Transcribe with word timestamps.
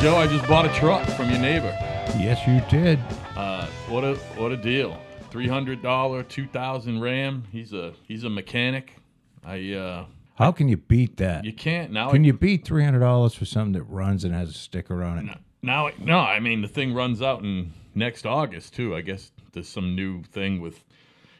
Joe, 0.00 0.16
I 0.16 0.26
just 0.26 0.48
bought 0.48 0.64
a 0.64 0.72
truck 0.80 1.06
from 1.08 1.28
your 1.28 1.38
neighbor. 1.38 1.76
Yes, 2.18 2.46
you 2.46 2.62
did. 2.70 2.98
Uh, 3.36 3.66
what 3.86 4.02
a 4.02 4.14
what 4.36 4.50
a 4.50 4.56
deal! 4.56 4.98
Three 5.30 5.46
hundred 5.46 5.82
dollar, 5.82 6.22
two 6.22 6.46
thousand 6.46 7.02
Ram. 7.02 7.44
He's 7.52 7.74
a 7.74 7.92
he's 8.08 8.24
a 8.24 8.30
mechanic. 8.30 8.96
I 9.44 9.74
uh, 9.74 10.06
How 10.36 10.52
can 10.52 10.68
you 10.68 10.78
beat 10.78 11.18
that? 11.18 11.44
you 11.44 11.52
can't 11.52 11.92
now. 11.92 12.10
Can 12.10 12.24
you 12.24 12.32
beat 12.32 12.64
three 12.64 12.82
hundred 12.82 13.00
dollars 13.00 13.34
for 13.34 13.44
something 13.44 13.72
that 13.74 13.82
runs 13.82 14.24
and 14.24 14.34
has 14.34 14.48
a 14.48 14.54
sticker 14.54 15.04
on 15.04 15.18
it? 15.18 15.36
now? 15.62 15.90
No, 15.98 16.18
I 16.18 16.40
mean 16.40 16.62
the 16.62 16.68
thing 16.68 16.94
runs 16.94 17.20
out 17.20 17.42
in 17.42 17.74
next 17.94 18.24
August 18.24 18.72
too. 18.72 18.96
I 18.96 19.02
guess 19.02 19.32
there's 19.52 19.68
some 19.68 19.94
new 19.94 20.22
thing 20.22 20.62
with 20.62 20.82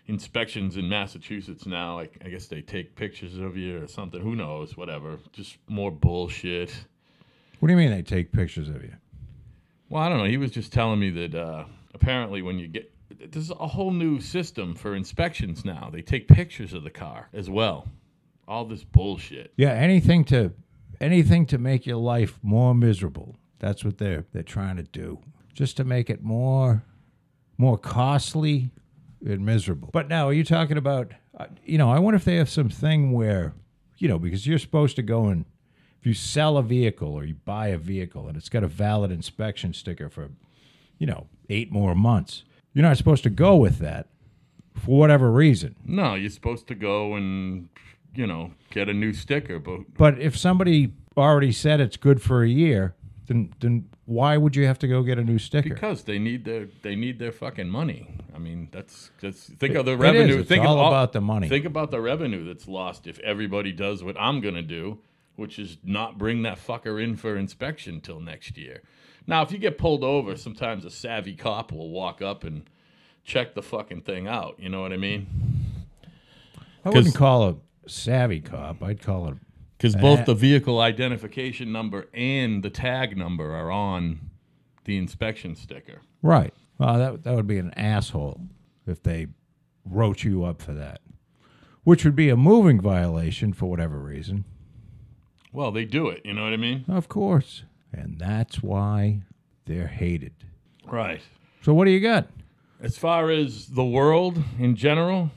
inspections 0.07 0.77
in 0.77 0.87
Massachusetts 0.87 1.65
now. 1.65 1.99
I, 1.99 2.11
I 2.23 2.29
guess 2.29 2.47
they 2.47 2.61
take 2.61 2.95
pictures 2.95 3.39
of 3.39 3.57
you 3.57 3.83
or 3.83 3.87
something. 3.87 4.21
Who 4.21 4.37
knows? 4.37 4.77
Whatever. 4.77 5.19
Just 5.33 5.57
more 5.67 5.91
bullshit. 5.91 6.75
What 7.61 7.69
do 7.69 7.73
you 7.73 7.79
mean 7.79 7.91
they 7.91 8.03
take 8.03 8.33
pictures 8.33 8.69
of 8.69 8.83
you? 8.83 8.95
Well, 9.89 10.03
I 10.03 10.09
don't 10.09 10.19
know. 10.19 10.25
He 10.25 10.37
was 10.37 10.51
just 10.51 10.73
telling 10.73 10.99
me 10.99 11.11
that 11.11 11.35
uh, 11.35 11.65
apparently 11.95 12.43
when 12.43 12.59
you 12.59 12.69
get 12.69 12.93
there's 13.33 13.51
a 13.51 13.67
whole 13.67 13.91
new 13.91 14.21
system 14.21 14.75
for 14.75 14.95
inspections 14.95 15.65
now. 15.65 15.91
They 15.93 16.01
take 16.01 16.29
pictures 16.29 16.73
of 16.73 16.85
the 16.85 16.91
car 16.91 17.29
as 17.33 17.51
well. 17.51 17.89
All 18.49 18.65
this 18.65 18.85
bullshit. 18.85 19.53
Yeah, 19.57 19.73
anything 19.73 20.25
to 20.27 20.53
anything 21.01 21.47
to 21.47 21.59
make 21.59 21.87
your 21.87 21.97
life 21.97 22.39
more 22.43 22.75
miserable. 22.75 23.37
That's 23.59 23.85
what 23.85 23.99
they're 23.99 24.25
they're 24.33 24.43
trying 24.43 24.77
to 24.77 24.83
do. 24.83 25.21
Just 25.53 25.77
to 25.77 25.85
make 25.85 26.09
it 26.09 26.23
more 26.23 26.83
more 27.59 27.77
costly 27.77 28.71
and 29.25 29.45
miserable. 29.45 29.91
But 29.93 30.09
now, 30.09 30.29
are 30.29 30.33
you 30.33 30.45
talking 30.45 30.79
about 30.79 31.13
uh, 31.39 31.47
you 31.65 31.79
know, 31.79 31.91
I 31.91 31.99
wonder 31.99 32.17
if 32.17 32.25
they 32.25 32.37
have 32.37 32.51
some 32.51 32.69
thing 32.69 33.13
where, 33.13 33.55
you 33.99 34.09
know, 34.09 34.19
because 34.19 34.47
you're 34.47 34.59
supposed 34.59 34.97
to 34.97 35.03
go 35.03 35.27
and 35.27 35.45
if 36.01 36.07
you 36.07 36.15
sell 36.15 36.57
a 36.57 36.63
vehicle 36.63 37.13
or 37.13 37.25
you 37.25 37.35
buy 37.35 37.69
a 37.69 37.79
vehicle 37.79 38.27
and 38.27 38.37
it's 38.37 38.49
got 38.49 38.65
a 38.65 38.69
valid 38.69 39.13
inspection 39.13 39.75
sticker 39.75 40.09
for, 40.09 40.31
you 40.99 41.07
know, 41.07 41.27
8 41.51 41.71
more 41.71 41.95
months. 41.95 42.45
You're 42.73 42.85
not 42.85 42.97
supposed 42.97 43.23
to 43.25 43.31
go 43.31 43.57
with 43.57 43.79
that 43.79 44.09
for 44.75 44.99
whatever 44.99 45.31
reason. 45.31 45.77
No, 45.85 46.15
you're 46.15 46.31
supposed 46.31 46.67
to 46.69 46.75
go 46.75 47.15
and 47.15 47.69
you 48.15 48.27
know 48.27 48.53
get 48.71 48.89
a 48.89 48.95
new 48.95 49.13
sticker, 49.13 49.59
but 49.59 49.81
But 49.97 50.19
if 50.19 50.37
somebody 50.37 50.93
already 51.17 51.53
said 51.53 51.81
it's 51.81 51.97
good 51.97 52.23
for 52.23 52.43
a 52.43 52.49
year, 52.49 52.95
then 53.27 53.53
then 53.61 53.89
why 54.07 54.37
would 54.37 54.57
you 54.57 54.67
have 54.67 54.79
to 54.81 54.89
go 54.89 55.03
get 55.03 55.19
a 55.19 55.25
new 55.25 55.39
sticker? 55.39 55.75
because 55.75 56.05
they 56.05 56.19
need 56.19 56.45
their 56.45 56.69
they 56.83 56.97
need 56.97 57.19
their 57.19 57.33
fucking 57.33 57.69
money. 57.69 58.09
I 58.35 58.39
mean, 58.39 58.69
that's 58.71 59.11
that's 59.21 59.51
think 59.51 59.75
of 59.75 59.85
the 59.85 59.97
revenue. 59.97 60.39
It's 60.39 60.49
think 60.49 60.65
all 60.65 60.79
of 60.79 60.87
about 60.87 61.13
the 61.13 61.21
money. 61.21 61.49
Think 61.49 61.67
about 61.67 61.91
the 61.91 62.01
revenue 62.01 62.45
that's 62.45 62.67
lost 62.67 63.07
if 63.07 63.19
everybody 63.21 63.73
does 63.73 64.03
what 64.03 64.17
I'm 64.19 64.41
gonna 64.41 64.63
do, 64.63 64.99
which 65.41 65.59
is 65.59 65.79
not 65.83 66.19
bring 66.19 66.43
that 66.43 66.59
fucker 66.59 67.03
in 67.03 67.17
for 67.17 67.37
inspection 67.37 68.01
till 68.01 68.21
next 68.21 68.59
year. 68.59 68.83
Now, 69.27 69.43
if 69.43 69.51
you 69.51 69.59
get 69.59 69.79
pulled 69.79 70.05
over, 70.05 70.37
sometimes 70.37 70.85
a 70.85 70.91
savvy 70.91 71.35
cop 71.35 71.73
will 71.73 71.91
walk 71.91 72.21
up 72.21 72.45
and 72.45 72.69
check 73.25 73.55
the 73.55 73.63
fucking 73.63 74.03
thing 74.03 74.29
out. 74.29 74.57
You 74.59 74.69
know 74.69 74.83
what 74.83 74.93
I 74.93 74.99
mean? 74.99 75.27
I 76.85 76.91
wouldn't 76.91 77.15
call 77.15 77.49
a 77.49 77.57
savvy 77.89 78.41
cop. 78.41 78.83
I'd 78.83 79.01
call 79.01 79.29
it. 79.29 79.37
Because 79.79 79.97
both 79.97 80.27
the 80.27 80.35
vehicle 80.35 80.79
identification 80.79 81.73
number 81.73 82.09
and 82.13 82.63
the 82.63 82.69
tag 82.69 83.17
number 83.17 83.55
are 83.55 83.71
on 83.71 84.21
the 84.85 84.99
inspection 84.99 85.57
sticker. 85.57 86.03
Right. 86.21 86.53
Well, 86.77 86.99
that 86.99 87.25
that 87.25 87.35
would 87.35 87.47
be 87.47 87.57
an 87.57 87.73
asshole 87.79 88.43
if 88.87 89.03
they 89.03 89.29
wrote 89.87 90.23
you 90.23 90.45
up 90.45 90.61
for 90.61 90.75
that, 90.75 91.01
which 91.85 92.05
would 92.05 92.15
be 92.15 92.29
a 92.29 92.37
moving 92.37 92.79
violation 92.79 93.55
for 93.55 93.67
whatever 93.71 93.99
reason. 93.99 94.45
Well, 95.53 95.73
they 95.73 95.85
do 95.85 96.09
it. 96.09 96.23
You 96.25 96.35
know 96.35 96.45
what 96.45 96.53
I 96.53 96.57
mean? 96.57 96.85
Of 96.89 97.09
course, 97.09 97.65
and 97.93 98.19
that's 98.19 98.63
why 98.63 99.23
they're 99.67 99.89
hated. 99.89 100.33
Right. 100.87 101.21
So 101.63 101.75
what 101.75 101.85
do 101.85 101.91
you 101.91 102.01
got? 102.01 102.29
As 102.81 102.97
far 102.97 103.31
as 103.31 103.67
the 103.67 103.85
world 103.85 104.43
in 104.59 104.75
general, 104.77 105.31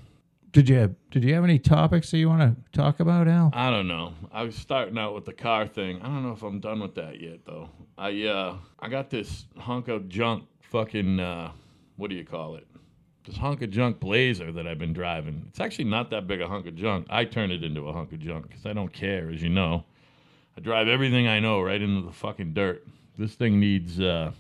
Did 0.51 0.69
you 0.69 0.95
did 1.11 1.23
you 1.23 1.33
have 1.33 1.43
any 1.43 1.59
topics 1.59 2.11
that 2.11 2.17
you 2.19 2.29
want 2.29 2.41
to 2.41 2.77
talk 2.77 2.99
about, 2.99 3.27
Al? 3.27 3.49
I 3.53 3.69
don't 3.69 3.87
know. 3.87 4.13
I 4.31 4.43
was 4.43 4.55
starting 4.55 4.97
out 4.97 5.13
with 5.15 5.25
the 5.25 5.33
car 5.33 5.67
thing. 5.67 5.99
I 6.01 6.05
don't 6.05 6.23
know 6.23 6.31
if 6.31 6.43
I'm 6.43 6.59
done 6.59 6.79
with 6.79 6.95
that 6.95 7.19
yet, 7.19 7.39
though. 7.45 7.69
I 7.97 8.23
uh, 8.25 8.57
I 8.79 8.87
got 8.89 9.09
this 9.09 9.45
hunk 9.57 9.87
of 9.87 10.07
junk, 10.07 10.45
fucking 10.61 11.19
uh, 11.19 11.51
what 11.97 12.09
do 12.09 12.15
you 12.15 12.23
call 12.25 12.55
it? 12.55 12.67
This 13.25 13.37
hunk 13.37 13.61
of 13.61 13.71
junk 13.71 13.99
Blazer 13.99 14.51
that 14.51 14.67
I've 14.67 14.79
been 14.79 14.93
driving. 14.93 15.45
It's 15.49 15.59
actually 15.59 15.85
not 15.85 16.09
that 16.11 16.27
big 16.27 16.39
a 16.41 16.47
hunk 16.47 16.67
of 16.67 16.75
junk. 16.75 17.07
I 17.09 17.25
turn 17.25 17.51
it 17.51 17.63
into 17.63 17.87
a 17.89 17.93
hunk 17.93 18.11
of 18.11 18.19
junk 18.19 18.47
because 18.49 18.65
I 18.65 18.73
don't 18.73 18.91
care, 18.93 19.29
as 19.29 19.41
you 19.41 19.49
know. 19.49 19.85
I 20.57 20.61
drive 20.61 20.87
everything 20.87 21.27
I 21.27 21.39
know 21.39 21.61
right 21.61 21.81
into 21.81 22.05
the 22.05 22.13
fucking 22.13 22.53
dirt. 22.53 22.85
This 23.17 23.33
thing 23.35 23.59
needs. 23.59 23.99
Uh, 23.99 24.31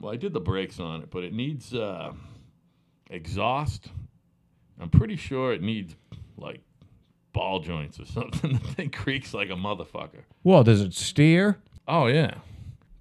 well, 0.00 0.12
I 0.12 0.16
did 0.16 0.32
the 0.32 0.40
brakes 0.40 0.80
on 0.80 1.02
it, 1.02 1.10
but 1.10 1.24
it 1.24 1.32
needs 1.32 1.74
uh, 1.74 2.12
exhaust. 3.10 3.88
I'm 4.80 4.90
pretty 4.90 5.16
sure 5.16 5.52
it 5.52 5.62
needs 5.62 5.94
like 6.36 6.60
ball 7.32 7.60
joints 7.60 8.00
or 8.00 8.04
something. 8.06 8.54
the 8.54 8.58
thing 8.58 8.90
creaks 8.90 9.32
like 9.32 9.48
a 9.50 9.54
motherfucker. 9.54 10.22
Well, 10.42 10.64
does 10.64 10.80
it 10.80 10.94
steer? 10.94 11.58
Oh 11.88 12.06
yeah, 12.06 12.34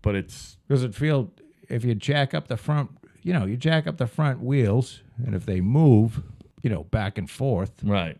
but 0.02 0.16
it's 0.16 0.58
Does 0.70 0.84
it 0.84 0.96
feel 0.96 1.32
if 1.70 1.84
you 1.84 1.96
jack 1.96 2.34
up 2.34 2.48
the 2.48 2.58
front, 2.58 2.92
you 3.24 3.34
know, 3.34 3.46
you 3.46 3.58
jack 3.58 3.88
up 3.88 3.98
the 3.98 4.08
front 4.08 4.42
wheels, 4.42 5.02
and 5.24 5.36
if 5.36 5.46
they 5.46 5.62
move, 5.62 6.22
you 6.64 6.70
know, 6.70 6.84
back 6.86 7.18
and 7.18 7.30
forth, 7.30 7.72
right. 7.84 8.18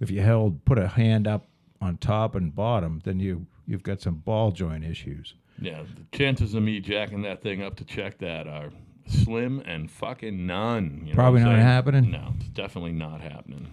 if 0.00 0.10
you 0.10 0.20
held 0.20 0.64
put 0.64 0.78
a 0.78 0.88
hand 0.88 1.26
up 1.26 1.46
on 1.80 1.96
top 1.98 2.34
and 2.34 2.54
bottom, 2.54 3.00
then 3.04 3.20
you 3.20 3.46
you've 3.66 3.82
got 3.82 4.00
some 4.00 4.16
ball 4.16 4.50
joint 4.50 4.84
issues. 4.84 5.34
Yeah, 5.60 5.82
the 5.82 6.16
chances 6.16 6.54
of 6.54 6.62
me 6.62 6.80
jacking 6.80 7.22
that 7.22 7.42
thing 7.42 7.62
up 7.62 7.76
to 7.76 7.84
check 7.84 8.18
that 8.18 8.46
are 8.46 8.70
slim 9.06 9.60
and 9.66 9.90
fucking 9.90 10.46
none. 10.46 11.00
you 11.04 11.08
know 11.10 11.14
Probably 11.14 11.40
not 11.40 11.52
saying? 11.54 11.60
happening? 11.62 12.10
No, 12.10 12.34
it's 12.38 12.48
definitely 12.50 12.92
not 12.92 13.20
happening. 13.20 13.66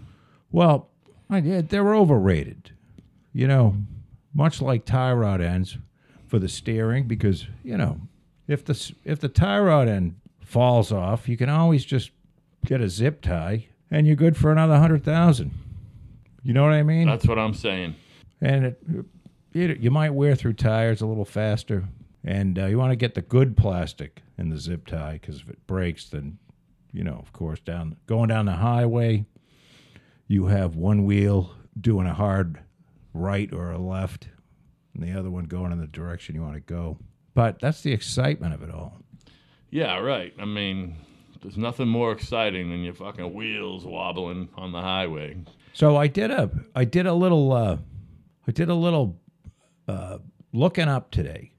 Well, 0.51 0.89
I, 1.29 1.39
they're 1.41 1.93
overrated. 1.95 2.71
You 3.33 3.47
know, 3.47 3.75
much 4.33 4.61
like 4.61 4.85
tie 4.85 5.13
rod 5.13 5.41
ends 5.41 5.77
for 6.27 6.39
the 6.39 6.49
steering, 6.49 7.07
because 7.07 7.47
you 7.63 7.77
know, 7.77 7.99
if 8.47 8.63
the 8.65 8.93
if 9.03 9.19
the 9.19 9.29
tie 9.29 9.59
rod 9.59 9.87
end 9.87 10.15
falls 10.41 10.91
off, 10.91 11.27
you 11.27 11.37
can 11.37 11.49
always 11.49 11.83
just 11.85 12.11
get 12.65 12.81
a 12.81 12.89
zip 12.89 13.21
tie, 13.21 13.67
and 13.91 14.07
you're 14.07 14.15
good 14.15 14.37
for 14.37 14.51
another 14.51 14.77
hundred 14.79 15.03
thousand. 15.03 15.51
You 16.45 16.53
know 16.53 16.63
what 16.63 16.73
I 16.73 16.83
mean? 16.83 17.07
That's 17.07 17.27
what 17.27 17.39
I'm 17.39 17.55
saying. 17.55 17.95
and 18.39 18.65
it, 18.65 18.81
it, 19.51 19.79
you 19.79 19.89
might 19.89 20.11
wear 20.11 20.35
through 20.35 20.53
tires 20.53 21.01
a 21.01 21.07
little 21.07 21.25
faster. 21.25 21.85
And 22.23 22.57
uh, 22.57 22.65
you 22.67 22.77
want 22.77 22.91
to 22.91 22.95
get 22.95 23.15
the 23.15 23.21
good 23.21 23.57
plastic 23.57 24.21
in 24.37 24.49
the 24.49 24.57
zip 24.57 24.87
tie 24.87 25.13
because 25.13 25.41
if 25.41 25.49
it 25.49 25.65
breaks, 25.67 26.09
then 26.09 26.37
you 26.93 27.03
know, 27.03 27.17
of 27.21 27.33
course, 27.33 27.59
down 27.59 27.95
going 28.05 28.29
down 28.29 28.45
the 28.45 28.53
highway, 28.53 29.25
you 30.27 30.45
have 30.45 30.75
one 30.75 31.03
wheel 31.03 31.51
doing 31.79 32.07
a 32.07 32.13
hard 32.13 32.59
right 33.13 33.51
or 33.53 33.71
a 33.71 33.77
left, 33.77 34.27
and 34.93 35.03
the 35.03 35.11
other 35.17 35.29
one 35.29 35.45
going 35.45 35.71
in 35.71 35.79
the 35.79 35.87
direction 35.87 36.35
you 36.35 36.41
want 36.41 36.55
to 36.55 36.61
go. 36.61 36.97
But 37.33 37.59
that's 37.59 37.81
the 37.81 37.91
excitement 37.91 38.53
of 38.53 38.63
it 38.63 38.71
all. 38.71 38.97
Yeah, 39.69 39.99
right. 39.99 40.33
I 40.39 40.45
mean, 40.45 40.95
there's 41.41 41.57
nothing 41.57 41.87
more 41.87 42.11
exciting 42.11 42.69
than 42.69 42.81
your 42.83 42.93
fucking 42.93 43.33
wheels 43.33 43.85
wobbling 43.85 44.49
on 44.55 44.71
the 44.71 44.81
highway. 44.81 45.37
So 45.75 45.97
I 45.97 46.07
did 46.07 46.31
a 46.31 46.49
I 46.73 46.85
did 46.85 47.05
a 47.05 47.13
little 47.13 47.51
uh, 47.51 47.77
I 48.47 48.51
did 48.53 48.69
a 48.69 48.73
little 48.73 49.19
uh, 49.89 50.19
looking 50.53 50.87
up 50.87 51.11
today. 51.11 51.51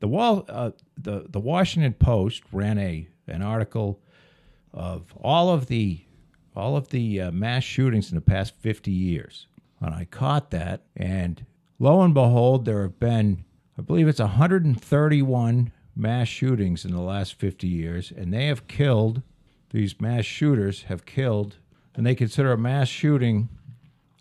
The 0.00 0.08
wall 0.08 0.44
uh, 0.48 0.72
the 0.98 1.26
the 1.28 1.38
Washington 1.38 1.92
Post 1.92 2.42
ran 2.50 2.78
a 2.78 3.06
an 3.28 3.42
article 3.42 4.00
of 4.74 5.14
all 5.22 5.50
of 5.50 5.66
the 5.66 6.00
all 6.56 6.76
of 6.76 6.88
the 6.88 7.20
uh, 7.20 7.30
mass 7.30 7.62
shootings 7.62 8.10
in 8.10 8.16
the 8.16 8.20
past 8.20 8.54
50 8.58 8.90
years. 8.90 9.46
And 9.80 9.94
I 9.94 10.04
caught 10.04 10.50
that 10.50 10.82
and 10.96 11.46
lo 11.78 12.02
and 12.02 12.12
behold 12.12 12.64
there 12.64 12.82
have 12.82 12.98
been 12.98 13.44
I 13.78 13.82
believe 13.82 14.08
it's 14.08 14.18
131 14.18 15.72
mass 15.94 16.26
shootings 16.26 16.84
in 16.84 16.90
the 16.90 17.00
last 17.00 17.34
50 17.34 17.68
years 17.68 18.10
and 18.10 18.34
they 18.34 18.46
have 18.46 18.66
killed 18.66 19.22
these 19.70 20.00
mass 20.00 20.24
shooters 20.24 20.82
have 20.88 21.06
killed 21.06 21.58
and 21.94 22.04
they 22.04 22.16
consider 22.16 22.50
a 22.50 22.58
mass 22.58 22.88
shooting 22.88 23.48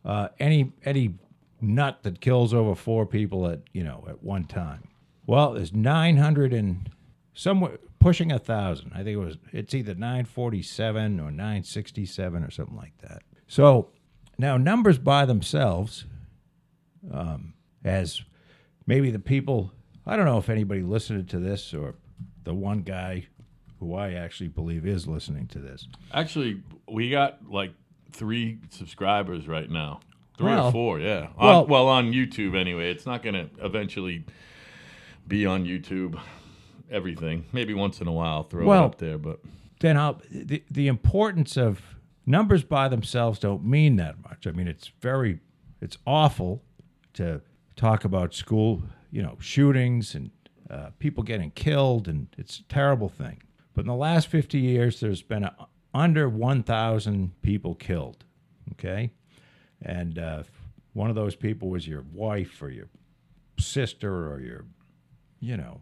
uh, 0.06 0.30
any 0.40 0.72
any 0.86 1.16
nut 1.62 2.00
that 2.04 2.22
kills 2.22 2.54
over 2.54 2.76
four 2.76 3.06
people 3.06 3.48
at 3.48 3.62
you 3.74 3.84
know 3.84 4.06
at 4.08 4.24
one 4.24 4.46
time. 4.46 4.88
Well, 5.26 5.54
there's 5.54 5.74
900 5.74 6.54
and 6.54 6.90
somewhere 7.34 7.78
pushing 8.00 8.32
a 8.32 8.40
thousand. 8.40 8.92
I 8.94 9.04
think 9.04 9.10
it 9.10 9.18
was 9.18 9.38
it's 9.52 9.74
either 9.74 9.94
947 9.94 11.20
or 11.20 11.32
967 11.32 12.44
or 12.44 12.50
something 12.50 12.78
like 12.78 12.98
that. 13.00 13.22
So 13.48 13.90
now 14.38 14.58
numbers 14.58 14.98
by 14.98 15.26
themselves, 15.26 16.06
um, 17.12 17.54
as 17.84 18.22
maybe 18.88 19.12
the 19.12 19.20
people 19.20 19.72
I 20.06 20.16
don't 20.16 20.26
know 20.26 20.40
if 20.40 20.50
anybody 20.50 20.82
listened 20.82 21.30
to 21.30 21.40
this 21.40 21.74
or 21.74 21.96
the 22.44 22.54
one 22.54 22.82
guy 22.82 23.28
who 23.80 23.94
I 23.94 24.14
actually 24.14 24.50
believe 24.50 24.86
is 24.86 25.08
listening 25.08 25.48
to 25.48 25.60
this. 25.60 25.88
Actually, 26.14 26.62
we 26.88 27.10
got 27.10 27.40
like 27.50 27.74
three 28.12 28.60
subscribers 28.70 29.48
right 29.48 29.70
now. 29.70 30.00
Three 30.38 30.54
or 30.54 30.72
four, 30.72 31.00
yeah. 31.00 31.28
well- 31.38 31.64
on, 31.64 31.68
well, 31.70 31.88
on 31.88 32.14
YouTube 32.14 32.56
anyway. 32.58 32.92
It's 32.92 33.06
not 33.06 33.24
going 33.24 33.36
to 33.36 33.50
eventually 33.66 34.24
be 35.28 35.46
on 35.46 35.66
YouTube. 35.66 36.20
Everything. 36.92 37.46
Maybe 37.52 37.74
once 37.76 38.02
in 38.02 38.08
a 38.08 38.12
while, 38.12 38.44
throw 38.44 38.66
Well- 38.66 38.84
it 38.84 38.86
up 38.86 38.98
there, 38.98 39.18
but 39.18 39.40
then 39.80 39.96
I'll, 39.96 40.20
the 40.32 40.64
the 40.72 40.88
importance 40.88 41.56
of 41.56 41.82
numbers 42.26 42.64
by 42.64 42.88
themselves 42.88 43.38
don't 43.38 43.64
mean 43.64 43.96
that 43.98 44.16
much. 44.24 44.48
I 44.48 44.52
mean, 44.52 44.68
it's 44.68 44.92
very, 45.00 45.40
it's 45.82 45.98
awful 46.08 46.64
to 47.14 47.42
talk 47.76 48.06
about 48.06 48.34
school, 48.34 48.82
you 49.12 49.22
know, 49.22 49.38
shootings 49.40 50.16
and 50.16 50.32
uh, 50.70 50.90
people 51.00 51.22
getting 51.24 51.52
killed, 51.52 52.08
and 52.08 52.28
it's 52.38 52.60
a 52.60 52.64
terrible 52.64 53.08
thing. 53.10 53.42
But 53.76 53.82
in 53.82 53.88
the 53.88 53.96
last 53.96 54.28
fifty 54.28 54.58
years, 54.60 55.00
there's 55.00 55.22
been 55.22 55.44
a, 55.44 55.56
under 55.94 56.30
one 56.30 56.64
thousand 56.64 57.40
people 57.42 57.76
killed. 57.76 58.24
Okay, 58.74 59.12
and 59.82 60.18
uh, 60.18 60.44
one 60.94 61.10
of 61.10 61.16
those 61.16 61.36
people 61.36 61.70
was 61.70 61.88
your 61.88 62.04
wife 62.14 62.62
or 62.62 62.70
your 62.70 62.90
sister 63.60 64.32
or 64.32 64.40
your, 64.40 64.66
you 65.40 65.58
know, 65.58 65.82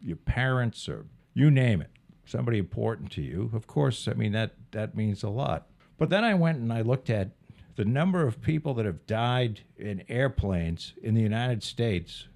your 0.00 0.16
parents 0.16 0.88
or 0.88 1.06
you 1.34 1.50
name 1.50 1.80
it, 1.80 1.90
somebody 2.24 2.58
important 2.58 3.10
to 3.12 3.22
you. 3.22 3.50
Of 3.54 3.66
course, 3.66 4.08
I 4.08 4.14
mean 4.14 4.32
that 4.32 4.54
that 4.72 4.96
means 4.96 5.22
a 5.22 5.28
lot. 5.28 5.68
But 5.98 6.10
then 6.10 6.24
I 6.24 6.34
went 6.34 6.58
and 6.58 6.72
I 6.72 6.80
looked 6.80 7.10
at 7.10 7.30
the 7.76 7.84
number 7.84 8.26
of 8.26 8.42
people 8.42 8.74
that 8.74 8.86
have 8.86 9.06
died 9.06 9.60
in 9.76 10.04
airplanes 10.08 10.94
in 11.02 11.14
the 11.14 11.22
United 11.22 11.62
States 11.62 12.26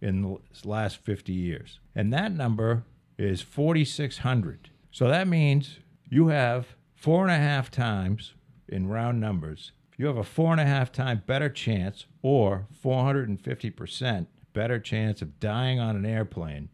in 0.00 0.22
the 0.22 0.68
last 0.68 0.98
50 0.98 1.32
years. 1.32 1.78
And 1.94 2.12
that 2.12 2.32
number 2.32 2.84
is 3.16 3.40
4,600. 3.40 4.70
So 4.90 5.08
that 5.08 5.28
means 5.28 5.78
you 6.08 6.28
have 6.28 6.76
four 6.94 7.22
and 7.22 7.30
a 7.30 7.36
half 7.36 7.70
times, 7.70 8.34
in 8.68 8.88
round 8.88 9.20
numbers, 9.20 9.72
you 9.96 10.06
have 10.06 10.16
a 10.16 10.24
four 10.24 10.52
and 10.52 10.60
a 10.60 10.64
half 10.64 10.90
time 10.90 11.22
better 11.26 11.48
chance 11.48 12.06
or 12.22 12.66
450% 12.84 14.26
better 14.52 14.78
chance 14.78 15.22
of 15.22 15.38
dying 15.40 15.78
on 15.78 15.96
an 15.96 16.06
airplane 16.06 16.68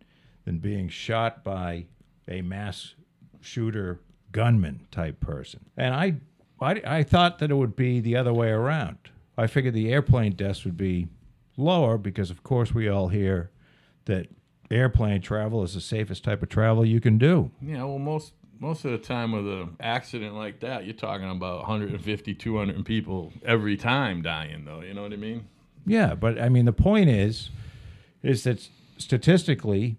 than 0.45 0.59
being 0.59 0.89
shot 0.89 1.43
by 1.45 1.87
a 2.29 2.43
mass 2.43 2.95
shooter 3.41 4.01
gunman 4.33 4.87
type 4.91 5.21
person. 5.21 5.61
And 5.77 5.95
I, 5.95 6.15
I, 6.61 6.83
I 6.87 7.03
thought 7.03 7.39
that 7.39 7.51
it 7.51 7.55
would 7.55 7.77
be 7.77 8.01
the 8.01 8.17
other 8.17 8.33
way 8.33 8.51
around. 8.51 8.99
I 9.37 9.47
figured 9.47 9.75
the 9.75 9.93
airplane 9.93 10.33
deaths 10.33 10.65
would 10.65 10.77
be 10.77 11.09
lower 11.57 11.99
because, 11.99 12.31
of 12.31 12.43
course, 12.43 12.75
we 12.75 12.89
all 12.89 13.09
hear 13.09 13.51
that 14.05 14.29
airplane 14.71 15.21
travel 15.21 15.63
is 15.63 15.75
the 15.75 15.81
safest 15.81 16.23
type 16.25 16.43
of 16.43 16.49
travel 16.49 16.85
you 16.85 17.01
can 17.01 17.19
do. 17.19 17.51
yeah, 17.61 17.83
well, 17.83 17.99
most 17.99 18.35
most 18.61 18.85
of 18.85 18.93
the 18.93 18.99
time 18.99 19.33
with 19.33 19.49
an 19.49 19.77
accident 19.81 20.35
like 20.35 20.61
that, 20.61 20.85
you're 20.85 20.93
talking 20.93 21.29
about 21.29 21.61
150, 21.61 22.35
200 22.35 22.85
people 22.85 23.33
every 23.45 23.77
time 23.77 24.21
dying, 24.21 24.67
though. 24.67 24.83
You 24.83 24.93
know 24.93 25.03
what 25.03 25.15
I 25.15 25.17
mean? 25.17 25.49
Yeah, 25.87 26.15
but 26.15 26.39
I 26.39 26.51
mean, 26.51 26.67
the 26.67 26.73
point 26.73 27.09
is, 27.09 27.51
is 28.23 28.45
that 28.45 28.69
statistically, 28.99 29.97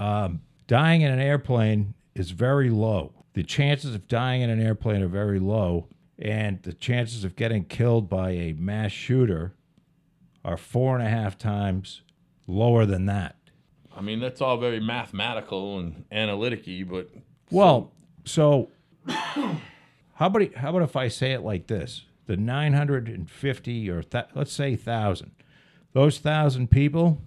um, 0.00 0.42
dying 0.66 1.02
in 1.02 1.12
an 1.12 1.20
airplane 1.20 1.94
is 2.14 2.32
very 2.32 2.70
low. 2.70 3.12
The 3.34 3.44
chances 3.44 3.94
of 3.94 4.08
dying 4.08 4.42
in 4.42 4.50
an 4.50 4.60
airplane 4.60 5.00
are 5.02 5.08
very 5.08 5.38
low, 5.38 5.86
and 6.18 6.60
the 6.64 6.72
chances 6.72 7.22
of 7.22 7.36
getting 7.36 7.64
killed 7.64 8.10
by 8.10 8.30
a 8.30 8.52
mass 8.54 8.90
shooter 8.90 9.54
are 10.44 10.56
four 10.56 10.98
and 10.98 11.06
a 11.06 11.08
half 11.08 11.38
times 11.38 12.02
lower 12.48 12.84
than 12.84 13.06
that. 13.06 13.36
I 13.96 14.00
mean, 14.00 14.18
that's 14.18 14.40
all 14.40 14.56
very 14.56 14.80
mathematical 14.80 15.78
and 15.78 16.04
analytic-y, 16.10 16.84
but 16.88 17.08
Well, 17.52 17.92
so 18.24 18.70
how 19.06 20.26
about 20.26 20.54
how 20.54 20.70
about 20.70 20.82
if 20.82 20.96
I 20.96 21.08
say 21.08 21.32
it 21.32 21.42
like 21.42 21.66
this: 21.66 22.06
the 22.26 22.36
950 22.36 23.90
or 23.90 24.02
th- 24.02 24.24
let's 24.34 24.52
say 24.52 24.74
thousand, 24.74 25.32
those 25.92 26.18
thousand 26.18 26.70
people, 26.70 27.20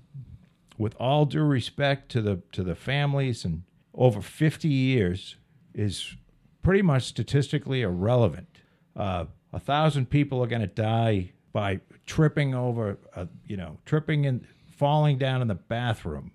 with 0.77 0.95
all 0.99 1.25
due 1.25 1.43
respect 1.43 2.09
to 2.13 2.21
the 2.21 2.41
to 2.53 2.63
the 2.63 2.75
families 2.75 3.45
and 3.45 3.63
over 3.93 4.21
50 4.21 4.67
years, 4.67 5.35
is 5.73 6.15
pretty 6.63 6.81
much 6.81 7.03
statistically 7.03 7.83
irrelevant. 7.83 8.47
Uh, 8.95 9.25
a 9.53 9.59
thousand 9.59 10.09
people 10.09 10.43
are 10.43 10.47
going 10.47 10.61
to 10.61 10.67
die 10.67 11.31
by 11.53 11.79
tripping 12.05 12.55
over, 12.55 12.97
uh, 13.15 13.25
you 13.45 13.55
know, 13.55 13.77
tripping 13.85 14.25
and 14.25 14.45
falling 14.75 15.17
down 15.17 15.41
in 15.41 15.47
the 15.47 15.55
bathroom, 15.55 16.31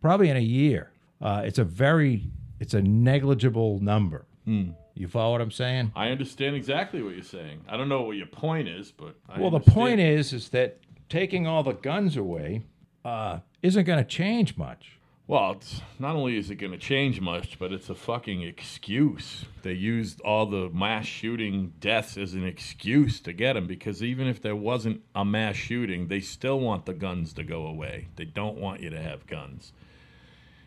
probably 0.00 0.28
in 0.28 0.36
a 0.36 0.40
year. 0.40 0.92
Uh, 1.20 1.42
it's 1.44 1.58
a 1.58 1.64
very, 1.64 2.30
it's 2.60 2.74
a 2.74 2.82
negligible 2.82 3.80
number. 3.80 4.26
You 4.46 5.06
follow 5.08 5.32
what 5.32 5.40
I'm 5.40 5.50
saying? 5.52 5.92
I 5.94 6.08
understand 6.08 6.56
exactly 6.56 7.02
what 7.02 7.14
you're 7.14 7.22
saying. 7.22 7.60
I 7.68 7.76
don't 7.76 7.88
know 7.88 8.02
what 8.02 8.16
your 8.16 8.26
point 8.26 8.68
is, 8.68 8.90
but 8.90 9.14
I 9.28 9.40
Well, 9.40 9.50
the 9.50 9.60
point 9.60 10.00
is, 10.00 10.32
is 10.32 10.48
that 10.50 10.78
taking 11.08 11.46
all 11.46 11.62
the 11.62 11.72
guns 11.72 12.16
away 12.16 12.62
uh, 13.04 13.38
isn't 13.62 13.84
going 13.84 14.02
to 14.02 14.08
change 14.08 14.56
much. 14.56 14.98
Well, 15.28 15.52
it's, 15.52 15.80
not 16.00 16.16
only 16.16 16.36
is 16.36 16.50
it 16.50 16.56
going 16.56 16.72
to 16.72 16.78
change 16.78 17.20
much, 17.20 17.56
but 17.60 17.72
it's 17.72 17.88
a 17.88 17.94
fucking 17.94 18.42
excuse. 18.42 19.44
They 19.62 19.74
used 19.74 20.20
all 20.22 20.46
the 20.46 20.68
mass 20.70 21.06
shooting 21.06 21.72
deaths 21.78 22.16
as 22.16 22.34
an 22.34 22.44
excuse 22.44 23.20
to 23.20 23.32
get 23.32 23.52
them 23.52 23.68
because 23.68 24.02
even 24.02 24.26
if 24.26 24.42
there 24.42 24.56
wasn't 24.56 25.02
a 25.14 25.24
mass 25.24 25.54
shooting, 25.54 26.08
they 26.08 26.18
still 26.18 26.58
want 26.58 26.84
the 26.86 26.94
guns 26.94 27.32
to 27.34 27.44
go 27.44 27.64
away. 27.64 28.08
They 28.16 28.24
don't 28.24 28.58
want 28.58 28.80
you 28.80 28.90
to 28.90 29.00
have 29.00 29.28
guns. 29.28 29.72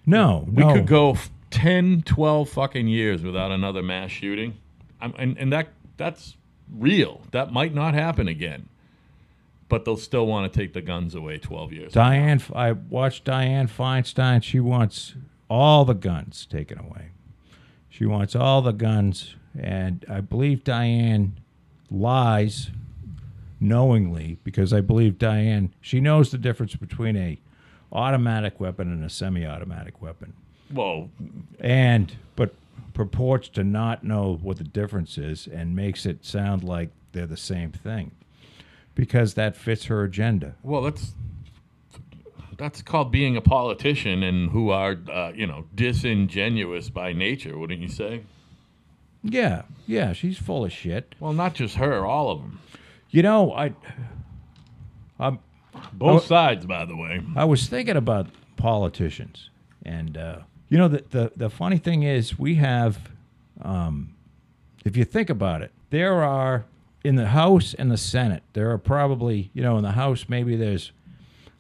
No, 0.05 0.47
We 0.49 0.63
no. 0.63 0.73
could 0.73 0.87
go 0.87 1.17
10, 1.53 2.01
12 2.01 2.49
fucking 2.49 2.87
years 2.87 3.21
without 3.21 3.51
another 3.51 3.83
mass 3.83 4.09
shooting. 4.09 4.57
I'm, 4.99 5.13
and, 5.19 5.37
and 5.37 5.53
that 5.53 5.69
that's 5.97 6.35
real. 6.71 7.21
That 7.31 7.53
might 7.53 7.75
not 7.75 7.93
happen 7.93 8.27
again. 8.27 8.69
But 9.69 9.85
they'll 9.85 9.97
still 9.97 10.25
want 10.25 10.51
to 10.51 10.59
take 10.59 10.73
the 10.73 10.81
guns 10.81 11.13
away 11.13 11.37
12 11.37 11.73
years. 11.73 11.93
Dianne, 11.93 12.55
I 12.55 12.71
watched 12.71 13.25
Dianne 13.25 13.69
Feinstein. 13.69 14.43
She 14.43 14.59
wants 14.59 15.13
all 15.47 15.85
the 15.85 15.93
guns 15.93 16.47
taken 16.47 16.79
away. 16.79 17.11
She 17.87 18.07
wants 18.07 18.35
all 18.35 18.63
the 18.63 18.71
guns, 18.71 19.35
and 19.57 20.03
I 20.09 20.21
believe 20.21 20.63
Dianne 20.63 21.33
lies 21.91 22.71
knowingly 23.59 24.39
because 24.43 24.73
I 24.73 24.81
believe 24.81 25.13
Dianne 25.13 25.69
she 25.79 25.99
knows 25.99 26.31
the 26.31 26.39
difference 26.39 26.75
between 26.75 27.15
a 27.15 27.39
automatic 27.91 28.59
weapon 28.59 28.91
and 28.91 29.03
a 29.05 29.09
semi-automatic 29.09 30.01
weapon, 30.01 30.33
Well, 30.73 31.09
and 31.59 32.15
but 32.35 32.53
purports 32.93 33.47
to 33.49 33.63
not 33.63 34.03
know 34.03 34.39
what 34.41 34.57
the 34.57 34.63
difference 34.63 35.17
is 35.17 35.47
and 35.47 35.75
makes 35.75 36.05
it 36.05 36.25
sound 36.25 36.63
like 36.63 36.89
they're 37.11 37.27
the 37.27 37.37
same 37.37 37.71
thing 37.71 38.11
because 38.95 39.33
that 39.35 39.55
fits 39.55 39.85
her 39.85 40.03
agenda. 40.03 40.55
Well, 40.63 40.81
that's 40.81 41.13
that's 42.57 42.81
called 42.81 43.11
being 43.11 43.35
a 43.35 43.41
politician 43.41 44.21
and 44.23 44.49
who 44.51 44.69
are 44.69 44.97
uh, 45.11 45.31
you 45.35 45.47
know 45.47 45.65
disingenuous 45.75 46.89
by 46.89 47.13
nature, 47.13 47.57
wouldn't 47.57 47.79
you 47.81 47.87
say? 47.87 48.21
Yeah, 49.23 49.63
yeah, 49.87 50.11
she's 50.13 50.37
full 50.37 50.65
of 50.65 50.71
shit. 50.71 51.15
Well, 51.19 51.33
not 51.33 51.53
just 51.53 51.75
her, 51.75 52.05
all 52.05 52.29
of 52.29 52.41
them, 52.41 52.59
You 53.09 53.23
know, 53.23 53.53
I 53.53 53.73
I'm, 55.19 55.39
both 55.93 56.23
Oh. 56.23 56.25
sides, 56.25 56.65
by 56.65 56.83
the 56.85 56.95
way. 56.95 57.21
I 57.35 57.45
was 57.45 57.67
thinking 57.67 57.95
about 57.95 58.27
politicians, 58.57 59.49
and 59.85 60.17
uh, 60.17 60.39
you 60.69 60.77
know, 60.77 60.87
the, 60.87 61.03
the 61.09 61.31
the 61.35 61.49
funny 61.49 61.77
thing 61.77 62.03
is, 62.03 62.39
we 62.39 62.55
have, 62.55 63.11
um, 63.61 64.15
if 64.85 64.97
you 64.97 65.05
think 65.05 65.29
about 65.29 65.61
it, 65.61 65.71
there 65.89 66.23
are 66.23 66.65
in 67.03 67.15
the 67.15 67.27
House 67.27 67.73
and 67.73 67.91
the 67.91 67.97
Senate, 67.97 68.43
there 68.53 68.71
are 68.71 68.77
probably, 68.77 69.51
you 69.53 69.61
know, 69.61 69.77
in 69.77 69.83
the 69.83 69.91
House 69.91 70.25
maybe 70.27 70.55
there's, 70.55 70.91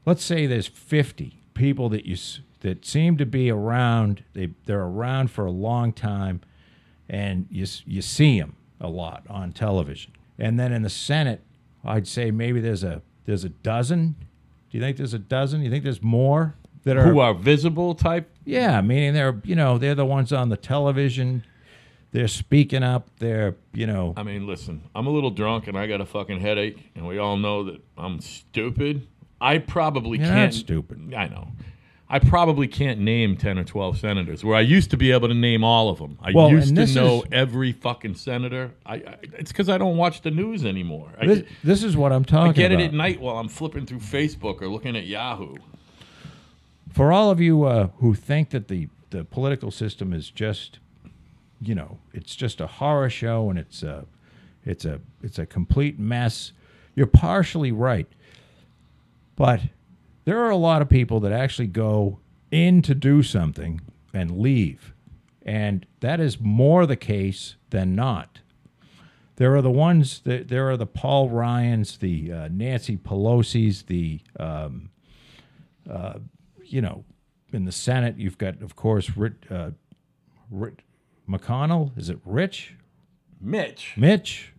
let's 0.05 0.23
say 0.23 0.47
there's 0.47 0.67
50 0.67 1.37
people 1.53 1.89
that 1.89 2.05
you 2.05 2.17
that 2.61 2.85
seem 2.85 3.17
to 3.17 3.25
be 3.25 3.51
around. 3.51 4.23
They 4.33 4.49
they're 4.65 4.81
around 4.81 5.29
for 5.31 5.45
a 5.45 5.51
long 5.51 5.93
time, 5.93 6.41
and 7.07 7.47
you 7.51 7.67
you 7.85 8.01
see 8.01 8.39
them 8.39 8.55
a 8.79 8.87
lot 8.87 9.23
on 9.29 9.51
television. 9.51 10.13
And 10.39 10.59
then 10.59 10.71
in 10.73 10.81
the 10.81 10.89
Senate, 10.89 11.41
I'd 11.85 12.07
say 12.07 12.31
maybe 12.31 12.59
there's 12.59 12.83
a 12.83 13.01
there's 13.25 13.43
a 13.43 13.49
dozen. 13.49 14.15
Do 14.69 14.77
you 14.77 14.81
think 14.81 14.97
there's 14.97 15.13
a 15.13 15.19
dozen? 15.19 15.61
You 15.61 15.69
think 15.69 15.83
there's 15.83 16.01
more 16.01 16.55
that 16.83 16.97
are 16.97 17.03
Who 17.03 17.19
are 17.19 17.33
visible 17.33 17.95
type? 17.95 18.29
Yeah, 18.45 18.81
meaning 18.81 19.13
they're 19.13 19.39
you 19.43 19.55
know 19.55 19.77
they're 19.77 19.95
the 19.95 20.05
ones 20.05 20.31
on 20.33 20.49
the 20.49 20.57
television. 20.57 21.43
They're 22.11 22.27
speaking 22.27 22.83
up. 22.83 23.09
They're 23.19 23.55
you 23.73 23.87
know 23.87 24.13
I 24.17 24.23
mean, 24.23 24.45
listen, 24.47 24.83
I'm 24.93 25.07
a 25.07 25.09
little 25.09 25.31
drunk 25.31 25.67
and 25.67 25.77
I 25.77 25.87
got 25.87 26.01
a 26.01 26.05
fucking 26.05 26.39
headache, 26.39 26.91
and 26.95 27.07
we 27.07 27.17
all 27.17 27.37
know 27.37 27.63
that 27.65 27.81
I'm 27.97 28.19
stupid. 28.21 29.07
I 29.41 29.57
probably 29.57 30.19
You're 30.19 30.27
can't. 30.27 30.53
not 30.53 30.53
stupid. 30.53 31.13
I 31.13 31.27
know. 31.27 31.47
I 32.09 32.19
probably 32.19 32.67
can't 32.67 32.99
name 32.99 33.35
10 33.37 33.57
or 33.57 33.63
12 33.63 33.97
senators 33.97 34.43
where 34.43 34.55
I 34.55 34.61
used 34.61 34.91
to 34.91 34.97
be 34.97 35.11
able 35.11 35.29
to 35.29 35.33
name 35.33 35.63
all 35.63 35.89
of 35.89 35.97
them. 35.97 36.19
I 36.21 36.31
Well, 36.31 36.51
used 36.51 36.75
to 36.75 36.85
know 36.93 37.23
is- 37.23 37.29
every 37.31 37.71
fucking 37.71 38.13
senator. 38.15 38.71
I, 38.85 38.95
I 38.95 39.15
It's 39.39 39.51
because 39.51 39.67
I 39.67 39.79
don't 39.79 39.97
watch 39.97 40.21
the 40.21 40.29
news 40.29 40.63
anymore. 40.63 41.09
I, 41.19 41.25
this, 41.25 41.43
this 41.63 41.83
is 41.83 41.97
what 41.97 42.11
I'm 42.13 42.23
talking. 42.23 42.51
About. 42.51 42.57
I 42.57 42.61
get 42.61 42.71
about. 42.71 42.81
it 42.83 42.87
at 42.89 42.93
night 42.93 43.19
while 43.19 43.37
I'm 43.37 43.47
flipping 43.49 43.87
through 43.87 43.99
Facebook 43.99 44.61
or 44.61 44.67
looking 44.67 44.95
at 44.95 45.07
Yahoo. 45.07 45.55
For 46.93 47.11
all 47.11 47.31
of 47.31 47.41
you 47.41 47.63
uh, 47.63 47.87
who 47.97 48.13
think 48.13 48.51
that 48.51 48.67
the 48.67 48.87
the 49.09 49.23
political 49.23 49.69
system 49.69 50.11
is 50.11 50.31
just, 50.31 50.79
you 51.61 51.75
know, 51.75 51.99
it's 52.13 52.35
just 52.35 52.59
a 52.59 52.65
horror 52.65 53.11
show 53.11 53.49
and 53.51 53.59
it's 53.59 53.83
a, 53.83 54.05
it's 54.65 54.85
a 54.85 55.01
it's 55.21 55.39
a 55.39 55.45
complete 55.45 55.99
mess. 55.99 56.51
You're 56.95 57.07
partially 57.07 57.71
right, 57.71 58.07
but 59.35 59.61
there 60.25 60.39
are 60.39 60.49
a 60.49 60.55
lot 60.55 60.81
of 60.81 60.89
people 60.89 61.19
that 61.21 61.31
actually 61.31 61.67
go 61.67 62.19
in 62.51 62.81
to 62.83 62.95
do 62.95 63.23
something 63.23 63.81
and 64.13 64.37
leave. 64.37 64.93
And 65.41 65.85
that 65.99 66.19
is 66.19 66.39
more 66.39 66.85
the 66.85 66.95
case 66.95 67.55
than 67.71 67.95
not. 67.95 68.39
There 69.35 69.55
are 69.55 69.61
the 69.61 69.71
ones 69.71 70.21
that 70.25 70.47
there 70.47 70.69
are 70.69 70.77
the 70.77 70.85
Paul 70.85 71.29
Ryans, 71.29 71.97
the 71.97 72.31
uh, 72.31 72.49
Nancy 72.51 72.97
Pelosi's, 72.97 73.83
the 73.83 74.21
um, 74.39 74.91
uh, 75.89 76.19
you 76.73 76.81
know, 76.81 77.05
in 77.51 77.65
the 77.65 77.71
Senate 77.71 78.17
you've 78.17 78.39
got, 78.39 78.61
of 78.61 78.75
course, 78.75 79.15
Rich, 79.15 79.35
uh, 79.51 79.71
McConnell. 81.29 81.95
Is 81.97 82.09
it 82.09 82.19
Rich? 82.25 82.75
Mitch. 83.39 83.93
Mitch, 83.95 84.53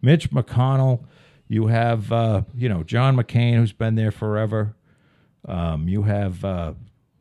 Mitch 0.00 0.30
McConnell. 0.30 1.04
You 1.48 1.66
have 1.66 2.12
uh, 2.12 2.42
you 2.54 2.68
know 2.68 2.84
John 2.84 3.16
McCain, 3.16 3.56
who's 3.56 3.72
been 3.72 3.96
there 3.96 4.12
forever. 4.12 4.76
Um, 5.48 5.88
you 5.88 6.04
have 6.04 6.44
uh, 6.44 6.74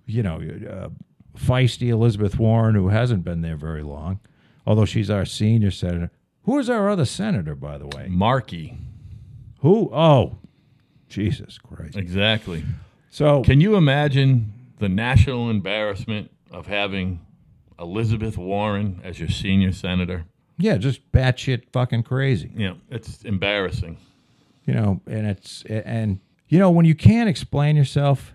you 0.05 0.21
know 0.21 0.36
uh, 0.36 0.89
feisty 1.36 1.88
Elizabeth 1.88 2.38
Warren, 2.38 2.75
who 2.75 2.89
hasn't 2.89 3.24
been 3.24 3.41
there 3.41 3.55
very 3.55 3.81
long, 3.81 4.19
although 4.67 4.86
she's 4.86 5.09
our 5.09 5.25
senior 5.25 5.71
senator. 5.71 6.12
Who 6.43 6.59
is 6.59 6.69
our 6.69 6.89
other 6.89 7.05
senator, 7.05 7.55
by 7.55 7.79
the 7.79 7.88
way? 7.88 8.07
Markey. 8.07 8.77
Who? 9.62 9.89
Oh, 9.91 10.38
Jesus 11.07 11.57
Christ! 11.57 11.95
Exactly. 11.95 12.63
So 13.10 13.42
Can 13.44 13.60
you 13.62 13.75
imagine 13.75 14.54
the 14.80 14.89
national 14.89 15.50
embarrassment 15.50 16.32
of 16.51 16.68
having 16.68 17.20
Elizabeth 17.80 18.38
Warren 18.38 19.01
as 19.04 19.20
your 19.20 19.30
senior 19.30 19.72
senator? 19.72 20.25
yeah, 20.62 20.75
just 20.78 21.10
batshit 21.13 21.63
fucking 21.72 22.04
crazy. 22.04 22.51
Yeah, 22.56 22.74
it's 22.89 23.24
embarrassing. 23.24 23.98
you 24.66 24.74
know 24.74 25.01
and 25.08 25.25
it's 25.25 25.63
and 25.63 26.20
you 26.50 26.60
know 26.60 26.70
when 26.70 26.86
you 26.86 26.94
can't 26.96 27.30
explain 27.30 27.75
yourself 27.78 28.34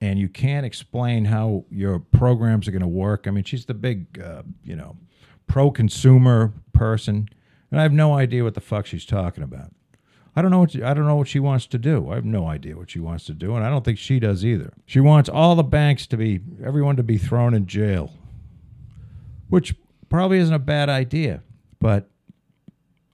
and 0.00 0.18
you 0.18 0.28
can't 0.28 0.64
explain 0.64 1.24
how 1.26 1.64
your 1.70 1.98
programs 1.98 2.68
are 2.68 2.70
going 2.70 2.82
to 2.82 2.88
work 2.88 3.26
i 3.26 3.30
mean 3.30 3.44
she's 3.44 3.64
the 3.66 3.74
big 3.74 4.18
uh, 4.20 4.42
you 4.62 4.76
know 4.76 4.96
pro-consumer 5.46 6.52
person 6.72 7.28
and 7.70 7.80
i 7.80 7.82
have 7.82 7.92
no 7.92 8.14
idea 8.14 8.42
what 8.44 8.54
the 8.54 8.60
fuck 8.60 8.86
she's 8.86 9.04
talking 9.06 9.42
about 9.42 9.70
i 10.36 10.42
don't 10.42 10.50
know 10.50 10.60
what 10.60 10.70
she, 10.70 10.82
i 10.82 10.94
don't 10.94 11.06
know 11.06 11.16
what 11.16 11.28
she 11.28 11.40
wants 11.40 11.66
to 11.66 11.78
do 11.78 12.10
i 12.10 12.14
have 12.14 12.24
no 12.24 12.46
idea 12.46 12.76
what 12.76 12.90
she 12.90 13.00
wants 13.00 13.24
to 13.24 13.32
do 13.32 13.56
and 13.56 13.64
i 13.64 13.68
don't 13.68 13.84
think 13.84 13.98
she 13.98 14.20
does 14.20 14.44
either 14.44 14.72
she 14.84 15.00
wants 15.00 15.28
all 15.28 15.54
the 15.56 15.64
banks 15.64 16.06
to 16.06 16.16
be 16.16 16.40
everyone 16.64 16.96
to 16.96 17.02
be 17.02 17.18
thrown 17.18 17.54
in 17.54 17.66
jail 17.66 18.12
which 19.48 19.74
probably 20.08 20.38
isn't 20.38 20.54
a 20.54 20.58
bad 20.58 20.88
idea 20.88 21.42
but 21.80 22.08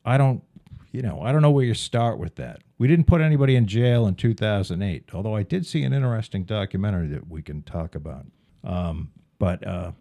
I 0.05 0.19
don't, 0.19 0.43
you 0.91 1.03
know, 1.03 1.23
I 1.23 1.33
don't 1.33 1.43
know 1.43 1.51
where 1.51 1.65
you 1.65 1.75
start 1.75 2.19
with 2.19 2.37
that. 2.37 2.63
We 2.79 2.89
didn't 2.89 3.07
put 3.07 3.21
anybody 3.21 3.55
in 3.55 3.67
jail 3.67 4.07
in 4.07 4.15
2008, 4.17 5.11
although 5.15 5.37
I 5.37 5.43
did 5.43 5.67
see 5.67 5.83
an 5.85 5.93
interesting 5.93 6.45
documentary 6.45 7.09
that 7.09 7.29
we 7.29 7.43
can 7.43 7.63
talk 7.63 7.95
about. 7.95 8.27
Um, 8.65 9.11
but 9.39 9.67
uh, 9.67 9.93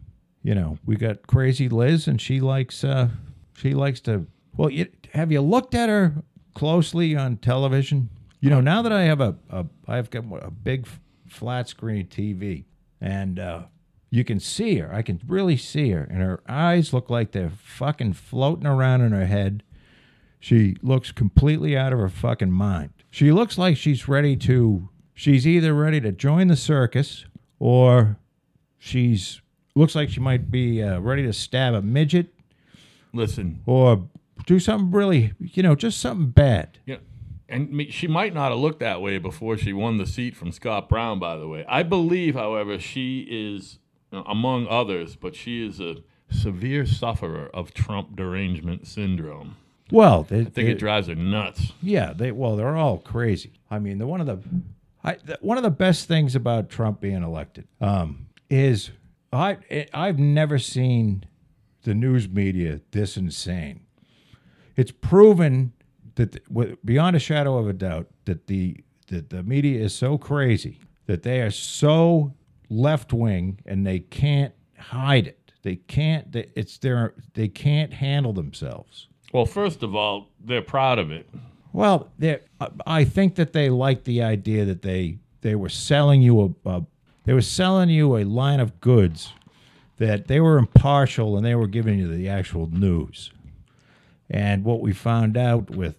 you 0.44 0.56
know, 0.56 0.78
we 0.86 0.96
got 0.96 1.28
crazy 1.28 1.70
Liz, 1.70 2.08
and 2.08 2.20
she 2.20 2.40
likes 2.40 2.84
uh, 2.84 3.10
she 3.54 3.74
likes 3.74 4.00
to. 4.02 4.26
Well, 4.58 4.70
you, 4.70 4.88
have 5.14 5.32
you 5.32 5.42
looked 5.42 5.76
at 5.76 5.90
her 5.90 6.16
closely 6.54 7.16
on 7.16 7.38
television? 7.38 8.10
You 8.40 8.50
know, 8.50 8.62
now 8.62 8.82
that 8.82 8.92
I 8.92 9.04
have 9.04 9.22
a, 9.22 9.36
a 9.50 9.66
I've 9.88 10.10
got 10.10 10.26
a 10.42 10.52
big 10.52 10.88
flat 11.28 11.68
screen 11.70 12.08
TV, 12.08 12.66
and 13.00 13.40
uh, 13.40 13.64
you 14.10 14.24
can 14.24 14.40
see 14.40 14.78
her. 14.78 14.94
I 14.94 15.02
can 15.02 15.22
really 15.28 15.58
see 15.58 15.92
her, 15.92 16.04
and 16.04 16.22
her 16.22 16.42
eyes 16.48 16.94
look 16.94 17.10
like 17.10 17.32
they're 17.32 17.52
fucking 17.64 18.14
floating 18.14 18.68
around 18.68 19.02
in 19.02 19.12
her 19.12 19.26
head. 19.26 19.64
She 20.40 20.76
looks 20.82 21.12
completely 21.12 21.78
out 21.78 21.94
of 21.94 22.00
her 22.00 22.10
fucking 22.10 22.52
mind. 22.52 22.90
She 23.12 23.32
looks 23.32 23.58
like 23.58 23.78
she's 23.78 24.08
ready 24.08 24.36
to. 24.38 24.90
She's 25.14 25.46
either 25.46 25.74
ready 25.74 26.02
to 26.02 26.12
join 26.12 26.48
the 26.48 26.56
circus, 26.56 27.26
or 27.60 28.18
she's 28.80 29.42
looks 29.76 29.94
like 29.96 30.10
she 30.10 30.20
might 30.20 30.50
be 30.50 30.82
uh, 30.82 31.00
ready 31.00 31.24
to 31.24 31.34
stab 31.34 31.74
a 31.74 31.82
midget, 31.82 32.34
Listen, 33.14 33.62
or 33.66 34.08
do 34.46 34.60
something 34.60 34.92
really, 34.92 35.34
you 35.40 35.64
know, 35.64 35.76
just 35.76 36.00
something 36.00 36.30
bad. 36.32 36.80
know, 36.96 37.02
and 37.50 37.88
she 37.90 38.08
might 38.08 38.34
not 38.34 38.52
have 38.52 38.60
looked 38.60 38.80
that 38.80 39.02
way 39.02 39.18
before 39.18 39.58
she 39.58 39.74
won 39.74 39.98
the 39.98 40.06
seat 40.06 40.36
from 40.36 40.52
Scott 40.52 40.88
Brown, 40.88 41.20
by 41.20 41.36
the 41.36 41.48
way. 41.48 41.66
I 41.68 41.84
believe, 41.84 42.36
however, 42.36 42.80
she 42.80 43.28
is, 43.30 43.80
among 44.12 44.68
others, 44.68 45.16
but 45.18 45.36
she 45.36 45.66
is 45.66 45.80
a 45.80 45.98
severe 46.30 46.86
sufferer 46.86 47.50
of 47.54 47.74
Trump 47.74 48.16
derangement 48.16 48.88
syndrome. 48.88 49.58
Well, 49.92 50.24
they, 50.24 50.42
I 50.42 50.44
think 50.46 50.70
it 50.70 50.80
drives 50.80 51.08
her 51.08 51.16
nuts. 51.16 51.74
Yeah, 51.82 52.14
they 52.14 52.32
well, 52.32 52.56
they're 52.56 52.78
all 52.78 53.00
crazy. 53.00 53.60
I 53.70 53.80
mean, 53.80 53.98
the 53.98 54.08
one 54.08 54.22
of 54.22 54.28
the, 54.28 54.40
I, 55.04 55.18
the 55.24 55.38
one 55.42 55.58
of 55.58 55.64
the 55.64 55.70
best 55.70 56.08
things 56.08 56.34
about 56.34 56.70
Trump 56.70 57.02
being 57.02 57.22
elected 57.22 57.68
um, 57.82 58.28
is 58.50 58.92
I 59.34 59.58
I've 59.94 60.18
never 60.18 60.58
seen 60.58 61.26
the 61.84 61.94
news 61.94 62.30
media 62.30 62.80
this 62.92 63.18
insane. 63.18 63.82
It's 64.82 64.92
proven 64.92 65.74
that 66.16 66.32
the- 66.32 66.78
beyond 66.84 67.16
a 67.16 67.20
shadow 67.20 67.56
of 67.60 67.68
a 67.68 67.74
doubt 67.74 68.08
that 68.26 68.48
the 68.48 68.78
that 69.10 69.30
the 69.30 69.44
media 69.44 69.80
is 69.80 69.94
so 69.94 70.18
crazy 70.18 70.80
that 71.06 71.22
they 71.22 71.40
are 71.42 71.52
so 71.52 72.34
left 72.68 73.14
wing 73.14 73.60
and 73.68 73.86
they 73.86 74.00
can't 74.00 74.56
hide 74.80 75.28
it. 75.28 75.52
They 75.62 75.76
can't. 75.76 76.32
They, 76.32 76.50
it's 76.56 76.80
their. 76.80 77.14
They 77.36 77.48
can't 77.48 77.94
handle 77.94 78.34
themselves. 78.34 79.08
Well, 79.32 79.46
first 79.46 79.84
of 79.84 79.94
all, 79.94 80.30
they're 80.44 80.64
proud 80.64 80.98
of 80.98 81.12
it. 81.12 81.30
Well, 81.74 82.12
I 82.88 83.04
think 83.04 83.36
that 83.36 83.54
they 83.54 83.70
liked 83.70 84.06
the 84.06 84.24
idea 84.24 84.66
that 84.66 84.82
they 84.82 85.20
they 85.42 85.54
were 85.54 85.70
selling 85.70 86.24
you 86.24 86.56
a, 86.66 86.70
a 86.70 86.86
they 87.26 87.34
were 87.34 87.44
selling 87.44 87.90
you 87.90 88.18
a 88.18 88.24
line 88.24 88.60
of 88.60 88.82
goods 88.82 89.34
that 89.98 90.26
they 90.28 90.40
were 90.40 90.58
impartial 90.58 91.38
and 91.38 91.46
they 91.46 91.54
were 91.54 91.68
giving 91.68 92.00
you 92.00 92.08
the 92.08 92.28
actual 92.28 92.66
news. 92.72 93.32
And 94.32 94.64
what 94.64 94.82
we 94.82 94.94
found 94.94 95.38
out 95.38 95.70
with, 95.70 95.98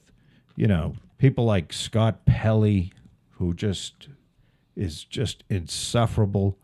you 0.57 0.67
know, 0.67 0.97
people 1.19 1.45
like 1.45 1.73
Scott 1.73 2.25
Pelley, 2.25 2.93
who 3.33 3.55
just 3.55 4.09
is 4.75 5.05
just 5.05 5.45
insufferable, 5.49 6.59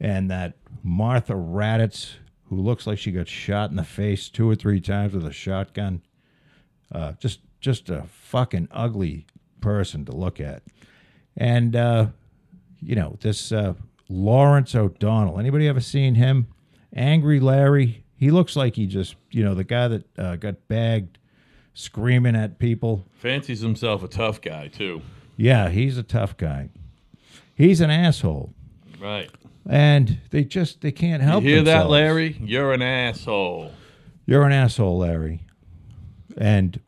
and 0.00 0.30
that 0.30 0.54
Martha 0.82 1.34
Raddatz, 1.34 2.14
who 2.48 2.56
looks 2.56 2.86
like 2.86 2.98
she 2.98 3.12
got 3.12 3.28
shot 3.28 3.70
in 3.70 3.76
the 3.76 3.84
face 3.84 4.28
two 4.28 4.50
or 4.50 4.56
three 4.56 4.80
times 4.80 5.12
with 5.12 5.26
a 5.26 5.32
shotgun 5.32 6.02
uh, 6.92 7.12
just 7.18 7.40
just 7.60 7.88
a 7.88 8.04
fucking 8.08 8.68
ugly 8.70 9.26
person 9.60 10.04
to 10.04 10.12
look 10.12 10.40
at. 10.40 10.62
And 11.36 11.74
uh, 11.74 12.06
you 12.80 12.94
know 12.94 13.16
this 13.20 13.50
uh, 13.52 13.74
Lawrence 14.08 14.74
O'Donnell. 14.74 15.38
Anybody 15.38 15.68
ever 15.68 15.80
seen 15.80 16.14
him? 16.14 16.48
Angry 16.94 17.40
Larry. 17.40 18.01
He 18.22 18.30
looks 18.30 18.54
like 18.54 18.76
he 18.76 18.86
just 18.86 19.16
you 19.32 19.42
know 19.42 19.52
the 19.56 19.64
guy 19.64 19.88
that 19.88 20.04
uh, 20.16 20.36
got 20.36 20.68
bagged 20.68 21.18
screaming 21.74 22.36
at 22.36 22.60
people. 22.60 23.04
Fancies 23.18 23.62
himself 23.62 24.04
a 24.04 24.06
tough 24.06 24.40
guy, 24.40 24.68
too. 24.68 25.02
Yeah, 25.36 25.70
he's 25.70 25.98
a 25.98 26.04
tough 26.04 26.36
guy. 26.36 26.68
He's 27.56 27.80
an 27.80 27.90
asshole, 27.90 28.54
Right. 29.00 29.28
and 29.68 30.20
they 30.30 30.44
just 30.44 30.82
they 30.82 30.92
can't 30.92 31.20
You 31.20 31.28
help. 31.28 31.42
hear 31.42 31.62
that. 31.64 31.90
Larry? 31.90 32.38
You're 32.40 32.72
an 32.72 32.80
asshole. 32.80 33.72
You're 34.24 34.44
an 34.44 34.52
asshole, 34.52 34.98
Larry, 34.98 35.40
and 36.36 36.78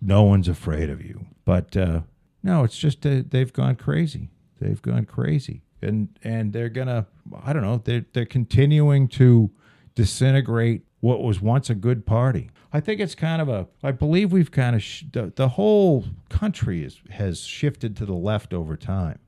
no 0.00 0.22
one's 0.22 0.46
afraid 0.46 0.88
of 0.88 1.04
you. 1.04 1.26
But 1.44 1.76
uh, 1.76 2.02
no, 2.44 2.62
it's 2.62 2.78
just 2.78 3.04
uh, 3.04 3.22
they've 3.28 3.52
gone 3.52 3.74
crazy. 3.74 4.30
They've 4.60 4.80
gone 4.80 5.04
crazy, 5.04 5.62
and 5.82 6.16
and 6.22 6.52
they're 6.52 6.68
gonna. 6.68 7.06
I 7.44 7.52
don't 7.52 7.62
know. 7.62 7.80
They're 7.84 8.04
they're 8.12 8.24
continuing 8.24 9.08
to 9.08 9.50
disintegrate 9.96 10.86
what 11.00 11.22
was 11.22 11.40
once 11.40 11.68
a 11.68 11.74
good 11.74 12.06
party. 12.06 12.50
I 12.72 12.78
think 12.78 13.00
it's 13.00 13.16
kind 13.16 13.42
of 13.42 13.48
a. 13.48 13.66
I 13.82 13.90
believe 13.90 14.30
we've 14.30 14.52
kind 14.52 14.76
of 14.76 14.82
sh- 14.82 15.04
the 15.10 15.32
the 15.34 15.48
whole 15.50 16.04
country 16.28 16.84
is 16.84 17.00
has 17.10 17.40
shifted 17.40 17.96
to 17.96 18.06
the 18.06 18.14
left 18.14 18.54
over 18.54 18.76
time. 18.76 19.18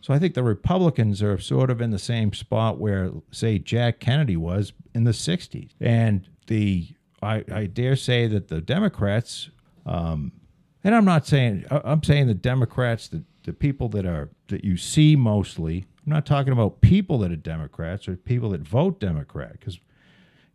So 0.00 0.14
I 0.14 0.18
think 0.18 0.34
the 0.34 0.42
Republicans 0.42 1.22
are 1.22 1.38
sort 1.38 1.70
of 1.70 1.80
in 1.80 1.90
the 1.90 1.98
same 1.98 2.32
spot 2.32 2.78
where, 2.78 3.10
say, 3.30 3.58
Jack 3.58 4.00
Kennedy 4.00 4.36
was 4.36 4.72
in 4.94 5.04
the 5.04 5.10
'60s, 5.10 5.70
and 5.80 6.28
the 6.46 6.88
I, 7.22 7.44
I 7.52 7.66
dare 7.66 7.96
say 7.96 8.26
that 8.26 8.48
the 8.48 8.60
Democrats, 8.60 9.50
um, 9.86 10.32
and 10.84 10.94
I'm 10.94 11.04
not 11.04 11.26
saying 11.26 11.64
I'm 11.70 12.02
saying 12.02 12.26
the 12.26 12.34
Democrats, 12.34 13.08
the 13.08 13.24
the 13.44 13.52
people 13.52 13.88
that 13.90 14.06
are 14.06 14.30
that 14.48 14.64
you 14.64 14.76
see 14.76 15.16
mostly. 15.16 15.86
I'm 16.10 16.16
not 16.16 16.26
talking 16.26 16.52
about 16.52 16.80
people 16.80 17.18
that 17.18 17.30
are 17.30 17.36
Democrats 17.36 18.08
or 18.08 18.16
people 18.16 18.50
that 18.50 18.62
vote 18.62 18.98
Democrat 18.98 19.52
because 19.52 19.78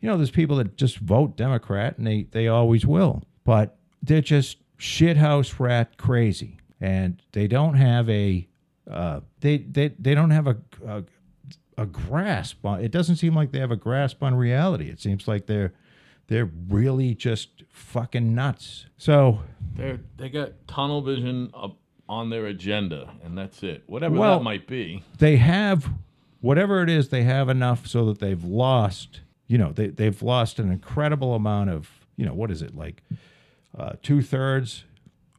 you 0.02 0.10
know, 0.10 0.18
there's 0.18 0.30
people 0.30 0.58
that 0.58 0.76
just 0.76 0.98
vote 0.98 1.38
Democrat 1.38 1.98
and 1.98 2.06
they, 2.06 2.24
they 2.32 2.50
always 2.50 2.86
will. 2.86 3.24
But 3.46 3.78
they're 4.04 4.20
just 4.20 4.58
shithouse 4.78 5.58
rat 5.58 5.98
crazy. 5.98 6.60
And 6.82 7.22
they 7.32 7.48
don't 7.48 7.76
have 7.76 8.10
a 8.10 8.46
uh, 8.92 9.22
they, 9.40 9.60
they 9.60 9.94
they 9.98 10.14
don't 10.14 10.32
have 10.32 10.48
a, 10.48 10.58
a 10.86 11.04
a 11.78 11.86
grasp 11.86 12.66
on 12.66 12.84
it 12.84 12.92
doesn't 12.92 13.16
seem 13.16 13.34
like 13.34 13.52
they 13.52 13.60
have 13.60 13.72
a 13.72 13.78
grasp 13.78 14.22
on 14.22 14.36
reality. 14.36 14.90
It 14.90 15.00
seems 15.00 15.26
like 15.26 15.46
they're 15.46 15.74
they're 16.28 16.52
really 16.68 17.16
just 17.16 17.64
fucking 17.70 18.36
nuts. 18.36 18.88
So 18.98 19.40
They're 19.74 20.02
they 20.18 20.28
got 20.28 20.68
tunnel 20.68 21.02
vision 21.02 21.50
up 21.54 21.78
on 22.08 22.30
their 22.30 22.46
agenda, 22.46 23.10
and 23.24 23.38
that's 23.38 23.64
it. 23.64 23.84
Whatever 23.88 24.16
Well- 24.18 24.38
that 24.40 24.44
might 24.44 24.68
be. 24.68 25.04
they 25.18 25.38
have 25.38 25.90
whatever 26.42 26.84
it 26.84 26.90
is, 26.90 27.10
they 27.10 27.24
have 27.24 27.50
enough 27.50 27.88
so 27.88 28.06
that 28.06 28.20
they've 28.20 28.44
lost. 28.44 29.22
You 29.48 29.58
know, 29.58 29.72
they 29.72 29.88
they've 29.88 30.22
lost 30.22 30.60
an 30.60 30.72
incredible 30.72 31.34
amount 31.36 31.70
of. 31.70 31.90
You 32.18 32.26
know, 32.26 32.34
what 32.34 32.50
is 32.52 32.62
it 32.62 32.76
like? 32.76 33.04
Uh, 33.78 33.94
two 34.02 34.22
thirds 34.22 34.86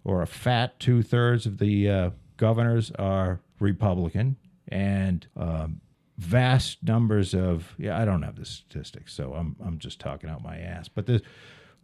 or 0.05 0.21
a 0.23 0.27
fat 0.27 0.79
two 0.79 1.03
thirds 1.03 1.47
of 1.47 1.59
the 1.59 1.89
uh, 1.89 2.11
governors 2.37 2.91
are 2.99 3.41
Republican, 3.61 4.37
and 4.69 5.27
um, 5.37 5.81
vast 6.19 6.83
numbers 6.83 7.35
of 7.35 7.75
yeah, 7.79 7.99
I 7.99 8.05
don't 8.05 8.23
have 8.23 8.37
the 8.37 8.45
statistics, 8.45 9.13
so 9.15 9.33
I'm 9.35 9.57
I'm 9.65 9.79
just 9.79 9.99
talking 10.01 10.29
out 10.29 10.43
my 10.43 10.59
ass. 10.59 10.89
But 10.89 11.07
there's 11.07 11.23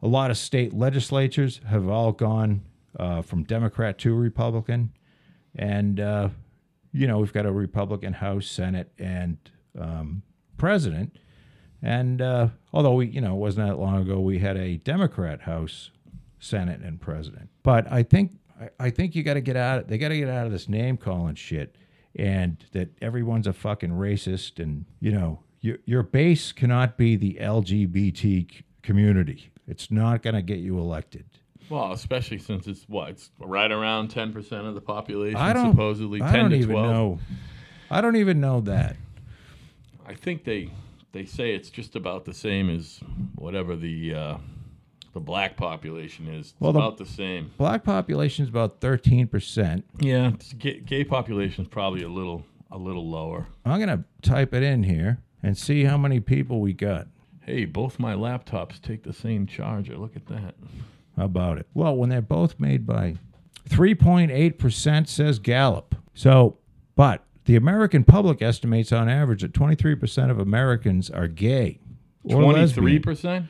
a 0.02 0.08
lot 0.08 0.30
of 0.30 0.36
state 0.36 0.74
legislatures 0.74 1.60
have 1.68 1.88
all 1.88 2.12
gone 2.12 2.62
uh, 2.99 3.22
from 3.22 3.44
Democrat 3.44 3.99
to 3.99 4.14
Republican, 4.14 4.92
and 5.54 6.00
uh, 6.00 6.28
you 6.92 7.06
know 7.06 7.18
we've 7.18 7.32
got 7.32 7.46
a 7.46 7.52
Republican 7.52 8.14
House, 8.14 8.46
Senate, 8.46 8.92
and 8.99 9.38
um, 9.78 10.22
president. 10.56 11.16
And 11.82 12.22
uh, 12.22 12.49
although 12.72 12.94
we, 12.94 13.08
you 13.08 13.20
know, 13.20 13.34
it 13.34 13.38
wasn't 13.38 13.66
that 13.68 13.76
long 13.76 14.02
ago, 14.02 14.20
we 14.20 14.38
had 14.38 14.56
a 14.56 14.76
Democrat 14.76 15.42
House, 15.42 15.90
Senate, 16.38 16.80
and 16.80 17.00
president. 17.00 17.49
But 17.64 17.90
I 17.90 18.04
think 18.04 18.38
I, 18.61 18.68
I 18.78 18.90
think 18.90 19.14
you 19.14 19.22
got 19.22 19.34
to 19.34 19.40
get 19.40 19.56
out. 19.56 19.88
They 19.88 19.99
got 19.99 20.08
to 20.08 20.16
get 20.16 20.28
out 20.28 20.46
of 20.46 20.52
this 20.52 20.68
name 20.68 20.96
calling 20.96 21.34
shit, 21.34 21.76
and 22.14 22.64
that 22.72 22.90
everyone's 23.02 23.46
a 23.46 23.52
fucking 23.52 23.90
racist. 23.90 24.62
And 24.62 24.84
you 25.00 25.11
know, 25.11 25.40
your 25.61 25.78
your 25.84 26.02
base 26.02 26.52
cannot 26.52 26.96
be 26.96 27.16
the 27.16 27.38
LGBT 27.40 28.62
community. 28.82 29.50
It's 29.66 29.90
not 29.90 30.22
going 30.22 30.34
to 30.34 30.42
get 30.42 30.58
you 30.58 30.78
elected. 30.78 31.25
Well, 31.71 31.92
especially 31.92 32.38
since 32.38 32.66
it's 32.66 32.85
what 32.88 33.11
it's 33.11 33.31
right 33.38 33.71
around 33.71 34.09
ten 34.09 34.33
percent 34.33 34.66
of 34.66 34.75
the 34.75 34.81
population. 34.81 35.37
I 35.37 35.52
don't 35.52 35.71
supposedly 35.73 36.21
I 36.21 36.37
don't 36.37 36.50
to 36.50 36.57
even 36.57 36.71
twelve. 36.71 36.90
know. 36.90 37.19
I 37.90 38.00
don't 38.00 38.16
even 38.16 38.40
know 38.40 38.61
that. 38.62 38.97
I 40.07 40.14
think 40.14 40.45
they 40.45 40.71
they 41.12 41.25
say 41.25 41.54
it's 41.54 41.71
just 41.71 41.95
about 41.97 42.25
the 42.25 42.35
same 42.35 42.69
as 42.71 43.00
whatever 43.37 43.76
the 43.76 44.14
uh, 44.14 44.37
the 45.12 45.21
black 45.21 45.57
population 45.57 46.26
is. 46.28 46.47
It's 46.50 46.54
Well, 46.61 46.73
the- 46.73 46.78
about 46.81 46.97
the 46.99 47.07
same. 47.07 47.50
Black 47.59 47.85
population 47.85 48.42
is 48.45 48.49
about 48.49 48.81
thirteen 48.81 49.26
percent. 49.28 49.85
Yeah, 49.99 50.28
it's 50.35 50.52
gay, 50.54 50.81
gay 50.81 51.04
population 51.04 51.64
is 51.64 51.69
probably 51.69 52.02
a 52.02 52.09
little 52.09 52.45
a 52.71 52.78
little 52.78 53.09
lower. 53.09 53.47
I'm 53.64 53.78
gonna 53.78 54.04
type 54.23 54.54
it 54.54 54.62
in 54.62 54.83
here 54.85 55.21
and 55.42 55.57
see 55.57 55.85
how 55.85 55.97
many 55.99 56.21
people 56.21 56.61
we 56.61 56.73
got. 56.73 57.09
Hey, 57.42 57.64
both 57.64 57.99
my 57.99 58.14
laptops 58.14 58.81
take 58.81 59.02
the 59.02 59.12
same 59.12 59.47
charger. 59.47 59.97
Look 59.97 60.14
at 60.16 60.26
that. 60.26 60.54
About 61.24 61.58
it? 61.58 61.66
Well, 61.74 61.96
when 61.96 62.08
they're 62.08 62.20
both 62.20 62.58
made 62.60 62.86
by 62.86 63.16
3.8% 63.68 65.08
says 65.08 65.38
Gallup. 65.38 65.94
So, 66.14 66.58
but 66.94 67.24
the 67.44 67.56
American 67.56 68.04
public 68.04 68.42
estimates 68.42 68.92
on 68.92 69.08
average 69.08 69.42
that 69.42 69.52
23% 69.52 70.30
of 70.30 70.38
Americans 70.38 71.10
are 71.10 71.28
gay 71.28 71.80
or 72.24 72.42
Twenty 72.42 72.66
three 72.68 72.82
lesbian. 72.94 73.02
percent. 73.02 73.46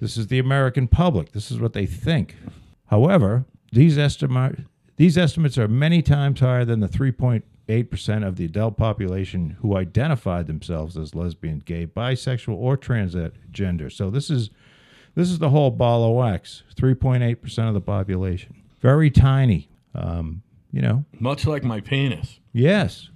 This 0.00 0.16
is 0.16 0.26
the 0.28 0.38
American 0.38 0.88
public. 0.88 1.32
This 1.32 1.50
is 1.50 1.58
what 1.60 1.72
they 1.72 1.86
think. 1.86 2.36
However, 2.86 3.44
these 3.72 3.96
estimate 3.98 4.60
these 4.96 5.16
estimates 5.16 5.56
are 5.56 5.68
many 5.68 6.02
times 6.02 6.40
higher 6.40 6.64
than 6.66 6.80
the 6.80 6.88
3.8% 6.88 8.26
of 8.26 8.36
the 8.36 8.44
adult 8.44 8.76
population 8.76 9.56
who 9.60 9.74
identified 9.76 10.46
themselves 10.46 10.94
as 10.98 11.14
lesbian, 11.14 11.60
gay, 11.64 11.86
bisexual, 11.86 12.54
or 12.56 12.76
transgender. 12.76 13.90
So 13.90 14.10
this 14.10 14.28
is 14.28 14.50
this 15.20 15.30
is 15.30 15.38
the 15.38 15.50
whole 15.50 15.70
ball 15.70 16.04
of 16.04 16.16
wax. 16.16 16.62
3.8% 16.76 17.68
of 17.68 17.74
the 17.74 17.80
population. 17.80 18.54
Very 18.80 19.10
tiny. 19.10 19.68
Um, 19.94 20.42
you 20.72 20.80
know, 20.80 21.04
Much 21.18 21.46
like 21.46 21.62
my 21.64 21.80
penis. 21.80 22.40
yes, 22.52 23.10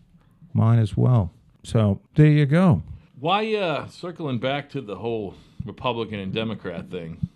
mine 0.52 0.78
as 0.78 0.96
well. 0.96 1.32
So 1.62 2.00
there 2.16 2.26
you 2.26 2.46
go. 2.46 2.82
Why, 3.18 3.54
uh, 3.54 3.86
circling 3.86 4.38
back 4.38 4.68
to 4.70 4.80
the 4.80 4.96
whole 4.96 5.34
Republican 5.64 6.18
and 6.18 6.32
Democrat 6.32 6.90
thing, 6.90 7.28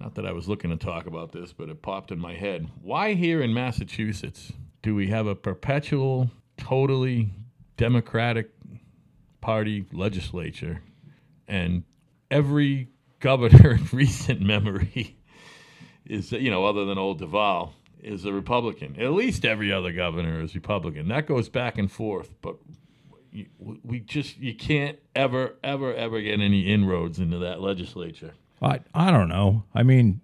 not 0.00 0.14
that 0.16 0.26
I 0.26 0.32
was 0.32 0.48
looking 0.48 0.70
to 0.70 0.76
talk 0.76 1.06
about 1.06 1.32
this, 1.32 1.52
but 1.52 1.68
it 1.68 1.80
popped 1.82 2.10
in 2.10 2.18
my 2.18 2.34
head. 2.34 2.68
Why 2.82 3.12
here 3.14 3.40
in 3.42 3.54
Massachusetts 3.54 4.52
do 4.82 4.94
we 4.94 5.08
have 5.08 5.26
a 5.26 5.34
perpetual, 5.34 6.30
totally 6.56 7.30
Democratic 7.76 8.50
Party 9.40 9.84
legislature 9.92 10.80
and 11.46 11.84
every 12.30 12.88
governor 13.24 13.72
in 13.76 13.88
recent 13.90 14.42
memory 14.42 15.16
is, 16.04 16.30
you 16.30 16.50
know, 16.50 16.66
other 16.66 16.84
than 16.84 16.98
old 16.98 17.20
Deval, 17.20 17.72
is 18.02 18.26
a 18.26 18.32
Republican. 18.32 19.00
At 19.00 19.12
least 19.12 19.46
every 19.46 19.72
other 19.72 19.92
governor 19.92 20.42
is 20.42 20.54
Republican. 20.54 21.08
That 21.08 21.26
goes 21.26 21.48
back 21.48 21.78
and 21.78 21.90
forth, 21.90 22.34
but 22.42 22.56
we 23.82 24.00
just 24.00 24.36
you 24.36 24.54
can't 24.54 24.98
ever 25.16 25.54
ever 25.64 25.92
ever 25.94 26.20
get 26.20 26.38
any 26.38 26.70
inroads 26.72 27.18
into 27.18 27.38
that 27.38 27.62
legislature. 27.62 28.34
I 28.60 28.80
I 28.94 29.10
don't 29.10 29.30
know. 29.30 29.64
I 29.74 29.82
mean, 29.82 30.20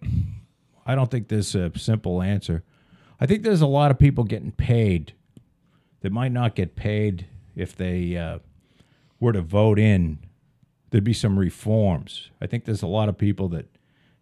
I 0.85 0.95
don't 0.95 1.11
think 1.11 1.29
there's 1.29 1.55
a 1.55 1.73
simple 1.77 2.21
answer. 2.21 2.63
I 3.19 3.25
think 3.25 3.43
there's 3.43 3.63
a 3.63 3.67
lot 3.67 3.91
of 3.91 3.99
people 3.99 4.25
getting 4.25 4.53
paid 4.53 5.15
that 6.03 6.13
might 6.13 6.33
not 6.33 6.55
get 6.55 6.77
paid 6.77 7.27
if 7.57 7.75
they 7.75 8.17
uh, 8.19 8.41
were 9.19 9.33
to 9.33 9.41
vote 9.41 9.79
in. 9.79 10.19
There'd 10.91 11.05
be 11.05 11.13
some 11.13 11.39
reforms. 11.39 12.31
I 12.41 12.47
think 12.47 12.65
there's 12.65 12.83
a 12.83 12.89
lot 12.89 13.09
of 13.09 13.17
people 13.17 13.49
that 13.51 13.67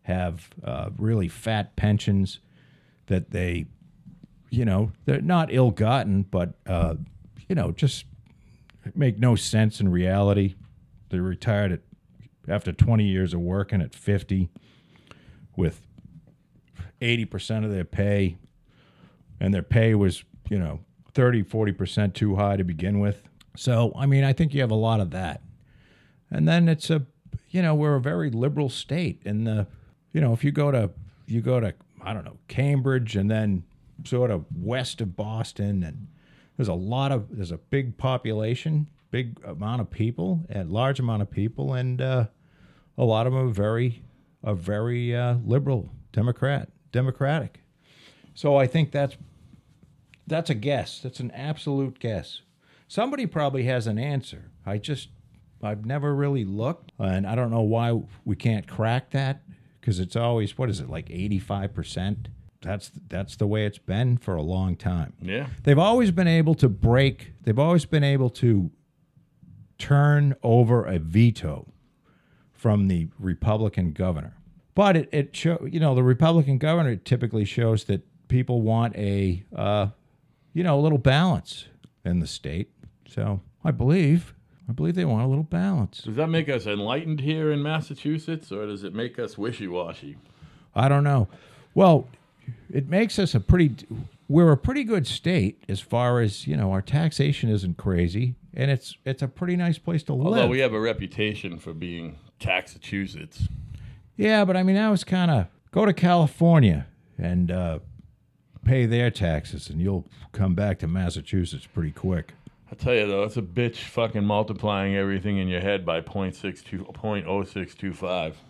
have 0.02 0.50
uh, 0.62 0.90
really 0.98 1.28
fat 1.28 1.76
pensions 1.76 2.40
that 3.06 3.30
they, 3.30 3.66
you 4.50 4.64
know, 4.64 4.92
they're 5.04 5.20
not 5.20 5.52
ill-gotten, 5.52 6.22
but 6.22 6.54
uh, 6.66 6.94
you 7.48 7.54
know, 7.54 7.72
just 7.72 8.04
make 8.94 9.18
no 9.18 9.34
sense 9.34 9.80
in 9.80 9.90
reality. 9.90 10.54
They're 11.08 11.22
retired 11.22 11.72
at 11.72 11.80
after 12.48 12.72
20 12.72 13.04
years 13.04 13.34
of 13.34 13.40
working 13.40 13.82
at 13.82 13.94
50 13.94 14.48
with 15.56 15.82
80% 17.00 17.64
of 17.64 17.70
their 17.70 17.84
pay 17.84 18.38
and 19.40 19.52
their 19.52 19.62
pay 19.62 19.94
was 19.94 20.24
you 20.48 20.58
know 20.58 20.80
30 21.12 21.42
40% 21.44 22.14
too 22.14 22.36
high 22.36 22.56
to 22.56 22.64
begin 22.64 23.00
with 23.00 23.22
so 23.56 23.92
i 23.96 24.06
mean 24.06 24.24
i 24.24 24.32
think 24.32 24.54
you 24.54 24.60
have 24.60 24.70
a 24.70 24.76
lot 24.76 25.00
of 25.00 25.10
that 25.10 25.42
and 26.30 26.46
then 26.46 26.68
it's 26.68 26.90
a 26.90 27.04
you 27.50 27.62
know 27.62 27.74
we're 27.74 27.96
a 27.96 28.00
very 28.00 28.30
liberal 28.30 28.68
state 28.68 29.22
and 29.24 29.46
the 29.46 29.66
you 30.12 30.20
know 30.20 30.32
if 30.32 30.44
you 30.44 30.50
go 30.50 30.70
to 30.70 30.90
you 31.26 31.40
go 31.40 31.60
to 31.60 31.74
i 32.02 32.12
don't 32.12 32.24
know 32.24 32.36
cambridge 32.48 33.16
and 33.16 33.30
then 33.30 33.64
sort 34.04 34.30
of 34.30 34.44
west 34.54 35.00
of 35.00 35.16
boston 35.16 35.82
and 35.82 36.08
there's 36.56 36.68
a 36.68 36.74
lot 36.74 37.12
of 37.12 37.36
there's 37.36 37.52
a 37.52 37.58
big 37.58 37.96
population 37.96 38.86
big 39.10 39.40
amount 39.44 39.80
of 39.80 39.90
people 39.90 40.44
and 40.48 40.70
large 40.70 41.00
amount 41.00 41.22
of 41.22 41.30
people 41.30 41.74
and 41.74 42.00
uh, 42.00 42.26
a 42.96 43.04
lot 43.04 43.26
of 43.26 43.32
them 43.32 43.48
are 43.48 43.52
very 43.52 44.02
are 44.44 44.54
very 44.54 45.16
uh, 45.16 45.36
liberal 45.44 45.90
democrat 46.12 46.68
democratic. 46.92 47.60
So 48.34 48.56
i 48.56 48.66
think 48.66 48.92
that's 48.92 49.16
that's 50.28 50.50
a 50.50 50.54
guess. 50.54 51.00
That's 51.00 51.20
an 51.20 51.30
absolute 51.32 51.98
guess. 51.98 52.42
Somebody 52.86 53.26
probably 53.26 53.64
has 53.64 53.86
an 53.86 53.98
answer. 53.98 54.50
I 54.64 54.78
just 54.78 55.08
i've 55.62 55.84
never 55.84 56.14
really 56.14 56.44
looked 56.44 56.92
and 56.98 57.26
i 57.26 57.34
don't 57.34 57.50
know 57.50 57.62
why 57.62 58.00
we 58.24 58.36
can't 58.36 58.66
crack 58.66 59.10
that 59.10 59.42
because 59.80 60.00
it's 60.00 60.16
always 60.16 60.56
what 60.58 60.68
is 60.68 60.80
it 60.80 60.90
like 60.90 61.08
85% 61.08 62.26
that's 62.60 62.90
that's 63.08 63.36
the 63.36 63.46
way 63.46 63.66
it's 63.66 63.78
been 63.78 64.18
for 64.18 64.34
a 64.34 64.42
long 64.42 64.76
time. 64.76 65.14
Yeah, 65.22 65.46
they've 65.62 65.78
always 65.78 66.10
been 66.10 66.26
able 66.26 66.54
to 66.56 66.68
break 66.68 67.32
they've 67.44 67.58
always 67.58 67.84
been 67.84 68.04
able 68.04 68.30
to 68.30 68.70
turn 69.78 70.34
over 70.42 70.84
a 70.84 70.98
veto 70.98 71.72
from 72.52 72.88
the 72.88 73.08
republican 73.18 73.92
governor. 73.92 74.34
But 74.74 74.96
it, 74.96 75.08
it 75.12 75.36
show 75.36 75.66
you 75.70 75.78
know 75.78 75.94
the 75.94 76.02
republican 76.02 76.58
governor 76.58 76.96
typically 76.96 77.44
shows 77.44 77.84
that 77.84 78.02
people 78.28 78.62
want 78.62 78.96
a 78.96 79.44
uh, 79.54 79.88
you 80.52 80.64
know 80.64 80.78
a 80.78 80.82
little 80.82 80.98
balance 80.98 81.66
in 82.04 82.20
the 82.20 82.26
state. 82.26 82.70
So 83.08 83.40
i 83.64 83.70
believe 83.70 84.34
i 84.68 84.72
believe 84.72 84.94
they 84.94 85.04
want 85.04 85.24
a 85.24 85.28
little 85.28 85.44
balance 85.44 86.02
does 86.02 86.16
that 86.16 86.28
make 86.28 86.48
us 86.48 86.66
enlightened 86.66 87.20
here 87.20 87.50
in 87.50 87.62
Massachusetts, 87.62 88.52
or 88.52 88.66
does 88.66 88.84
it 88.84 88.94
make 88.94 89.18
us 89.18 89.36
wishy 89.38 89.66
washy? 89.66 90.16
I 90.74 90.88
don't 90.88 91.04
know. 91.04 91.28
Well, 91.74 92.08
it 92.70 92.88
makes 92.88 93.18
us 93.18 93.34
a 93.34 93.40
pretty 93.40 93.74
we're 94.28 94.52
a 94.52 94.56
pretty 94.56 94.84
good 94.84 95.06
state 95.06 95.62
as 95.68 95.80
far 95.80 96.20
as, 96.20 96.46
you 96.46 96.54
know, 96.56 96.70
our 96.70 96.82
taxation 96.82 97.48
isn't 97.48 97.78
crazy 97.78 98.34
and 98.54 98.70
it's 98.70 98.96
it's 99.04 99.22
a 99.22 99.28
pretty 99.28 99.56
nice 99.56 99.78
place 99.78 100.02
to 100.04 100.12
Although 100.12 100.30
live. 100.30 100.40
Although 100.42 100.50
we 100.50 100.58
have 100.60 100.72
a 100.74 100.80
reputation 100.80 101.58
for 101.58 101.72
being 101.72 102.18
Taxachusetts. 102.38 103.48
yeah, 104.16 104.44
but 104.44 104.56
I 104.56 104.62
mean 104.62 104.76
that 104.76 104.88
was 104.90 105.04
kind 105.04 105.30
of 105.30 105.46
go 105.72 105.84
to 105.86 105.92
California 105.92 106.86
and 107.16 107.50
uh, 107.50 107.78
pay 108.64 108.86
their 108.86 109.10
taxes 109.10 109.68
and 109.70 109.80
you'll 109.80 110.06
come 110.32 110.54
back 110.54 110.78
to 110.80 110.86
Massachusetts 110.86 111.66
pretty 111.66 111.90
quick. 111.90 112.34
I 112.70 112.74
tell 112.74 112.94
you 112.94 113.06
though, 113.06 113.24
it's 113.24 113.36
a 113.36 113.42
bitch 113.42 113.76
fucking 113.76 114.24
multiplying 114.24 114.94
everything 114.94 115.38
in 115.38 115.48
your 115.48 115.60
head 115.60 115.84
by 115.86 116.00
0.62 116.00 116.92
0.0625. 116.94 118.34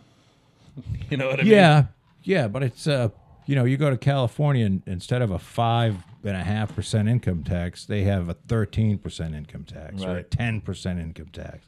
You 1.10 1.16
know 1.16 1.26
what 1.26 1.40
I 1.40 1.42
mean? 1.42 1.52
Yeah. 1.52 1.86
Yeah, 2.22 2.46
but 2.46 2.62
it's 2.62 2.86
uh 2.86 3.08
you 3.46 3.56
know, 3.56 3.64
you 3.64 3.78
go 3.78 3.88
to 3.88 3.96
California 3.96 4.66
and 4.66 4.82
instead 4.86 5.22
of 5.22 5.30
a 5.30 5.38
5 5.38 5.96
and 6.22 6.36
a 6.36 6.44
half 6.44 6.74
percent 6.74 7.08
income 7.08 7.42
tax, 7.42 7.86
they 7.86 8.02
have 8.02 8.28
a 8.28 8.34
13% 8.34 9.34
income 9.34 9.64
tax 9.64 10.04
or 10.04 10.18
a 10.18 10.24
10% 10.24 11.00
income 11.00 11.30
tax. 11.32 11.66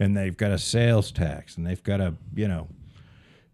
And 0.00 0.16
they've 0.16 0.36
got 0.36 0.50
a 0.50 0.58
sales 0.58 1.12
tax 1.12 1.58
and 1.58 1.66
they've 1.66 1.82
got 1.82 2.00
a, 2.00 2.14
you 2.34 2.48
know, 2.48 2.68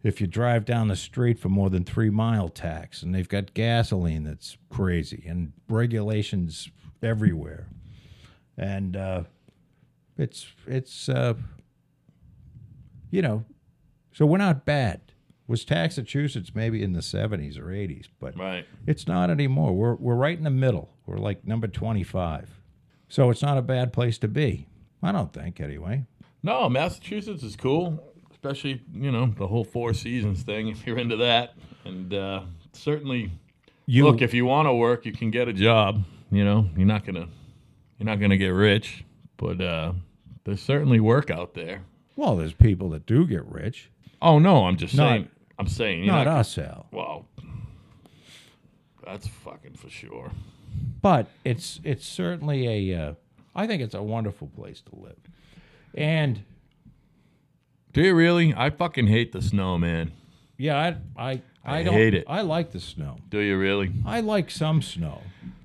if 0.05 0.21
you 0.21 0.29
drive 0.29 0.65
down 0.65 0.89
the 0.89 0.97
street 0.97 1.39
for 1.41 1.49
more 1.49 1.69
than 1.69 1.85
three 1.85 2.09
mile 2.09 2.49
tax 2.49 3.03
and 3.03 3.13
they've 3.15 3.29
got 3.29 3.53
gasoline 3.53 4.23
that's 4.23 4.57
crazy 4.71 5.25
and 5.27 5.53
regulations 5.69 6.71
everywhere. 7.03 7.67
And 8.61 8.95
uh, 8.97 9.23
it's, 10.19 10.47
it's, 10.67 11.09
uh, 11.09 11.35
you 13.11 13.23
know, 13.23 13.45
so 14.13 14.27
we're 14.27 14.39
not 14.39 14.65
bad. 14.65 15.01
Was 15.47 15.69
Massachusetts 15.69 16.53
maybe 16.55 16.83
in 16.83 16.93
the 16.93 17.01
70s 17.01 17.59
or 17.59 17.65
80s, 17.67 18.07
but 18.21 18.37
Right. 18.39 18.67
it's 18.87 19.09
not 19.09 19.31
anymore. 19.31 19.73
We're 19.73 19.95
we're 19.97 20.15
right 20.15 20.39
in 20.39 20.45
the 20.45 20.51
middle. 20.51 20.91
We're 21.07 21.17
like 21.19 21.45
number 21.45 21.67
25. 21.67 22.61
So 23.09 23.31
it's 23.31 23.43
not 23.43 23.59
a 23.59 23.63
bad 23.63 23.93
place 23.93 24.17
to 24.19 24.29
be. 24.29 24.69
I 25.03 25.11
don't 25.11 25.33
think 25.33 25.59
anyway. 25.61 26.05
No, 26.45 26.69
Massachusetts 26.69 27.43
is 27.43 27.57
cool, 27.57 27.99
especially 28.31 28.81
you 28.95 29.11
know 29.11 29.35
the 29.37 29.49
whole 29.49 29.65
Four 29.65 29.93
Seasons 29.93 30.45
thing. 30.45 30.69
If 30.69 30.87
you're 30.87 30.99
into 30.99 31.17
that, 31.17 31.55
and 31.85 32.15
uh, 32.15 32.43
certainly 32.73 33.33
You 33.87 34.05
look 34.05 34.23
if 34.23 34.33
you 34.33 34.47
want 34.47 34.69
to 34.69 34.75
work, 34.75 35.05
you 35.05 35.11
can 35.13 35.33
get 35.33 35.49
a 35.49 35.53
job. 35.53 36.05
You 36.31 36.45
know, 36.45 36.69
you're 36.77 36.87
not 36.87 37.05
gonna 37.05 37.27
you're 38.01 38.07
not 38.07 38.19
gonna 38.19 38.37
get 38.39 38.49
rich, 38.49 39.05
but 39.37 39.61
uh, 39.61 39.93
there's 40.45 40.61
certainly 40.63 40.99
work 40.99 41.31
out 41.31 41.55
there. 41.55 41.83
Well, 42.17 42.35
there's 42.37 42.55
people 42.55 42.91
that 42.91 43.07
do 43.07 43.27
get 43.27 43.45
rich. 43.47 43.91
Oh 44.21 44.39
no, 44.41 44.65
I'm 44.65 44.77
just 44.77 44.95
Not- 44.95 45.09
saying. 45.11 45.29
I'm 45.59 45.69
saying 45.69 46.05
you're 46.05 46.15
Not 46.15 46.25
not. 46.27 46.39
us, 46.39 46.57
Al. 46.59 46.87
Well, 46.91 47.27
that's 49.05 49.27
fucking 49.29 49.75
for 49.75 49.91
sure. 49.91 50.31
But 51.03 51.27
it's 51.45 51.81
it's 51.85 52.07
certainly 52.07 52.91
a 52.93 52.99
uh, 53.09 53.15
I 53.55 53.67
think 53.67 53.83
it's 53.83 53.95
a 53.95 54.03
wonderful 54.03 54.49
place 54.49 54.81
to 54.83 54.97
live. 54.97 55.19
And 55.95 56.43
Do 57.93 58.03
you 58.03 58.15
really? 58.15 58.55
I 58.57 58.71
fucking 58.71 59.09
hate 59.09 59.33
the 59.33 59.43
snow, 59.43 59.77
man. 59.79 60.13
yeah, 60.57 60.77
I 61.17 61.31
I 61.33 61.43
I, 61.65 61.79
I 61.81 61.83
don't 61.83 61.93
hate 61.95 62.15
it. 62.15 62.25
I 62.27 62.41
like 62.43 62.71
the 62.73 62.81
snow. 62.81 63.17
Do 63.29 63.39
you 63.41 63.59
really? 63.59 63.93
I 64.07 64.21
like 64.21 64.51
some 64.51 64.81
snow. 64.81 65.21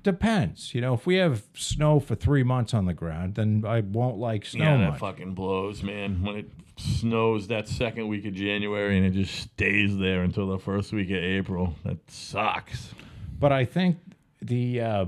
Depends. 0.06 0.72
You 0.72 0.80
know, 0.82 0.94
if 0.94 1.04
we 1.04 1.16
have 1.16 1.42
snow 1.54 1.98
for 1.98 2.14
3 2.14 2.44
months 2.44 2.72
on 2.72 2.84
the 2.84 2.94
ground, 2.94 3.34
then 3.34 3.64
I 3.66 3.80
won't 3.80 4.18
like 4.18 4.44
snow 4.46 4.62
yeah, 4.62 4.76
that 4.76 4.90
much. 4.90 5.00
fucking 5.00 5.34
blows, 5.34 5.82
man. 5.82 6.22
When 6.22 6.36
it 6.36 6.50
snows 6.76 7.48
that 7.48 7.66
second 7.66 8.06
week 8.06 8.24
of 8.24 8.32
January 8.32 8.96
and 8.96 9.04
it 9.04 9.14
just 9.14 9.34
stays 9.34 9.98
there 9.98 10.22
until 10.22 10.46
the 10.46 10.60
first 10.60 10.92
week 10.92 11.10
of 11.10 11.16
April, 11.16 11.74
that 11.84 12.08
sucks. 12.08 12.94
but 13.40 13.50
I 13.50 13.64
think 13.64 13.96
the 14.40 14.80
uh, 14.80 15.06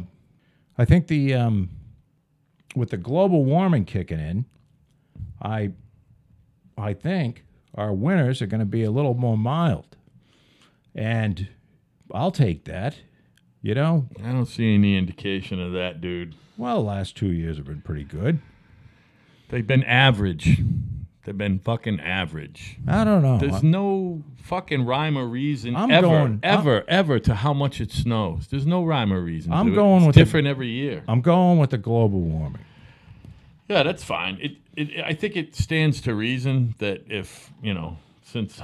I 0.76 0.84
think 0.84 1.06
the 1.06 1.32
um, 1.34 1.68
with 2.74 2.90
the 2.90 2.96
global 2.96 3.44
warming 3.44 3.84
kicking 3.84 4.18
in, 4.18 4.46
I 5.40 5.70
I 6.76 6.92
think 6.92 7.44
our 7.76 7.92
winters 7.92 8.42
are 8.42 8.46
going 8.46 8.58
to 8.58 8.66
be 8.66 8.82
a 8.82 8.90
little 8.90 9.14
more 9.14 9.38
mild, 9.38 9.96
and 10.92 11.46
I'll 12.12 12.32
take 12.32 12.64
that. 12.64 12.96
You 13.62 13.74
know, 13.74 14.08
I 14.24 14.30
don't 14.32 14.46
see 14.46 14.74
any 14.74 14.96
indication 14.96 15.60
of 15.60 15.72
that, 15.72 16.00
dude. 16.00 16.34
well, 16.56 16.76
the 16.76 16.88
last 16.88 17.16
two 17.16 17.32
years 17.32 17.56
have 17.56 17.66
been 17.66 17.80
pretty 17.82 18.04
good. 18.04 18.40
They've 19.48 19.66
been 19.66 19.82
average. 19.84 20.60
They've 21.24 21.36
been 21.36 21.58
fucking 21.58 22.00
average. 22.00 22.78
I 22.86 23.04
don't 23.04 23.20
know. 23.22 23.38
There's 23.38 23.62
no 23.62 24.22
fucking 24.44 24.86
rhyme 24.86 25.18
or 25.18 25.26
reason 25.26 25.74
I'm 25.76 25.90
ever, 25.90 26.06
going- 26.06 26.40
ever, 26.42 26.84
ever 26.88 27.18
to 27.18 27.34
how 27.34 27.52
much 27.52 27.80
it 27.80 27.90
snows. 27.92 28.46
There's 28.48 28.66
no 28.66 28.84
rhyme 28.84 29.12
or 29.12 29.20
reason. 29.20 29.52
I'm 29.52 29.66
to 29.66 29.72
it. 29.72 29.76
going 29.76 29.96
It's 29.98 30.06
with 30.06 30.14
the- 30.14 30.20
different 30.24 30.46
every 30.46 30.68
year. 30.70 31.02
I'm 31.08 31.20
going 31.20 31.58
with 31.58 31.70
the 31.70 31.78
global 31.78 32.20
warming. 32.20 32.62
Yeah, 33.68 33.82
that's 33.82 34.02
fine. 34.04 34.38
It, 34.40 34.52
it, 34.76 35.04
I 35.04 35.12
think 35.12 35.36
it 35.36 35.54
stands 35.54 36.00
to 36.02 36.14
reason 36.14 36.74
that 36.78 37.02
if 37.10 37.52
you 37.62 37.74
know, 37.74 37.98
since 38.22 38.62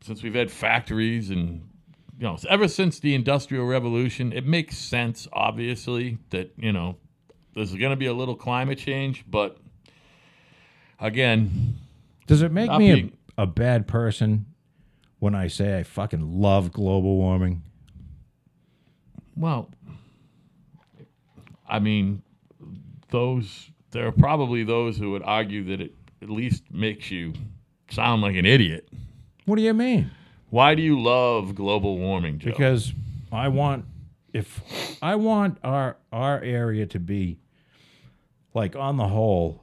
since 0.00 0.22
we've 0.22 0.34
had 0.34 0.50
factories 0.50 1.28
and 1.30 1.68
you 2.18 2.24
know, 2.26 2.36
ever 2.48 2.66
since 2.68 2.98
the 3.00 3.14
industrial 3.14 3.66
revolution, 3.66 4.32
it 4.32 4.46
makes 4.46 4.76
sense, 4.78 5.28
obviously, 5.32 6.18
that 6.30 6.52
you 6.56 6.72
know, 6.72 6.96
there's 7.54 7.74
going 7.74 7.90
to 7.90 7.96
be 7.96 8.06
a 8.06 8.14
little 8.14 8.36
climate 8.36 8.78
change, 8.78 9.24
but 9.30 9.58
again, 11.00 11.76
Does 12.26 12.42
it 12.42 12.52
make 12.52 12.70
me 12.72 12.94
being- 12.94 13.12
a, 13.38 13.42
a 13.42 13.46
bad 13.46 13.86
person 13.86 14.46
when 15.18 15.34
I 15.34 15.48
say 15.48 15.78
I 15.78 15.82
fucking 15.82 16.40
love 16.40 16.72
global 16.72 17.16
warming? 17.16 17.62
well, 19.36 19.70
I 21.68 21.78
mean, 21.80 22.22
those 23.10 23.70
there 23.90 24.06
are 24.06 24.12
probably 24.12 24.62
those 24.64 24.96
who 24.98 25.10
would 25.12 25.22
argue 25.22 25.64
that 25.64 25.80
it 25.80 25.94
at 26.22 26.30
least 26.30 26.64
makes 26.70 27.10
you 27.10 27.32
sound 27.90 28.22
like 28.22 28.36
an 28.36 28.46
idiot. 28.46 28.88
What 29.46 29.56
do 29.56 29.62
you 29.62 29.74
mean? 29.74 30.10
Why 30.50 30.74
do 30.74 30.82
you 30.82 31.00
love 31.00 31.54
global 31.54 31.98
warming, 31.98 32.38
Joe? 32.38 32.50
because 32.50 32.92
I 33.32 33.48
want 33.48 33.84
if 34.32 34.60
I 35.02 35.14
want 35.16 35.58
our 35.64 35.96
our 36.12 36.40
area 36.40 36.86
to 36.86 36.98
be 37.00 37.38
like 38.54 38.76
on 38.76 38.96
the 38.96 39.08
whole 39.08 39.62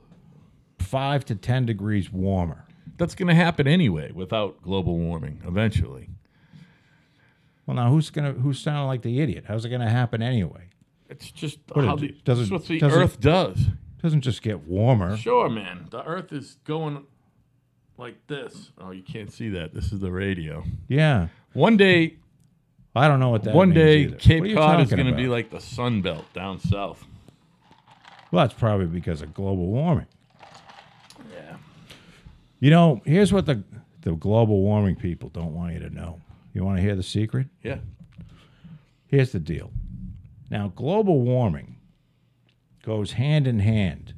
five 0.80 1.26
to 1.26 1.36
ten 1.36 1.66
degrees 1.66 2.12
warmer. 2.12 2.66
that's 2.98 3.16
going 3.16 3.28
to 3.30 3.34
happen 3.36 3.68
anyway 3.68 4.12
without 4.12 4.62
global 4.62 4.98
warming 4.98 5.42
eventually. 5.48 6.10
Well, 7.66 7.76
now 7.76 7.90
who's 7.90 8.10
gonna 8.10 8.34
who's 8.34 8.60
sounding 8.60 8.88
like 8.88 9.02
the 9.04 9.22
idiot? 9.22 9.46
How's 9.48 9.64
it 9.66 9.70
gonna 9.70 9.90
happen 9.90 10.22
anyway? 10.22 10.66
It's 11.10 11.32
just 11.32 11.60
What 11.72 11.86
how 11.86 11.96
it- 11.96 12.00
the, 12.02 12.16
does 12.26 12.40
it's 12.42 12.50
it- 12.50 12.54
what 12.54 12.66
the 12.66 12.80
does 12.80 12.94
it- 12.94 12.98
Earth 13.00 13.20
does. 13.22 13.60
It 13.68 14.02
doesn't 14.02 14.22
just 14.22 14.42
get 14.42 14.68
warmer. 14.68 15.16
Sure, 15.16 15.50
man. 15.50 15.88
The 15.90 16.04
Earth 16.04 16.34
is 16.34 16.58
going 16.66 17.06
like 17.98 18.16
this. 18.28 18.72
Oh, 18.78 18.92
you 18.92 19.04
can't 19.04 19.32
see 19.32 19.50
that. 19.50 19.74
This 19.74 19.92
is 19.92 20.00
the 20.00 20.12
radio. 20.12 20.64
Yeah, 20.88 21.28
One 21.54 21.78
day, 21.78 22.16
I 22.96 23.08
don't 23.08 23.20
know 23.20 23.30
what 23.30 23.44
that. 23.44 23.56
one 23.56 23.70
means 23.70 23.78
day, 23.80 23.98
either. 24.04 24.16
Cape 24.18 24.56
Cod 24.56 24.82
is 24.82 24.90
going 24.90 25.08
to 25.08 25.16
be 25.16 25.28
like 25.28 25.50
the 25.50 25.60
Sun 25.62 26.02
Belt 26.02 26.26
down 26.34 26.60
south. 26.60 27.04
Well, 28.32 28.44
that's 28.46 28.58
probably 28.60 28.88
because 28.88 29.22
of 29.22 29.34
global 29.34 29.68
warming. 29.68 30.08
Yeah. 31.32 31.56
You 32.60 32.72
know, 32.72 33.02
here's 33.06 33.32
what 33.32 33.46
the 33.46 33.64
the 34.02 34.14
global 34.14 34.62
warming 34.62 34.96
people 34.96 35.30
don't 35.30 35.54
want 35.54 35.74
you 35.74 35.80
to 35.80 35.90
know. 35.90 36.20
You 36.54 36.66
want 36.66 36.78
to 36.78 36.82
hear 36.84 36.96
the 36.96 37.04
secret? 37.04 37.48
Yeah. 37.64 37.78
Here's 39.08 39.32
the 39.32 39.40
deal. 39.40 39.72
Now, 40.50 40.74
global 40.76 41.22
warming 41.22 41.78
goes 42.84 43.14
hand 43.14 43.48
in 43.48 43.60
hand. 43.60 44.14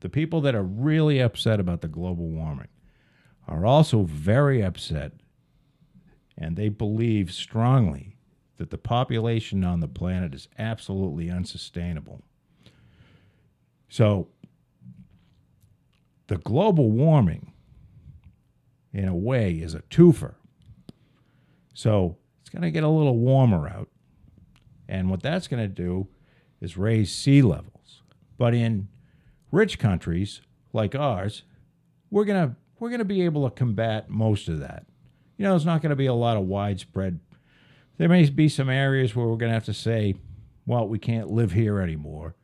The 0.00 0.08
people 0.08 0.40
that 0.42 0.54
are 0.54 0.62
really 0.62 1.18
upset 1.18 1.58
about 1.60 1.80
the 1.80 1.88
global 1.88 2.28
warming 2.28 2.68
are 3.46 3.66
also 3.66 4.02
very 4.02 4.62
upset, 4.62 5.12
and 6.36 6.56
they 6.56 6.68
believe 6.68 7.32
strongly 7.32 8.16
that 8.58 8.70
the 8.70 8.78
population 8.78 9.64
on 9.64 9.80
the 9.80 9.88
planet 9.88 10.34
is 10.34 10.48
absolutely 10.58 11.30
unsustainable. 11.30 12.22
So, 13.88 14.28
the 16.26 16.36
global 16.36 16.90
warming, 16.90 17.52
in 18.92 19.08
a 19.08 19.16
way, 19.16 19.54
is 19.54 19.74
a 19.74 19.80
twofer. 19.82 20.34
So, 21.72 22.18
it's 22.40 22.50
going 22.50 22.62
to 22.62 22.70
get 22.70 22.84
a 22.84 22.88
little 22.88 23.16
warmer 23.16 23.68
out. 23.68 23.88
And 24.88 25.10
what 25.10 25.22
that's 25.22 25.48
going 25.48 25.62
to 25.62 25.68
do 25.68 26.08
is 26.60 26.76
raise 26.76 27.14
sea 27.14 27.42
levels. 27.42 28.02
But 28.36 28.54
in 28.54 28.88
rich 29.50 29.78
countries 29.78 30.40
like 30.72 30.94
ours, 30.94 31.42
we're 32.10 32.24
to 32.50 32.56
we're 32.78 32.90
to 33.00 33.04
be 33.04 33.22
able 33.22 33.48
to 33.48 33.54
combat 33.54 34.08
most 34.08 34.48
of 34.48 34.60
that. 34.60 34.86
You 35.36 35.44
know, 35.44 35.50
there's 35.50 35.66
not 35.66 35.82
to 35.90 35.96
be 35.96 36.06
a 36.06 36.14
lot 36.14 36.36
of 36.36 36.44
widespread. 36.44 37.20
There 37.96 38.08
may 38.08 38.28
be 38.30 38.48
some 38.48 38.68
areas 38.68 39.14
where 39.16 39.26
we're 39.26 39.36
to 39.50 39.54
have 39.54 39.64
to 39.64 39.74
say, 39.74 40.14
well, 40.66 40.86
we 40.86 40.98
can't 40.98 41.30
live 41.30 41.52
here 41.52 41.80
anymore. 41.80 42.36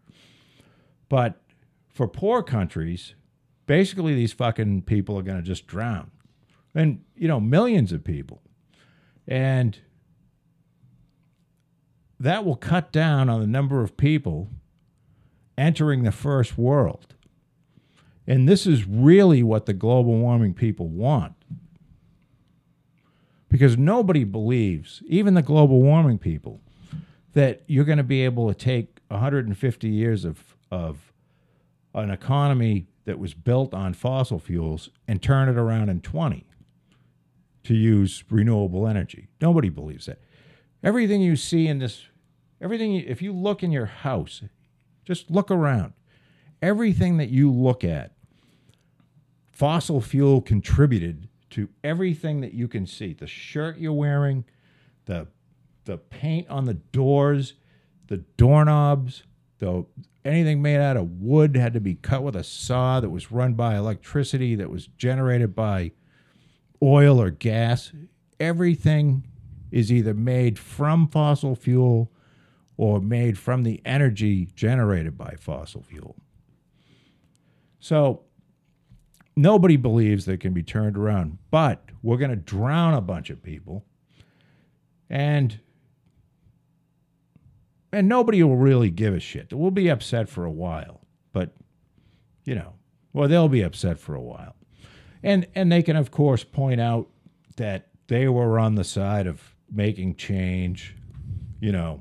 But 1.09 1.41
for 1.89 2.09
poor 2.09 2.43
countries, 2.43 3.15
basically 3.67 4.15
these 4.15 4.33
fucking 4.33 4.83
people 4.83 5.17
are 5.19 5.23
going 5.23 5.37
to 5.37 5.43
just 5.43 5.67
drown. 5.67 6.11
And, 6.75 7.05
you 7.15 7.29
know, 7.29 7.39
millions 7.39 7.93
of 7.93 8.03
people. 8.03 8.43
And 9.29 9.79
that 12.19 12.45
will 12.45 12.57
cut 12.57 12.91
down 12.91 13.29
on 13.29 13.41
the 13.41 13.47
number 13.47 13.83
of 13.83 13.97
people 13.97 14.51
entering 15.57 16.03
the 16.03 16.13
first 16.13 16.59
world. 16.59 17.15
And 18.27 18.49
this 18.49 18.67
is 18.67 18.87
really 18.87 19.43
what 19.43 19.67
the 19.67 19.73
global 19.73 20.17
warming 20.17 20.55
people 20.55 20.89
want. 20.89 21.35
Because 23.49 23.77
nobody 23.77 24.25
believes, 24.25 25.03
even 25.07 25.35
the 25.35 25.43
global 25.43 25.81
warming 25.81 26.19
people, 26.19 26.61
that 27.35 27.63
you're 27.67 27.85
going 27.85 27.99
to 27.99 28.05
be 28.05 28.25
able 28.25 28.49
to 28.49 28.55
take 28.55 29.01
150 29.09 29.89
years 29.89 30.25
of, 30.25 30.57
of 30.71 31.13
an 31.95 32.11
economy 32.11 32.87
that 33.05 33.19
was 33.19 33.35
built 33.35 33.75
on 33.75 33.93
fossil 33.93 34.39
fuels 34.39 34.89
and 35.07 35.23
turn 35.23 35.49
it 35.49 35.57
around 35.57 35.89
in 35.89 36.01
20 36.01 36.47
to 37.65 37.75
use 37.75 38.25
renewable 38.31 38.89
energy. 38.89 39.29
Nobody 39.41 39.69
believes 39.69 40.07
that. 40.07 40.21
Everything 40.83 41.21
you 41.21 41.37
see 41.37 41.67
in 41.67 41.79
this 41.79 42.07
Everything, 42.65 42.95
if 42.95 43.21
you 43.21 43.35
look 43.35 43.63
in 43.63 43.71
your 43.71 43.85
house, 43.85 44.43
just 45.05 45.31
look 45.31 45.51
around. 45.51 45.93
Everything 46.63 47.19
that 47.19 47.29
you 47.29 47.51
look 47.51 47.85
at, 47.85 48.13
fossil 49.53 50.01
fuel 50.01 50.41
contributed 50.41 51.29
to 51.51 51.69
everything 51.83 52.41
that 52.41 52.55
you 52.55 52.67
can 52.67 52.87
see. 52.87 53.13
The 53.13 53.27
shirt 53.27 53.79
you're 53.79 53.93
wearing, 53.93 54.45
the 55.05 55.29
the 55.85 55.99
paint 55.99 56.49
on 56.49 56.65
the 56.65 56.75
doors, 56.75 57.55
the 58.07 58.19
doorknobs, 58.37 59.25
the 59.59 59.85
anything 60.25 60.63
made 60.63 60.79
out 60.79 60.97
of 60.97 61.21
wood 61.21 61.57
had 61.57 61.75
to 61.75 61.81
be 61.81 61.95
cut 61.95 62.23
with 62.23 62.35
a 62.35 62.45
saw 62.45 63.01
that 63.01 63.11
was 63.11 63.31
run 63.31 63.55
by 63.55 63.77
electricity 63.77 64.55
that 64.55 64.71
was 64.71 64.87
generated 64.87 65.55
by 65.55 65.93
oil 66.83 67.21
or 67.21 67.31
gas. 67.31 67.93
Everything 68.41 69.27
is 69.71 69.93
either 69.93 70.15
made 70.15 70.59
from 70.59 71.09
fossil 71.09 71.55
fuel 71.55 72.11
or 72.77 73.01
made 73.01 73.39
from 73.39 73.63
the 73.63 73.81
energy 73.85 74.49
generated 74.55 75.17
by 75.17 75.35
fossil 75.39 75.83
fuel. 75.83 76.17
So 77.79 78.23
nobody 79.37 79.77
believes 79.77 80.25
they 80.25 80.37
can 80.37 80.53
be 80.53 80.63
turned 80.63 80.97
around, 80.97 81.39
but 81.51 81.85
we're 82.03 82.17
going 82.17 82.31
to 82.31 82.37
drown 82.37 82.95
a 82.95 83.01
bunch 83.01 83.31
of 83.31 83.43
people. 83.43 83.85
And 85.11 85.61
and 87.93 88.09
nobody 88.09 88.43
will 88.43 88.57
really 88.57 88.91
give 88.91 89.15
a 89.15 89.21
shit. 89.21 89.53
We'll 89.53 89.71
be 89.71 89.89
upset 89.89 90.29
for 90.29 90.45
a 90.45 90.51
while, 90.51 91.01
but 91.33 91.55
you 92.45 92.57
know, 92.57 92.73
well, 93.13 93.29
they'll 93.29 93.49
be 93.49 93.63
upset 93.63 94.01
for 94.01 94.15
a 94.15 94.21
while, 94.21 94.57
and 95.23 95.47
and 95.55 95.71
they 95.71 95.83
can 95.83 95.95
of 95.95 96.11
course 96.11 96.43
point 96.43 96.81
out 96.81 97.09
that 97.57 97.89
they 98.09 98.29
were 98.29 98.59
on 98.59 98.75
the 98.75 98.83
side 98.83 99.27
of 99.27 99.55
making 99.71 100.17
change, 100.17 100.97
you 101.61 101.71
know, 101.71 102.01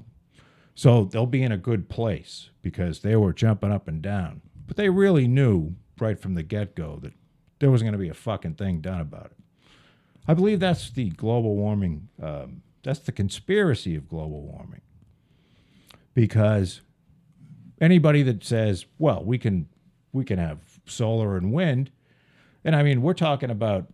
so 0.75 1.03
they'll 1.03 1.25
be 1.25 1.43
in 1.43 1.51
a 1.51 1.57
good 1.57 1.89
place 1.89 2.49
because 2.61 3.01
they 3.01 3.15
were 3.15 3.33
jumping 3.33 3.71
up 3.71 3.87
and 3.87 4.01
down, 4.01 4.41
but 4.65 4.77
they 4.77 4.89
really 4.89 5.27
knew 5.27 5.75
right 5.99 6.19
from 6.19 6.33
the 6.33 6.43
get 6.43 6.75
go 6.75 6.99
that 7.01 7.13
there 7.59 7.69
wasn't 7.69 7.87
going 7.87 7.93
to 7.93 7.99
be 7.99 8.09
a 8.09 8.13
fucking 8.13 8.55
thing 8.55 8.81
done 8.81 8.99
about 8.99 9.27
it. 9.27 9.37
I 10.27 10.33
believe 10.33 10.59
that's 10.59 10.89
the 10.89 11.09
global 11.11 11.55
warming. 11.55 12.09
Um, 12.21 12.63
that's 12.81 12.99
the 12.99 13.11
conspiracy 13.11 13.95
of 13.95 14.07
global 14.09 14.41
warming 14.41 14.81
because 16.13 16.81
anybody 17.79 18.23
that 18.23 18.43
says, 18.43 18.85
"Well, 18.97 19.23
we 19.23 19.37
can 19.37 19.67
we 20.11 20.23
can 20.25 20.39
have 20.39 20.59
solar 20.85 21.37
and 21.37 21.51
wind," 21.51 21.91
and 22.63 22.75
I 22.75 22.83
mean, 22.83 23.01
we're 23.01 23.13
talking 23.13 23.49
about, 23.49 23.91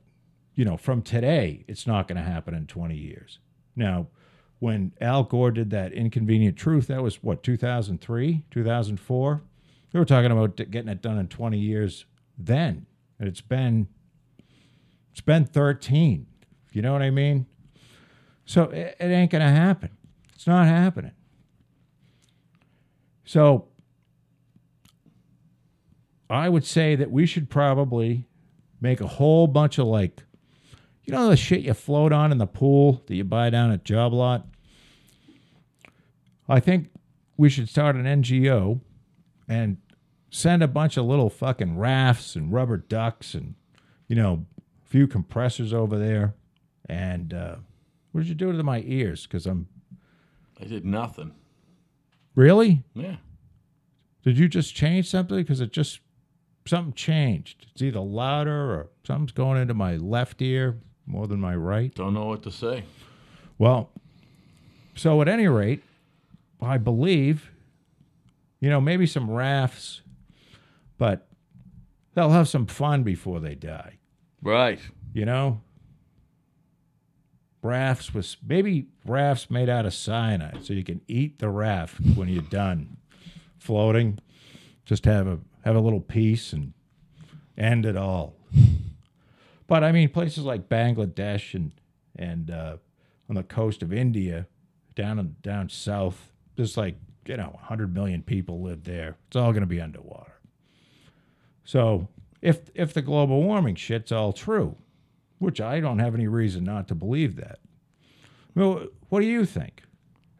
you 0.56 0.65
know, 0.65 0.78
from 0.78 1.02
today, 1.02 1.65
it's 1.68 1.88
not 1.88 2.08
going 2.08 2.18
to 2.18 2.30
happen 2.30 2.54
in 2.54 2.68
20 2.68 2.96
years. 2.96 3.39
Now, 3.76 4.08
when 4.60 4.93
Al 5.02 5.24
Gore 5.24 5.52
did 5.52 5.69
that 5.72 5.93
inconvenient 5.93 6.58
truth, 6.58 6.88
that 6.88 7.02
was 7.02 7.24
what 7.24 7.43
2003, 7.43 8.43
2004. 8.52 9.41
We 9.93 10.00
were 10.00 10.06
talking 10.06 10.32
about 10.32 10.56
getting 10.56 10.89
it 10.89 11.02
done 11.02 11.17
in 11.17 11.28
20 11.28 11.58
years 11.58 12.06
then, 12.38 12.86
and 13.17 13.28
it's 13.28 13.41
been 13.41 13.88
it's 15.12 15.22
been 15.22 15.45
13. 15.45 16.28
You 16.72 16.82
know 16.82 16.93
what 16.93 17.02
I 17.02 17.10
mean? 17.10 17.48
So 18.45 18.63
it, 18.65 18.95
it 19.00 19.06
ain't 19.06 19.32
going 19.32 19.41
to 19.41 19.50
happen. 19.50 19.91
It's 20.36 20.48
not 20.48 20.67
happening. 20.67 21.12
So 23.26 23.67
I 26.30 26.50
would 26.50 26.65
say 26.65 26.95
that 26.95 27.12
we 27.12 27.26
should 27.26 27.50
probably 27.50 28.28
make 28.82 29.02
a 29.02 29.08
whole 29.08 29.48
bunch 29.48 29.78
of 29.78 29.88
like, 29.88 30.24
you 31.04 31.13
know, 31.13 31.30
the 31.30 31.38
shit 31.38 31.62
you 31.62 31.74
float 31.74 32.12
on 32.12 32.32
in 32.32 32.38
the 32.38 32.48
pool 32.48 33.04
that 33.08 33.15
you 33.15 33.24
buy 33.24 33.50
down 33.50 33.72
at 33.72 33.84
Job 33.84 34.13
Lot. 34.13 34.48
I 36.49 36.59
think 36.59 36.89
we 37.38 37.49
should 37.49 37.69
start 37.69 37.95
an 37.95 38.03
NGO 38.05 38.81
and 39.47 39.77
send 40.31 40.63
a 40.63 40.67
bunch 40.67 40.97
of 40.97 41.05
little 41.05 41.29
fucking 41.29 41.77
rafts 41.77 42.35
and 42.35 42.51
rubber 42.51 42.77
ducks 42.77 43.33
and, 43.33 43.55
you 44.07 44.15
know, 44.15 44.45
a 44.85 44.89
few 44.89 45.07
compressors 45.07 45.73
over 45.73 45.97
there. 45.97 46.33
And 46.88 47.33
uh, 47.33 47.55
what 48.12 48.21
did 48.21 48.29
you 48.29 48.35
do 48.35 48.51
to 48.51 48.63
my 48.63 48.83
ears? 48.85 49.23
Because 49.27 49.45
I'm 49.45 49.67
I 50.62 50.65
did 50.65 50.85
nothing. 50.85 51.33
really. 52.35 52.83
Yeah. 52.93 53.17
Did 54.23 54.38
you 54.38 54.47
just 54.49 54.75
change 54.75 55.09
something? 55.09 55.38
Because 55.38 55.62
it 55.62 55.71
just 55.71 56.01
something 56.65 56.93
changed. 56.93 57.67
It's 57.71 57.81
either 57.81 57.99
louder 58.01 58.71
or 58.73 58.89
something's 59.05 59.31
going 59.31 59.62
into 59.62 59.73
my 59.73 59.95
left 59.95 60.41
ear 60.41 60.77
more 61.05 61.27
than 61.27 61.39
my 61.39 61.55
right. 61.55 61.93
Don't 61.95 62.13
know 62.13 62.25
what 62.25 62.43
to 62.43 62.51
say. 62.51 62.83
Well, 63.57 63.91
so 64.95 65.21
at 65.21 65.27
any 65.27 65.47
rate, 65.47 65.83
I 66.62 66.78
believe, 66.78 67.52
you 68.60 68.69
know, 68.69 68.82
maybe 68.82 69.06
some 69.06 69.30
rafts, 69.30 70.02
but 70.98 71.28
they'll 72.13 72.32
have 72.32 72.48
some 72.48 72.65
fun 72.65 73.04
before 73.04 73.39
they 73.39 73.56
die. 73.56 74.00
Right. 74.41 74.80
You 75.13 75.26
know, 75.26 75.62
rafts 77.62 78.13
with 78.13 78.36
maybe 78.45 78.88
rafts 79.06 79.50
made 79.50 79.69
out 79.69 79.86
of 79.86 79.93
cyanide, 79.93 80.60
so 80.63 80.74
you 80.74 80.84
can 80.84 81.02
eat 81.08 81.39
the 81.39 81.50
raft 81.50 82.00
when 82.15 82.28
you're 82.30 82.41
done 82.43 82.98
floating. 83.58 84.19
Just 84.86 85.06
have 85.06 85.28
a 85.28 85.39
have 85.63 85.76
a 85.76 85.80
little 85.80 86.02
piece 86.02 86.54
and 86.54 86.74
end 87.58 87.86
it 87.86 87.98
all. 87.98 88.36
But 89.67 89.84
I 89.84 89.91
mean, 89.91 90.10
places 90.10 90.45
like 90.45 90.67
Bangladesh 90.67 91.54
and 91.54 91.72
and 92.15 92.50
uh, 92.50 92.78
on 93.30 93.36
the 93.36 93.43
coast 93.43 93.84
of 93.84 93.93
India, 93.93 94.48
down 94.95 95.36
down 95.43 95.69
south, 95.69 96.32
there's 96.60 96.76
like 96.76 96.98
you 97.26 97.38
know 97.38 97.52
100 97.54 97.93
million 97.93 98.22
people 98.22 98.62
live 98.62 98.84
there. 98.84 99.15
It's 99.28 99.38
all 99.38 99.52
going 99.54 99.62
to 99.62 99.67
be 99.67 99.80
underwater. 99.80 100.34
So 101.63 102.10
if 102.41 102.60
if 102.76 102.93
the 102.93 103.02
global 103.02 103.41
warming 103.43 103.76
shit's 103.76 104.12
all 104.12 104.34
true, 104.34 104.76
which 105.38 105.62
I 105.62 105.80
don't 105.80 106.00
have 106.00 106.13
any 106.15 106.28
reason 106.28 106.65
not 106.65 106.88
to 106.89 106.95
believe 106.95 107.38
that. 107.38 107.60
Well, 108.56 108.88
what 109.08 109.22
do 109.22 109.26
you 109.26 109.45
think? 109.45 109.84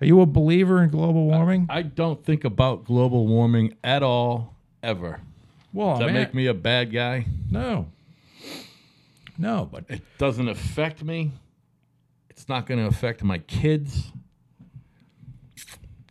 Are 0.02 0.06
you 0.06 0.20
a 0.20 0.26
believer 0.26 0.84
in 0.84 0.90
global 0.90 1.26
warming? 1.26 1.68
I 1.70 1.84
don't 1.84 2.24
think 2.24 2.44
about 2.44 2.84
global 2.84 3.28
warming 3.28 3.76
at 3.84 4.04
all, 4.04 4.56
ever. 4.84 5.22
well, 5.74 5.92
Does 5.92 6.00
that 6.00 6.06
man, 6.08 6.14
make 6.16 6.34
me 6.34 6.48
a 6.48 6.54
bad 6.54 6.92
guy? 6.92 7.28
no, 7.50 7.88
no, 9.38 9.70
but 9.72 9.86
It 9.90 10.02
doesn't 10.18 10.50
affect 10.50 11.02
me. 11.04 11.32
It's 12.30 12.50
not 12.50 12.66
going 12.66 12.80
to 12.80 12.88
affect 12.88 13.24
my 13.24 13.38
kids. 13.38 14.12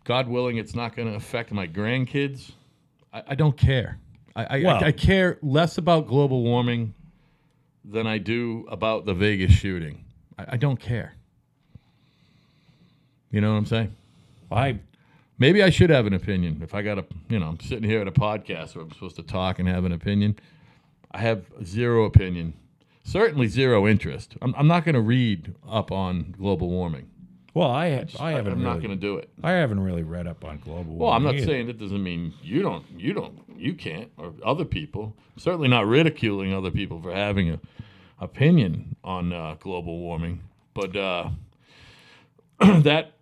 God 0.09 0.27
willing, 0.27 0.57
it's 0.57 0.73
not 0.73 0.95
going 0.95 1.07
to 1.07 1.13
affect 1.13 1.51
my 1.51 1.67
grandkids. 1.67 2.53
I, 3.13 3.21
I 3.27 3.35
don't 3.35 3.55
care. 3.55 3.99
I, 4.35 4.43
I, 4.57 4.63
Well- 4.63 4.83
I, 4.83 4.87
I 4.87 4.91
care 4.91 5.37
less 5.43 5.77
about 5.77 6.07
global 6.07 6.41
warming 6.41 6.95
than 7.85 8.07
I 8.07 8.17
do 8.17 8.65
about 8.71 9.05
the 9.05 9.13
Vegas 9.13 9.51
shooting. 9.51 10.03
I, 10.39 10.45
I 10.53 10.57
don't 10.57 10.79
care. 10.79 11.13
You 13.29 13.39
know 13.39 13.51
what 13.51 13.59
I'm 13.59 13.67
saying? 13.67 13.95
I 14.51 14.79
Maybe 15.37 15.61
I 15.61 15.69
should 15.69 15.91
have 15.91 16.07
an 16.07 16.13
opinion. 16.15 16.59
If 16.63 16.73
I 16.73 16.81
got 16.81 16.97
a, 16.97 17.05
you 17.29 17.37
know, 17.37 17.45
I'm 17.47 17.59
sitting 17.59 17.87
here 17.87 18.01
at 18.01 18.07
a 18.07 18.11
podcast 18.11 18.75
where 18.75 18.83
I'm 18.83 18.91
supposed 18.91 19.15
to 19.17 19.23
talk 19.23 19.59
and 19.59 19.67
have 19.69 19.85
an 19.85 19.91
opinion. 19.91 20.39
I 21.11 21.19
have 21.19 21.45
zero 21.63 22.05
opinion. 22.05 22.55
Certainly 23.03 23.47
zero 23.49 23.87
interest. 23.87 24.37
I'm, 24.41 24.55
I'm 24.57 24.67
not 24.67 24.85
going 24.85 24.95
to 24.95 25.01
read 25.01 25.53
up 25.69 25.91
on 25.91 26.33
global 26.35 26.67
warming. 26.69 27.08
Well, 27.53 27.69
I 27.69 28.05
I 28.19 28.31
haven't 28.31 28.53
I'm 28.53 28.63
not 28.63 28.77
going 28.77 28.91
to 28.91 28.95
do 28.95 29.17
it. 29.17 29.29
I 29.43 29.51
haven't 29.51 29.79
really 29.79 30.03
read 30.03 30.27
up 30.27 30.43
on 30.45 30.59
global 30.59 30.83
warming. 30.83 30.99
Well, 30.99 31.11
I'm 31.11 31.23
not 31.23 31.35
either. 31.35 31.45
saying 31.45 31.67
that 31.67 31.79
doesn't 31.79 32.03
mean 32.03 32.33
you 32.41 32.61
don't, 32.61 32.85
you 32.95 33.13
don't, 33.13 33.39
you 33.57 33.73
can't, 33.73 34.09
or 34.17 34.33
other 34.45 34.65
people. 34.65 35.15
certainly 35.37 35.67
not 35.67 35.87
ridiculing 35.87 36.53
other 36.53 36.71
people 36.71 37.01
for 37.01 37.13
having 37.13 37.49
a 37.49 37.59
opinion 38.19 38.95
on 39.03 39.33
uh, 39.33 39.55
global 39.59 39.97
warming, 39.99 40.41
but 40.73 40.95
uh, 40.95 41.29
that 42.59 43.13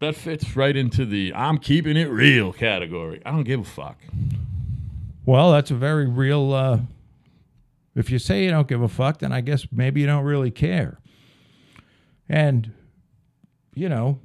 that 0.00 0.16
fits 0.16 0.56
right 0.56 0.76
into 0.76 1.04
the 1.04 1.32
"I'm 1.34 1.58
keeping 1.58 1.96
it 1.96 2.08
real" 2.10 2.52
category. 2.52 3.22
I 3.24 3.30
don't 3.30 3.44
give 3.44 3.60
a 3.60 3.64
fuck. 3.64 3.98
Well, 5.24 5.52
that's 5.52 5.70
a 5.70 5.76
very 5.76 6.06
real. 6.06 6.52
Uh, 6.52 6.80
if 7.94 8.10
you 8.10 8.18
say 8.18 8.44
you 8.44 8.50
don't 8.50 8.66
give 8.66 8.82
a 8.82 8.88
fuck, 8.88 9.18
then 9.18 9.32
I 9.32 9.40
guess 9.42 9.66
maybe 9.70 10.00
you 10.00 10.06
don't 10.06 10.24
really 10.24 10.50
care. 10.50 10.98
And, 12.28 12.72
you 13.74 13.88
know, 13.88 14.20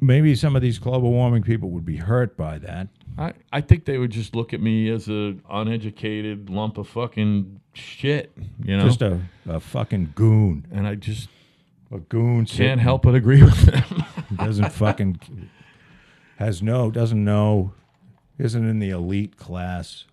maybe 0.00 0.34
some 0.34 0.56
of 0.56 0.62
these 0.62 0.78
global 0.78 1.10
warming 1.10 1.42
people 1.42 1.70
would 1.70 1.84
be 1.84 1.96
hurt 1.96 2.36
by 2.36 2.58
that. 2.58 2.88
I, 3.18 3.32
I 3.52 3.60
think 3.60 3.84
they 3.84 3.98
would 3.98 4.10
just 4.10 4.34
look 4.34 4.54
at 4.54 4.60
me 4.60 4.88
as 4.88 5.08
a 5.08 5.36
uneducated 5.50 6.48
lump 6.48 6.78
of 6.78 6.88
fucking 6.88 7.60
shit, 7.74 8.32
you 8.62 8.76
know. 8.76 8.84
Just 8.84 9.02
a, 9.02 9.20
a 9.46 9.60
fucking 9.60 10.12
goon. 10.14 10.66
and 10.70 10.86
I 10.86 10.94
just 10.94 11.28
A 11.92 11.98
goon 11.98 12.46
can't 12.46 12.80
help 12.80 13.02
but 13.02 13.14
agree 13.14 13.42
with 13.42 13.62
them. 13.62 14.04
doesn't 14.36 14.72
fucking 14.72 15.20
has 16.38 16.62
no 16.62 16.90
doesn't 16.90 17.22
know 17.22 17.72
isn't 18.38 18.66
in 18.66 18.78
the 18.78 18.90
elite 18.90 19.36
class 19.36 20.04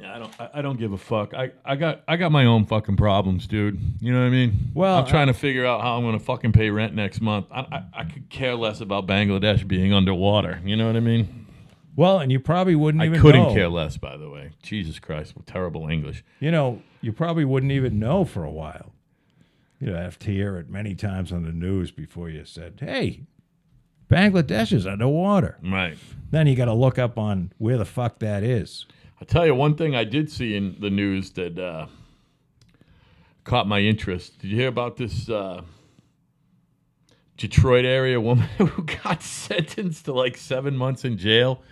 Yeah, 0.00 0.14
I 0.14 0.18
don't. 0.18 0.40
I, 0.40 0.50
I 0.54 0.62
don't 0.62 0.78
give 0.78 0.92
a 0.92 0.98
fuck. 0.98 1.32
I, 1.34 1.52
I 1.64 1.76
got 1.76 2.02
I 2.06 2.16
got 2.16 2.30
my 2.32 2.44
own 2.44 2.66
fucking 2.66 2.96
problems, 2.96 3.46
dude. 3.46 3.80
You 4.00 4.12
know 4.12 4.20
what 4.20 4.26
I 4.26 4.30
mean? 4.30 4.70
Well, 4.74 4.98
I'm 4.98 5.06
trying 5.06 5.28
to 5.28 5.32
figure 5.34 5.64
out 5.64 5.80
how 5.80 5.96
I'm 5.96 6.04
gonna 6.04 6.18
fucking 6.18 6.52
pay 6.52 6.68
rent 6.70 6.94
next 6.94 7.20
month. 7.20 7.46
I, 7.50 7.60
I 7.60 7.82
I 8.00 8.04
could 8.04 8.28
care 8.28 8.54
less 8.54 8.80
about 8.80 9.06
Bangladesh 9.06 9.66
being 9.66 9.92
underwater. 9.94 10.60
You 10.64 10.76
know 10.76 10.86
what 10.86 10.96
I 10.96 11.00
mean? 11.00 11.46
Well, 11.96 12.18
and 12.18 12.30
you 12.30 12.38
probably 12.38 12.74
wouldn't 12.74 13.02
I 13.02 13.06
even 13.06 13.20
couldn't 13.22 13.42
know. 13.44 13.54
care 13.54 13.68
less. 13.70 13.96
By 13.96 14.18
the 14.18 14.28
way, 14.28 14.50
Jesus 14.62 14.98
Christ, 14.98 15.32
terrible 15.46 15.88
English. 15.88 16.22
You 16.40 16.50
know, 16.50 16.82
you 17.00 17.12
probably 17.12 17.46
wouldn't 17.46 17.72
even 17.72 17.98
know 17.98 18.26
for 18.26 18.44
a 18.44 18.50
while. 18.50 18.92
You'd 19.80 19.94
have 19.94 20.18
to 20.20 20.30
hear 20.30 20.56
it 20.58 20.68
many 20.68 20.94
times 20.94 21.32
on 21.32 21.44
the 21.44 21.52
news 21.52 21.90
before 21.90 22.28
you 22.28 22.44
said, 22.44 22.74
"Hey, 22.80 23.22
Bangladesh 24.10 24.72
is 24.72 24.86
underwater." 24.86 25.56
Right. 25.62 25.96
Then 26.30 26.46
you 26.46 26.54
got 26.54 26.66
to 26.66 26.74
look 26.74 26.98
up 26.98 27.18
on 27.18 27.52
where 27.58 27.78
the 27.78 27.84
fuck 27.86 28.18
that 28.18 28.42
is. 28.42 28.84
I 29.20 29.24
tell 29.24 29.46
you 29.46 29.54
one 29.54 29.74
thing 29.76 29.94
I 29.94 30.04
did 30.04 30.30
see 30.30 30.54
in 30.54 30.76
the 30.78 30.90
news 30.90 31.30
that 31.32 31.58
uh, 31.58 31.86
caught 33.44 33.66
my 33.66 33.80
interest. 33.80 34.38
Did 34.40 34.50
you 34.50 34.56
hear 34.56 34.68
about 34.68 34.96
this 34.96 35.30
uh, 35.30 35.62
Detroit 37.36 37.84
area 37.84 38.20
woman 38.20 38.46
who 38.58 38.82
got 38.82 39.22
sentenced 39.22 40.04
to 40.04 40.12
like 40.12 40.36
seven 40.36 40.76
months 40.76 41.04
in 41.04 41.16
jail 41.16 41.62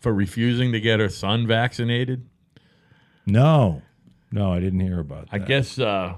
for 0.00 0.14
refusing 0.14 0.72
to 0.72 0.80
get 0.80 0.98
her 0.98 1.10
son 1.10 1.46
vaccinated? 1.46 2.26
No, 3.26 3.82
no, 4.30 4.52
I 4.52 4.60
didn't 4.60 4.80
hear 4.80 5.00
about 5.00 5.30
that. 5.30 5.34
I 5.34 5.38
guess 5.38 5.78
uh, 5.78 6.14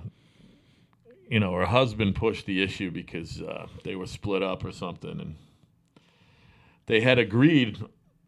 you 1.28 1.40
know 1.40 1.52
her 1.54 1.66
husband 1.66 2.14
pushed 2.14 2.46
the 2.46 2.62
issue 2.62 2.90
because 2.92 3.42
uh, 3.42 3.66
they 3.84 3.96
were 3.96 4.06
split 4.06 4.42
up 4.42 4.64
or 4.64 4.72
something, 4.72 5.20
and 5.20 5.34
they 6.86 7.00
had 7.00 7.18
agreed 7.18 7.78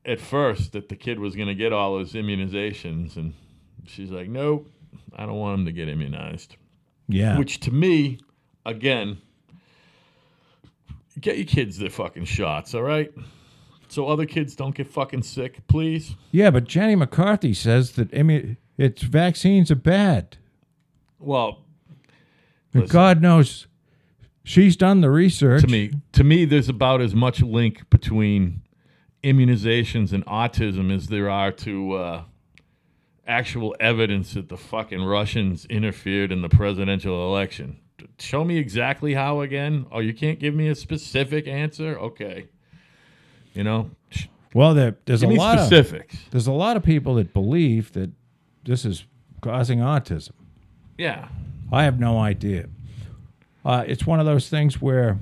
at 0.05 0.21
first 0.21 0.73
that 0.73 0.89
the 0.89 0.97
kid 0.97 1.19
was 1.19 1.35
going 1.37 1.49
to 1.49 1.55
get 1.55 1.73
all 1.73 1.99
his 1.99 2.13
immunizations, 2.13 3.17
and 3.17 3.35
she's 3.87 4.11
like, 4.11 4.29
"Nope, 4.29 4.69
I 5.15 5.27
don't 5.27 5.37
want 5.37 5.61
him 5.61 5.67
to 5.67 5.73
get 5.73 5.89
immunized." 5.89 6.57
Yeah, 7.09 7.39
Which 7.39 7.61
to 7.61 7.71
me, 7.73 8.19
again, 8.67 9.19
get 11.21 11.37
your 11.37 11.47
kids 11.47 11.79
their 11.79 11.91
fucking 11.91 12.27
shots, 12.27 12.75
all 12.75 12.83
right? 12.83 13.11
So 13.89 14.07
other 14.09 14.27
kids 14.27 14.55
don't 14.55 14.75
get 14.75 14.87
fucking 14.87 15.23
sick, 15.23 15.67
please. 15.69 16.15
yeah, 16.31 16.51
but 16.51 16.65
Jenny 16.65 16.95
McCarthy 16.95 17.55
says 17.55 17.93
that 17.93 18.11
immu- 18.11 18.57
it's 18.77 19.03
vaccines 19.03 19.71
are 19.71 19.75
bad. 19.77 20.37
Well, 21.19 21.65
Listen. 22.75 22.93
God 22.93 23.23
knows, 23.23 23.67
she's 24.45 24.77
done 24.77 25.01
the 25.01 25.11
research. 25.11 25.63
to 25.63 25.69
me, 25.69 25.93
to 26.13 26.23
me, 26.23 26.45
there's 26.45 26.69
about 26.69 27.01
as 27.01 27.15
much 27.15 27.41
link 27.41 27.89
between 27.89 28.61
immunizations 29.23 30.13
and 30.13 30.25
autism 30.27 30.95
as 30.95 31.09
there 31.09 31.29
are 31.31 31.51
to 31.53 31.95
uh, 31.95 32.23
actual 33.27 33.75
evidence 33.81 34.35
that 34.35 34.49
the 34.49 34.57
fucking 34.57 35.03
Russians 35.03 35.65
interfered 35.67 36.33
in 36.33 36.43
the 36.43 36.49
presidential 36.49 37.27
election. 37.29 37.79
Show 38.19 38.45
me 38.45 38.59
exactly 38.59 39.15
how 39.15 39.41
again. 39.41 39.87
Oh, 39.91 39.99
you 39.99 40.15
can't 40.15 40.39
give 40.39 40.55
me 40.55 40.69
a 40.69 40.75
specific 40.75 41.49
answer. 41.49 41.99
Okay, 41.99 42.47
you 43.55 43.65
know, 43.65 43.91
Well, 44.55 44.73
there, 44.75 44.97
there's 45.05 45.23
give 45.23 45.31
a 45.31 45.35
lot 45.35 45.59
of 45.59 45.71
there's 46.31 46.47
a 46.47 46.53
lot 46.53 46.77
of 46.77 46.85
people 46.85 47.17
that 47.17 47.33
believe 47.33 47.93
that 47.93 48.11
this 48.65 48.85
is 48.85 49.05
causing 49.41 49.81
autism. 49.81 50.33
Yeah, 50.97 51.29
I 51.73 51.85
have 51.85 51.99
no 51.99 52.19
idea. 52.19 52.69
Uh, 53.65 53.85
it's 53.87 54.07
one 54.07 54.21
of 54.21 54.27
those 54.27 54.49
things 54.49 54.81
where 54.81 55.19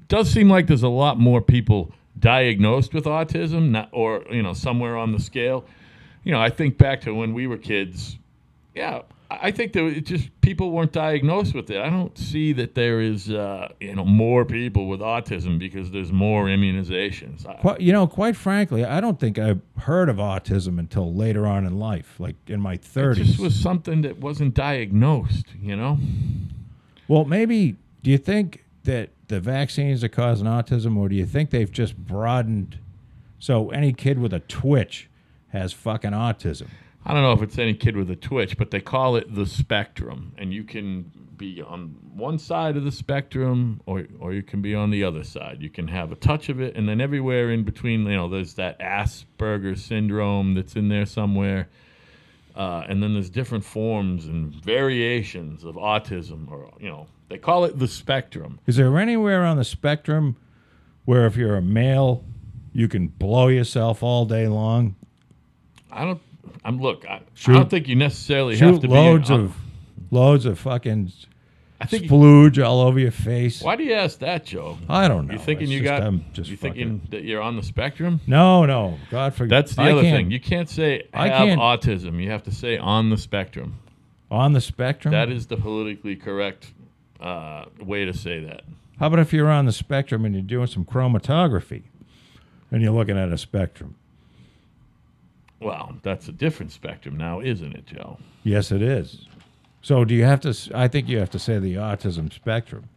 it 0.00 0.08
does 0.08 0.30
seem 0.30 0.48
like 0.48 0.68
there's 0.68 0.84
a 0.84 0.88
lot 0.88 1.18
more 1.18 1.42
people 1.42 1.92
diagnosed 2.18 2.94
with 2.94 3.04
autism, 3.04 3.70
not, 3.70 3.88
or 3.92 4.24
you 4.30 4.42
know, 4.42 4.52
somewhere 4.52 4.96
on 4.96 5.12
the 5.12 5.20
scale. 5.20 5.64
You 6.24 6.32
know, 6.32 6.40
I 6.40 6.50
think 6.50 6.78
back 6.78 7.00
to 7.02 7.14
when 7.14 7.32
we 7.34 7.46
were 7.46 7.56
kids. 7.58 8.18
Yeah, 8.74 9.02
I 9.30 9.48
I 9.48 9.50
think 9.50 9.72
there 9.72 9.84
was 9.84 10.00
just 10.02 10.28
people 10.40 10.70
weren't 10.70 10.92
diagnosed 10.92 11.54
with 11.54 11.70
it. 11.70 11.78
I 11.78 11.90
don't 11.90 12.16
see 12.16 12.52
that 12.54 12.74
there 12.74 13.00
is 13.00 13.30
uh, 13.30 13.68
you 13.80 13.94
know 13.94 14.04
more 14.04 14.44
people 14.44 14.88
with 14.88 15.00
autism 15.00 15.58
because 15.58 15.90
there's 15.90 16.12
more 16.12 16.46
immunizations. 16.46 17.46
I- 17.46 17.54
Qu- 17.60 17.82
you 17.82 17.92
know, 17.92 18.06
quite 18.06 18.36
frankly, 18.36 18.84
I 18.84 19.00
don't 19.00 19.20
think 19.20 19.38
I've 19.38 19.60
heard 19.80 20.08
of 20.08 20.16
autism 20.16 20.78
until 20.78 21.12
later 21.14 21.46
on 21.46 21.64
in 21.66 21.78
life, 21.78 22.18
like 22.18 22.36
in 22.46 22.60
my 22.60 22.74
It 22.74 22.82
30s. 22.82 23.14
just 23.16 23.38
was 23.38 23.54
something 23.58 24.02
that 24.02 24.18
wasn't 24.18 24.54
diagnosed. 24.54 25.46
You 25.60 25.76
know. 25.76 25.98
well, 27.06 27.24
maybe, 27.24 27.76
do 28.02 28.10
you 28.10 28.18
think 28.18 28.64
that 28.84 29.10
the 29.28 29.40
vaccines 29.40 30.02
are 30.02 30.08
causing 30.08 30.46
autism, 30.46 30.96
or 30.96 31.08
do 31.08 31.14
you 31.14 31.26
think 31.26 31.50
they've 31.50 31.70
just 31.70 31.96
broadened 31.96 32.78
so 33.38 33.70
any 33.70 33.92
kid 33.92 34.18
with 34.18 34.32
a 34.32 34.40
twitch 34.40 35.08
has 35.50 35.72
fucking 35.72 36.10
autism? 36.10 36.66
I 37.04 37.14
don't 37.14 37.22
know 37.22 37.32
if 37.32 37.42
it's 37.42 37.58
any 37.58 37.74
kid 37.74 37.96
with 37.96 38.10
a 38.10 38.16
twitch, 38.16 38.58
but 38.58 38.70
they 38.70 38.80
call 38.80 39.16
it 39.16 39.34
the 39.34 39.46
spectrum, 39.46 40.32
and 40.36 40.52
you 40.52 40.64
can 40.64 41.10
be 41.36 41.62
on 41.62 41.96
one 42.14 42.38
side 42.38 42.76
of 42.76 42.84
the 42.84 42.92
spectrum, 42.92 43.80
or 43.86 44.06
or 44.18 44.32
you 44.32 44.42
can 44.42 44.60
be 44.60 44.74
on 44.74 44.90
the 44.90 45.04
other 45.04 45.22
side. 45.22 45.62
You 45.62 45.70
can 45.70 45.88
have 45.88 46.10
a 46.10 46.16
touch 46.16 46.48
of 46.48 46.60
it, 46.60 46.76
and 46.76 46.88
then 46.88 47.00
everywhere 47.00 47.50
in 47.50 47.62
between, 47.62 48.04
you 48.06 48.16
know, 48.16 48.28
there's 48.28 48.54
that 48.54 48.78
Asperger 48.80 49.78
syndrome 49.78 50.54
that's 50.54 50.74
in 50.74 50.88
there 50.88 51.06
somewhere, 51.06 51.68
uh, 52.56 52.84
and 52.88 53.02
then 53.02 53.14
there's 53.14 53.30
different 53.30 53.64
forms 53.64 54.26
and 54.26 54.52
variations 54.52 55.64
of 55.64 55.76
autism, 55.76 56.50
or 56.50 56.72
you 56.80 56.88
know, 56.88 57.06
they 57.28 57.38
call 57.38 57.64
it 57.64 57.78
the 57.78 57.88
spectrum. 57.88 58.58
Is 58.66 58.76
there 58.76 58.96
anywhere 58.98 59.44
on 59.44 59.56
the 59.56 59.64
spectrum 59.64 60.36
where 61.04 61.26
if 61.26 61.36
you're 61.36 61.56
a 61.56 61.62
male, 61.62 62.24
you 62.72 62.88
can 62.88 63.08
blow 63.08 63.48
yourself 63.48 64.02
all 64.02 64.24
day 64.24 64.48
long? 64.48 64.96
I 65.90 66.04
don't. 66.04 66.20
I'm 66.64 66.80
look. 66.80 67.04
I, 67.08 67.20
I 67.46 67.52
don't 67.52 67.70
think 67.70 67.88
you 67.88 67.96
necessarily 67.96 68.56
have 68.56 68.74
Shoot 68.76 68.80
to 68.82 68.88
be. 68.88 68.94
loads 68.94 69.30
uh, 69.30 69.34
of 69.40 69.56
loads 70.10 70.44
of 70.46 70.58
fucking 70.58 71.12
I 71.80 71.86
think. 71.86 72.04
you- 72.04 72.10
splooge 72.10 72.62
all 72.64 72.80
over 72.80 72.98
your 72.98 73.10
face. 73.10 73.62
why 73.62 73.76
do 73.76 73.84
you 73.84 73.94
ask 73.94 74.18
that, 74.20 74.44
Joe? 74.46 74.78
I 74.88 75.06
don't 75.08 75.26
know. 75.26 75.34
You 75.34 75.38
thinking 75.38 75.68
you 75.68 75.82
got? 75.82 76.02
I'm 76.02 76.24
just 76.32 76.50
you 76.50 76.56
thinking 76.56 77.02
that 77.10 77.24
you're 77.24 77.40
on 77.42 77.56
the 77.56 77.62
spectrum? 77.62 78.20
No, 78.26 78.66
no. 78.66 78.98
God 79.10 79.34
forbid. 79.34 79.50
That's 79.50 79.74
the 79.76 79.82
I 79.82 79.92
other 79.92 80.02
thing. 80.02 80.30
You 80.30 80.40
can't 80.40 80.68
say 80.68 81.06
I 81.14 81.28
have 81.28 81.46
can't- 81.46 81.60
autism. 81.60 82.22
You 82.22 82.30
have 82.30 82.42
to 82.44 82.50
say 82.52 82.76
on 82.78 83.10
the 83.10 83.16
spectrum. 83.18 83.78
on 84.30 84.52
the 84.52 84.60
spectrum. 84.60 85.12
That 85.12 85.30
is 85.30 85.46
the 85.46 85.56
politically 85.56 86.16
correct 86.16 86.72
uh, 87.20 87.64
way 87.80 88.04
to 88.04 88.12
say 88.14 88.40
that. 88.44 88.62
How 88.98 89.06
about 89.06 89.18
if 89.20 89.32
you're 89.32 89.50
on 89.50 89.66
the 89.66 89.72
spectrum 89.72 90.24
and 90.24 90.34
you're 90.34 90.42
doing 90.42 90.66
some 90.66 90.84
chromatography, 90.84 91.82
and 92.70 92.82
you're 92.82 92.92
looking 92.92 93.16
at 93.18 93.30
a 93.32 93.38
spectrum? 93.38 93.94
Well, 95.60 95.96
that's 96.02 96.28
a 96.28 96.32
different 96.32 96.70
spectrum 96.72 97.16
now, 97.16 97.40
isn't 97.40 97.74
it, 97.74 97.86
Joe? 97.86 98.18
Yes, 98.44 98.70
it 98.70 98.82
is. 98.82 99.26
So 99.82 100.04
do 100.04 100.14
you 100.14 100.24
have 100.24 100.40
to? 100.40 100.50
s- 100.50 100.70
I 100.74 100.88
think 100.88 101.08
you 101.08 101.18
have 101.18 101.30
to 101.30 101.38
say 101.38 101.58
the 101.58 101.74
autism 101.74 102.32
spectrum. 102.32 102.88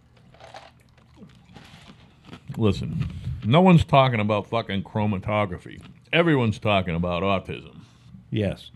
Listen, 2.57 3.07
no 3.45 3.61
one's 3.61 3.83
talking 3.85 4.19
about 4.19 4.47
fucking 4.47 4.83
chromatography. 4.83 5.81
Everyone's 6.11 6.59
talking 6.59 6.95
about 6.95 7.23
autism. 7.23 7.79
Yes. 8.29 8.71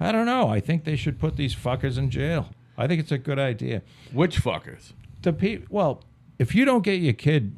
I 0.00 0.10
don't 0.10 0.26
know. 0.26 0.48
I 0.48 0.60
think 0.60 0.84
they 0.84 0.96
should 0.96 1.18
put 1.20 1.36
these 1.36 1.54
fuckers 1.54 1.98
in 1.98 2.10
jail. 2.10 2.48
I 2.76 2.86
think 2.86 3.00
it's 3.00 3.12
a 3.12 3.18
good 3.18 3.38
idea. 3.38 3.82
Which 4.12 4.42
fuckers? 4.42 4.92
The 5.22 5.32
pe- 5.32 5.62
well, 5.68 6.02
if 6.38 6.54
you 6.54 6.64
don't 6.64 6.82
get 6.82 7.00
your 7.00 7.12
kid 7.12 7.52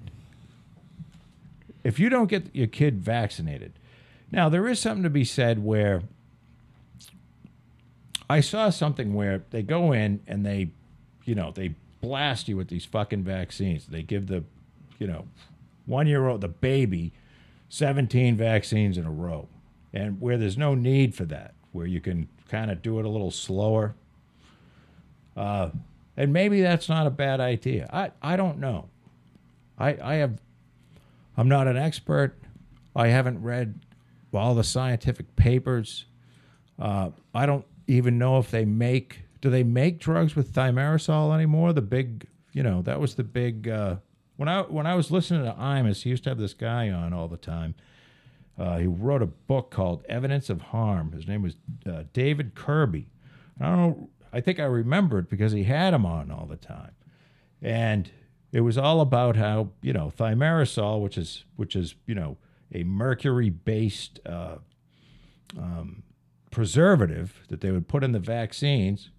if 1.84 1.98
you 1.98 2.08
don't 2.08 2.28
get 2.28 2.46
your 2.54 2.66
kid 2.66 3.00
vaccinated. 3.00 3.74
Now, 4.32 4.48
there 4.48 4.66
is 4.66 4.80
something 4.80 5.04
to 5.04 5.10
be 5.10 5.24
said 5.24 5.62
where 5.62 6.02
I 8.28 8.40
saw 8.40 8.70
something 8.70 9.12
where 9.12 9.42
they 9.50 9.62
go 9.62 9.92
in 9.92 10.20
and 10.26 10.44
they, 10.44 10.70
you 11.24 11.34
know, 11.34 11.52
they 11.52 11.74
blast 12.00 12.48
you 12.48 12.56
with 12.56 12.68
these 12.68 12.86
fucking 12.86 13.22
vaccines. 13.22 13.86
They 13.86 14.02
give 14.02 14.26
the, 14.26 14.44
you 14.98 15.06
know, 15.06 15.26
one 15.84 16.06
year 16.06 16.26
old, 16.26 16.40
the 16.40 16.48
baby, 16.48 17.12
17 17.68 18.36
vaccines 18.36 18.96
in 18.96 19.04
a 19.04 19.12
row. 19.12 19.48
And 19.92 20.20
where 20.20 20.38
there's 20.38 20.58
no 20.58 20.74
need 20.74 21.14
for 21.14 21.26
that, 21.26 21.54
where 21.72 21.86
you 21.86 22.00
can 22.00 22.28
kind 22.48 22.70
of 22.70 22.82
do 22.82 22.98
it 22.98 23.04
a 23.04 23.08
little 23.08 23.30
slower. 23.30 23.94
Uh, 25.36 25.70
and 26.16 26.32
maybe 26.32 26.62
that's 26.62 26.88
not 26.88 27.06
a 27.06 27.10
bad 27.10 27.40
idea. 27.40 27.88
I, 27.92 28.12
I 28.22 28.36
don't 28.36 28.58
know. 28.58 28.88
I, 29.78 29.96
I 30.02 30.14
have, 30.16 30.40
I'm 31.36 31.48
not 31.48 31.66
an 31.66 31.76
expert. 31.76 32.38
I 32.94 33.08
haven't 33.08 33.42
read 33.42 33.80
all 34.32 34.54
the 34.54 34.64
scientific 34.64 35.34
papers. 35.36 36.06
Uh, 36.78 37.10
I 37.34 37.46
don't 37.46 37.64
even 37.86 38.18
know 38.18 38.38
if 38.38 38.50
they 38.50 38.64
make, 38.64 39.22
do 39.40 39.50
they 39.50 39.64
make 39.64 39.98
drugs 39.98 40.36
with 40.36 40.52
thimerosal 40.52 41.34
anymore? 41.34 41.72
The 41.72 41.82
big, 41.82 42.26
you 42.52 42.62
know, 42.62 42.82
that 42.82 43.00
was 43.00 43.16
the 43.16 43.24
big, 43.24 43.68
uh, 43.68 43.96
when 44.36 44.48
I, 44.48 44.62
when 44.62 44.86
I 44.86 44.94
was 44.94 45.10
listening 45.10 45.44
to 45.44 45.52
Imus, 45.52 46.02
he 46.02 46.10
used 46.10 46.24
to 46.24 46.30
have 46.30 46.38
this 46.38 46.54
guy 46.54 46.90
on 46.90 47.12
all 47.12 47.28
the 47.28 47.36
time. 47.36 47.74
Uh, 48.56 48.78
he 48.78 48.86
wrote 48.86 49.22
a 49.22 49.26
book 49.26 49.70
called 49.70 50.04
Evidence 50.08 50.48
of 50.48 50.60
Harm. 50.60 51.12
His 51.12 51.26
name 51.26 51.42
was 51.42 51.56
uh, 51.86 52.04
David 52.12 52.54
Kirby. 52.54 53.08
I 53.60 53.74
don't. 53.74 54.08
I 54.34 54.40
think 54.40 54.58
I 54.58 54.64
remember 54.64 55.18
it 55.20 55.30
because 55.30 55.52
he 55.52 55.64
had 55.64 55.94
him 55.94 56.04
on 56.04 56.30
all 56.30 56.46
the 56.46 56.56
time, 56.56 56.92
and 57.62 58.10
it 58.52 58.60
was 58.60 58.76
all 58.76 59.00
about 59.00 59.36
how 59.36 59.70
you 59.80 59.92
know 59.92 60.12
thimerosal, 60.16 61.00
which 61.00 61.16
is 61.16 61.44
which 61.56 61.76
is 61.76 61.94
you 62.06 62.14
know 62.14 62.36
a 62.72 62.82
mercury-based 62.84 64.20
uh, 64.26 64.56
um, 65.56 66.02
preservative 66.50 67.44
that 67.48 67.60
they 67.60 67.70
would 67.70 67.88
put 67.88 68.02
in 68.02 68.12
the 68.12 68.18
vaccines 68.18 69.10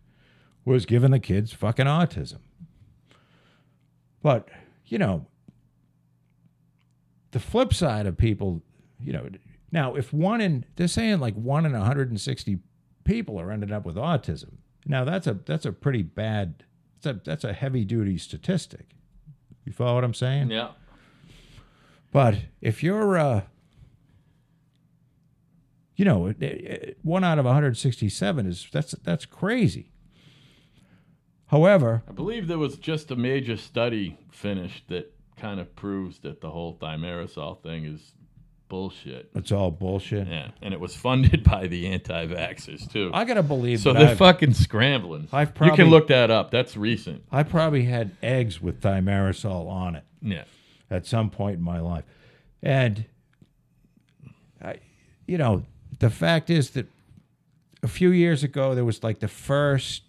was 0.65 0.85
giving 0.85 1.11
the 1.11 1.19
kids 1.19 1.53
fucking 1.53 1.85
autism. 1.85 2.39
But, 4.21 4.49
you 4.87 4.97
know, 4.97 5.27
the 7.31 7.39
flip 7.39 7.73
side 7.73 8.07
of 8.07 8.17
people, 8.17 8.63
you 8.99 9.13
know, 9.13 9.29
now 9.71 9.95
if 9.95 10.11
one 10.11 10.41
in 10.41 10.65
they're 10.75 10.87
saying 10.87 11.19
like 11.19 11.35
one 11.35 11.65
in 11.65 11.73
160 11.73 12.59
people 13.03 13.39
are 13.39 13.51
ending 13.51 13.71
up 13.71 13.85
with 13.85 13.95
autism. 13.95 14.57
Now 14.85 15.03
that's 15.03 15.25
a 15.27 15.33
that's 15.33 15.65
a 15.65 15.71
pretty 15.71 16.03
bad 16.03 16.63
that's 17.01 17.17
a 17.17 17.21
that's 17.23 17.43
a 17.43 17.53
heavy 17.53 17.85
duty 17.85 18.17
statistic. 18.17 18.89
You 19.65 19.71
follow 19.73 19.95
what 19.95 20.03
I'm 20.03 20.13
saying? 20.13 20.51
Yeah. 20.51 20.71
But 22.11 22.35
if 22.61 22.83
you're, 22.83 23.17
uh, 23.17 23.41
you 25.95 26.05
know, 26.05 26.27
it- 26.27 26.41
it- 26.41 26.97
one 27.01 27.23
out 27.23 27.39
of 27.39 27.45
167 27.45 28.45
is 28.45 28.67
that's 28.71 28.91
that's 29.03 29.25
crazy. 29.25 29.91
However, 31.47 32.03
I 32.07 32.11
believe 32.11 32.47
there 32.47 32.57
was 32.57 32.77
just 32.77 33.11
a 33.11 33.15
major 33.15 33.55
study 33.57 34.17
finished 34.31 34.87
that 34.89 35.13
kind 35.37 35.59
of 35.59 35.75
proves 35.75 36.19
that 36.19 36.41
the 36.41 36.51
whole 36.51 36.77
thimerosal 36.77 37.61
thing 37.61 37.85
is 37.85 38.13
bullshit. 38.67 39.29
it's 39.35 39.51
all 39.51 39.71
bullshit. 39.71 40.27
Yeah, 40.27 40.49
and 40.61 40.73
it 40.73 40.79
was 40.79 40.95
funded 40.95 41.43
by 41.49 41.67
the 41.67 41.87
anti-vaxxers 41.87 42.91
too. 42.91 43.11
I 43.13 43.23
gotta 43.25 43.43
believe 43.43 43.79
so 43.79 43.93
that 43.93 43.99
they're 43.99 44.09
I've, 44.09 44.17
fucking 44.17 44.53
scrambling. 44.53 45.27
I've 45.31 45.53
probably, 45.53 45.73
you 45.73 45.83
can 45.83 45.89
look 45.91 46.07
that 46.07 46.31
up. 46.31 46.51
That's 46.51 46.75
recent. 46.75 47.23
I 47.31 47.43
probably 47.43 47.83
had 47.85 48.11
eggs 48.23 48.61
with 48.61 48.81
thimerosal 48.81 49.67
on 49.69 49.95
it 49.95 50.03
Yeah. 50.21 50.43
at 50.89 51.05
some 51.05 51.29
point 51.29 51.57
in 51.57 51.61
my 51.63 51.79
life, 51.79 52.03
and 52.63 53.05
I, 54.61 54.77
you 55.27 55.37
know, 55.37 55.63
the 55.99 56.09
fact 56.09 56.49
is 56.49 56.71
that 56.71 56.87
a 57.83 57.87
few 57.87 58.09
years 58.09 58.43
ago 58.43 58.73
there 58.75 58.85
was 58.85 59.03
like 59.03 59.19
the 59.19 59.27
first, 59.27 60.03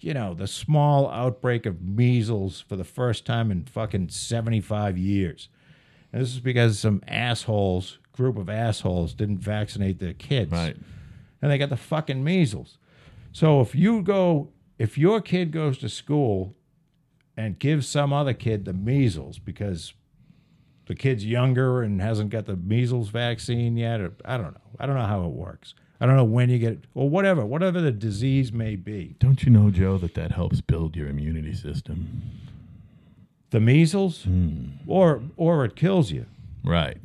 you 0.00 0.14
know, 0.14 0.32
the 0.34 0.46
small 0.46 1.10
outbreak 1.10 1.66
of 1.66 1.82
measles 1.82 2.60
for 2.60 2.76
the 2.76 2.84
first 2.84 3.26
time 3.26 3.50
in 3.50 3.64
fucking 3.64 4.10
75 4.10 4.96
years. 4.96 5.48
And 6.12 6.22
this 6.22 6.32
is 6.32 6.40
because 6.40 6.78
some 6.78 7.02
assholes, 7.06 7.98
group 8.12 8.36
of 8.38 8.48
assholes, 8.48 9.14
didn't 9.14 9.38
vaccinate 9.38 9.98
their 9.98 10.14
kids. 10.14 10.52
Right. 10.52 10.76
And 11.42 11.50
they 11.50 11.58
got 11.58 11.70
the 11.70 11.76
fucking 11.76 12.24
measles. 12.24 12.78
So 13.32 13.60
if 13.60 13.74
you 13.74 14.02
go, 14.02 14.48
if 14.78 14.96
your 14.96 15.20
kid 15.20 15.50
goes 15.50 15.78
to 15.78 15.88
school 15.88 16.54
and 17.36 17.58
gives 17.58 17.86
some 17.86 18.12
other 18.12 18.32
kid 18.32 18.64
the 18.64 18.72
measles 18.72 19.38
because 19.38 19.92
the 20.86 20.94
kid's 20.94 21.26
younger 21.26 21.82
and 21.82 22.00
hasn't 22.00 22.30
got 22.30 22.46
the 22.46 22.56
measles 22.56 23.10
vaccine 23.10 23.76
yet, 23.76 24.00
or 24.00 24.12
I 24.24 24.36
don't 24.36 24.54
know. 24.54 24.60
I 24.78 24.86
don't 24.86 24.96
know 24.96 25.06
how 25.06 25.24
it 25.24 25.32
works. 25.32 25.74
I 26.00 26.06
don't 26.06 26.16
know 26.16 26.24
when 26.24 26.50
you 26.50 26.58
get 26.58 26.72
it, 26.72 26.84
or 26.94 27.08
whatever, 27.08 27.44
whatever 27.44 27.80
the 27.80 27.92
disease 27.92 28.52
may 28.52 28.76
be. 28.76 29.16
Don't 29.18 29.42
you 29.44 29.50
know, 29.50 29.70
Joe, 29.70 29.98
that 29.98 30.14
that 30.14 30.32
helps 30.32 30.60
build 30.60 30.94
your 30.94 31.08
immunity 31.08 31.54
system? 31.54 32.22
The 33.50 33.60
measles, 33.60 34.24
hmm. 34.24 34.68
or 34.86 35.22
or 35.36 35.64
it 35.64 35.76
kills 35.76 36.10
you, 36.10 36.26
Right. 36.64 36.98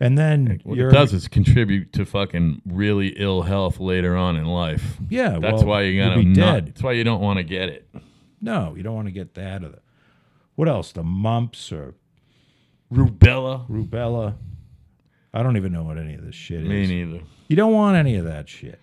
and 0.00 0.18
then 0.18 0.60
What 0.64 0.78
it 0.78 0.90
does 0.92 1.12
is 1.14 1.26
contribute 1.28 1.92
to 1.94 2.04
fucking 2.04 2.60
really 2.66 3.08
ill 3.16 3.42
health 3.42 3.80
later 3.80 4.14
on 4.16 4.36
in 4.36 4.44
life. 4.46 4.98
Yeah, 5.08 5.38
That's 5.38 5.62
well, 5.62 5.66
why 5.66 5.82
you're 5.82 5.92
you'll 5.92 6.08
gonna 6.10 6.20
be 6.22 6.24
not- 6.26 6.36
dead. 6.52 6.66
That's 6.68 6.82
why 6.82 6.92
you 6.92 7.04
don't 7.04 7.20
want 7.22 7.38
to 7.38 7.44
get 7.44 7.68
it. 7.70 7.88
No, 8.40 8.74
you 8.76 8.82
don't 8.82 8.94
want 8.94 9.06
to 9.08 9.12
get 9.12 9.34
that 9.34 9.64
or 9.64 9.70
the 9.70 9.78
what 10.54 10.68
else? 10.68 10.92
The 10.92 11.02
mumps 11.02 11.72
or 11.72 11.94
Rubella. 12.92 13.66
rubella. 13.68 14.34
I 15.32 15.42
don't 15.42 15.56
even 15.56 15.72
know 15.72 15.82
what 15.82 15.98
any 15.98 16.14
of 16.14 16.24
this 16.24 16.34
shit 16.34 16.62
Me 16.64 16.82
is. 16.84 16.88
Me 16.90 17.04
neither. 17.04 17.24
You 17.48 17.56
don't 17.56 17.72
want 17.72 17.96
any 17.96 18.16
of 18.16 18.24
that 18.26 18.48
shit. 18.48 18.78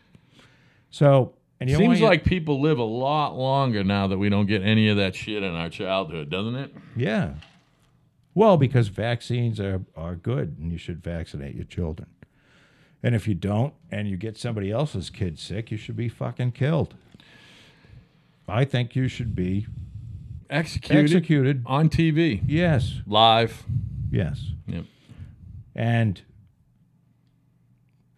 So, 0.90 1.34
and 1.62 1.70
you 1.70 1.78
Seems 1.78 2.02
like 2.02 2.26
people 2.26 2.60
live 2.60 2.78
a 2.80 2.84
lot 2.84 3.38
longer 3.38 3.84
now 3.86 4.08
that 4.08 4.18
we 4.18 4.28
don't 4.28 4.48
get 4.48 4.62
any 4.64 4.90
of 4.90 4.98
that 4.98 5.16
shit 5.16 5.42
in 5.44 5.54
our 5.56 5.70
childhood, 5.70 6.30
doesn't 6.30 6.56
it? 6.56 6.76
yeah. 6.98 7.36
Well, 8.34 8.58
because 8.58 8.88
vaccines 8.90 9.60
are 9.60 9.82
are 9.96 10.16
good, 10.16 10.58
and 10.60 10.72
you 10.72 10.78
should 10.78 11.02
vaccinate 11.04 11.54
your 11.56 11.66
children. 11.66 12.10
And 13.04 13.14
if 13.16 13.28
you 13.28 13.34
don't, 13.36 13.74
and 13.92 14.08
you 14.08 14.16
get 14.18 14.38
somebody 14.38 14.72
else's 14.72 15.10
kid 15.10 15.38
sick, 15.40 15.70
you 15.72 15.78
should 15.78 15.96
be 15.98 16.08
fucking 16.10 16.52
killed. 16.54 16.94
I 18.48 18.64
think 18.66 18.96
you 18.96 19.08
should 19.08 19.34
be 19.36 19.68
Executed, 20.50 21.04
executed. 21.04 21.64
on 21.66 21.90
TV, 21.90 22.42
Yes, 22.48 23.00
live. 23.08 23.64
yes. 24.12 24.52
Yep. 24.68 24.86
and 25.76 26.22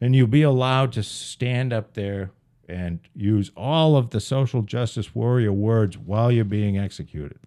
and 0.01 0.15
you'll 0.15 0.27
be 0.27 0.41
allowed 0.41 0.91
to 0.93 1.03
stand 1.03 1.71
up 1.73 1.93
there 1.93 2.31
and 2.73 2.99
use 3.15 3.51
all 3.55 3.95
of 3.95 4.09
the 4.09 4.19
social 4.19 4.63
justice 4.63 5.13
warrior 5.13 5.53
words 5.53 5.97
while 5.97 6.31
you're 6.31 6.43
being 6.43 6.77
executed. 6.77 7.37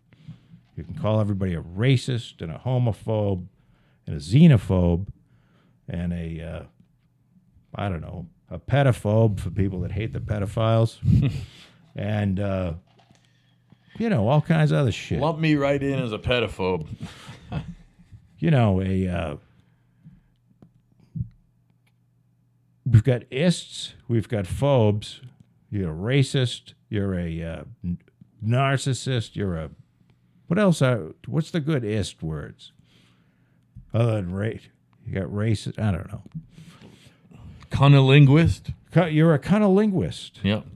You 0.77 0.85
can 0.85 0.95
call 0.95 1.21
everybody 1.21 1.55
a 1.55 1.63
racist 1.63 2.41
and 2.41 2.53
a 2.53 2.59
homophobe 2.59 3.47
and 4.07 4.17
a 4.17 4.21
xenophobe 4.21 5.09
and 5.89 6.13
a 6.13 6.41
uh, 6.41 6.63
I 7.75 7.89
don't 7.89 8.01
know 8.01 8.27
a 8.51 8.59
pedophobe 8.59 9.41
for 9.41 9.51
people 9.51 9.81
that 9.81 9.93
hate 9.93 10.13
the 10.13 10.21
pedophiles 10.21 10.99
and 11.97 12.39
uh, 12.39 12.75
you 13.99 14.09
know 14.09 14.29
all 14.29 14.41
kinds 14.41 14.71
of 14.71 14.79
other 14.79 14.93
shit. 14.93 15.21
Lump 15.21 15.41
me 15.41 15.57
right 15.57 15.83
in 15.83 15.99
as 15.99 16.13
a 16.13 16.19
pedophobe. 16.19 16.87
you 18.39 18.51
know, 18.51 18.81
a 18.81 19.09
uh, 19.09 19.37
we've 22.89 23.05
got 23.05 23.23
ists, 23.31 23.95
we've 24.09 24.29
got 24.29 24.47
phobes. 24.47 25.21
You're 25.71 25.93
a 25.93 25.97
racist. 25.97 26.75
You're 26.89 27.19
a 27.19 27.43
uh, 27.43 27.65
narcissist. 28.45 29.35
You're 29.35 29.57
a 29.57 29.71
what 30.47 30.59
else? 30.59 30.81
Are, 30.81 31.13
what's 31.27 31.51
the 31.51 31.61
good 31.61 31.85
ist 31.85 32.23
words? 32.23 32.73
Other 33.93 34.17
than 34.17 34.33
race, 34.33 34.69
you 35.05 35.15
got 35.15 35.29
racist. 35.29 35.79
I 35.79 35.91
don't 35.91 36.11
know. 36.13 36.23
Cunnilinguist. 37.71 38.73
You're 39.11 39.35
a 39.35 39.39
of. 39.39 40.45
Yep. 40.45 40.67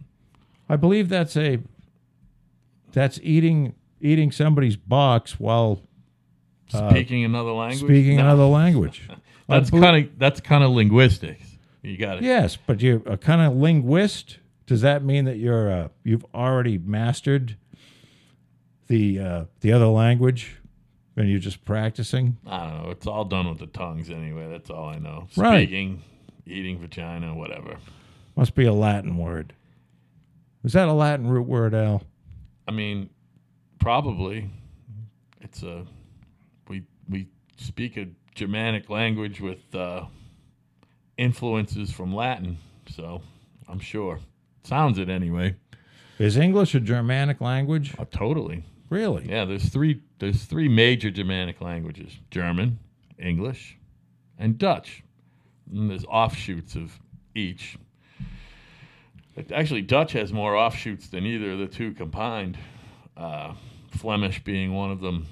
I 0.69 0.77
believe 0.77 1.09
that's 1.09 1.37
a 1.37 1.59
that's 2.93 3.21
eating 3.23 3.75
eating 4.01 4.33
somebody's 4.33 4.77
box 4.77 5.39
while 5.39 5.83
Speaking 6.69 7.25
another 7.25 7.51
language. 7.51 7.81
speaking 7.81 8.17
No, 8.17 8.23
another 8.23 8.47
language. 8.47 9.09
That's 9.49 9.69
kind 9.69 10.07
of 10.07 10.17
that's 10.17 10.41
kind 10.41 10.63
of 10.63 10.71
linguistics. 10.71 11.50
You 11.83 11.97
got 11.97 12.19
it. 12.19 12.25
Yes, 12.25 12.57
but 12.57 12.81
you're 12.81 13.03
a 13.07 13.17
kind 13.17 13.41
of 13.41 13.57
linguist. 13.57 14.39
Does 14.67 14.83
that 14.83 15.03
mean 15.03 15.25
that 15.25 15.39
you're 15.39 15.71
uh, 15.71 15.89
you've 16.05 16.25
already 16.35 16.79
mastered 16.79 17.57
the 18.87 19.19
uh, 19.19 19.45
the 19.61 19.73
other 19.73 19.87
language 19.87 20.57
and 21.17 21.29
you're 21.29 21.39
just 21.39 21.65
practicing? 21.65 22.37
I 22.47 22.67
don't 22.67 22.85
know. 22.85 22.91
It's 22.91 23.07
all 23.07 23.25
done 23.25 23.49
with 23.49 23.59
the 23.59 23.67
tongues 23.67 24.11
anyway. 24.11 24.49
That's 24.49 24.71
all 24.71 24.89
I 24.89 24.99
know. 24.99 25.29
Right. 25.37 25.67
Speaking, 25.67 26.03
eating 26.47 26.79
vagina, 26.79 27.35
whatever. 27.35 27.79
Must 28.37 28.55
be 28.55 28.67
a 28.67 28.73
Latin 28.73 29.17
word. 29.17 29.55
Is 30.63 30.75
that 30.75 30.89
a 30.89 30.93
Latin 30.93 31.27
root 31.27 31.47
word, 31.47 31.75
Al? 31.75 32.03
I 32.69 32.73
mean, 32.73 33.11
probably. 33.79 34.51
It's 35.41 35.63
a 35.63 35.85
we 36.69 36.85
we 37.09 37.29
speak 37.57 37.97
a 37.97 38.07
Germanic 38.35 38.89
language 38.91 39.41
with 39.41 39.75
uh, 39.75 40.05
influences 41.21 41.93
from 41.93 42.15
Latin, 42.15 42.57
so 42.89 43.21
I'm 43.69 43.79
sure. 43.79 44.19
Sounds 44.65 44.99
it 44.99 45.09
anyway. 45.09 45.55
Is 46.19 46.37
English 46.37 46.75
a 46.75 46.81
Germanic 46.81 47.41
language? 47.41 47.95
Uh, 47.99 48.07
totally. 48.11 48.65
Really? 48.89 49.29
Yeah, 49.29 49.45
there's 49.45 49.69
three 49.69 50.01
there's 50.19 50.45
three 50.45 50.69
major 50.69 51.11
Germanic 51.11 51.61
languages: 51.61 52.19
German, 52.31 52.79
English, 53.19 53.79
and 54.39 54.59
Dutch. 54.59 55.03
And 55.71 55.91
there's 55.91 56.05
offshoots 56.07 56.75
of 56.75 56.99
each. 57.35 57.79
But 59.37 59.53
Actually, 59.53 59.83
Dutch 59.83 60.13
has 60.13 60.33
more 60.33 60.57
offshoots 60.57 61.09
than 61.09 61.25
either 61.25 61.53
of 61.53 61.59
the 61.59 61.69
two 61.69 61.93
combined. 61.93 62.59
Uh, 63.17 63.55
Flemish 63.91 64.43
being 64.43 64.73
one 64.73 64.91
of 64.91 65.01
them. 65.01 65.27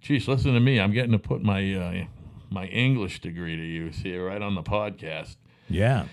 Geez, 0.00 0.28
listen 0.28 0.54
to 0.54 0.60
me. 0.60 0.78
I'm 0.78 0.92
getting 0.92 1.12
to 1.12 1.18
put 1.18 1.42
my 1.42 1.74
uh, 1.74 2.04
my 2.54 2.66
English 2.66 3.20
degree 3.20 3.56
to 3.56 3.62
use 3.62 3.96
here, 3.96 4.26
right 4.26 4.40
on 4.40 4.54
the 4.54 4.62
podcast. 4.62 5.36
Yeah. 5.68 6.06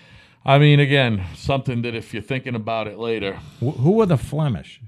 I 0.43 0.57
mean, 0.57 0.79
again, 0.79 1.23
something 1.35 1.83
that 1.83 1.93
if 1.95 2.13
you're 2.13 2.23
thinking 2.23 2.55
about 2.55 2.87
it 2.87 2.97
later, 2.97 3.35
Wh- 3.59 3.77
who 3.77 4.01
are 4.01 4.05
the 4.07 4.17
Flemish? 4.17 4.81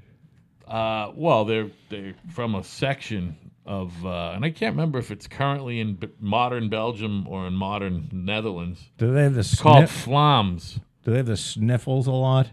uh, 0.68 1.12
well, 1.16 1.46
they're 1.46 1.70
they're 1.90 2.16
from 2.34 2.56
a 2.56 2.64
section 2.64 3.38
of, 3.66 4.06
uh, 4.06 4.32
and 4.36 4.44
I 4.44 4.50
can't 4.50 4.76
remember 4.76 4.98
if 5.00 5.12
it's 5.12 5.28
currently 5.28 5.80
in 5.80 5.96
B- 5.96 6.10
modern 6.20 6.70
Belgium 6.70 7.26
or 7.28 7.46
in 7.48 7.54
modern 7.54 8.10
Netherlands. 8.12 8.90
Do 8.98 9.14
they 9.14 9.24
have 9.24 9.36
the 9.36 9.40
It's 9.42 9.62
called 9.62 9.86
Flams, 9.86 10.80
Do 11.04 11.12
they 11.12 11.18
have 11.18 11.28
the 11.28 11.38
sniffles 11.38 12.08
a 12.08 12.12
lot? 12.12 12.50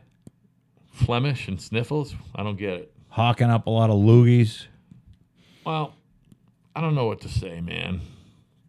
Flemish 0.92 1.48
and 1.48 1.60
sniffles. 1.60 2.14
I 2.34 2.42
don't 2.42 2.58
get 2.58 2.74
it. 2.74 2.92
Hawking 3.08 3.48
up 3.50 3.66
a 3.66 3.70
lot 3.70 3.90
of 3.90 3.96
loogies. 3.96 4.66
Well, 5.64 5.94
I 6.76 6.80
don't 6.80 6.94
know 6.94 7.06
what 7.06 7.20
to 7.22 7.28
say, 7.28 7.60
man. 7.60 8.02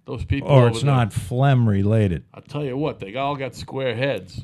Those 0.05 0.25
people. 0.25 0.49
or 0.49 0.67
it's 0.67 0.81
there, 0.81 0.91
not 0.91 1.13
phlegm 1.13 1.67
related. 1.69 2.23
I'll 2.33 2.41
tell 2.41 2.65
you 2.65 2.75
what, 2.75 2.99
they 2.99 3.15
all 3.15 3.35
got 3.35 3.55
square 3.55 3.95
heads. 3.95 4.41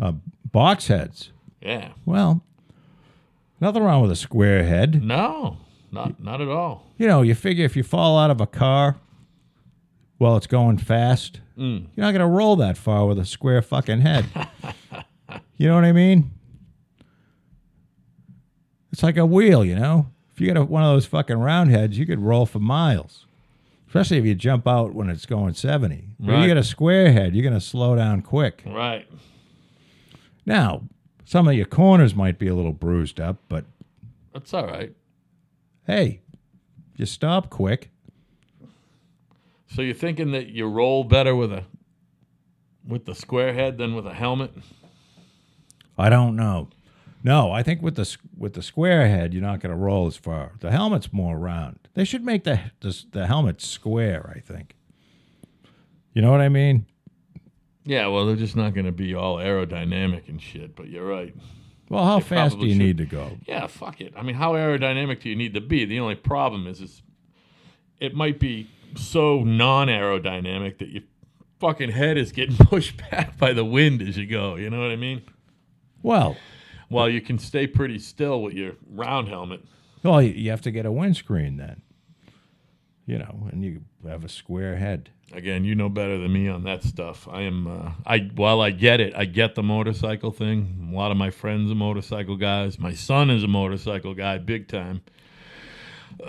Uh, 0.00 0.12
box 0.50 0.86
heads. 0.86 1.30
Yeah. 1.60 1.90
Well, 2.04 2.42
nothing 3.60 3.82
wrong 3.82 4.02
with 4.02 4.10
a 4.10 4.16
square 4.16 4.64
head. 4.64 5.02
No, 5.02 5.58
not 5.90 6.22
not 6.22 6.40
at 6.40 6.48
all. 6.48 6.86
You 6.96 7.06
know, 7.08 7.22
you 7.22 7.34
figure 7.34 7.64
if 7.64 7.76
you 7.76 7.82
fall 7.82 8.18
out 8.18 8.30
of 8.30 8.40
a 8.40 8.46
car 8.46 8.96
while 10.18 10.36
it's 10.36 10.46
going 10.46 10.78
fast, 10.78 11.40
Mm. 11.58 11.86
you're 11.94 12.04
not 12.04 12.10
going 12.12 12.20
to 12.20 12.26
roll 12.26 12.56
that 12.56 12.76
far 12.76 13.06
with 13.06 13.18
a 13.18 13.24
square 13.24 13.62
fucking 13.62 14.00
head. 14.00 14.26
you 15.56 15.68
know 15.68 15.74
what 15.76 15.84
I 15.84 15.92
mean? 15.92 16.32
It's 18.92 19.02
like 19.02 19.16
a 19.16 19.26
wheel, 19.26 19.64
you 19.64 19.74
know? 19.76 20.08
If 20.32 20.40
you 20.40 20.48
got 20.52 20.56
a, 20.60 20.64
one 20.64 20.82
of 20.82 20.88
those 20.94 21.06
fucking 21.06 21.36
round 21.36 21.70
heads, 21.70 21.96
you 21.98 22.06
could 22.06 22.20
roll 22.20 22.46
for 22.46 22.58
miles. 22.58 23.26
Especially 23.94 24.18
if 24.18 24.24
you 24.24 24.34
jump 24.34 24.66
out 24.66 24.92
when 24.92 25.08
it's 25.08 25.24
going 25.24 25.54
70. 25.54 26.08
But 26.18 26.32
Right. 26.32 26.42
you 26.42 26.48
got 26.48 26.56
a 26.56 26.64
square 26.64 27.12
head, 27.12 27.32
you're 27.32 27.44
going 27.44 27.54
to 27.54 27.60
slow 27.60 27.94
down 27.94 28.22
quick. 28.22 28.64
Right. 28.66 29.06
Now, 30.44 30.82
some 31.24 31.46
of 31.46 31.54
your 31.54 31.66
corners 31.66 32.12
might 32.12 32.36
be 32.36 32.48
a 32.48 32.56
little 32.56 32.72
bruised 32.72 33.20
up, 33.20 33.36
but 33.48 33.66
That's 34.32 34.52
all 34.52 34.66
right. 34.66 34.92
hey, 35.86 36.22
you 36.96 37.06
stop 37.06 37.50
quick. 37.50 37.90
So 39.68 39.80
you're 39.80 39.94
thinking 39.94 40.32
that 40.32 40.48
you 40.48 40.66
roll 40.66 41.04
better 41.04 41.36
with 41.36 41.52
a 41.52 41.62
with 42.84 43.04
the 43.04 43.14
square 43.14 43.54
head 43.54 43.78
than 43.78 43.94
with 43.94 44.08
a 44.08 44.14
helmet? 44.14 44.52
I 45.96 46.08
don't 46.10 46.34
know. 46.34 46.68
No, 47.26 47.50
I 47.50 47.62
think 47.62 47.80
with 47.82 47.96
the 47.96 48.16
with 48.36 48.52
the 48.52 48.62
square 48.62 49.08
head, 49.08 49.32
you're 49.32 49.42
not 49.42 49.60
going 49.60 49.70
to 49.74 49.76
roll 49.76 50.06
as 50.06 50.16
far. 50.16 50.52
The 50.60 50.70
helmet's 50.70 51.10
more 51.12 51.38
round. 51.38 51.78
They 51.94 52.04
should 52.04 52.22
make 52.24 52.44
the, 52.44 52.60
the 52.80 53.02
the 53.12 53.26
helmet 53.26 53.60
square. 53.62 54.30
I 54.36 54.40
think. 54.40 54.76
You 56.12 56.20
know 56.22 56.30
what 56.30 56.40
I 56.42 56.48
mean? 56.50 56.86
Yeah, 57.86 58.06
well, 58.08 58.26
they're 58.26 58.36
just 58.36 58.56
not 58.56 58.72
going 58.74 58.86
to 58.86 58.92
be 58.92 59.14
all 59.14 59.36
aerodynamic 59.36 60.28
and 60.28 60.40
shit. 60.40 60.76
But 60.76 60.88
you're 60.88 61.06
right. 61.06 61.34
Well, 61.88 62.04
how 62.04 62.18
They 62.18 62.24
fast 62.26 62.58
do 62.58 62.66
you 62.66 62.72
should. 62.72 62.78
need 62.78 62.98
to 62.98 63.06
go? 63.06 63.36
Yeah, 63.46 63.66
fuck 63.66 64.00
it. 64.00 64.12
I 64.16 64.22
mean, 64.22 64.34
how 64.36 64.52
aerodynamic 64.52 65.20
do 65.22 65.28
you 65.28 65.36
need 65.36 65.54
to 65.54 65.60
be? 65.60 65.84
The 65.84 66.00
only 66.00 66.14
problem 66.14 66.66
is, 66.66 66.80
is 66.80 67.02
it 68.00 68.14
might 68.14 68.38
be 68.38 68.68
so 68.96 69.42
non-aerodynamic 69.44 70.78
that 70.78 70.88
your 70.90 71.02
fucking 71.60 71.90
head 71.90 72.16
is 72.16 72.32
getting 72.32 72.56
pushed 72.66 72.96
back 73.10 73.36
by 73.38 73.52
the 73.52 73.64
wind 73.64 74.00
as 74.02 74.16
you 74.16 74.26
go. 74.26 74.56
You 74.56 74.70
know 74.70 74.80
what 74.80 74.90
I 74.90 74.96
mean? 74.96 75.22
Well, 76.02 76.36
While 76.88 77.08
you 77.08 77.20
can 77.20 77.38
stay 77.38 77.66
pretty 77.66 77.98
still 77.98 78.42
with 78.42 78.54
your 78.54 78.72
round 78.90 79.28
helmet. 79.28 79.60
well, 80.02 80.20
you- 80.22 80.32
you 80.34 80.50
have 80.50 80.60
to 80.62 80.70
get 80.70 80.84
a 80.86 80.92
windscreen 80.92 81.56
then. 81.56 81.82
You 83.06 83.18
know, 83.18 83.48
and 83.52 83.62
you 83.64 83.82
have 84.06 84.24
a 84.24 84.28
square 84.28 84.76
head. 84.76 85.10
Again, 85.32 85.64
you 85.64 85.74
know 85.74 85.88
better 85.88 86.16
than 86.18 86.32
me 86.32 86.48
on 86.48 86.64
that 86.64 86.82
stuff. 86.84 87.26
I 87.30 87.42
am. 87.42 87.66
Uh, 87.66 87.92
I 88.06 88.18
while 88.34 88.60
I 88.60 88.70
get 88.70 89.00
it, 89.00 89.12
I 89.16 89.24
get 89.24 89.54
the 89.56 89.62
motorcycle 89.62 90.30
thing. 90.30 90.88
A 90.92 90.94
lot 90.96 91.10
of 91.10 91.16
my 91.16 91.30
friends 91.30 91.70
are 91.70 91.74
motorcycle 91.74 92.36
guys. 92.36 92.78
My 92.78 92.92
son 92.94 93.28
is 93.30 93.42
a 93.42 93.48
motorcycle 93.48 94.14
guy, 94.14 94.38
big 94.38 94.68
time. 94.68 95.02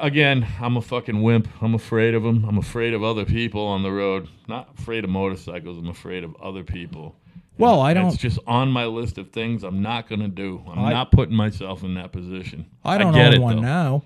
Again, 0.00 0.46
I'm 0.60 0.76
a 0.76 0.80
fucking 0.82 1.22
wimp. 1.22 1.48
I'm 1.60 1.74
afraid 1.74 2.14
of 2.14 2.22
them. 2.22 2.44
I'm 2.44 2.58
afraid 2.58 2.94
of 2.94 3.02
other 3.04 3.24
people 3.24 3.66
on 3.66 3.82
the 3.82 3.92
road. 3.92 4.28
Not 4.48 4.70
afraid 4.78 5.04
of 5.04 5.10
motorcycles. 5.10 5.78
I'm 5.78 5.88
afraid 5.88 6.24
of 6.24 6.34
other 6.42 6.64
people. 6.64 7.16
Well, 7.58 7.80
I 7.80 7.94
don't. 7.94 8.08
It's 8.08 8.18
just 8.18 8.38
on 8.46 8.70
my 8.70 8.84
list 8.84 9.16
of 9.18 9.30
things 9.30 9.62
I'm 9.62 9.80
not 9.82 10.08
gonna 10.08 10.28
do. 10.28 10.62
I'm 10.70 10.78
I- 10.78 10.92
not 10.92 11.10
putting 11.10 11.34
myself 11.34 11.82
in 11.82 11.94
that 11.94 12.12
position. 12.12 12.66
I 12.84 12.98
don't 12.98 13.14
get 13.14 13.28
own 13.28 13.34
it, 13.34 13.40
one 13.40 13.56
though. 13.56 13.62
now. 13.62 14.02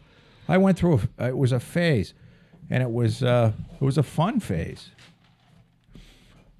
I 0.48 0.58
went 0.58 0.78
through. 0.78 1.00
A, 1.18 1.28
it 1.28 1.36
was 1.36 1.52
a 1.52 1.60
phase, 1.60 2.14
and 2.68 2.82
it 2.82 2.90
was 2.90 3.22
uh, 3.22 3.52
it 3.80 3.84
was 3.84 3.98
a 3.98 4.02
fun 4.02 4.40
phase. 4.40 4.90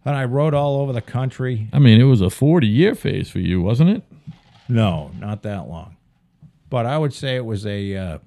And 0.04 0.16
I 0.16 0.24
rode 0.24 0.54
all 0.54 0.76
over 0.80 0.92
the 0.92 1.02
country. 1.02 1.68
I 1.72 1.78
mean, 1.78 2.00
it 2.00 2.04
was 2.04 2.22
a 2.22 2.30
40 2.30 2.66
year 2.66 2.94
phase 2.94 3.28
for 3.28 3.38
you, 3.38 3.60
wasn't 3.60 3.90
it? 3.90 4.02
No, 4.66 5.10
not 5.18 5.42
that 5.42 5.68
long. 5.68 5.96
But 6.70 6.86
I 6.86 6.96
would 6.96 7.12
say 7.12 7.36
it 7.36 7.44
was 7.44 7.66
a, 7.66 7.96
uh, 7.96 8.18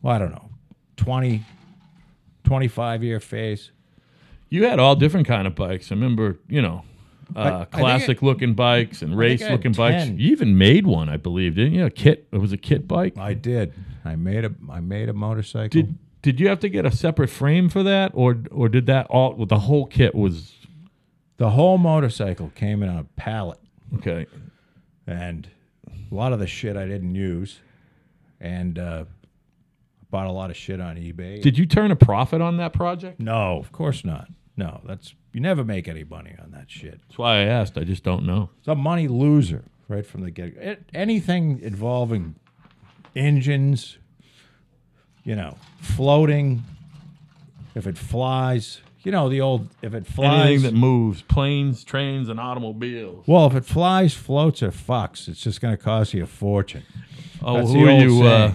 well, 0.00 0.14
I 0.14 0.18
don't 0.18 0.32
know, 0.32 0.48
20, 0.96 1.44
25 2.44 3.04
year 3.04 3.20
phase. 3.20 3.70
You 4.52 4.66
had 4.66 4.78
all 4.78 4.94
different 4.94 5.26
kind 5.26 5.46
of 5.46 5.54
bikes. 5.54 5.90
I 5.90 5.94
remember, 5.94 6.38
you 6.46 6.60
know, 6.60 6.84
I- 7.34 7.40
I 7.40 7.48
uh, 7.48 7.58
think 7.60 7.70
classic 7.70 8.20
looking 8.20 8.52
bikes 8.52 9.00
and 9.00 9.16
race 9.16 9.42
I 9.42 9.50
looking 9.50 9.72
bikes. 9.72 10.08
You 10.08 10.30
even 10.30 10.58
made 10.58 10.86
one, 10.86 11.08
I 11.08 11.16
believe, 11.16 11.54
didn't 11.54 11.72
you? 11.72 11.86
A 11.86 11.90
kit. 11.90 12.28
It 12.30 12.36
was 12.36 12.52
a 12.52 12.58
kit 12.58 12.86
bike. 12.86 13.16
I 13.16 13.32
did. 13.32 13.72
I 14.04 14.14
made 14.16 14.44
a 14.44 14.52
I 14.70 14.80
made 14.80 15.08
a 15.08 15.14
motorcycle. 15.14 15.68
Did 15.70 15.98
did 16.20 16.38
you 16.38 16.48
have 16.48 16.60
to 16.60 16.68
get 16.68 16.84
a 16.84 16.90
separate 16.90 17.30
frame 17.30 17.70
for 17.70 17.82
that, 17.82 18.12
or 18.12 18.42
or 18.50 18.68
did 18.68 18.84
that 18.86 19.06
all? 19.06 19.34
Well, 19.34 19.46
the 19.46 19.60
whole 19.60 19.86
kit 19.86 20.14
was 20.14 20.52
the 21.38 21.48
whole 21.48 21.78
motorcycle 21.78 22.52
came 22.54 22.82
in 22.82 22.90
a 22.90 23.04
pallet, 23.16 23.58
okay. 23.94 24.26
and 25.06 25.48
a 25.88 26.14
lot 26.14 26.34
of 26.34 26.40
the 26.40 26.46
shit 26.46 26.76
I 26.76 26.84
didn't 26.84 27.14
use, 27.14 27.60
and 28.38 28.78
uh, 28.78 29.04
bought 30.10 30.26
a 30.26 30.32
lot 30.32 30.50
of 30.50 30.58
shit 30.58 30.78
on 30.78 30.96
eBay. 30.96 31.40
Did 31.40 31.56
you 31.56 31.64
turn 31.64 31.90
a 31.90 31.96
profit 31.96 32.42
on 32.42 32.58
that 32.58 32.74
project? 32.74 33.18
no, 33.18 33.56
of 33.56 33.72
course 33.72 34.04
not. 34.04 34.28
No, 34.62 34.80
that's 34.84 35.14
you 35.32 35.40
never 35.40 35.64
make 35.64 35.88
any 35.88 36.04
money 36.04 36.34
on 36.40 36.52
that 36.52 36.70
shit. 36.70 37.00
That's 37.08 37.18
why 37.18 37.38
I 37.38 37.44
asked. 37.46 37.76
I 37.76 37.82
just 37.84 38.04
don't 38.04 38.24
know. 38.24 38.50
It's 38.58 38.68
a 38.68 38.74
money 38.76 39.08
loser 39.08 39.64
right 39.88 40.06
from 40.06 40.20
the 40.22 40.30
get. 40.30 40.56
It, 40.56 40.84
anything 40.94 41.58
involving 41.62 42.36
engines, 43.16 43.98
you 45.24 45.34
know, 45.34 45.56
floating. 45.80 46.62
If 47.74 47.86
it 47.88 47.98
flies, 47.98 48.82
you 49.02 49.10
know 49.10 49.28
the 49.28 49.40
old. 49.40 49.68
If 49.82 49.94
it 49.94 50.06
flies, 50.06 50.46
Anything 50.46 50.62
that 50.62 50.74
moves, 50.78 51.22
planes, 51.22 51.82
trains, 51.82 52.28
and 52.28 52.38
automobiles. 52.38 53.26
well, 53.26 53.46
if 53.46 53.54
it 53.54 53.64
flies, 53.64 54.14
floats, 54.14 54.62
or 54.62 54.70
fucks, 54.70 55.26
it's 55.26 55.40
just 55.40 55.60
going 55.60 55.76
to 55.76 55.82
cost 55.82 56.14
you 56.14 56.22
a 56.22 56.26
fortune. 56.26 56.84
Oh, 57.42 57.54
That's 57.54 57.72
who 57.72 57.88
are 57.88 57.98
you? 57.98 58.22
Uh, 58.22 58.52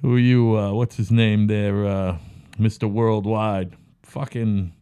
who 0.00 0.14
are 0.14 0.18
you? 0.18 0.56
Uh, 0.56 0.72
what's 0.72 0.96
his 0.96 1.10
name 1.10 1.48
there? 1.48 1.84
Uh, 1.86 2.16
Mr. 2.58 2.90
Worldwide. 2.90 3.76
Fucking 4.04 4.72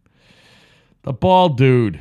the 1.03 1.12
bald 1.12 1.57
dude. 1.57 2.01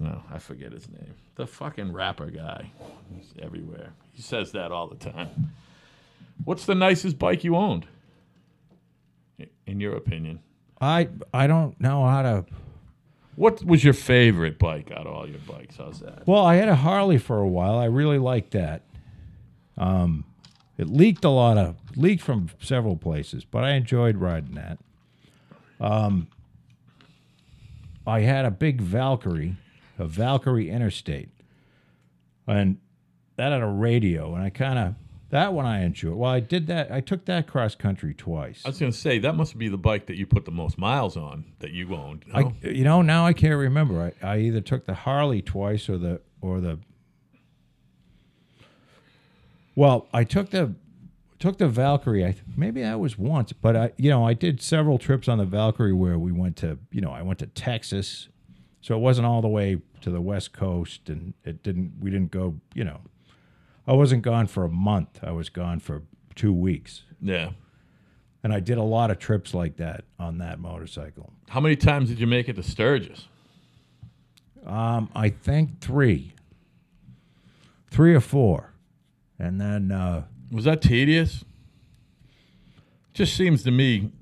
No, 0.00 0.22
I 0.32 0.38
forget 0.38 0.72
his 0.72 0.88
name. 0.88 1.14
The 1.34 1.46
fucking 1.46 1.92
rapper 1.92 2.26
guy. 2.30 2.70
He's 3.14 3.32
everywhere. 3.42 3.92
He 4.12 4.22
says 4.22 4.52
that 4.52 4.72
all 4.72 4.86
the 4.88 4.96
time. 4.96 5.52
What's 6.44 6.66
the 6.66 6.74
nicest 6.74 7.18
bike 7.18 7.44
you 7.44 7.56
owned? 7.56 7.86
In 9.66 9.80
your 9.80 9.94
opinion, 9.96 10.40
I 10.80 11.08
I 11.32 11.46
don't 11.46 11.80
know 11.80 12.04
how 12.06 12.22
to. 12.22 12.44
what 13.36 13.62
was 13.64 13.84
your 13.84 13.92
favorite 13.92 14.58
bike 14.58 14.90
out 14.90 15.06
of 15.06 15.12
all 15.12 15.28
your 15.28 15.38
bikes? 15.40 15.76
How's 15.76 16.00
that? 16.00 16.26
Well, 16.26 16.44
I 16.44 16.56
had 16.56 16.68
a 16.68 16.74
Harley 16.74 17.18
for 17.18 17.38
a 17.38 17.46
while. 17.48 17.76
I 17.78 17.84
really 17.84 18.18
liked 18.18 18.52
that. 18.52 18.82
Um, 19.76 20.24
it 20.76 20.88
leaked 20.88 21.24
a 21.24 21.28
lot 21.28 21.56
of 21.58 21.76
leaked 21.96 22.22
from 22.22 22.48
several 22.60 22.96
places, 22.96 23.44
but 23.44 23.62
I 23.62 23.72
enjoyed 23.72 24.16
riding 24.16 24.54
that. 24.56 24.78
Um, 25.80 26.26
I 28.08 28.20
had 28.20 28.44
a 28.46 28.50
big 28.50 28.80
Valkyrie, 28.80 29.56
a 29.98 30.06
Valkyrie 30.06 30.70
Interstate, 30.70 31.28
and 32.46 32.78
that 33.36 33.52
had 33.52 33.60
a 33.60 33.66
radio, 33.66 34.34
and 34.34 34.42
I 34.42 34.50
kind 34.50 34.78
of 34.78 34.94
that 35.30 35.52
one 35.52 35.66
I 35.66 35.82
enjoyed. 35.84 36.14
Well, 36.14 36.30
I 36.30 36.40
did 36.40 36.68
that. 36.68 36.90
I 36.90 37.02
took 37.02 37.26
that 37.26 37.46
cross 37.46 37.74
country 37.74 38.14
twice. 38.14 38.62
I 38.64 38.70
was 38.70 38.78
gonna 38.78 38.92
say 38.92 39.18
that 39.18 39.36
must 39.36 39.58
be 39.58 39.68
the 39.68 39.76
bike 39.76 40.06
that 40.06 40.16
you 40.16 40.26
put 40.26 40.46
the 40.46 40.50
most 40.50 40.78
miles 40.78 41.18
on 41.18 41.44
that 41.58 41.72
you 41.72 41.94
owned. 41.94 42.24
no? 42.26 42.54
I, 42.64 42.66
you 42.66 42.84
know, 42.84 43.02
now 43.02 43.26
I 43.26 43.34
can't 43.34 43.58
remember. 43.58 44.14
I, 44.22 44.26
I 44.26 44.38
either 44.38 44.62
took 44.62 44.86
the 44.86 44.94
Harley 44.94 45.42
twice 45.42 45.88
or 45.90 45.98
the 45.98 46.22
or 46.40 46.60
the. 46.60 46.78
Well, 49.74 50.08
I 50.14 50.24
took 50.24 50.48
the 50.50 50.74
took 51.38 51.58
the 51.58 51.68
Valkyrie. 51.68 52.24
I 52.24 52.34
maybe 52.56 52.82
that 52.82 53.00
was 53.00 53.18
once, 53.18 53.52
but 53.52 53.76
I 53.76 53.92
you 53.96 54.10
know 54.10 54.26
I 54.26 54.34
did 54.34 54.60
several 54.60 54.98
trips 54.98 55.28
on 55.28 55.38
the 55.38 55.44
Valkyrie 55.44 55.92
where 55.92 56.18
we 56.18 56.32
went 56.32 56.56
to 56.58 56.78
you 56.90 57.00
know 57.00 57.10
I 57.10 57.22
went 57.22 57.38
to 57.40 57.46
Texas, 57.46 58.28
so 58.80 58.94
it 58.94 59.00
wasn't 59.00 59.26
all 59.26 59.42
the 59.42 59.48
way 59.48 59.80
to 60.00 60.10
the 60.10 60.20
West 60.20 60.52
Coast, 60.52 61.08
and 61.08 61.34
it 61.44 61.62
didn't 61.62 61.94
we 62.00 62.10
didn't 62.10 62.30
go 62.30 62.56
you 62.74 62.84
know, 62.84 63.00
I 63.86 63.92
wasn't 63.92 64.22
gone 64.22 64.46
for 64.46 64.64
a 64.64 64.68
month. 64.68 65.20
I 65.22 65.32
was 65.32 65.48
gone 65.48 65.80
for 65.80 66.02
two 66.34 66.52
weeks, 66.52 67.02
yeah. 67.20 67.50
and 68.42 68.52
I 68.52 68.60
did 68.60 68.78
a 68.78 68.82
lot 68.82 69.10
of 69.10 69.18
trips 69.18 69.54
like 69.54 69.76
that 69.76 70.04
on 70.18 70.38
that 70.38 70.58
motorcycle. 70.58 71.32
How 71.48 71.60
many 71.60 71.76
times 71.76 72.08
did 72.08 72.20
you 72.20 72.26
make 72.26 72.48
it 72.48 72.56
to 72.56 72.62
Sturgis? 72.62 73.26
Um, 74.66 75.08
I 75.14 75.30
think 75.30 75.80
three, 75.80 76.34
three 77.90 78.14
or 78.14 78.20
four, 78.20 78.74
and 79.38 79.60
then 79.60 79.90
uh, 79.90 80.24
Was 80.50 80.64
that 80.64 80.80
tedious? 80.82 81.44
Just 83.14 83.36
seems 83.36 83.62
to 83.64 83.70
me. 83.70 84.12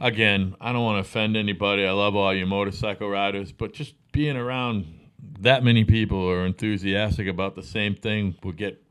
Again, 0.00 0.54
I 0.60 0.72
don't 0.72 0.82
want 0.84 0.96
to 1.02 1.08
offend 1.08 1.36
anybody. 1.36 1.86
I 1.86 1.92
love 1.92 2.14
all 2.14 2.34
you 2.34 2.44
motorcycle 2.46 3.08
riders, 3.08 3.50
but 3.52 3.72
just 3.72 3.94
being 4.12 4.36
around 4.36 4.86
that 5.40 5.64
many 5.64 5.84
people 5.84 6.20
who 6.20 6.28
are 6.30 6.44
enthusiastic 6.44 7.26
about 7.26 7.54
the 7.54 7.62
same 7.62 7.94
thing 7.94 8.34
would 8.44 8.56
get 8.58 8.82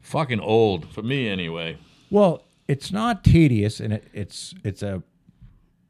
fucking 0.00 0.40
old 0.40 0.86
for 0.92 1.02
me 1.02 1.28
anyway. 1.28 1.78
well, 2.10 2.44
it's 2.68 2.92
not 2.92 3.24
tedious, 3.24 3.80
and 3.80 3.92
it, 3.94 4.06
it's 4.12 4.54
it's 4.64 4.82
a 4.82 5.02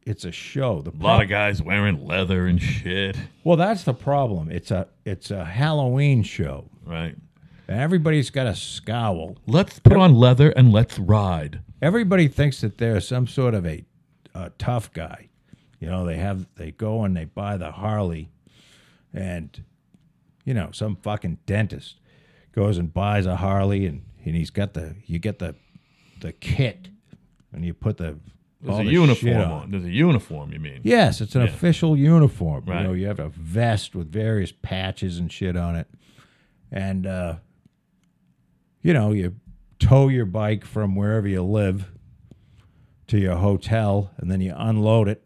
it's 0.06 0.24
a 0.24 0.32
show. 0.32 0.80
The 0.82 0.90
A 0.90 1.02
lot 1.02 1.22
of 1.22 1.28
guys 1.28 1.60
wearing 1.62 2.06
leather 2.06 2.46
and 2.46 2.60
shit. 2.60 3.16
well, 3.44 3.56
that's 3.56 3.84
the 3.84 3.92
problem. 3.94 4.50
It's 4.50 4.70
a 4.70 4.88
it's 5.04 5.30
a 5.30 5.44
Halloween 5.44 6.22
show, 6.22 6.70
Right. 6.84 7.16
And 7.72 7.80
everybody's 7.80 8.28
got 8.28 8.46
a 8.46 8.54
scowl. 8.54 9.36
Let's 9.46 9.78
put 9.78 9.96
on 9.96 10.14
leather 10.14 10.50
and 10.50 10.70
let's 10.72 10.98
ride. 10.98 11.60
Everybody 11.80 12.28
thinks 12.28 12.60
that 12.60 12.76
they're 12.76 13.00
some 13.00 13.26
sort 13.26 13.54
of 13.54 13.64
a, 13.66 13.84
a 14.34 14.50
tough 14.58 14.92
guy. 14.92 15.30
You 15.80 15.88
know, 15.88 16.04
they 16.04 16.18
have 16.18 16.46
they 16.56 16.70
go 16.72 17.02
and 17.04 17.16
they 17.16 17.24
buy 17.24 17.56
the 17.56 17.72
Harley, 17.72 18.30
and 19.14 19.64
you 20.44 20.52
know 20.54 20.68
some 20.72 20.96
fucking 20.96 21.38
dentist 21.46 21.96
goes 22.54 22.76
and 22.76 22.92
buys 22.92 23.24
a 23.26 23.36
Harley, 23.36 23.86
and, 23.86 24.02
and 24.24 24.36
he's 24.36 24.50
got 24.50 24.74
the 24.74 24.94
you 25.06 25.18
get 25.18 25.38
the 25.38 25.54
the 26.20 26.32
kit, 26.32 26.88
and 27.52 27.64
you 27.64 27.72
put 27.74 27.96
the 27.96 28.18
There's 28.60 28.74
all 28.74 28.80
a 28.82 28.84
the 28.84 28.92
uniform 28.92 29.32
shit 29.32 29.36
on. 29.36 29.70
There's 29.70 29.84
a 29.84 29.90
uniform, 29.90 30.52
you 30.52 30.60
mean? 30.60 30.82
Yes, 30.84 31.20
it's 31.22 31.34
an 31.34 31.40
Yeah. 31.42 31.48
official 31.48 31.96
uniform. 31.96 32.64
Right. 32.66 32.82
You 32.82 32.86
know, 32.88 32.92
you 32.92 33.06
have 33.06 33.18
a 33.18 33.30
vest 33.30 33.94
with 33.96 34.12
various 34.12 34.52
patches 34.52 35.18
and 35.18 35.32
shit 35.32 35.56
on 35.56 35.74
it, 35.74 35.88
and 36.70 37.06
uh, 37.06 37.36
you 38.82 38.92
know 38.92 39.12
you 39.12 39.36
tow 39.78 40.08
your 40.08 40.26
bike 40.26 40.64
from 40.64 40.94
wherever 40.94 41.26
you 41.26 41.42
live 41.42 41.90
to 43.08 43.18
your 43.18 43.36
hotel, 43.36 44.10
and 44.16 44.30
then 44.30 44.40
you 44.40 44.54
unload 44.56 45.08
it, 45.08 45.24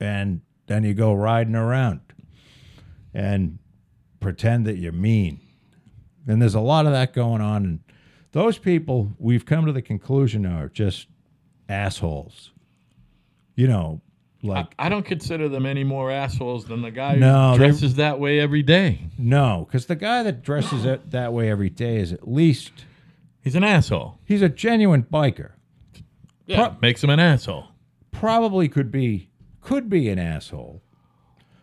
and 0.00 0.40
then 0.66 0.84
you 0.84 0.94
go 0.94 1.12
riding 1.12 1.54
around 1.54 2.00
and 3.14 3.58
pretend 4.20 4.66
that 4.66 4.76
you're 4.76 4.92
mean. 4.92 5.40
And 6.26 6.42
there's 6.42 6.54
a 6.54 6.60
lot 6.60 6.86
of 6.86 6.92
that 6.92 7.14
going 7.14 7.40
on, 7.40 7.64
and 7.64 7.80
those 8.32 8.58
people 8.58 9.12
we've 9.18 9.46
come 9.46 9.66
to 9.66 9.72
the 9.72 9.82
conclusion 9.82 10.44
are 10.44 10.68
just 10.68 11.08
assholes. 11.68 12.52
You 13.56 13.66
know, 13.66 14.02
like 14.42 14.74
I, 14.78 14.86
I 14.86 14.88
don't 14.88 15.04
consider 15.04 15.48
them 15.48 15.66
any 15.66 15.84
more 15.84 16.10
assholes 16.10 16.64
than 16.66 16.82
the 16.82 16.90
guy 16.90 17.16
No, 17.16 17.52
who 17.52 17.58
dresses 17.58 17.96
that 17.96 18.20
way 18.20 18.38
every 18.40 18.62
day. 18.62 19.08
No, 19.18 19.66
because 19.66 19.86
the 19.86 19.96
guy 19.96 20.22
that 20.22 20.42
dresses 20.42 20.84
it 20.84 21.10
that 21.10 21.32
way 21.32 21.50
every 21.50 21.70
day 21.70 21.96
is 21.98 22.12
at 22.12 22.28
least 22.28 22.72
He's 23.42 23.54
an 23.54 23.64
asshole. 23.64 24.18
he's 24.24 24.42
a 24.42 24.48
genuine 24.48 25.02
biker. 25.04 25.52
Yeah, 26.46 26.68
Pro- 26.68 26.76
makes 26.80 27.02
him 27.02 27.10
an 27.10 27.20
asshole. 27.20 27.68
Probably 28.12 28.68
could 28.68 28.90
be 28.90 29.30
could 29.60 29.88
be 29.90 30.08
an 30.08 30.18
asshole, 30.18 30.82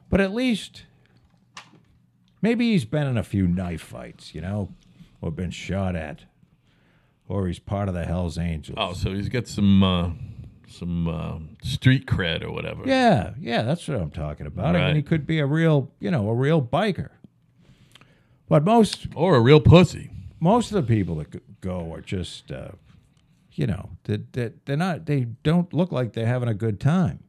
but 0.09 0.19
at 0.21 0.34
least 0.34 0.84
maybe 2.41 2.71
he's 2.71 2.86
been 2.86 3.07
in 3.07 3.17
a 3.17 3.23
few 3.23 3.47
knife 3.47 3.82
fights, 3.82 4.34
you 4.36 4.41
know, 4.41 4.69
or 5.21 5.32
been 5.32 5.51
shot 5.51 5.95
at, 5.95 6.21
or 7.28 7.47
he's 7.47 7.59
part 7.59 7.88
of 7.88 7.93
the 7.95 8.05
Hell's 8.05 8.38
Angels. 8.38 8.78
Oh, 8.80 8.93
so 8.93 9.13
he's 9.13 9.30
got 9.30 9.47
some 9.47 9.84
uh, 9.84 10.09
some 10.76 11.07
uh, 11.07 11.38
street 11.63 12.05
cred 12.05 12.43
or 12.43 12.51
whatever. 12.51 12.84
Yeah, 12.86 13.34
yeah, 13.39 13.61
that's 13.63 13.88
what 13.88 13.99
I'm 13.99 14.11
talking 14.11 14.45
about. 14.47 14.76
I 14.76 14.80
Right. 14.80 14.88
mean, 14.88 14.95
he 14.97 15.01
could 15.01 15.26
be 15.26 15.39
a 15.39 15.45
real, 15.45 15.91
you 15.99 16.11
know, 16.11 16.30
a 16.30 16.34
real 16.34 16.61
biker. 16.61 17.09
But 18.47 18.63
most 18.63 19.07
Or 19.15 19.36
a 19.36 19.41
real 19.41 19.59
pussy. 19.59 20.11
most 20.39 20.71
of 20.71 20.76
the 20.86 20.95
people 20.95 21.15
that 21.15 21.32
g- 21.32 21.39
go 21.61 21.91
are 21.93 22.01
just, 22.01 22.51
uh, 22.51 22.69
you 23.53 23.65
know, 23.65 23.89
that 24.03 24.34
they, 24.34 24.51
they're 24.65 24.78
not. 24.78 25.05
They 25.05 25.21
don't 25.43 25.73
look 25.73 25.91
like 25.91 26.13
they're 26.13 26.26
having 26.28 26.49
a 26.49 26.53
good 26.53 26.80
time, 26.80 27.23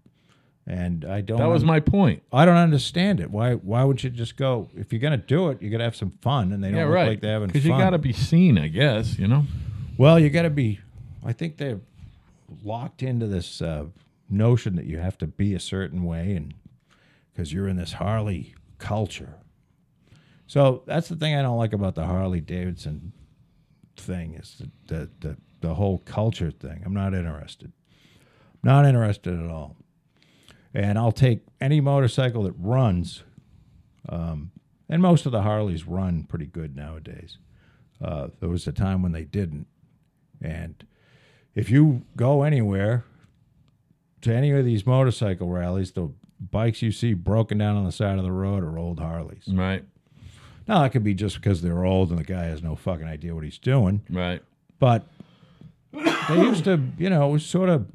and 0.66 1.04
I 1.04 1.20
don't. 1.22 1.38
That 1.38 1.46
was 1.48 1.64
my 1.64 1.78
point. 1.80 2.22
I 2.32 2.44
don't 2.44 2.56
understand 2.56 3.20
it. 3.20 3.30
Why? 3.30 3.54
Why 3.54 3.84
would 3.84 4.02
you 4.02 4.10
just 4.10 4.36
go? 4.36 4.68
If 4.76 4.92
you're 4.92 5.00
gonna 5.00 5.16
do 5.16 5.48
it, 5.50 5.62
you 5.62 5.70
gotta 5.70 5.84
have 5.84 5.96
some 5.96 6.12
fun, 6.20 6.52
and 6.52 6.62
they 6.62 6.68
don't 6.68 6.78
Yeah, 6.80 6.84
look 6.86 6.94
right. 6.94 7.08
like 7.08 7.20
they're 7.20 7.32
having 7.34 7.48
fun. 7.48 7.52
Because 7.52 7.64
you 7.64 7.70
got 7.70 7.90
to 7.90 7.98
be 7.98 8.12
seen, 8.12 8.58
I 8.58 8.66
guess. 8.68 9.18
You 9.18 9.28
know. 9.28 9.44
Well, 9.96 10.18
you 10.18 10.28
got 10.28 10.42
to 10.42 10.50
be. 10.50 10.80
I 11.24 11.32
think 11.32 11.56
they're 11.56 11.80
locked 12.62 13.02
into 13.02 13.26
this 13.26 13.62
uh, 13.62 13.86
notion 14.28 14.76
that 14.76 14.86
you 14.86 14.98
have 14.98 15.18
to 15.18 15.26
be 15.26 15.54
a 15.54 15.60
certain 15.60 16.04
way, 16.04 16.34
and 16.34 16.54
because 17.32 17.52
you're 17.52 17.68
in 17.68 17.76
this 17.76 17.94
Harley 17.94 18.54
culture. 18.78 19.34
So 20.46 20.82
that's 20.86 21.08
the 21.08 21.16
thing 21.16 21.34
I 21.34 21.42
don't 21.42 21.58
like 21.58 21.72
about 21.72 21.94
the 21.94 22.06
Harley 22.06 22.40
Davidson 22.40 23.12
thing 23.96 24.34
is 24.34 24.56
the 24.60 24.70
the 24.86 25.10
the, 25.20 25.36
the 25.60 25.74
whole 25.74 25.98
culture 25.98 26.50
thing. 26.50 26.82
I'm 26.84 26.94
not 26.94 27.14
interested. 27.14 27.72
Not 28.62 28.86
interested 28.86 29.38
at 29.38 29.50
all. 29.50 29.76
And 30.74 30.98
I'll 30.98 31.12
take 31.12 31.40
any 31.60 31.80
motorcycle 31.80 32.42
that 32.44 32.54
runs. 32.58 33.22
Um, 34.08 34.50
and 34.88 35.00
most 35.00 35.24
of 35.26 35.32
the 35.32 35.42
Harleys 35.42 35.86
run 35.86 36.24
pretty 36.24 36.46
good 36.46 36.76
nowadays. 36.76 37.38
Uh, 38.02 38.28
there 38.40 38.48
was 38.48 38.66
a 38.66 38.72
time 38.72 39.02
when 39.02 39.12
they 39.12 39.24
didn't. 39.24 39.66
And 40.42 40.84
if 41.56 41.70
you 41.70 42.02
go 42.16 42.42
anywhere 42.42 43.04
to 44.20 44.32
any 44.32 44.52
of 44.52 44.64
these 44.64 44.86
motorcycle 44.86 45.48
rallies, 45.48 45.92
the 45.92 46.12
bikes 46.38 46.82
you 46.82 46.92
see 46.92 47.14
broken 47.14 47.58
down 47.58 47.76
on 47.76 47.84
the 47.84 47.92
side 47.92 48.18
of 48.18 48.24
the 48.24 48.30
road 48.30 48.62
are 48.62 48.78
old 48.78 49.00
Harleys. 49.00 49.48
Right. 49.48 49.82
Now, 50.68 50.82
that 50.82 50.90
could 50.90 51.02
be 51.02 51.14
just 51.14 51.36
because 51.36 51.62
they're 51.62 51.84
old 51.84 52.10
and 52.10 52.18
the 52.18 52.24
guy 52.24 52.44
has 52.44 52.62
no 52.62 52.76
fucking 52.76 53.06
idea 53.06 53.34
what 53.34 53.44
he's 53.44 53.58
doing. 53.58 54.02
Right. 54.10 54.42
But 54.78 55.06
they 55.92 56.42
used 56.42 56.64
to, 56.64 56.80
you 56.98 57.08
know, 57.08 57.28
it 57.28 57.32
was 57.32 57.46
sort 57.46 57.70
of 57.70 57.86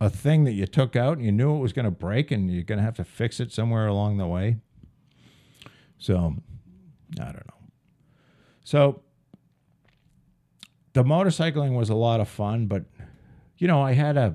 a 0.00 0.08
thing 0.08 0.44
that 0.44 0.52
you 0.52 0.66
took 0.66 0.94
out 0.94 1.16
and 1.16 1.26
you 1.26 1.32
knew 1.32 1.56
it 1.56 1.60
was 1.60 1.72
going 1.72 1.86
to 1.86 1.90
break 1.90 2.30
and 2.30 2.50
you're 2.50 2.62
going 2.62 2.78
to 2.78 2.84
have 2.84 2.94
to 2.96 3.04
fix 3.04 3.40
it 3.40 3.50
somewhere 3.50 3.88
along 3.88 4.18
the 4.18 4.26
way. 4.28 4.58
So, 5.98 6.36
I 7.18 7.24
don't 7.24 7.34
know. 7.34 7.54
So, 8.62 9.00
the 10.98 11.04
motorcycling 11.04 11.76
was 11.76 11.90
a 11.90 11.94
lot 11.94 12.18
of 12.18 12.28
fun, 12.28 12.66
but 12.66 12.82
you 13.56 13.68
know, 13.68 13.80
I 13.80 13.92
had 13.92 14.16
a, 14.16 14.34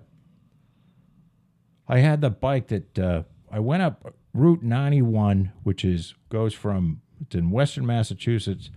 I 1.90 1.98
had 1.98 2.22
the 2.22 2.30
bike 2.30 2.70
that 2.70 2.98
uh, 2.98 3.24
I 3.52 3.60
went 3.60 3.84
up 3.84 4.16
Route 4.34 4.64
91, 4.64 5.52
which 5.64 5.84
is 5.84 6.16
goes 6.30 6.54
from 6.54 7.02
it's 7.20 7.36
in 7.36 7.52
Western 7.52 7.86
Massachusetts, 7.86 8.70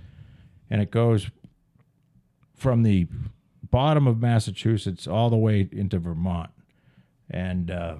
and 0.69 0.83
it 0.83 0.91
goes 0.91 1.31
from 2.57 2.83
the 2.83 3.07
bottom 3.71 4.09
of 4.09 4.21
Massachusetts 4.21 5.07
all 5.07 5.31
the 5.31 5.37
way 5.37 5.69
into 5.71 6.01
Vermont, 6.01 6.51
and 7.31 7.71
uh, 7.71 7.99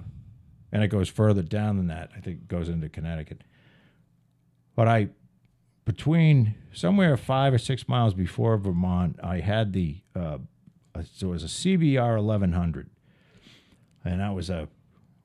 and 0.73 0.83
it 0.83 0.89
goes 0.89 1.07
further 1.07 1.43
down 1.43 1.77
than 1.77 1.87
that. 1.87 2.09
I 2.13 2.19
think 2.19 2.39
it 2.41 2.47
goes 2.49 2.67
into 2.67 2.89
Connecticut. 2.89 3.41
But 4.75 4.89
I, 4.89 5.07
between 5.87 6.53
somewhere 6.73 7.15
five 7.15 7.53
or 7.53 7.57
six 7.57 7.87
miles 7.87 8.13
before 8.13 8.57
Vermont, 8.57 9.17
I 9.23 9.39
had 9.39 9.71
the 9.71 10.01
uh, 10.13 10.39
so 11.13 11.27
it 11.27 11.31
was 11.31 11.43
a 11.45 11.47
CBR 11.47 12.17
1100, 12.17 12.89
and 14.03 14.19
that 14.19 14.35
was 14.35 14.49
a 14.49 14.67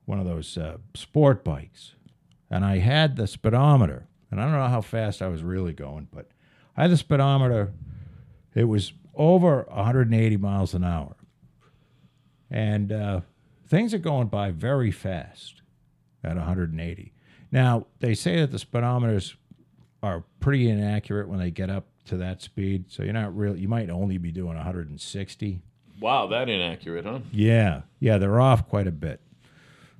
one 0.05 0.19
of 0.19 0.25
those 0.25 0.57
uh, 0.57 0.77
sport 0.93 1.43
bikes, 1.43 1.95
and 2.49 2.63
I 2.63 2.77
had 2.77 3.17
the 3.17 3.27
speedometer, 3.27 4.07
and 4.31 4.39
I 4.39 4.45
don't 4.45 4.53
know 4.53 4.67
how 4.69 4.79
fast 4.79 5.21
I 5.21 5.27
was 5.27 5.43
really 5.43 5.73
going, 5.73 6.07
but 6.13 6.29
I 6.77 6.83
had 6.83 6.91
the 6.91 6.97
speedometer. 6.97 7.73
It 8.55 8.65
was 8.65 8.93
over 9.15 9.65
180 9.69 10.37
miles 10.37 10.73
an 10.73 10.85
hour, 10.85 11.17
and 12.49 12.89
uh, 12.89 13.21
things 13.67 13.93
are 13.93 13.99
going 13.99 14.27
by 14.27 14.51
very 14.51 14.91
fast 14.91 15.61
at 16.23 16.37
180. 16.37 17.13
Now 17.51 17.87
they 17.99 18.13
say 18.13 18.39
that 18.39 18.51
the 18.51 18.59
speedometers 18.59 19.35
are 20.03 20.23
pretty 20.41 20.69
inaccurate 20.69 21.29
when 21.29 21.39
they 21.39 21.49
get 21.49 21.69
up 21.69 21.85
to 22.05 22.17
that 22.17 22.41
speed, 22.41 22.91
so 22.91 23.01
you're 23.01 23.13
not 23.13 23.35
really. 23.35 23.61
You 23.61 23.69
might 23.69 23.89
only 23.89 24.17
be 24.17 24.31
doing 24.31 24.55
160. 24.55 25.61
Wow, 26.01 26.27
that 26.27 26.49
inaccurate, 26.49 27.05
huh? 27.05 27.19
Yeah, 27.31 27.83
yeah, 27.99 28.17
they're 28.17 28.41
off 28.41 28.67
quite 28.67 28.85
a 28.85 28.91
bit. 28.91 29.21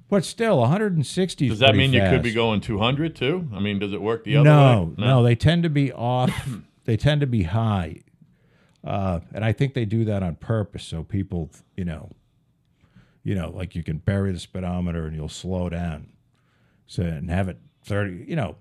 But 0.10 0.26
still, 0.26 0.60
160 0.60 1.49
Does 1.49 1.60
that 1.60 1.76
mean 1.76 1.93
you 1.93 2.01
could 2.01 2.22
be 2.22 2.34
going 2.34 2.62
200 2.62 3.16
too? 3.16 3.47
I 3.54 3.60
mean, 3.60 3.80
does 3.80 3.93
it 3.93 4.01
work 4.01 4.26
the 4.26 4.36
other 4.36 4.43
no, 4.43 4.82
way? 4.84 4.93
No, 4.97 5.08
no, 5.08 5.24
they 5.24 5.36
tend 5.36 5.64
to 5.64 5.70
be 5.70 5.91
off. 5.91 6.49
they 6.86 6.97
tend 6.97 7.22
to 7.22 7.28
be 7.28 7.43
high, 7.43 8.01
uh, 8.84 9.22
and 9.34 9.45
I 9.45 9.54
think 9.54 9.74
they 9.74 9.86
do 9.86 10.04
that 10.06 10.22
on 10.22 10.36
purpose 10.36 10.84
so 10.84 11.04
people, 11.04 11.49
you 11.78 11.86
know, 11.86 12.12
you 13.24 13.34
know, 13.34 13.49
like 13.49 13.74
you 13.74 13.84
can 13.84 13.99
bury 13.99 14.34
the 14.34 14.39
speedometer 14.39 15.08
and 15.08 15.16
you'll 15.16 15.30
slow 15.30 15.70
down, 15.70 16.10
so 16.86 17.04
and 17.04 17.30
have 17.32 17.47
it 17.47 17.58
30, 17.86 18.26
you 18.28 18.36
know, 18.36 18.58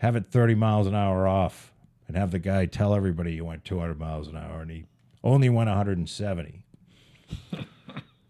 have 0.00 0.16
it 0.16 0.26
30 0.30 0.54
miles 0.54 0.86
an 0.86 0.94
hour 0.94 1.28
off, 1.28 1.72
and 2.08 2.16
have 2.16 2.30
the 2.30 2.38
guy 2.38 2.66
tell 2.66 2.94
everybody 2.94 3.34
you 3.34 3.44
went 3.44 3.64
200 3.64 3.98
miles 3.98 4.28
an 4.28 4.36
hour 4.36 4.62
and 4.62 4.70
he 4.70 4.84
only 5.22 5.48
went 5.48 5.68
170. 5.68 6.64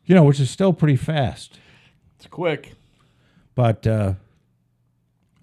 you 0.05 0.15
know, 0.15 0.25
which 0.25 0.41
is 0.41 0.51
still 0.51 0.73
pretty 0.73 0.97
fast. 0.97 1.59
It's 2.17 2.27
quick. 2.27 2.75
but 3.55 3.87
uh, 3.87 4.15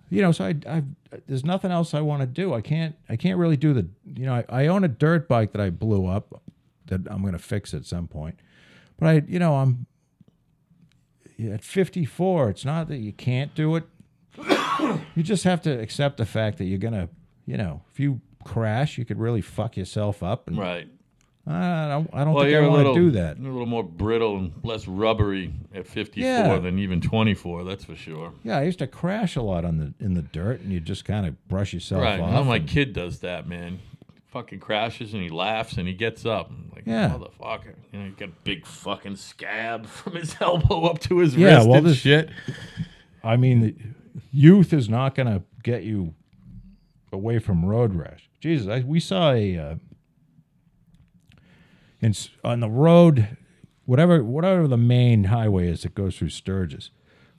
you 0.10 0.22
know, 0.22 0.32
so 0.32 0.46
I, 0.46 0.56
I, 0.70 0.84
there's 1.28 1.46
nothing 1.46 1.72
else 1.72 1.94
I 1.94 2.02
want 2.02 2.22
to 2.22 2.28
do. 2.28 2.54
I 2.54 2.62
can't, 2.62 2.96
I 3.10 3.16
can't 3.16 3.40
really 3.40 3.58
do 3.58 3.74
the, 3.74 3.88
you 4.06 4.26
know, 4.26 4.36
I, 4.36 4.46
I 4.50 4.68
own 4.68 4.84
a 4.84 4.90
dirt 4.90 5.28
bike 5.28 5.54
that 5.54 5.62
I 5.62 5.70
blew 5.70 6.06
up 6.06 6.42
that 6.88 7.02
I'm 7.10 7.22
going 7.22 7.34
to 7.34 7.40
fix 7.40 7.74
at 7.74 7.86
some 7.86 8.08
point, 8.08 8.40
but 9.00 9.08
I, 9.08 9.24
you 9.28 9.40
know, 9.40 9.56
I'm 9.56 9.88
at 11.52 11.64
54. 11.64 12.50
It's 12.50 12.66
not 12.66 12.88
that 12.90 12.98
you 12.98 13.14
can't 13.14 13.56
do 13.56 13.76
it. 13.78 13.86
you 15.16 15.24
just 15.24 15.44
have 15.44 15.62
to 15.64 15.72
accept 15.80 16.18
the 16.18 16.26
fact 16.26 16.58
that 16.60 16.66
you're 16.66 16.78
gonna, 16.80 17.10
you 17.46 17.58
know, 17.58 17.82
if 17.92 18.00
you 18.00 18.22
crash, 18.44 18.98
you 18.98 19.06
could 19.06 19.20
really 19.20 19.42
fuck 19.42 19.78
yourself 19.78 20.24
up, 20.24 20.48
and 20.48 20.58
Right. 20.58 20.88
I 21.50 21.88
don't. 21.88 22.10
I 22.14 22.26
don't 22.26 22.34
Well, 22.34 22.44
think 22.44 22.58
I 22.58 22.68
want 22.68 22.88
to 22.88 22.94
do 22.94 23.12
that. 23.12 23.40
You're 23.40 23.50
a 23.50 23.54
little 23.54 23.68
more 23.68 23.84
brittle 23.84 24.38
and 24.38 24.52
less 24.64 24.86
rubbery 24.86 25.54
at 25.74 25.88
54 25.88 26.28
Yeah. 26.30 26.60
than 26.60 26.78
even 26.78 27.00
24. 27.00 27.64
That's 27.64 27.86
for 27.86 27.96
sure. 27.96 28.34
Yeah, 28.44 28.58
I 28.58 28.64
used 28.64 28.80
to 28.80 28.88
crash 28.88 29.38
a 29.38 29.42
lot 29.42 29.64
on 29.64 29.78
the 29.78 29.94
in 30.04 30.14
the 30.14 30.24
dirt, 30.24 30.60
and 30.60 30.74
you 30.74 30.82
just 30.82 31.06
kind 31.06 31.26
of 31.26 31.48
brush 31.48 31.74
yourself 31.74 32.04
Right. 32.04 32.20
off. 32.20 32.32
Now 32.32 32.44
my 32.44 32.58
and- 32.58 32.68
kid 32.68 32.92
does 32.92 33.20
that, 33.20 33.48
man. 33.48 33.80
Fucking 34.28 34.60
crashes 34.60 35.14
and 35.14 35.24
he 35.24 35.30
laughs 35.30 35.78
and 35.78 35.88
he 35.88 35.94
gets 35.94 36.26
up. 36.26 36.50
I'm 36.50 36.70
like, 36.76 36.86
Yeah. 36.86 37.18
motherfucker. 37.18 37.76
You 37.94 38.00
know, 38.00 38.06
he's 38.08 38.16
got 38.16 38.28
a 38.28 38.34
big 38.44 38.66
fucking 38.66 39.16
scab 39.16 39.86
from 39.88 40.16
his 40.18 40.36
elbow 40.42 40.84
up 40.84 41.00
to 41.00 41.20
his 41.20 41.34
Yeah, 41.34 41.56
wrist 41.60 41.70
well, 41.70 41.82
this- 41.82 41.98
shit. 41.98 42.30
I 43.24 43.38
mean, 43.38 43.62
the 43.62 43.76
youth 44.32 44.74
is 44.74 44.90
not 44.90 45.16
going 45.16 45.28
to 45.28 45.44
get 45.64 45.84
you 45.84 46.14
away 47.12 47.40
from 47.40 47.66
road 47.66 47.94
rash. 47.94 48.30
Jesus, 48.40 48.68
I, 48.68 48.80
we 48.80 49.00
saw 49.00 49.32
a 49.32 49.58
uh, 49.58 49.76
in, 52.02 52.14
on 52.44 52.60
the 52.60 52.70
road, 52.70 53.38
whatever 53.86 54.24
whatever 54.24 54.68
the 54.68 54.78
main 54.78 55.26
highway 55.26 55.68
is 55.68 55.82
that 55.82 55.96
goes 55.96 56.18
through 56.18 56.30
Sturgis, 56.30 56.92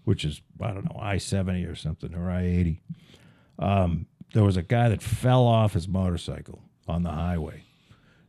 which 0.05 0.24
is 0.24 0.43
I 0.61 0.72
don't 0.72 0.85
know 0.85 1.01
I 1.01 1.18
seventy 1.18 1.64
or 1.64 1.74
something 1.74 2.14
or 2.14 2.31
I 2.31 2.43
eighty. 2.43 2.83
Um, 3.59 4.07
there 4.35 4.45
was 4.45 4.57
a 4.57 4.62
guy 4.62 4.89
that 4.89 5.03
fell 5.03 5.47
off 5.47 5.72
his 5.72 5.89
motorcycle 5.89 6.62
on 6.87 7.03
the 7.03 7.11
highway, 7.11 7.64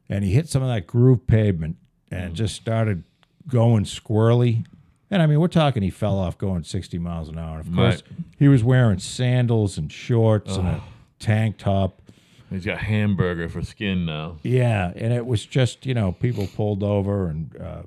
and 0.07 0.23
he 0.23 0.33
hit 0.33 0.47
some 0.47 0.61
of 0.61 0.69
that 0.69 0.87
groove 0.87 1.25
pavement 1.27 1.77
and 2.11 2.35
just 2.35 2.55
started 2.55 3.03
going 3.47 3.85
squirrely. 3.85 4.65
And 5.11 5.21
I 5.21 5.25
mean, 5.25 5.39
we're 5.39 5.47
talking 5.47 5.81
he 5.81 5.89
fell 5.89 6.17
off 6.19 6.37
going 6.37 6.63
60 6.63 6.99
miles 6.99 7.29
an 7.29 7.37
hour. 7.39 7.59
And 7.59 7.67
of 7.67 7.73
course, 7.75 8.03
Right. 8.03 8.19
he 8.37 8.47
was 8.47 8.63
wearing 8.63 8.99
sandals 8.99 9.77
and 9.77 9.91
shorts 9.91 10.55
and 10.55 10.67
a 10.67 10.83
tank 11.19 11.57
top. 11.57 12.01
He's 12.49 12.65
got 12.65 12.79
hamburger 12.79 13.47
for 13.49 13.61
skin 13.63 14.05
now. 14.05 14.37
Yeah, 14.43 14.91
and 14.95 15.13
it 15.13 15.25
was 15.25 15.45
just 15.45 15.85
you 15.85 15.93
know 15.93 16.11
people 16.11 16.47
pulled 16.47 16.83
over 16.83 17.27
and 17.27 17.55
uh, 17.59 17.83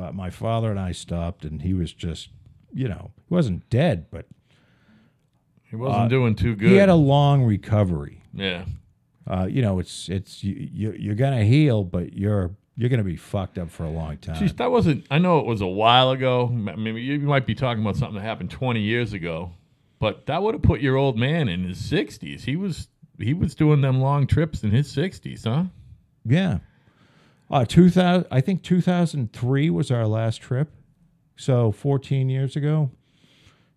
uh, 0.00 0.12
my 0.12 0.30
father 0.30 0.70
and 0.70 0.80
I 0.80 0.92
stopped 0.92 1.44
and 1.44 1.60
he 1.62 1.74
was 1.74 1.92
just 1.92 2.28
you 2.72 2.88
know 2.88 3.10
he 3.28 3.34
wasn't 3.34 3.68
dead 3.70 4.06
but 4.10 4.26
He 5.64 5.76
wasn't 5.76 6.10
doing 6.10 6.34
too 6.34 6.54
good. 6.56 6.68
Uh, 6.68 6.70
he 6.70 6.76
had 6.76 6.88
a 6.88 6.94
long 6.94 7.42
recovery. 7.44 8.22
yeah. 8.32 8.64
Uh, 9.28 9.44
you 9.50 9.60
know 9.60 9.78
it's 9.80 10.08
it's 10.08 10.44
you, 10.44 10.54
you 10.72 10.92
you're 10.98 11.14
gonna 11.16 11.42
heal 11.44 11.82
but 11.84 12.12
you're 12.12 12.52
you're 12.76 12.90
gonna 12.90 13.04
be 13.04 13.16
fucked 13.16 13.58
up 13.58 13.70
for 13.70 13.84
a 13.84 13.90
long 13.90 14.18
time. 14.18 14.36
Jeez, 14.36 14.56
that 14.58 14.70
wasn't. 14.70 15.06
I 15.10 15.18
know 15.18 15.38
it 15.38 15.46
was 15.46 15.60
a 15.60 15.66
while 15.66 16.10
ago. 16.10 16.46
I 16.48 16.76
mean, 16.76 16.96
you 16.96 17.18
might 17.20 17.46
be 17.46 17.54
talking 17.54 17.82
about 17.82 17.96
something 17.96 18.16
that 18.16 18.22
happened 18.22 18.50
20 18.50 18.80
years 18.80 19.12
ago, 19.12 19.52
but 19.98 20.26
that 20.26 20.42
would 20.42 20.54
have 20.54 20.62
put 20.62 20.80
your 20.80 20.96
old 20.96 21.16
man 21.18 21.48
in 21.48 21.64
his 21.64 21.78
60s. 21.78 22.42
He 22.42 22.56
was 22.56 22.88
he 23.18 23.32
was 23.32 23.54
doing 23.54 23.80
them 23.80 24.00
long 24.00 24.26
trips 24.26 24.62
in 24.62 24.70
his 24.70 24.94
60s, 24.94 25.44
huh? 25.44 25.64
Yeah. 26.24 26.58
Uh, 27.50 27.64
2000, 27.64 28.26
I 28.30 28.40
think 28.40 28.62
2003 28.62 29.70
was 29.70 29.90
our 29.90 30.06
last 30.06 30.42
trip. 30.42 30.70
So 31.36 31.70
14 31.72 32.28
years 32.28 32.56
ago. 32.56 32.90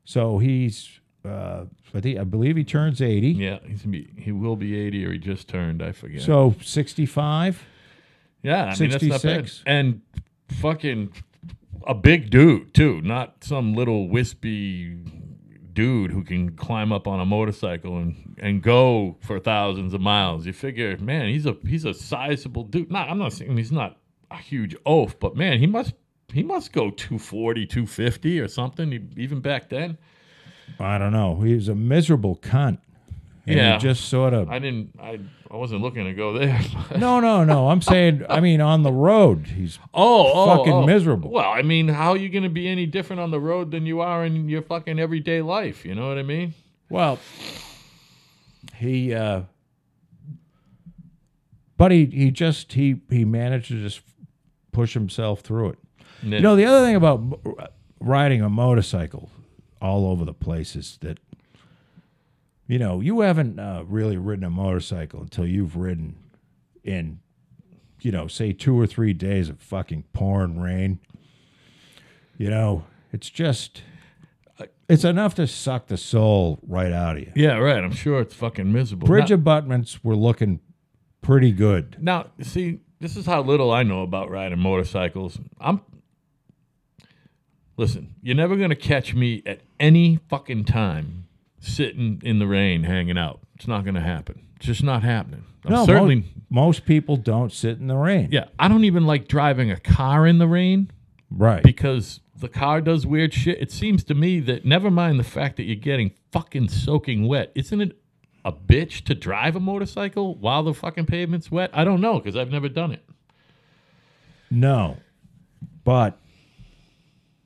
So 0.06 0.40
he's, 0.40 1.00
uh, 1.24 1.66
I, 1.94 2.00
think, 2.00 2.18
I 2.18 2.24
believe 2.24 2.56
he 2.56 2.64
turns 2.64 3.02
80. 3.02 3.32
Yeah, 3.32 3.60
he's 3.66 3.84
gonna 3.84 3.92
be, 3.92 4.10
he 4.18 4.32
will 4.32 4.56
be 4.56 4.80
80 4.80 5.06
or 5.06 5.12
he 5.12 5.20
just 5.20 5.48
turned. 5.48 5.84
I 5.84 5.92
forget. 5.92 6.22
So 6.22 6.56
65. 6.62 7.64
Yeah, 8.44 8.66
I 8.66 8.80
mean 8.80 8.90
that's 8.92 9.04
not 9.04 9.22
bad. 9.24 9.52
And 9.66 10.02
fucking 10.62 11.14
a 11.88 11.94
big 11.94 12.30
dude 12.30 12.74
too, 12.74 13.02
not 13.02 13.44
some 13.44 13.74
little 13.74 14.08
wispy 14.10 14.98
dude 15.74 16.12
who 16.12 16.24
can 16.24 16.56
climb 16.56 16.92
up 16.92 17.08
on 17.08 17.20
a 17.20 17.26
motorcycle 17.26 17.98
and, 17.98 18.36
and 18.40 18.62
go 18.62 19.18
for 19.22 19.40
thousands 19.40 19.94
of 19.94 20.02
miles. 20.02 20.46
You 20.46 20.54
figure, 20.54 20.98
man, 20.98 21.30
he's 21.30 21.46
a 21.46 21.56
he's 21.66 21.86
a 21.86 21.94
sizable 21.94 22.64
dude. 22.64 22.92
Not 22.92 23.10
I'm 23.10 23.18
not 23.18 23.34
saying 23.34 23.56
he's 23.58 23.72
not 23.72 23.98
a 24.32 24.38
huge 24.38 24.76
oaf, 24.86 25.20
but 25.20 25.36
man, 25.36 25.60
he 25.60 25.68
must 25.68 25.94
he 26.34 26.44
must 26.44 26.74
go 26.74 26.92
240, 26.92 27.66
250 27.66 28.40
or 28.40 28.48
something 28.48 29.14
even 29.18 29.40
back 29.40 29.70
then. 29.70 29.98
I 30.80 30.98
don't 30.98 31.12
know. 31.12 31.42
He 31.42 31.56
was 31.56 31.68
a 31.68 31.76
miserable 31.76 32.36
cunt. 32.36 32.80
And 33.48 33.58
Yeah. 33.58 33.74
He 33.74 33.80
just 33.80 34.06
sort 34.06 34.34
of. 34.34 34.50
I 34.50 34.60
didn't 34.60 34.94
I 35.02 35.20
I 35.52 35.56
wasn't 35.56 35.82
looking 35.82 36.06
to 36.06 36.14
go 36.14 36.34
there. 36.38 36.62
No, 36.98 37.20
no, 37.20 37.44
no. 37.44 37.70
I'm 37.70 37.82
saying, 37.82 38.26
I 38.30 38.40
mean, 38.40 38.62
on 38.62 38.84
the 38.84 38.92
road, 38.92 39.48
he's. 39.56 39.80
Oh, 39.94 40.32
oh, 40.34 40.58
Fucking 40.58 40.74
oh. 40.74 40.86
miserable. 40.86 41.32
Well, 41.32 41.50
I 41.50 41.62
mean, 41.62 41.88
how 41.88 42.12
are 42.12 42.18
you 42.18 42.30
going 42.30 42.44
to 42.44 42.50
be 42.50 42.68
any 42.68 42.86
different 42.86 43.20
on 43.22 43.32
the 43.32 43.40
road 43.40 43.72
than 43.72 43.86
you 43.86 44.02
are 44.02 44.26
in 44.26 44.50
your 44.50 44.62
fucking 44.62 45.00
everyday 45.00 45.42
life? 45.42 45.86
You 45.86 45.96
know 45.96 46.08
what 46.08 46.18
I 46.18 46.24
mean? 46.24 46.54
Well, 46.90 47.20
he, 48.76 49.14
uh, 49.14 49.44
but 51.78 51.92
he, 51.92 52.06
he 52.08 52.32
just, 52.32 52.74
he, 52.74 53.02
he 53.10 53.24
managed 53.24 53.70
to 53.70 53.82
just 53.82 54.02
push 54.72 54.94
himself 54.94 55.42
through 55.42 55.70
it. 55.70 55.80
You 56.24 56.42
know, 56.42 56.56
the 56.56 56.66
other 56.66 56.86
thing 56.86 56.96
about 56.96 57.40
riding 58.00 58.42
a 58.42 58.50
motorcycle 58.50 59.30
all 59.82 60.08
over 60.08 60.26
the 60.26 60.34
place 60.34 60.76
is 60.76 60.98
that, 61.02 61.20
you 62.70 62.78
know, 62.78 63.02
you 63.02 63.22
haven't 63.22 63.60
uh, 63.60 63.84
really 63.88 64.16
ridden 64.16 64.46
a 64.46 64.50
motorcycle 64.52 65.22
until 65.22 65.48
you've 65.48 65.76
ridden 65.76 66.16
in, 66.84 67.20
you 68.00 68.12
know, 68.12 68.28
say 68.28 68.54
two 68.54 68.80
or 68.80 68.86
three 68.86 69.12
days 69.12 69.50
of 69.50 69.60
fucking 69.60 70.04
pouring 70.14 70.60
rain. 70.60 71.00
You 72.38 72.52
know, 72.52 72.86
it's 73.12 73.28
just, 73.32 73.82
it's 74.88 75.04
enough 75.04 75.34
to 75.36 75.48
suck 75.48 75.88
the 75.88 75.98
soul 75.98 76.60
right 76.62 76.92
out 76.92 77.18
of 77.18 77.24
you. 77.24 77.32
yeah, 77.36 77.58
right. 77.58 77.84
I'm 77.84 77.92
sure 77.92 78.22
it's 78.22 78.36
fucking 78.36 78.72
miserable. 78.72 79.08
Bridge 79.08 79.32
now, 79.32 79.36
abutments 79.36 80.04
were 80.04 80.16
looking 80.16 80.60
pretty 81.24 81.52
good. 81.52 81.98
now, 82.00 82.28
see, 82.40 82.82
this 83.00 83.18
is 83.18 83.26
how 83.26 83.42
little 83.42 83.72
I 83.72 83.82
know 83.82 84.04
about 84.04 84.30
riding 84.30 84.60
motorcycles. 84.60 85.40
I'm. 85.60 85.82
Listen, 87.78 88.14
you're 88.22 88.36
never 88.36 88.58
going 88.58 88.70
to 88.70 88.76
catch 88.76 89.16
me 89.16 89.42
at 89.46 89.62
any 89.80 90.20
fucking 90.28 90.66
time 90.66 91.29
sitting 91.60 92.22
in 92.24 92.40
the 92.40 92.48
rain 92.48 92.84
hanging 92.84 93.18
out. 93.18 93.40
It's 93.56 93.68
not 93.68 93.84
going 93.84 93.96
to 93.96 94.02
happen. 94.02 94.44
It's 94.58 94.66
just 94.66 94.84
not 94.84 95.04
happening. 95.04 95.44
I'm 95.66 95.72
No, 95.74 95.86
certainly. 95.86 96.16
most, 96.16 96.28
most 96.50 96.86
people 96.86 97.18
don't 97.18 97.52
sit 97.52 97.78
in 97.80 97.88
the 97.88 97.96
rain. 97.98 98.30
yeah, 98.32 98.46
I 98.58 98.68
don't 98.68 98.84
even 98.86 99.06
like 99.06 99.28
driving 99.28 99.72
a 99.72 99.80
car 99.80 100.26
in 100.26 100.38
the 100.38 100.48
rain. 100.48 100.92
Right. 101.32 101.62
because 101.62 102.22
the 102.36 102.50
car 102.50 102.82
does 102.82 103.06
weird 103.06 103.34
shit. 103.36 103.62
It 103.62 103.72
seems 103.72 104.04
to 104.06 104.16
me 104.16 104.40
that 104.40 104.66
never 104.66 104.90
mind 104.90 105.20
the 105.20 105.24
fact 105.24 105.58
that 105.58 105.64
you're 105.64 105.76
getting 105.76 106.12
fucking 106.32 106.70
soaking 106.70 107.28
wet, 107.28 107.52
isn't 107.54 107.80
it 107.82 107.98
a 108.44 108.52
bitch 108.52 109.04
to 109.04 109.14
drive 109.14 109.56
a 109.56 109.60
motorcycle 109.60 110.34
while 110.36 110.64
the 110.64 110.74
fucking 110.74 111.06
pavement's 111.06 111.52
wet? 111.52 111.70
I 111.74 111.84
don't 111.84 112.02
know 112.02 112.18
because 112.20 112.36
I've 112.36 112.50
never 112.50 112.68
done 112.70 112.92
it. 112.94 113.04
No, 114.50 114.98
but 115.84 116.18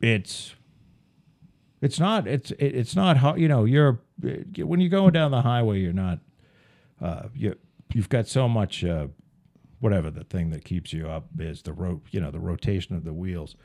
it's 0.02 0.56
it's 1.84 2.00
not 2.00 2.28
it's 2.28 2.52
it, 2.52 2.76
it's 2.76 2.96
not 2.96 3.38
you 3.38 3.48
know 3.48 3.66
you're 3.66 4.00
when 4.58 4.80
you're 4.80 4.90
going 4.90 5.12
down 5.12 5.32
the 5.32 5.42
highway 5.42 5.80
you're 5.80 5.92
not 5.92 6.20
uh 7.02 7.24
you 7.36 7.56
you've 7.94 8.08
got 8.08 8.26
so 8.26 8.48
much 8.48 8.86
uh 8.86 9.08
whatever 9.82 10.10
the 10.10 10.24
thing 10.24 10.50
that 10.52 10.64
keeps 10.64 10.94
you 10.94 11.10
up 11.10 11.28
is 11.38 11.64
the 11.64 11.74
rope 11.74 12.08
you 12.12 12.22
know 12.22 12.32
the 12.32 12.40
rotation 12.40 12.96
of 12.96 13.04
the 13.04 13.14
wheels. 13.14 13.56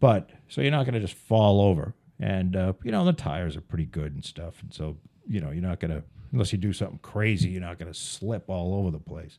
But 0.00 0.30
so 0.48 0.60
you're 0.60 0.72
not 0.72 0.84
going 0.84 0.94
to 0.94 1.00
just 1.00 1.14
fall 1.14 1.60
over. 1.60 1.94
And 2.18 2.56
uh 2.56 2.72
you 2.82 2.90
know 2.90 3.04
the 3.04 3.12
tires 3.12 3.56
are 3.56 3.60
pretty 3.60 3.86
good 3.86 4.12
and 4.12 4.24
stuff. 4.24 4.60
And 4.60 4.74
so 4.74 4.96
you 5.28 5.40
know 5.40 5.52
you're 5.52 5.62
not 5.62 5.78
going 5.78 5.92
to 5.92 6.02
unless 6.32 6.50
you 6.50 6.58
do 6.58 6.72
something 6.72 6.98
crazy 6.98 7.50
you're 7.50 7.60
not 7.60 7.78
going 7.78 7.92
to 7.92 7.98
slip 7.98 8.50
all 8.50 8.74
over 8.74 8.90
the 8.90 8.98
place. 8.98 9.38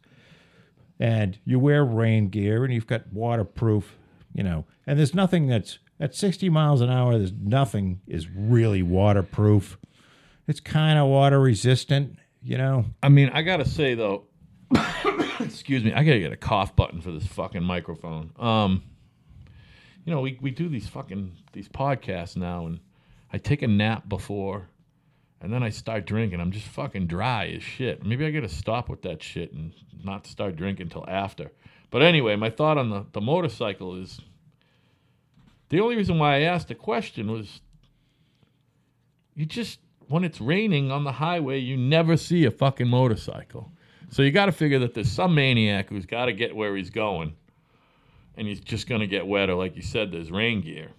And 0.98 1.38
you 1.44 1.60
wear 1.60 1.84
rain 1.84 2.30
gear 2.30 2.64
and 2.64 2.74
you've 2.74 2.88
got 2.88 3.12
waterproof, 3.12 3.98
you 4.34 4.44
know, 4.44 4.64
and 4.88 4.98
there's 4.98 5.14
nothing 5.14 5.48
that's 5.48 5.80
at 6.04 6.14
60 6.14 6.50
miles 6.50 6.82
an 6.82 6.90
hour, 6.90 7.18
there's 7.18 7.32
nothing 7.32 8.02
is 8.08 8.28
really 8.30 8.84
waterproof. 8.84 9.78
It's 10.48 10.60
kind 10.60 11.00
of 11.00 11.08
water 11.08 11.40
resistant, 11.40 12.20
you 12.42 12.58
know. 12.58 12.84
I 13.02 13.08
mean, 13.08 13.30
I 13.30 13.42
gotta 13.42 13.64
say 13.64 13.94
though, 13.94 14.26
excuse 15.40 15.82
me, 15.82 15.94
I 15.94 16.04
gotta 16.04 16.20
get 16.20 16.34
a 16.34 16.38
cough 16.38 16.76
button 16.76 17.00
for 17.00 17.12
this 17.12 17.26
fucking 17.28 17.64
microphone. 17.64 18.32
Um, 18.38 18.84
you 20.04 20.12
know, 20.14 20.20
we 20.20 20.38
we 20.42 20.52
do 20.52 20.68
these 20.68 20.90
fucking 20.90 21.38
these 21.54 21.70
podcasts 21.70 22.36
now, 22.36 22.66
and 22.66 22.82
I 23.32 23.38
take 23.38 23.62
a 23.62 23.68
nap 23.68 24.10
before, 24.10 24.68
and 25.40 25.54
then 25.54 25.64
I 25.64 25.70
start 25.70 26.06
drinking. 26.06 26.42
I'm 26.42 26.52
just 26.52 26.68
fucking 26.68 27.08
dry 27.08 27.48
as 27.56 27.64
shit. 27.64 28.06
Maybe 28.06 28.26
I 28.26 28.32
gotta 28.32 28.50
stop 28.50 28.90
with 28.90 29.04
that 29.04 29.24
shit 29.24 29.54
and 29.54 29.72
not 30.04 30.28
start 30.28 30.58
drinking 30.58 30.90
till 30.90 31.06
after. 31.08 31.54
But 31.92 32.02
anyway, 32.02 32.36
my 32.36 32.50
thought 32.50 32.78
on 32.78 32.90
the 32.90 33.06
the 33.14 33.22
motorcycle 33.22 33.96
is. 34.02 34.20
The 35.74 35.80
only 35.80 35.96
reason 35.96 36.20
why 36.20 36.36
I 36.36 36.42
asked 36.42 36.68
the 36.68 36.76
question 36.76 37.32
was 37.32 37.60
you 39.34 39.44
just 39.48 39.80
when 40.08 40.24
it's 40.24 40.40
raining 40.40 40.92
on 40.92 41.04
the 41.04 41.14
highway, 41.14 41.58
you 41.58 41.76
never 41.78 42.16
see 42.16 42.46
a 42.46 42.52
fucking 42.52 42.88
motorcycle. 42.88 43.72
So 44.12 44.22
you 44.22 44.30
got 44.30 44.46
to 44.46 44.52
figure 44.52 44.78
that 44.78 44.94
there's 44.94 45.12
some 45.12 45.34
maniac 45.34 45.90
who's 45.90 46.06
got 46.06 46.26
to 46.26 46.34
get 46.34 46.56
where 46.56 46.76
he's 46.76 46.92
going, 46.92 47.34
and 48.38 48.48
he's 48.48 48.60
just 48.60 48.88
going 48.88 49.02
to 49.02 49.08
get 49.08 49.26
wet. 49.26 49.50
Or 49.50 49.56
like 49.56 49.76
you 49.76 49.82
said, 49.82 50.12
there's 50.12 50.30
rain 50.30 50.62
gear. 50.62 50.92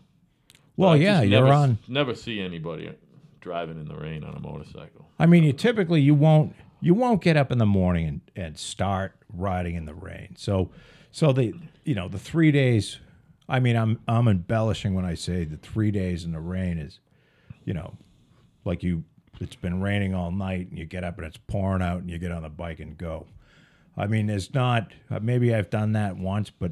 Well, 0.77 0.91
I 0.91 0.97
yeah, 0.97 1.23
you're 1.23 1.43
never, 1.43 1.53
on. 1.53 1.79
Never 1.87 2.17
see 2.17 2.41
anybody 2.41 2.93
driving 3.41 3.79
in 3.79 3.87
the 3.87 3.95
rain 3.95 4.25
on 4.25 4.35
a 4.35 4.41
motorcycle. 4.41 5.09
I 5.21 5.27
mean, 5.27 5.45
you 5.45 5.53
typically 5.53 6.01
you 6.01 6.17
won't 6.17 6.53
you 6.81 6.95
won't 6.95 7.23
get 7.23 7.37
up 7.37 7.53
in 7.53 7.59
the 7.59 7.67
morning 7.67 8.09
and, 8.09 8.21
and 8.35 8.59
start 8.59 9.15
riding 9.33 9.77
in 9.77 9.85
the 9.85 9.95
rain. 9.95 10.35
So, 10.37 10.71
so 11.13 11.33
the 11.33 11.55
you 11.85 11.95
know 11.95 12.09
the 12.09 12.19
three 12.19 12.51
days. 12.51 12.99
I 13.49 13.61
mean, 13.61 13.77
I'm 13.77 14.01
I'm 14.09 14.29
embellishing 14.29 14.95
when 14.95 15.05
I 15.05 15.15
say 15.15 15.45
the 15.45 15.57
three 15.57 15.91
days 15.91 16.25
in 16.25 16.33
the 16.33 16.41
rain 16.41 16.79
is, 16.79 17.01
you 17.65 17.75
know, 17.75 17.95
like 18.65 18.83
you. 18.83 19.05
It's 19.41 19.57
been 19.57 19.81
raining 19.83 20.15
all 20.15 20.31
night, 20.31 20.69
and 20.71 20.79
you 20.79 20.85
get 20.85 21.03
up 21.03 21.19
and 21.19 21.27
it's 21.27 21.37
pouring 21.37 21.83
out, 21.83 21.99
and 22.01 22.09
you 22.09 22.19
get 22.19 22.31
on 22.31 22.43
the 22.45 22.49
bike 22.49 22.79
and 22.79 22.97
go. 22.97 23.27
I 23.97 24.07
mean, 24.07 24.31
it's 24.31 24.55
not. 24.55 24.93
uh, 25.11 25.19
Maybe 25.21 25.53
I've 25.53 25.71
done 25.71 25.91
that 25.93 26.17
once, 26.17 26.51
but 26.51 26.71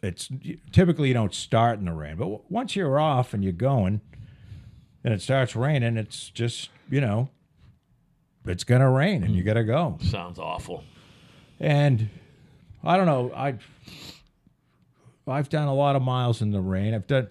it's 0.00 0.28
typically 0.70 1.08
you 1.08 1.14
don't 1.14 1.34
start 1.34 1.80
in 1.80 1.86
the 1.86 1.92
rain. 1.92 2.16
But 2.16 2.48
once 2.50 2.76
you're 2.76 3.00
off 3.00 3.34
and 3.34 3.42
you're 3.42 3.52
going, 3.52 4.00
and 5.02 5.12
it 5.12 5.20
starts 5.20 5.56
raining, 5.56 5.96
it's 5.96 6.30
just 6.30 6.70
you 6.88 7.00
know, 7.00 7.30
it's 8.44 8.62
gonna 8.64 8.90
rain, 8.90 9.24
and 9.24 9.34
you 9.34 9.42
gotta 9.42 9.64
go. 9.64 9.98
Sounds 10.00 10.38
awful. 10.38 10.84
And 11.58 12.08
I 12.84 12.96
don't 12.96 13.06
know. 13.06 13.32
I 13.34 13.56
I've 15.30 15.48
done 15.48 15.68
a 15.68 15.74
lot 15.74 15.96
of 15.96 16.02
miles 16.02 16.42
in 16.42 16.50
the 16.50 16.60
rain. 16.60 16.94
I've 16.94 17.06
done. 17.06 17.28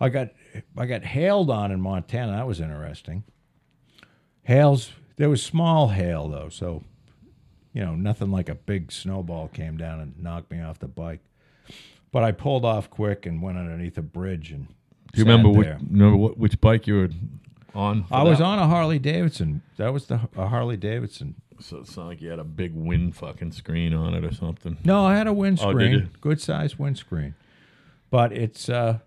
I 0.00 0.08
got 0.08 0.30
I 0.76 0.86
got 0.86 1.04
hailed 1.04 1.50
on 1.50 1.70
in 1.70 1.80
Montana. 1.80 2.32
That 2.32 2.46
was 2.46 2.60
interesting. 2.60 3.24
Hails. 4.42 4.92
There 5.16 5.30
was 5.30 5.42
small 5.42 5.88
hail 5.88 6.28
though, 6.28 6.48
so 6.48 6.82
you 7.72 7.84
know 7.84 7.94
nothing 7.94 8.30
like 8.30 8.48
a 8.48 8.54
big 8.54 8.92
snowball 8.92 9.48
came 9.48 9.76
down 9.76 10.00
and 10.00 10.20
knocked 10.20 10.50
me 10.50 10.60
off 10.60 10.78
the 10.78 10.88
bike. 10.88 11.20
But 12.12 12.22
I 12.22 12.32
pulled 12.32 12.64
off 12.64 12.90
quick 12.90 13.26
and 13.26 13.42
went 13.42 13.58
underneath 13.58 13.98
a 13.98 14.02
bridge 14.02 14.50
and. 14.52 14.68
Do 15.12 15.20
you 15.20 15.24
remember 15.24 15.48
which, 15.48 15.68
remember 15.68 16.16
what, 16.16 16.38
which 16.38 16.60
bike 16.60 16.88
you 16.88 16.94
were 16.94 17.08
on? 17.72 18.04
I 18.10 18.24
was 18.24 18.38
that? 18.38 18.44
on 18.44 18.58
a 18.58 18.66
Harley 18.66 18.98
Davidson. 18.98 19.62
That 19.76 19.92
was 19.92 20.06
the 20.06 20.28
a 20.36 20.48
Harley 20.48 20.76
Davidson. 20.76 21.36
So 21.60 21.78
it's 21.78 21.96
not 21.96 22.06
like 22.06 22.20
you 22.20 22.30
had 22.30 22.38
a 22.38 22.44
big 22.44 22.74
wind 22.74 23.16
fucking 23.16 23.52
screen 23.52 23.94
on 23.94 24.14
it 24.14 24.24
or 24.24 24.34
something. 24.34 24.78
No, 24.84 25.04
I 25.04 25.16
had 25.16 25.26
a 25.26 25.32
windscreen, 25.32 25.92
you? 25.92 26.08
good 26.20 26.40
sized 26.40 26.78
windscreen, 26.78 27.34
but 28.10 28.32
it's 28.32 28.68
uh, 28.68 28.98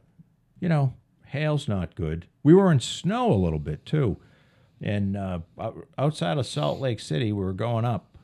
you 0.60 0.70
know, 0.70 0.94
hail's 1.26 1.68
not 1.68 1.96
good. 1.96 2.28
We 2.44 2.54
were 2.54 2.72
in 2.72 2.80
snow 2.80 3.32
a 3.32 3.36
little 3.36 3.60
bit 3.60 3.86
too, 3.86 4.18
and 4.82 5.18
uh, 5.18 5.40
outside 5.98 6.38
of 6.38 6.46
Salt 6.46 6.80
Lake 6.80 7.00
City, 7.00 7.32
we 7.32 7.44
were 7.44 7.54
going 7.54 7.86
up, 7.86 8.18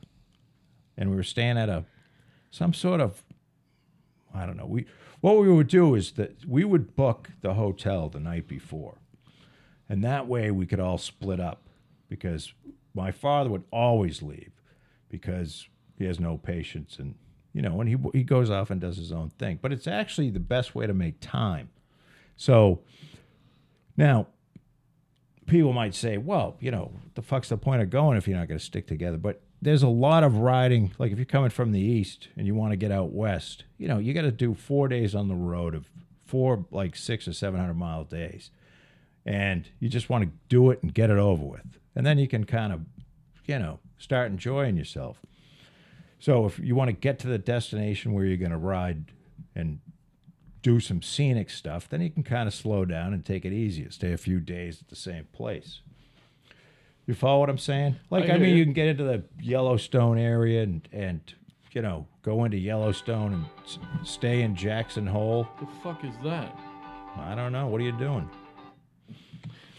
and 0.96 1.10
we 1.10 1.16
were 1.16 1.22
staying 1.22 1.58
at 1.58 1.68
a 1.68 1.84
some 2.50 2.72
sort 2.72 3.00
of 3.00 3.22
I 4.34 4.46
don't 4.46 4.56
know. 4.56 4.66
We 4.66 4.86
what 5.20 5.38
we 5.38 5.50
would 5.50 5.68
do 5.68 5.94
is 5.94 6.12
that 6.12 6.46
we 6.46 6.64
would 6.64 6.96
book 6.96 7.30
the 7.40 7.54
hotel 7.54 8.08
the 8.08 8.20
night 8.20 8.48
before, 8.48 8.98
and 9.88 10.02
that 10.02 10.26
way 10.26 10.50
we 10.50 10.66
could 10.66 10.80
all 10.80 10.98
split 10.98 11.40
up 11.40 11.62
because 12.08 12.52
my 12.94 13.10
father 13.10 13.50
would 13.50 13.64
always 13.70 14.22
leave 14.22 14.52
because 15.08 15.68
he 15.98 16.04
has 16.04 16.18
no 16.18 16.36
patience 16.36 16.98
and 16.98 17.14
you 17.52 17.62
know 17.62 17.80
and 17.80 17.88
he 17.88 17.96
he 18.12 18.22
goes 18.24 18.50
off 18.50 18.70
and 18.70 18.80
does 18.80 18.96
his 18.96 19.12
own 19.12 19.30
thing. 19.30 19.58
But 19.60 19.72
it's 19.72 19.86
actually 19.86 20.30
the 20.30 20.40
best 20.40 20.74
way 20.74 20.86
to 20.86 20.94
make 20.94 21.20
time. 21.20 21.70
So 22.36 22.80
now 23.96 24.28
people 25.46 25.72
might 25.72 25.94
say 25.94 26.16
well 26.16 26.56
you 26.60 26.70
know 26.70 26.92
the 27.14 27.22
fuck's 27.22 27.50
the 27.50 27.56
point 27.56 27.82
of 27.82 27.90
going 27.90 28.16
if 28.16 28.26
you're 28.26 28.38
not 28.38 28.48
going 28.48 28.58
to 28.58 28.64
stick 28.64 28.86
together? 28.86 29.18
But 29.18 29.42
there's 29.60 29.82
a 29.82 29.88
lot 29.88 30.24
of 30.24 30.36
riding 30.36 30.92
like 30.98 31.12
if 31.12 31.18
you're 31.18 31.24
coming 31.24 31.50
from 31.50 31.72
the 31.72 31.80
east 31.80 32.28
and 32.36 32.46
you 32.46 32.54
want 32.54 32.72
to 32.72 32.76
get 32.76 32.92
out 32.92 33.12
west 33.12 33.64
you 33.78 33.88
know 33.88 33.98
you 33.98 34.12
got 34.12 34.22
to 34.22 34.30
do 34.30 34.52
four 34.52 34.88
days 34.88 35.14
on 35.14 35.28
the 35.28 35.34
road 35.34 35.74
of 35.74 35.88
four 36.26 36.66
like 36.70 36.96
six 36.96 37.28
or 37.28 37.32
seven 37.32 37.60
hundred 37.60 37.74
mile 37.74 38.04
days. 38.04 38.50
And 39.26 39.68
you 39.78 39.88
just 39.88 40.10
want 40.10 40.24
to 40.24 40.30
do 40.48 40.70
it 40.70 40.82
and 40.82 40.92
get 40.92 41.10
it 41.10 41.16
over 41.16 41.44
with 41.44 41.78
and 41.94 42.04
then 42.04 42.18
you 42.18 42.28
can 42.28 42.44
kind 42.44 42.72
of 42.72 42.80
you 43.46 43.58
know 43.58 43.80
start 43.98 44.30
enjoying 44.30 44.76
yourself. 44.76 45.18
So 46.18 46.46
if 46.46 46.58
you 46.58 46.74
want 46.74 46.88
to 46.88 46.92
get 46.92 47.18
to 47.20 47.26
the 47.26 47.38
destination 47.38 48.12
where 48.12 48.24
you're 48.24 48.38
going 48.38 48.50
to 48.50 48.56
ride 48.56 49.12
and 49.54 49.80
do 50.62 50.80
some 50.80 51.02
scenic 51.02 51.50
stuff 51.50 51.86
then 51.90 52.00
you 52.00 52.08
can 52.08 52.22
kind 52.22 52.48
of 52.48 52.54
slow 52.54 52.86
down 52.86 53.12
and 53.12 53.22
take 53.22 53.44
it 53.44 53.52
easy 53.52 53.82
and 53.82 53.92
stay 53.92 54.12
a 54.14 54.16
few 54.16 54.40
days 54.40 54.80
at 54.80 54.88
the 54.88 54.96
same 54.96 55.26
place. 55.32 55.80
You 57.06 57.12
follow 57.12 57.40
what 57.40 57.50
i'm 57.50 57.58
saying? 57.58 57.96
Like 58.10 58.30
I 58.30 58.34
i, 58.34 58.38
mean 58.38 58.50
you. 58.50 58.56
you. 58.56 58.64
can 58.64 58.72
get 58.72 58.88
into 58.88 59.04
the 59.04 59.24
yellowstone 59.40 60.18
area 60.18 60.62
and 60.62 60.88
and 60.90 61.20
you 61.72 61.82
know 61.82 62.06
go 62.22 62.44
into 62.44 62.56
yellowstone 62.56 63.34
and 63.34 63.44
s- 63.64 63.78
stay 64.04 64.40
in 64.40 64.56
jackson 64.56 65.06
hole. 65.06 65.44
What 65.58 65.68
the 65.68 65.80
fuck 65.82 66.04
is 66.04 66.14
that? 66.24 66.56
i 67.18 67.34
don't 67.34 67.52
know. 67.52 67.66
What 67.66 67.80
are 67.80 67.84
you 67.84 67.92
doing 67.92 68.28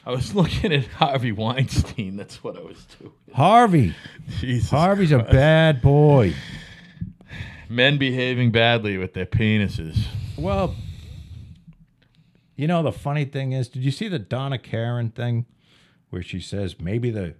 I 0.05 0.11
was 0.11 0.35
looking 0.35 0.73
at 0.73 0.85
Harvey 0.87 1.31
Weinstein. 1.31 2.15
That's 2.15 2.43
what 2.43 2.57
I 2.57 2.61
was 2.61 2.85
doing. 2.99 3.13
harvey 3.33 3.95
Jesus 4.39 4.69
Harvey's 4.69 5.11
a 5.11 5.19
bad 5.19 5.81
boy. 5.81 6.33
Men 7.67 7.97
behaving 7.97 8.51
badly 8.51 8.97
with 8.97 9.13
their 9.13 9.25
penises. 9.25 10.05
Well, 10.37 10.75
you 12.55 12.67
know 12.67 12.83
the 12.83 12.91
funny 12.91 13.25
thing 13.25 13.51
is, 13.51 13.67
did 13.67 13.83
you 13.83 13.91
see 13.91 14.07
the 14.07 14.19
Donna 14.19 14.57
Karan 14.57 15.09
thing 15.09 15.45
where 16.09 16.21
she 16.21 16.39
says 16.39 16.79
maybe 16.79 17.09
the 17.09 17.35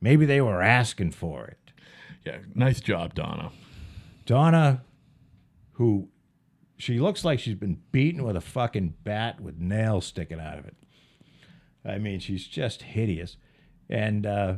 maybe 0.00 0.26
they 0.26 0.40
were 0.40 0.60
asking 0.62 1.12
for 1.12 1.46
it. 1.46 1.72
Yeah, 2.26 2.38
nice 2.54 2.80
job, 2.80 3.14
Donna. 3.14 3.50
Donna 4.26 4.82
who 5.72 6.08
she 6.76 6.98
looks 6.98 7.24
like 7.24 7.38
she's 7.38 7.54
been 7.54 7.80
beaten 7.92 8.22
with 8.22 8.36
a 8.36 8.40
fucking 8.40 8.94
bat 9.04 9.40
with 9.40 9.58
nails 9.58 10.04
sticking 10.04 10.40
out 10.40 10.58
of 10.58 10.66
it. 10.66 10.76
I 11.84 11.98
mean, 11.98 12.18
she's 12.20 12.46
just 12.46 12.82
hideous. 12.82 13.36
And 13.88 14.26
uh 14.26 14.54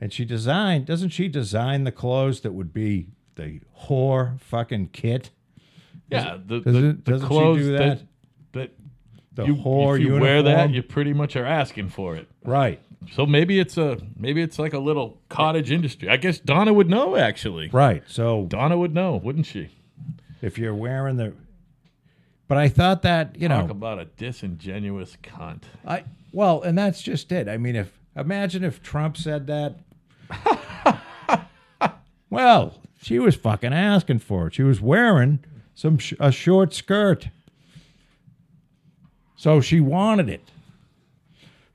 and 0.00 0.12
she 0.12 0.24
designed 0.24 0.86
doesn't 0.86 1.10
she 1.10 1.28
design 1.28 1.84
the 1.84 1.92
clothes 1.92 2.40
that 2.42 2.52
would 2.52 2.72
be 2.74 3.08
the 3.36 3.60
whore 3.84 4.40
fucking 4.40 4.88
kit? 4.92 5.30
Yeah, 6.10 6.38
the, 6.44 6.60
does 6.60 6.72
the, 6.74 6.92
doesn't 6.92 7.26
clothes 7.26 7.58
do 7.58 7.72
that, 7.72 7.98
that? 7.98 8.02
that 8.52 8.70
The 9.34 9.44
you, 9.46 9.56
whore 9.56 9.94
if 9.96 10.00
you 10.00 10.06
uniform. 10.14 10.20
wear 10.22 10.42
that, 10.42 10.70
you 10.70 10.82
pretty 10.82 11.12
much 11.12 11.34
are 11.36 11.44
asking 11.46 11.88
for 11.88 12.14
it. 12.16 12.28
right. 12.44 12.80
So 13.12 13.24
maybe 13.24 13.60
it's 13.60 13.76
a 13.78 13.98
maybe 14.16 14.42
it's 14.42 14.58
like 14.58 14.72
a 14.72 14.78
little 14.80 15.20
cottage 15.28 15.70
industry. 15.70 16.08
I 16.08 16.16
guess 16.16 16.38
Donna 16.40 16.72
would 16.72 16.88
know 16.90 17.14
actually. 17.16 17.68
Right. 17.68 18.02
So 18.06 18.46
Donna 18.46 18.76
would 18.76 18.92
know, 18.94 19.16
wouldn't 19.16 19.46
she? 19.46 19.68
if 20.42 20.58
you're 20.58 20.74
wearing 20.74 21.16
the 21.16 21.32
but 22.46 22.58
i 22.58 22.68
thought 22.68 23.00
that 23.02 23.34
you 23.40 23.48
Talk 23.48 23.64
know 23.66 23.70
about 23.70 23.98
a 23.98 24.04
disingenuous 24.04 25.16
cunt. 25.22 25.62
i 25.86 26.04
well 26.36 26.60
and 26.62 26.76
that's 26.76 27.00
just 27.02 27.32
it. 27.32 27.48
I 27.48 27.56
mean 27.56 27.74
if 27.76 27.98
imagine 28.14 28.62
if 28.64 28.82
trump 28.82 29.16
said 29.16 29.46
that. 29.48 29.76
Well 32.30 32.74
she 33.00 33.18
was 33.18 33.36
fucking 33.36 33.72
asking 33.72 34.18
for 34.18 34.48
it. 34.48 34.54
She 34.54 34.62
was 34.64 34.80
wearing 34.80 35.38
some 35.74 35.96
sh- 35.98 36.14
a 36.18 36.32
short 36.32 36.74
skirt. 36.74 37.28
So 39.36 39.60
she 39.60 39.80
wanted 39.80 40.28
it. 40.28 40.50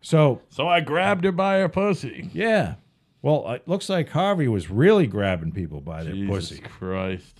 So 0.01 0.41
So 0.49 0.67
I 0.67 0.81
grabbed 0.81 1.23
her 1.23 1.31
by 1.31 1.59
her 1.59 1.69
pussy. 1.69 2.29
yeah. 2.33 2.75
Well 3.21 3.49
it 3.51 3.67
looks 3.67 3.87
like 3.89 4.09
harvey 4.09 4.47
was 4.47 4.69
really 4.69 5.07
grabbing 5.07 5.51
people 5.53 5.79
by 5.79 6.03
their 6.03 6.13
Jesus 6.13 6.49
pussy. 6.49 6.61
Christ. 6.61 7.37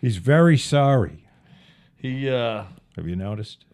he's 0.00 0.16
very 0.16 0.58
sorry. 0.58 1.24
He 1.96 2.28
uh 2.28 2.64
have 2.96 3.06
you 3.06 3.16
noticed? 3.16 3.64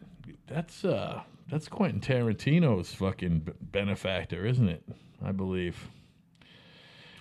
that's 0.46 0.84
uh 0.84 1.22
that's 1.50 1.68
Quentin 1.68 2.00
Tarantino's 2.00 2.94
fucking 2.94 3.46
benefactor, 3.60 4.46
isn't 4.46 4.68
it? 4.68 4.82
I 5.24 5.32
believe. 5.32 5.88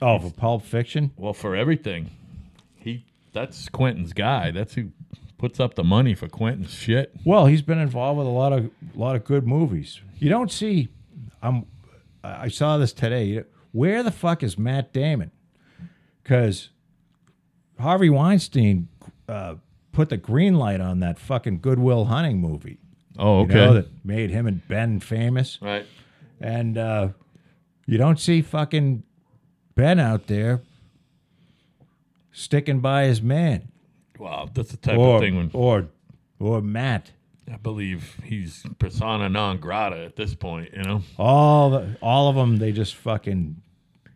oh 0.02 0.20
for 0.20 0.32
pulp 0.32 0.64
fiction 0.64 1.12
Well, 1.18 1.34
for 1.34 1.56
everything. 1.56 2.12
He 2.76 3.06
that's 3.34 3.70
Quentin's 3.70 4.14
guy. 4.14 4.52
That's 4.52 4.74
who 4.76 4.90
puts 5.38 5.60
up 5.60 5.76
the 5.76 5.84
money 5.84 6.14
for 6.16 6.28
Quentin's 6.28 6.74
shit. 6.74 7.14
Well, 7.24 7.46
he's 7.46 7.62
been 7.62 7.80
involved 7.80 8.18
with 8.20 8.28
a 8.28 8.32
lot 8.32 8.54
of 8.54 8.66
a 8.66 8.98
lot 8.98 9.16
of 9.16 9.24
good 9.26 9.46
movies. 9.48 10.00
You 10.18 10.30
don't 10.30 10.52
see. 10.52 10.90
I'm. 11.42 11.66
I 12.24 12.44
I 12.44 12.48
saw 12.50 12.78
this 12.78 12.94
today. 12.94 13.44
Where 13.72 14.02
the 14.04 14.12
fuck 14.12 14.44
is 14.44 14.58
Matt 14.58 14.92
Damon? 14.94 15.32
Because 16.24 16.70
Harvey 17.80 18.10
Weinstein 18.10 18.88
uh, 19.28 19.56
put 19.92 20.10
the 20.10 20.18
green 20.18 20.56
light 20.56 20.82
on 20.82 21.00
that 21.00 21.18
fucking 21.20 21.60
Good 21.60 21.80
Will 21.80 22.06
Hunting 22.06 22.40
movie. 22.40 22.80
Oh, 23.20 23.40
You 23.42 23.46
okay. 23.46 23.54
know, 23.56 23.74
that 23.74 23.88
made 24.06 24.30
him 24.32 24.48
and 24.48 24.68
Ben 24.68 25.00
famous. 25.00 25.60
right. 25.62 25.86
And 26.42 26.78
uh, 26.78 27.10
you 27.86 27.98
don't 27.98 28.20
see 28.20 28.42
fucking 28.42 29.04
Ben 29.76 30.00
out 30.00 30.28
there 30.28 30.62
sticking 32.32 32.80
by 32.80 33.04
his 33.06 33.22
man, 33.22 33.70
Wow, 34.18 34.50
that's 34.54 34.72
the 34.72 34.78
type 34.78 34.98
or 34.98 35.16
of 35.16 35.22
thing 35.22 35.36
when 35.38 35.50
or 35.54 35.88
or 36.40 36.62
Matt. 36.62 37.12
I 37.52 37.58
believe 37.58 38.18
he's 38.24 38.64
persona 38.78 39.28
non 39.30 39.58
grata 39.58 39.98
at 40.06 40.16
this 40.16 40.36
point, 40.36 40.70
you 40.74 40.84
know? 40.84 41.02
All 41.18 41.72
the, 41.72 41.98
all 42.02 42.30
of 42.30 42.36
them, 42.36 42.58
they 42.58 42.72
just 42.72 42.94
fucking 42.96 43.62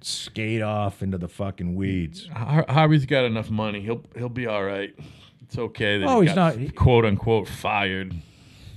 skate 0.02 0.62
off 0.62 1.02
into 1.02 1.18
the 1.18 1.28
fucking 1.28 1.76
weeds. 1.76 2.28
Har- 2.32 2.66
Harvey's 2.70 3.06
got 3.08 3.26
enough 3.26 3.50
money. 3.50 3.82
He'll 3.82 4.04
he'll 4.16 4.30
be 4.30 4.46
all 4.48 4.64
right. 4.64 4.94
It's 5.42 5.58
okay 5.58 5.98
that 6.00 6.08
Oh, 6.08 6.22
he 6.22 6.28
he's 6.28 6.36
got 6.36 6.58
not- 6.60 6.76
quote 6.76 7.06
unquote 7.06 7.48
fired. 7.48 8.14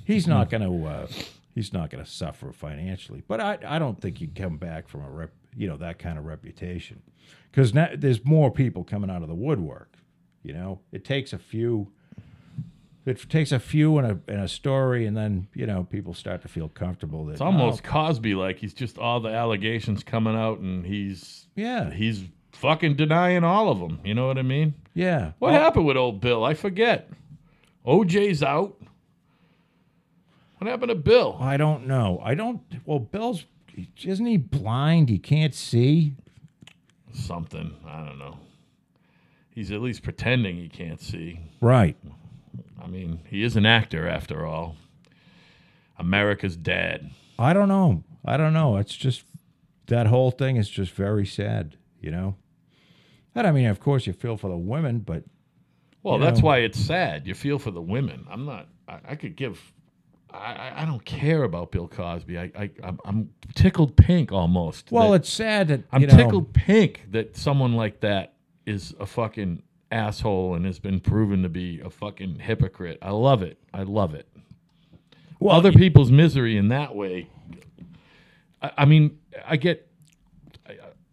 He's 0.06 0.26
not 0.26 0.48
gonna 0.50 0.84
uh, 0.84 1.06
he's 1.54 1.72
not 1.72 1.90
gonna 1.90 2.06
suffer 2.06 2.52
financially. 2.52 3.22
But 3.26 3.40
I 3.40 3.58
I 3.66 3.78
don't 3.78 4.00
think 4.00 4.20
you 4.20 4.28
can 4.28 4.44
come 4.44 4.56
back 4.56 4.88
from 4.88 5.02
a 5.02 5.10
rep. 5.10 5.32
you 5.56 5.66
know 5.68 5.76
that 5.78 5.98
kind 5.98 6.18
of 6.18 6.24
reputation 6.24 7.02
because 7.50 7.74
now 7.74 7.88
there's 7.94 8.24
more 8.24 8.50
people 8.50 8.84
coming 8.84 9.10
out 9.10 9.22
of 9.22 9.28
the 9.28 9.34
woodwork. 9.34 9.94
You 10.42 10.52
know, 10.52 10.80
it 10.92 11.04
takes 11.04 11.32
a 11.32 11.38
few. 11.38 11.90
It 13.04 13.24
takes 13.28 13.52
a 13.52 13.60
few 13.60 13.98
in 13.98 14.04
a 14.04 14.18
in 14.32 14.40
a 14.40 14.48
story, 14.48 15.06
and 15.06 15.16
then 15.16 15.48
you 15.54 15.66
know 15.66 15.84
people 15.84 16.12
start 16.14 16.42
to 16.42 16.48
feel 16.48 16.68
comfortable. 16.68 17.24
That 17.26 17.32
It's 17.32 17.40
almost 17.40 17.82
Cosby 17.84 18.34
like 18.34 18.58
he's 18.58 18.74
just 18.74 18.98
all 18.98 19.20
the 19.20 19.28
allegations 19.30 20.02
coming 20.02 20.34
out 20.36 20.58
and 20.58 20.84
he's 20.84 21.46
yeah, 21.54 21.90
he's 21.90 22.24
fucking 22.52 22.96
denying 22.96 23.44
all 23.44 23.70
of 23.70 23.78
them. 23.78 24.00
You 24.04 24.14
know 24.14 24.26
what 24.26 24.38
I 24.38 24.42
mean? 24.42 24.74
yeah. 24.94 25.32
What 25.38 25.52
Well, 25.52 25.60
happened 25.60 25.86
with 25.86 25.96
old 25.96 26.20
Bill? 26.20 26.44
I 26.44 26.54
forget. 26.54 27.08
OJ's 27.86 28.42
out. 28.42 28.76
What 30.66 30.72
happened 30.72 30.88
to 30.88 30.96
Bill? 30.96 31.36
I 31.38 31.56
don't 31.56 31.86
know. 31.86 32.20
I 32.24 32.34
don't. 32.34 32.60
Well, 32.84 32.98
Bill's 32.98 33.44
isn't 34.02 34.26
he 34.26 34.36
blind? 34.36 35.08
He 35.08 35.16
can't 35.20 35.54
see. 35.54 36.16
Something. 37.12 37.76
I 37.86 38.04
don't 38.04 38.18
know. 38.18 38.38
He's 39.54 39.70
at 39.70 39.80
least 39.80 40.02
pretending 40.02 40.56
he 40.56 40.68
can't 40.68 41.00
see. 41.00 41.38
Right. 41.60 41.96
I 42.82 42.88
mean, 42.88 43.20
he 43.30 43.44
is 43.44 43.54
an 43.54 43.64
actor 43.64 44.08
after 44.08 44.44
all. 44.44 44.74
America's 46.00 46.56
dad. 46.56 47.12
I 47.38 47.52
don't 47.52 47.68
know. 47.68 48.02
I 48.24 48.36
don't 48.36 48.52
know. 48.52 48.76
It's 48.78 48.96
just 48.96 49.22
that 49.86 50.08
whole 50.08 50.32
thing 50.32 50.56
is 50.56 50.68
just 50.68 50.90
very 50.90 51.26
sad, 51.26 51.76
you 52.00 52.10
know. 52.10 52.34
And 53.36 53.46
I 53.46 53.52
mean, 53.52 53.66
of 53.66 53.78
course, 53.78 54.04
you 54.04 54.12
feel 54.12 54.36
for 54.36 54.50
the 54.50 54.56
women, 54.58 54.98
but 54.98 55.22
Well, 56.02 56.18
that's 56.18 56.40
know. 56.40 56.46
why 56.46 56.58
it's 56.58 56.80
sad. 56.80 57.24
You 57.24 57.34
feel 57.34 57.60
for 57.60 57.70
the 57.70 57.80
women. 57.80 58.26
I'm 58.28 58.44
not. 58.44 58.66
I, 58.88 58.98
I 59.10 59.14
could 59.14 59.36
give. 59.36 59.60
I, 60.36 60.82
I- 60.82 60.84
don't 60.84 61.04
care 61.04 61.42
about 61.44 61.72
Bill 61.72 61.88
Cosby. 61.88 62.38
I, 62.38 62.50
I 62.58 62.70
I'm, 62.82 62.98
I'm 63.04 63.30
tickled 63.54 63.96
pink 63.96 64.32
almost. 64.32 64.90
well, 64.92 65.10
that- 65.10 65.22
it's 65.22 65.32
sad 65.32 65.68
that 65.68 65.82
I'm 65.92 66.02
know, 66.02 66.16
tickled 66.16 66.52
pink 66.52 67.06
that 67.10 67.36
someone 67.36 67.74
like 67.74 68.00
that 68.00 68.34
is 68.64 68.94
a 69.00 69.06
fucking 69.06 69.62
asshole 69.90 70.54
and 70.54 70.64
has 70.66 70.78
been 70.78 71.00
proven 71.00 71.42
to 71.42 71.48
be 71.48 71.80
a 71.80 71.90
fucking 71.90 72.40
hypocrite. 72.40 72.98
I 73.00 73.10
love 73.10 73.42
it. 73.42 73.58
I 73.72 73.82
love 73.84 74.14
it. 74.14 74.26
Well, 75.38 75.54
Other 75.56 75.72
people's 75.72 76.10
misery 76.10 76.56
in 76.56 76.68
that 76.68 76.94
way. 76.94 77.28
I, 78.62 78.70
I 78.78 78.84
mean, 78.84 79.18
I 79.46 79.56
get 79.56 79.88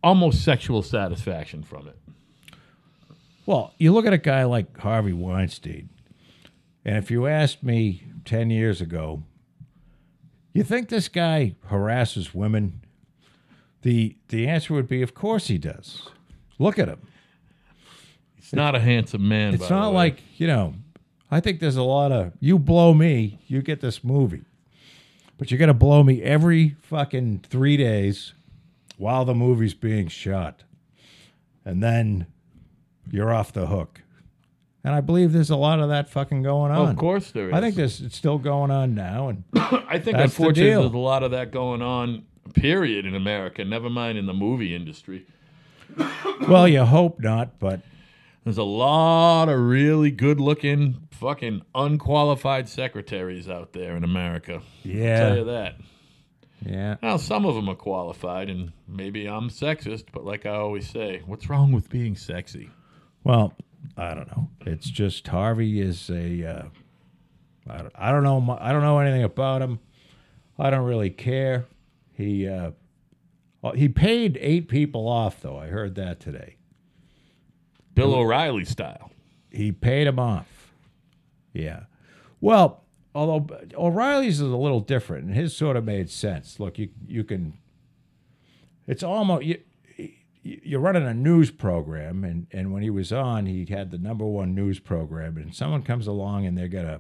almost 0.04 0.44
sexual 0.44 0.82
satisfaction 0.82 1.64
from 1.64 1.88
it. 1.88 1.98
Well, 3.46 3.74
you 3.78 3.92
look 3.94 4.06
at 4.06 4.14
a 4.14 4.18
guy 4.18 4.46
like 4.46 4.78
Harvey 4.78 5.14
Weinstein, 5.14 5.90
and 6.86 6.98
if 6.98 7.12
you 7.12 7.28
asked 7.28 7.62
me 7.64 8.04
10 8.26 8.50
years 8.50 8.82
ago, 8.82 9.24
you 10.54 10.64
think 10.64 10.90
this 10.90 11.08
guy 11.08 11.56
harasses 11.70 12.34
women? 12.34 12.82
The, 13.82 14.16
the 14.30 14.48
answer 14.48 14.74
would 14.74 14.88
be, 14.88 15.02
of 15.02 15.14
course 15.14 15.48
he 15.48 15.58
does. 15.58 16.10
Look 16.60 16.80
at 16.80 16.88
him. 16.88 17.02
He's 18.36 18.54
not 18.54 18.76
a 18.76 18.80
handsome 18.80 19.28
man. 19.28 19.54
It's 19.54 19.70
not 19.70 19.94
like, 19.94 20.22
you 20.38 20.48
know, 20.48 20.76
I 21.32 21.40
think 21.40 21.60
there's 21.60 21.76
a 21.76 21.84
lot 21.84 22.12
of, 22.12 22.34
you 22.40 22.60
blow 22.60 22.94
me, 22.94 23.40
you 23.48 23.62
get 23.62 23.82
this 23.82 24.04
movie. 24.04 24.44
But 25.38 25.50
you're 25.50 25.58
going 25.58 25.68
to 25.68 25.74
blow 25.74 26.04
me 26.04 26.22
every 26.22 26.76
fucking 26.84 27.46
three 27.50 27.76
days 27.76 28.34
while 28.98 29.26
the 29.26 29.34
movie's 29.34 29.74
being 29.74 30.08
shot. 30.08 30.64
And 31.66 31.82
then 31.82 32.28
you're 33.10 33.34
off 33.34 33.52
the 33.52 33.68
hook. 33.68 34.03
And 34.84 34.94
I 34.94 35.00
believe 35.02 35.32
there's 35.32 35.50
a 35.50 35.56
lot 35.56 35.80
of 35.80 35.90
that 35.90 36.10
fucking 36.10 36.44
going 36.44 36.72
on. 36.72 36.90
of 36.90 36.98
course 36.98 37.32
there 37.32 37.48
is. 37.48 37.54
I 37.54 37.62
think 37.62 37.76
there's 37.76 38.02
it's 38.02 38.18
still 38.18 38.38
going 38.38 38.70
on 38.72 38.94
now. 38.96 39.30
And 39.30 39.44
I 39.56 39.98
think 40.00 40.18
the 40.18 40.24
unfortunately 40.24 40.72
deal. 40.72 40.82
there's 40.82 40.94
a 40.94 40.98
lot 40.98 41.24
of 41.24 41.32
that 41.32 41.52
going 41.52 41.82
on. 41.82 42.26
Period 42.54 43.06
in 43.06 43.16
America. 43.16 43.64
Never 43.64 43.90
mind 43.90 44.18
in 44.18 44.26
the 44.26 44.34
movie 44.34 44.76
industry. 44.76 45.26
well, 46.48 46.68
you 46.68 46.84
hope 46.84 47.20
not, 47.22 47.58
but 47.60 47.80
There's 48.44 48.58
a 48.58 48.64
lot 48.64 49.48
of 49.48 49.58
really 49.60 50.12
good-looking, 50.12 51.08
fucking 51.12 51.62
unqualified 51.74 52.68
secretaries 52.68 53.48
out 53.48 53.72
there 53.72 53.96
in 53.96 54.04
America. 54.04 54.62
Yeah, 54.84 55.14
I'll 55.14 55.28
tell 55.30 55.38
you 55.38 55.44
that. 55.46 55.76
yeah. 56.66 56.96
Now, 57.02 57.16
some 57.18 57.46
of 57.46 57.56
them 57.56 57.70
are 57.70 57.76
qualified, 57.76 58.50
and 58.50 58.74
maybe 58.88 59.28
I'm 59.28 59.50
sexist, 59.50 60.06
but 60.12 60.26
like 60.26 60.46
I 60.46 60.56
always 60.56 60.90
say, 60.90 61.22
what's 61.26 61.48
wrong 61.50 61.72
with 61.72 61.90
being 61.90 62.16
sexy? 62.18 62.70
Well, 63.24 63.54
I 63.98 64.14
don't 64.14 64.28
know. 64.28 64.50
It's 64.66 64.90
just 64.90 65.28
Harvey 65.28 65.82
is 65.82 66.10
a. 66.10 66.46
Uh, 66.46 66.64
I, 67.68 67.78
don't, 67.78 67.94
I 67.96 68.12
don't 68.12 68.24
know. 68.24 68.58
I 68.60 68.72
don't 68.72 68.82
know 68.82 69.00
anything 69.00 69.24
about 69.24 69.62
him. 69.62 69.80
I 70.58 70.70
don't 70.70 70.86
really 70.86 71.10
care. 71.10 71.66
He 72.14 72.48
uh, 72.48 72.72
well, 73.62 73.74
he 73.74 73.88
paid 73.88 74.38
eight 74.42 74.68
people 74.68 75.08
off 75.08 75.42
though. 75.42 75.58
I 75.58 75.68
heard 75.68 75.96
that 75.96 76.20
today. 76.20 76.58
Bill 77.96 78.14
O'Reilly 78.14 78.66
style. 78.66 79.12
He 79.52 79.72
paid 79.72 80.08
him 80.08 80.20
off. 80.20 80.74
Yeah. 81.54 81.84
Well, 82.42 82.84
although 83.16 83.48
O'Reilly's 83.76 84.42
is 84.42 84.50
a 84.50 84.58
little 84.58 84.80
different, 84.80 85.26
and 85.26 85.36
his 85.36 85.56
sort 85.56 85.78
of 85.78 85.86
made 85.86 86.10
sense. 86.10 86.60
Look, 86.60 86.78
you 86.78 86.90
you 87.08 87.24
can. 87.24 87.58
It's 88.88 89.04
almost 89.04 89.46
you. 89.46 89.60
You're 90.44 90.82
running 90.82 91.08
a 91.08 91.14
news 91.14 91.52
program, 91.52 92.26
and, 92.26 92.48
and 92.52 92.74
when 92.74 92.84
he 92.84 92.90
was 92.90 93.14
on, 93.14 93.46
he 93.46 93.66
had 93.66 93.92
the 93.92 93.98
number 93.98 94.26
one 94.26 94.54
news 94.54 94.78
program, 94.78 95.38
and 95.38 95.56
someone 95.56 95.84
comes 95.84 96.06
along 96.06 96.46
and 96.46 96.58
they're 96.58 96.68
gonna, 96.68 97.00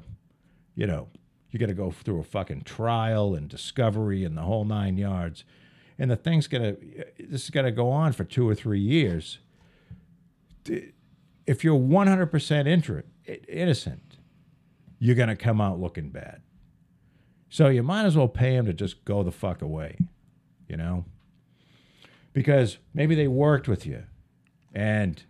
you 0.75 0.87
know, 0.87 1.09
you 1.51 1.59
got 1.59 1.65
to 1.67 1.73
go 1.73 1.91
through 1.91 2.19
a 2.19 2.23
fucking 2.23 2.61
trial 2.61 3.35
and 3.35 3.47
discovery 3.49 4.23
and 4.23 4.37
the 4.37 4.41
whole 4.41 4.63
nine 4.65 4.97
yards, 4.97 5.43
and 5.99 6.09
the 6.09 6.15
thing's 6.15 6.47
gonna, 6.47 6.75
this 7.19 7.43
is 7.43 7.49
gonna 7.49 7.71
go 7.71 7.89
on 7.91 8.13
for 8.13 8.23
two 8.23 8.47
or 8.47 8.55
three 8.55 8.79
years. 8.79 9.39
If 11.45 11.63
you're 11.63 11.77
100% 11.77 12.65
inter- 12.65 13.03
innocent, 13.47 14.17
you're 14.99 15.15
gonna 15.15 15.35
come 15.35 15.59
out 15.59 15.79
looking 15.79 16.09
bad. 16.09 16.41
So 17.49 17.67
you 17.67 17.83
might 17.83 18.05
as 18.05 18.15
well 18.17 18.29
pay 18.29 18.55
him 18.55 18.65
to 18.65 18.73
just 18.73 19.05
go 19.05 19.21
the 19.21 19.31
fuck 19.31 19.61
away, 19.61 19.97
you 20.67 20.77
know? 20.77 21.05
Because 22.34 22.77
maybe 22.93 23.15
they 23.15 23.27
worked 23.27 23.67
with 23.67 23.86
you. 23.86 24.03
And, 24.73 25.21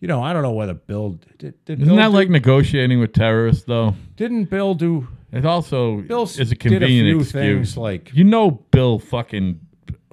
you 0.00 0.08
know, 0.08 0.22
I 0.22 0.32
don't 0.32 0.42
know 0.42 0.52
whether 0.52 0.74
Bill 0.74 1.18
did, 1.38 1.54
did 1.64 1.80
Isn't 1.80 1.86
Bill 1.88 1.96
that 1.96 2.08
do- 2.10 2.14
like 2.14 2.28
negotiating 2.30 3.00
with 3.00 3.12
terrorists, 3.12 3.64
though? 3.64 3.94
didn't 4.16 4.44
Bill 4.50 4.74
do 4.74 5.08
It 5.32 5.46
also 5.46 6.02
Bill 6.02 6.24
is 6.24 6.38
a 6.38 6.54
did 6.54 6.82
a 6.82 6.86
few 6.86 7.20
excuse. 7.20 7.32
things 7.32 7.76
like 7.76 8.10
You 8.14 8.24
know, 8.24 8.50
Bill 8.50 8.98
fucking. 8.98 9.60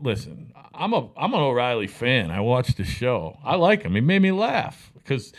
Listen, 0.01 0.53
I'm 0.73 0.93
a 0.93 1.09
I'm 1.17 1.33
an 1.33 1.39
O'Reilly 1.39 1.87
fan. 1.87 2.31
I 2.31 2.39
watched 2.39 2.77
the 2.77 2.83
show. 2.85 3.37
I 3.43 3.55
like 3.55 3.83
him. 3.83 3.95
He 3.95 4.01
made 4.01 4.21
me 4.21 4.31
laugh 4.31 4.91
because, 4.95 5.33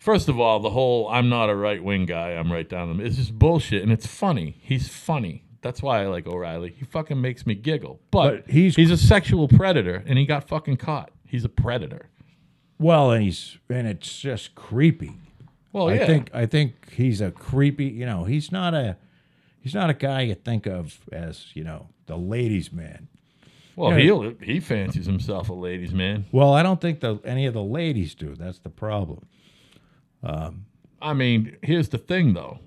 first 0.00 0.28
of 0.28 0.40
all, 0.40 0.58
the 0.60 0.70
whole 0.70 1.06
"I'm 1.08 1.28
not 1.28 1.50
a 1.50 1.54
right 1.54 1.84
wing 1.84 2.06
guy. 2.06 2.30
I'm 2.30 2.50
right 2.50 2.66
down 2.68 2.88
the." 2.88 2.94
middle." 2.94 3.06
It's 3.08 3.18
just 3.18 3.38
bullshit, 3.38 3.82
and 3.82 3.92
it's 3.92 4.06
funny. 4.06 4.56
He's 4.62 4.88
funny. 4.88 5.43
That's 5.64 5.82
why 5.82 6.02
I 6.02 6.06
like 6.06 6.26
O'Reilly. 6.28 6.74
He 6.78 6.84
fucking 6.84 7.20
makes 7.20 7.44
me 7.46 7.54
giggle. 7.56 7.98
But, 8.12 8.44
But 8.46 8.50
he's- 8.52 8.76
he's 8.76 8.90
a 8.92 8.96
sexual 8.96 9.48
predator, 9.48 10.04
and 10.06 10.16
he 10.18 10.26
got 10.26 10.46
fucking 10.46 10.76
caught. 10.76 11.10
He's 11.26 11.44
a 11.44 11.48
predator. 11.48 12.10
well, 12.78 13.10
and 13.10 13.24
he's 13.24 13.58
and 13.68 13.88
it's 13.88 14.20
just 14.20 14.54
creepy. 14.54 15.14
Well, 15.72 15.92
yeah. 15.92 16.02
I 16.02 16.06
think 16.06 16.30
I 16.34 16.46
think 16.46 16.92
he's 16.92 17.20
a 17.20 17.30
creepy. 17.32 17.86
You 17.86 18.06
know, 18.06 18.22
he's 18.24 18.52
not 18.52 18.74
a 18.74 18.96
he's 19.60 19.74
not 19.74 19.90
a 19.90 19.94
guy 19.94 20.20
you 20.22 20.34
think 20.36 20.66
of 20.66 21.00
as 21.10 21.46
you 21.54 21.64
know 21.64 21.88
the 22.06 22.16
ladies' 22.16 22.72
man. 22.72 23.08
Well, 23.76 23.90
he'll, 23.96 24.34
he 24.40 24.60
fancies 24.60 25.06
himself 25.06 25.48
a 25.48 25.52
ladies' 25.52 25.92
man. 25.92 26.26
Well, 26.30 26.52
I 26.52 26.62
don't 26.62 26.80
think 26.80 27.00
the 27.00 27.18
any 27.24 27.46
of 27.46 27.54
the 27.54 27.62
ladies 27.64 28.14
do. 28.14 28.36
That's 28.36 28.60
the 28.60 28.70
problem. 28.70 29.26
I 31.02 31.12
mean, 31.12 31.56
here's 31.62 31.88
the 31.90 31.98
thing, 31.98 32.32
though. 32.34 32.60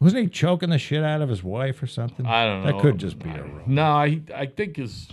Wasn't 0.00 0.22
he 0.22 0.28
choking 0.28 0.70
the 0.70 0.78
shit 0.78 1.02
out 1.02 1.22
of 1.22 1.28
his 1.28 1.42
wife 1.42 1.82
or 1.82 1.86
something? 1.86 2.26
I 2.26 2.44
don't 2.44 2.64
know. 2.64 2.72
That 2.72 2.80
could 2.80 2.98
just 2.98 3.18
be 3.18 3.30
a 3.30 3.42
rumor. 3.42 3.62
No, 3.66 3.84
I 3.84 4.20
I 4.34 4.46
think 4.46 4.76
his 4.76 5.08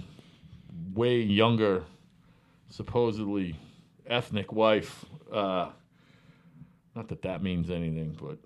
way 0.93 1.19
younger, 1.21 1.83
supposedly 2.69 3.55
ethnic 4.07 4.51
wife. 4.51 5.05
Uh, 5.31 5.69
not 6.95 7.07
that 7.07 7.21
that 7.23 7.41
means 7.41 7.69
anything, 7.71 8.17
but 8.21 8.37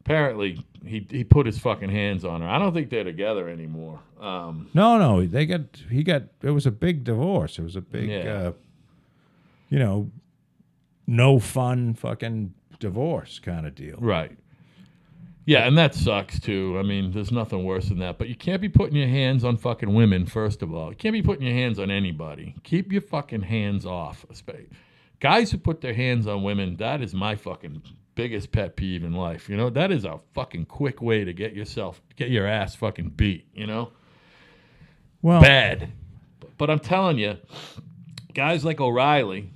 apparently 0.00 0.64
he 0.84 1.06
he 1.10 1.22
put 1.24 1.46
his 1.46 1.58
fucking 1.58 1.90
hands 1.90 2.24
on 2.24 2.40
her. 2.40 2.48
I 2.48 2.58
don't 2.58 2.72
think 2.72 2.90
they're 2.90 3.04
together 3.04 3.48
anymore. 3.48 4.00
Um, 4.20 4.68
No, 4.74 4.98
no, 4.98 5.24
they 5.26 5.46
got 5.46 5.60
he 5.90 6.02
got 6.02 6.22
it 6.42 6.50
was 6.50 6.66
a 6.66 6.70
big 6.70 7.04
divorce. 7.04 7.58
It 7.58 7.62
was 7.62 7.76
a 7.76 7.80
big 7.80 8.08
Yeah. 8.08 8.32
uh 8.48 8.52
you 9.68 9.78
know 9.78 10.10
no 11.06 11.38
fun 11.38 11.94
fucking 11.94 12.54
divorce 12.78 13.38
kind 13.38 13.66
of 13.66 13.74
deal. 13.74 13.96
right. 14.00 14.36
Yeah, 15.50 15.66
and 15.66 15.76
that 15.78 15.96
sucks 15.96 16.38
too. 16.38 16.76
I 16.78 16.84
mean, 16.84 17.10
there's 17.10 17.32
nothing 17.32 17.64
worse 17.64 17.88
than 17.88 17.98
that. 17.98 18.18
But 18.18 18.28
you 18.28 18.36
can't 18.36 18.62
be 18.62 18.68
putting 18.68 18.94
your 18.94 19.08
hands 19.08 19.42
on 19.42 19.56
fucking 19.56 19.92
women. 19.92 20.24
First 20.24 20.62
of 20.62 20.72
all, 20.72 20.90
you 20.90 20.94
can't 20.94 21.12
be 21.12 21.22
putting 21.22 21.44
your 21.44 21.56
hands 21.56 21.80
on 21.80 21.90
anybody. 21.90 22.54
Keep 22.62 22.92
your 22.92 23.00
fucking 23.00 23.42
hands 23.42 23.84
off. 23.84 24.24
Guys 25.18 25.50
who 25.50 25.58
put 25.58 25.80
their 25.80 25.92
hands 25.92 26.28
on 26.28 26.44
women, 26.44 26.76
that 26.76 27.02
is 27.02 27.14
my 27.14 27.34
fucking 27.34 27.82
biggest 28.14 28.52
pet 28.52 28.76
peeve 28.76 29.02
in 29.02 29.12
life. 29.12 29.48
You 29.48 29.56
know, 29.56 29.70
that 29.70 29.90
is 29.90 30.04
a 30.04 30.20
fucking 30.34 30.66
quick 30.66 31.02
way 31.02 31.24
to 31.24 31.32
get 31.32 31.52
yourself, 31.52 32.00
get 32.14 32.30
your 32.30 32.46
ass 32.46 32.76
fucking 32.76 33.08
beat. 33.16 33.48
You 33.52 33.66
know, 33.66 33.90
Well, 35.20 35.42
bad. 35.42 35.90
But 36.58 36.70
I'm 36.70 36.78
telling 36.78 37.18
you, 37.18 37.38
guys 38.34 38.64
like 38.64 38.80
O'Reilly, 38.80 39.50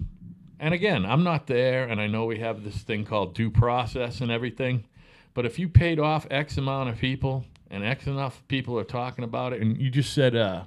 and 0.58 0.74
again, 0.74 1.06
I'm 1.06 1.22
not 1.22 1.46
there, 1.46 1.84
and 1.84 2.00
I 2.00 2.08
know 2.08 2.24
we 2.24 2.40
have 2.40 2.64
this 2.64 2.78
thing 2.78 3.04
called 3.04 3.36
due 3.36 3.48
process 3.48 4.20
and 4.20 4.32
everything. 4.32 4.86
But 5.34 5.44
if 5.44 5.58
you 5.58 5.68
paid 5.68 5.98
off 5.98 6.26
X 6.30 6.56
amount 6.56 6.88
of 6.88 6.98
people 6.98 7.44
and 7.70 7.84
X 7.84 8.06
enough 8.06 8.46
people 8.48 8.78
are 8.78 8.84
talking 8.84 9.24
about 9.24 9.52
it, 9.52 9.60
and 9.60 9.76
you 9.80 9.90
just 9.90 10.12
said, 10.12 10.36
uh, 10.36 10.64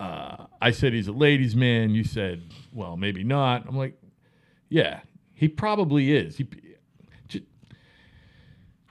uh, 0.00 0.46
I 0.60 0.72
said 0.72 0.92
he's 0.92 1.08
a 1.08 1.12
ladies' 1.12 1.54
man. 1.54 1.90
You 1.90 2.04
said, 2.04 2.42
well, 2.72 2.96
maybe 2.96 3.22
not. 3.22 3.66
I'm 3.68 3.76
like, 3.76 3.96
yeah, 4.68 5.00
he 5.32 5.48
probably 5.48 6.12
is. 6.12 6.36
He, 6.36 6.48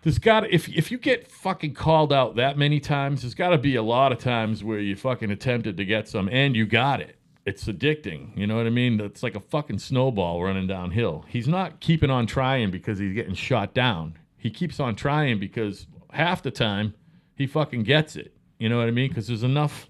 there's 0.03 0.19
got 0.19 0.49
if 0.51 0.67
if 0.67 0.91
you 0.91 0.97
get 0.97 1.31
fucking 1.31 1.73
called 1.73 2.11
out 2.11 2.35
that 2.35 2.57
many 2.57 2.79
times, 2.81 3.21
there's 3.21 3.33
got 3.35 3.49
to 3.49 3.57
be 3.57 3.75
a 3.75 3.83
lot 3.83 4.11
of 4.11 4.19
times 4.19 4.63
where 4.63 4.79
you 4.79 4.97
fucking 4.97 5.31
attempted 5.31 5.77
to 5.77 5.85
get 5.85 6.09
some 6.09 6.27
and 6.29 6.55
you 6.55 6.65
got 6.65 6.99
it. 6.99 7.17
It's 7.45 7.65
addicting. 7.65 8.37
You 8.37 8.47
know 8.47 8.55
what 8.55 8.65
I 8.65 8.69
mean? 8.69 8.99
It's 9.01 9.21
like 9.21 9.35
a 9.35 9.39
fucking 9.41 9.79
snowball 9.79 10.41
running 10.41 10.67
downhill. 10.67 11.25
He's 11.27 11.47
not 11.47 11.81
keeping 11.81 12.09
on 12.09 12.25
trying 12.25 12.71
because 12.71 12.99
he's 12.99 13.13
getting 13.13 13.33
shot 13.33 13.73
down. 13.73 14.17
He 14.37 14.49
keeps 14.49 14.79
on 14.79 14.95
trying 14.95 15.39
because 15.39 15.87
half 16.11 16.41
the 16.41 16.51
time 16.51 16.93
he 17.35 17.47
fucking 17.47 17.83
gets 17.83 18.15
it. 18.15 18.33
You 18.59 18.69
know 18.69 18.77
what 18.77 18.87
I 18.87 18.91
mean? 18.91 19.09
Because 19.09 19.27
there's 19.27 19.43
enough 19.43 19.89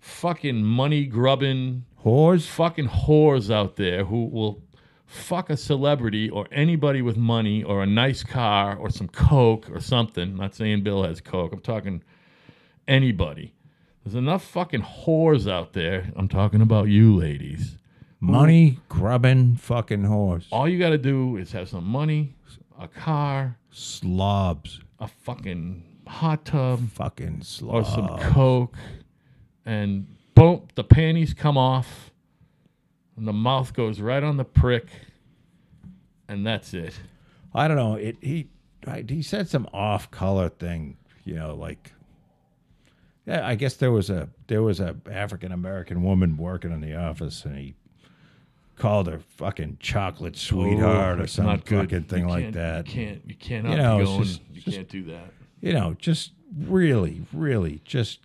fucking 0.00 0.62
money 0.62 1.04
grubbing 1.04 1.84
Whores? 2.04 2.46
fucking 2.46 2.88
whores 2.88 3.52
out 3.54 3.76
there 3.76 4.04
who 4.04 4.26
will 4.26 4.62
fuck 5.06 5.50
a 5.50 5.56
celebrity 5.56 6.28
or 6.30 6.48
anybody 6.50 7.02
with 7.02 7.16
money 7.16 7.62
or 7.62 7.82
a 7.82 7.86
nice 7.86 8.24
car 8.24 8.76
or 8.76 8.90
some 8.90 9.08
coke 9.08 9.70
or 9.70 9.80
something. 9.80 10.30
I'm 10.30 10.36
not 10.36 10.54
saying 10.54 10.82
Bill 10.82 11.04
has 11.04 11.20
coke. 11.20 11.52
I'm 11.52 11.60
talking 11.60 12.02
anybody. 12.88 13.54
There's 14.04 14.14
enough 14.14 14.44
fucking 14.44 14.82
whores 14.82 15.50
out 15.50 15.72
there. 15.74 16.10
I'm 16.16 16.28
talking 16.28 16.60
about 16.60 16.88
you 16.88 17.16
ladies. 17.16 17.76
Money 18.20 18.78
grubbing 18.88 19.56
fucking 19.56 20.02
whores. 20.02 20.44
All 20.50 20.68
you 20.68 20.78
got 20.78 20.90
to 20.90 20.98
do 20.98 21.36
is 21.36 21.52
have 21.52 21.68
some 21.68 21.84
money, 21.84 22.34
a 22.78 22.88
car, 22.88 23.56
Slobs. 23.70 24.80
a 25.00 25.08
fucking 25.08 25.82
hot 26.06 26.44
tub, 26.44 26.88
Fucking 26.90 27.38
or 27.40 27.44
slobs. 27.44 27.88
some 27.92 28.18
coke, 28.32 28.76
and 29.64 30.06
boom, 30.34 30.66
the 30.74 30.84
panties 30.84 31.32
come 31.34 31.56
off, 31.56 32.10
and 33.16 33.26
the 33.26 33.32
mouth 33.32 33.72
goes 33.74 34.00
right 34.00 34.22
on 34.22 34.36
the 34.36 34.44
prick, 34.44 34.86
and 36.28 36.46
that's 36.46 36.74
it. 36.74 36.94
I 37.54 37.66
don't 37.68 37.76
know. 37.76 37.94
It 37.96 38.16
he 38.20 38.48
right, 38.86 39.08
he 39.08 39.22
said 39.22 39.48
some 39.48 39.68
off 39.72 40.10
color 40.10 40.48
thing, 40.48 40.96
you 41.24 41.34
know, 41.34 41.54
like 41.54 41.92
I 43.26 43.54
guess 43.54 43.74
there 43.74 43.92
was 43.92 44.10
a 44.10 44.28
there 44.48 44.62
was 44.62 44.80
a 44.80 44.96
African 45.10 45.52
American 45.52 46.02
woman 46.02 46.36
working 46.36 46.72
in 46.72 46.80
the 46.80 46.94
office 46.96 47.44
and 47.44 47.56
he 47.56 47.74
called 48.76 49.06
her 49.06 49.20
fucking 49.36 49.76
chocolate 49.80 50.36
sweetheart 50.36 51.20
or 51.20 51.26
some 51.26 51.46
fucking 51.60 52.04
thing 52.04 52.22
You 52.24 52.28
like 52.28 52.52
that. 52.52 52.88
You 52.88 52.92
can't. 52.92 53.22
You 53.26 53.34
cannot 53.36 53.70
You 53.72 53.76
know, 53.76 53.98
be 53.98 54.04
going. 54.04 54.22
just- 54.24 54.40
you 54.52 54.60
just- 54.60 54.76
can't 54.76 54.88
do 54.88 55.02
that. 55.04 55.32
You 55.60 55.72
know, 55.72 55.94
just 55.98 56.32
really, 56.66 57.22
really 57.32 57.80
just 57.84 58.18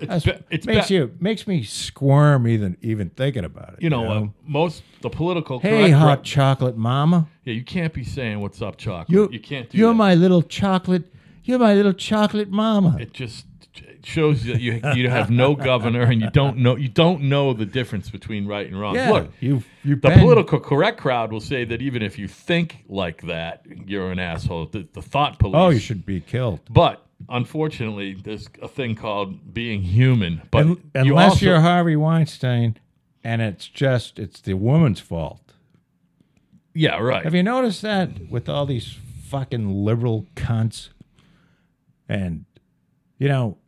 It's, 0.00 0.24
be, 0.24 0.32
it's 0.50 0.66
makes 0.66 0.88
be- 0.88 0.94
you 0.94 1.14
makes 1.20 1.46
me 1.46 1.62
squirm 1.62 2.46
even 2.48 2.76
even 2.82 3.08
thinking 3.10 3.44
about 3.44 3.74
it. 3.74 3.82
You 3.82 3.88
know, 3.90 4.10
uh, 4.10 4.26
most 4.44 4.82
the 5.00 5.08
political. 5.08 5.60
Hey, 5.60 5.90
hot 5.90 6.24
chocolate 6.24 6.76
mama. 6.76 7.28
Yeah, 7.44 7.54
you 7.54 7.62
can't 7.64 7.92
be 7.94 8.02
saying 8.04 8.40
"What's 8.40 8.60
up, 8.60 8.76
chocolate." 8.76 9.08
You 9.10 9.28
you 9.32 9.40
can't 9.40 9.70
do 9.70 9.78
You're 9.78 9.90
that. 9.92 9.94
my 9.94 10.14
little 10.14 10.42
chocolate. 10.42 11.04
You're 11.44 11.58
my 11.58 11.74
little 11.74 11.92
chocolate 11.92 12.50
mama. 12.50 12.96
It 13.00 13.12
just 13.14 13.46
shows 14.04 14.44
that 14.44 14.60
you 14.60 14.80
you 14.94 15.08
have 15.08 15.30
no 15.30 15.54
governor 15.70 16.02
and 16.02 16.20
you 16.20 16.30
don't 16.30 16.58
know 16.58 16.76
you 16.76 16.88
don't 16.88 17.22
know 17.22 17.52
the 17.52 17.66
difference 17.66 18.10
between 18.10 18.46
right 18.46 18.66
and 18.66 18.78
wrong. 18.80 18.94
yeah, 18.94 19.10
Look, 19.10 19.32
you 19.40 19.62
you 19.84 19.96
the 19.96 20.10
political 20.10 20.60
correct 20.60 20.98
crowd 21.00 21.32
will 21.32 21.40
say 21.40 21.64
that 21.64 21.80
even 21.82 22.02
if 22.02 22.18
you 22.18 22.28
think 22.28 22.84
like 22.88 23.22
that, 23.22 23.64
you're 23.86 24.10
an 24.10 24.18
asshole. 24.18 24.66
The, 24.66 24.86
the 24.92 25.02
thought 25.02 25.38
police. 25.38 25.54
Oh, 25.56 25.68
you 25.70 25.78
should 25.78 26.04
be 26.06 26.20
killed. 26.20 26.60
But 26.70 27.04
unfortunately, 27.28 28.14
there's 28.14 28.48
a 28.60 28.68
thing 28.68 28.94
called 28.96 29.52
being 29.54 29.82
human. 29.82 30.42
But 30.50 30.66
Un- 30.66 30.82
you 31.04 31.12
unless 31.12 31.32
also, 31.32 31.46
you're 31.46 31.60
Harvey 31.60 31.96
Weinstein, 31.96 32.76
and 33.22 33.40
it's 33.42 33.68
just 33.68 34.18
it's 34.18 34.40
the 34.40 34.54
woman's 34.54 35.00
fault. 35.00 35.52
yeah, 36.74 36.98
right. 36.98 37.22
Have 37.24 37.34
you 37.34 37.42
noticed 37.42 37.82
that 37.82 38.30
with 38.30 38.48
all 38.48 38.66
these 38.66 38.96
fucking 39.28 39.84
liberal 39.84 40.26
cunts? 40.34 40.88
And 42.08 42.44
you 43.18 43.28
know, 43.28 43.58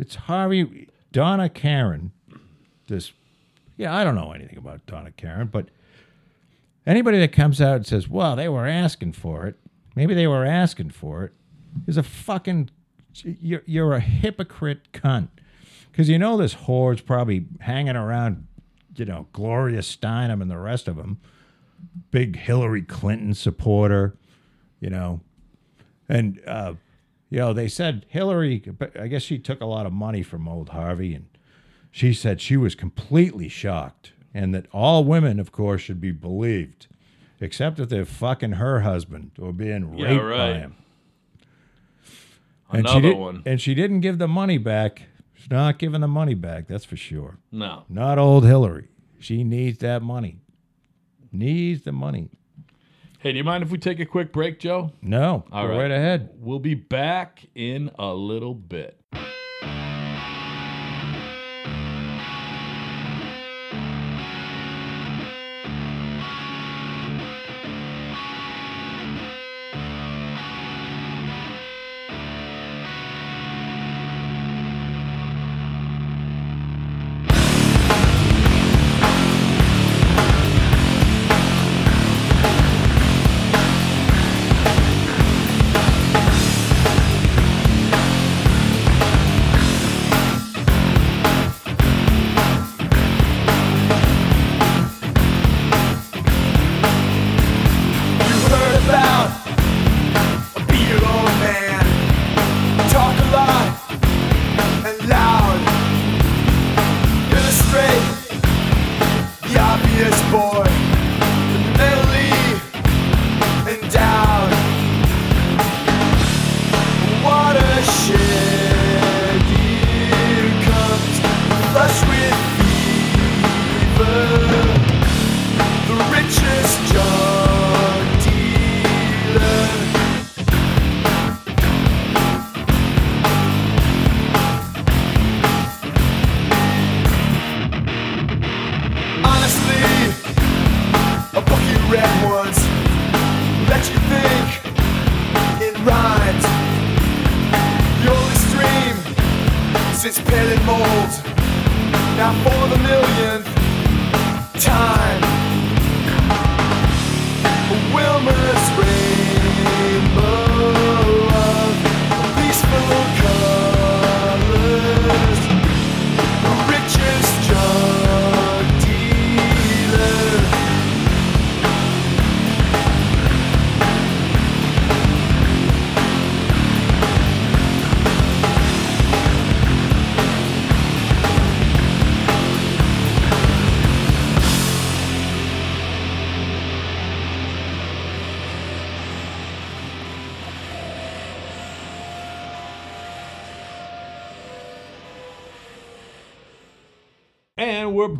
it's 0.00 0.14
Harvey 0.14 0.88
Donna 1.12 1.48
Karan. 1.48 2.12
This, 2.88 3.12
yeah, 3.76 3.94
I 3.94 4.04
don't 4.04 4.14
know 4.14 4.32
anything 4.32 4.58
about 4.58 4.84
Donna 4.86 5.12
Karan, 5.12 5.48
but 5.48 5.68
anybody 6.86 7.18
that 7.20 7.32
comes 7.32 7.60
out 7.60 7.76
and 7.76 7.86
says, 7.86 8.08
"Well, 8.08 8.36
they 8.36 8.48
were 8.48 8.66
asking 8.66 9.12
for 9.12 9.46
it," 9.46 9.56
maybe 9.94 10.14
they 10.14 10.26
were 10.26 10.44
asking 10.44 10.90
for 10.90 11.24
it, 11.24 11.32
is 11.86 11.96
a 11.96 12.02
fucking 12.02 12.70
you're 13.22 13.62
you're 13.66 13.94
a 13.94 14.00
hypocrite 14.00 14.92
cunt. 14.92 15.28
Because 15.90 16.08
you 16.08 16.18
know 16.18 16.36
this 16.36 16.54
whore's 16.54 17.00
probably 17.00 17.46
hanging 17.60 17.96
around, 17.96 18.46
you 18.94 19.04
know, 19.04 19.26
Gloria 19.32 19.80
Steinem 19.80 20.40
and 20.40 20.50
the 20.50 20.56
rest 20.56 20.86
of 20.86 20.96
them 20.96 21.18
big 22.10 22.36
Hillary 22.36 22.82
Clinton 22.82 23.34
supporter, 23.34 24.16
you 24.80 24.90
know. 24.90 25.20
And 26.08 26.40
uh, 26.46 26.74
you 27.30 27.38
know, 27.38 27.52
they 27.52 27.68
said 27.68 28.04
Hillary 28.08 28.58
but 28.58 28.98
I 28.98 29.06
guess 29.06 29.22
she 29.22 29.38
took 29.38 29.60
a 29.60 29.66
lot 29.66 29.86
of 29.86 29.92
money 29.92 30.22
from 30.22 30.46
old 30.48 30.70
Harvey 30.70 31.14
and 31.14 31.26
she 31.90 32.12
said 32.12 32.40
she 32.40 32.56
was 32.56 32.74
completely 32.74 33.48
shocked 33.48 34.12
and 34.34 34.54
that 34.54 34.66
all 34.72 35.04
women 35.04 35.40
of 35.40 35.50
course 35.52 35.80
should 35.80 36.00
be 36.00 36.12
believed 36.12 36.86
except 37.40 37.80
if 37.80 37.88
they're 37.88 38.04
fucking 38.04 38.52
her 38.52 38.80
husband 38.80 39.30
or 39.40 39.52
being 39.52 39.96
Yeah, 39.96 40.08
raped 40.16 40.36
by 40.36 40.54
him. 40.58 40.76
And 42.72 42.86
she 42.86 42.92
Another 42.92 43.08
did, 43.10 43.18
one. 43.18 43.42
and 43.46 43.60
she 43.60 43.74
didn't 43.74 44.00
give 44.00 44.18
the 44.18 44.28
money 44.28 44.58
back. 44.58 45.02
She's 45.34 45.50
not 45.50 45.78
giving 45.78 46.02
the 46.02 46.08
money 46.08 46.34
back, 46.34 46.68
that's 46.68 46.84
for 46.84 46.96
sure. 46.96 47.38
No. 47.50 47.84
Not 47.88 48.18
old 48.18 48.44
Hillary. 48.44 48.88
She 49.18 49.42
needs 49.42 49.78
that 49.78 50.02
money. 50.02 50.38
Needs 51.32 51.82
the 51.82 51.92
money. 51.92 52.30
Hey, 53.22 53.32
do 53.32 53.38
you 53.38 53.44
mind 53.44 53.62
if 53.62 53.70
we 53.70 53.76
take 53.76 54.00
a 54.00 54.06
quick 54.06 54.32
break, 54.32 54.58
Joe? 54.58 54.92
No. 55.02 55.44
All 55.52 55.68
right. 55.68 55.76
right. 55.76 55.90
ahead. 55.90 56.30
We'll 56.38 56.58
be 56.58 56.72
back 56.72 57.44
in 57.54 57.90
a 57.98 58.14
little 58.14 58.54
bit. 58.54 58.98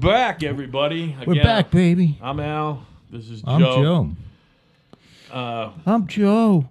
Back, 0.00 0.42
everybody. 0.42 1.14
We're 1.26 1.42
back, 1.42 1.70
baby. 1.70 2.18
I'm 2.22 2.40
Al. 2.40 2.86
This 3.10 3.28
is 3.28 3.42
I'm 3.46 3.60
Joe. 3.60 3.82
Joe. 3.82 4.10
Uh, 5.30 5.72
I'm 5.84 6.06
Joe. 6.06 6.70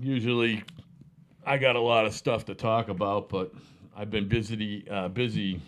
usually, 0.00 0.64
I 1.46 1.56
got 1.56 1.76
a 1.76 1.80
lot 1.80 2.04
of 2.04 2.12
stuff 2.12 2.46
to 2.46 2.54
talk 2.56 2.88
about, 2.88 3.28
but 3.28 3.52
I've 3.96 4.10
been 4.10 4.26
busy, 4.26 4.88
uh, 4.90 5.06
busy 5.06 5.62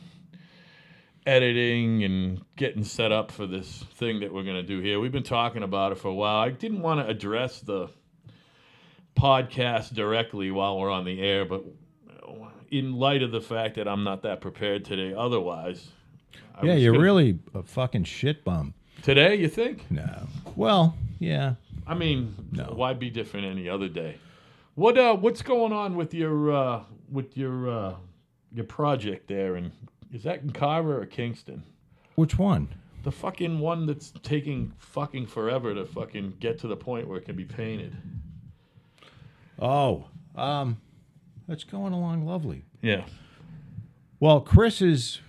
editing 1.26 2.02
and 2.02 2.44
getting 2.56 2.82
set 2.82 3.12
up 3.12 3.30
for 3.30 3.46
this 3.46 3.84
thing 3.94 4.18
that 4.20 4.34
we're 4.34 4.42
going 4.42 4.56
to 4.56 4.64
do 4.64 4.80
here. 4.80 4.98
We've 4.98 5.12
been 5.12 5.22
talking 5.22 5.62
about 5.62 5.92
it 5.92 5.98
for 5.98 6.08
a 6.08 6.14
while. 6.14 6.40
I 6.40 6.50
didn't 6.50 6.82
want 6.82 6.98
to 6.98 7.06
address 7.06 7.60
the 7.60 7.88
podcast 9.16 9.94
directly 9.94 10.50
while 10.50 10.76
we're 10.76 10.90
on 10.90 11.04
the 11.04 11.20
air, 11.20 11.44
but 11.44 11.64
in 12.72 12.94
light 12.94 13.22
of 13.22 13.30
the 13.30 13.40
fact 13.40 13.76
that 13.76 13.86
I'm 13.86 14.02
not 14.02 14.22
that 14.22 14.40
prepared 14.40 14.84
today, 14.84 15.14
otherwise. 15.16 15.90
I 16.56 16.66
Yeah, 16.66 16.74
you're 16.74 16.92
gonna- 16.92 17.04
really 17.04 17.38
a 17.54 17.62
fucking 17.62 18.04
shit 18.04 18.44
bum. 18.44 18.74
today. 19.02 19.36
You 19.36 19.48
think? 19.48 19.90
No. 19.90 20.26
Well, 20.56 20.96
yeah. 21.18 21.54
I 21.86 21.94
mean, 21.94 22.34
No. 22.52 22.72
why 22.74 22.94
be 22.94 23.10
different 23.10 23.46
any 23.46 23.68
other 23.68 23.88
day? 23.88 24.16
What 24.74 24.98
uh, 24.98 25.16
what's 25.16 25.42
going 25.42 25.72
on 25.72 25.96
with 25.96 26.12
your 26.14 26.52
uh, 26.52 26.82
with 27.10 27.36
your 27.36 27.68
uh, 27.70 27.94
your 28.52 28.64
project 28.64 29.28
there? 29.28 29.56
And 29.56 29.70
is 30.12 30.22
that 30.24 30.42
in 30.42 30.50
Carver 30.50 31.00
or 31.00 31.06
Kingston? 31.06 31.62
Which 32.14 32.38
one? 32.38 32.68
The 33.04 33.12
fucking 33.12 33.60
one 33.60 33.86
that's 33.86 34.12
taking 34.22 34.72
fucking 34.78 35.26
forever 35.26 35.74
to 35.74 35.84
fucking 35.84 36.34
get 36.40 36.58
to 36.60 36.66
the 36.68 36.76
point 36.76 37.06
where 37.06 37.18
it 37.18 37.24
can 37.24 37.36
be 37.36 37.44
painted. 37.44 37.96
Oh, 39.58 40.06
um, 40.34 40.78
that's 41.46 41.64
going 41.64 41.92
along 41.92 42.26
lovely. 42.26 42.64
Yeah. 42.82 43.04
Well, 44.20 44.40
Chris 44.40 44.82
is. 44.82 45.20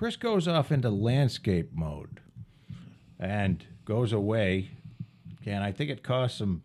Chris 0.00 0.16
goes 0.16 0.48
off 0.48 0.72
into 0.72 0.88
landscape 0.88 1.72
mode, 1.74 2.20
and 3.18 3.66
goes 3.84 4.14
away. 4.14 4.70
And 5.44 5.62
I 5.62 5.72
think 5.72 5.90
it 5.90 6.02
costs 6.02 6.40
him. 6.40 6.62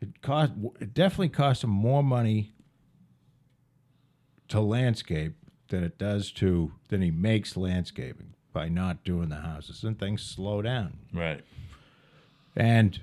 It 0.00 0.20
cost. 0.20 0.50
It 0.80 0.92
definitely 0.92 1.28
costs 1.28 1.62
him 1.62 1.70
more 1.70 2.02
money 2.02 2.52
to 4.48 4.60
landscape 4.60 5.36
than 5.68 5.84
it 5.84 5.96
does 5.96 6.32
to 6.32 6.72
than 6.88 7.00
he 7.00 7.12
makes 7.12 7.56
landscaping 7.56 8.34
by 8.52 8.68
not 8.68 9.04
doing 9.04 9.28
the 9.28 9.36
houses, 9.36 9.84
and 9.84 9.96
things 9.96 10.20
slow 10.20 10.62
down. 10.62 10.98
Right. 11.12 11.44
And 12.56 12.98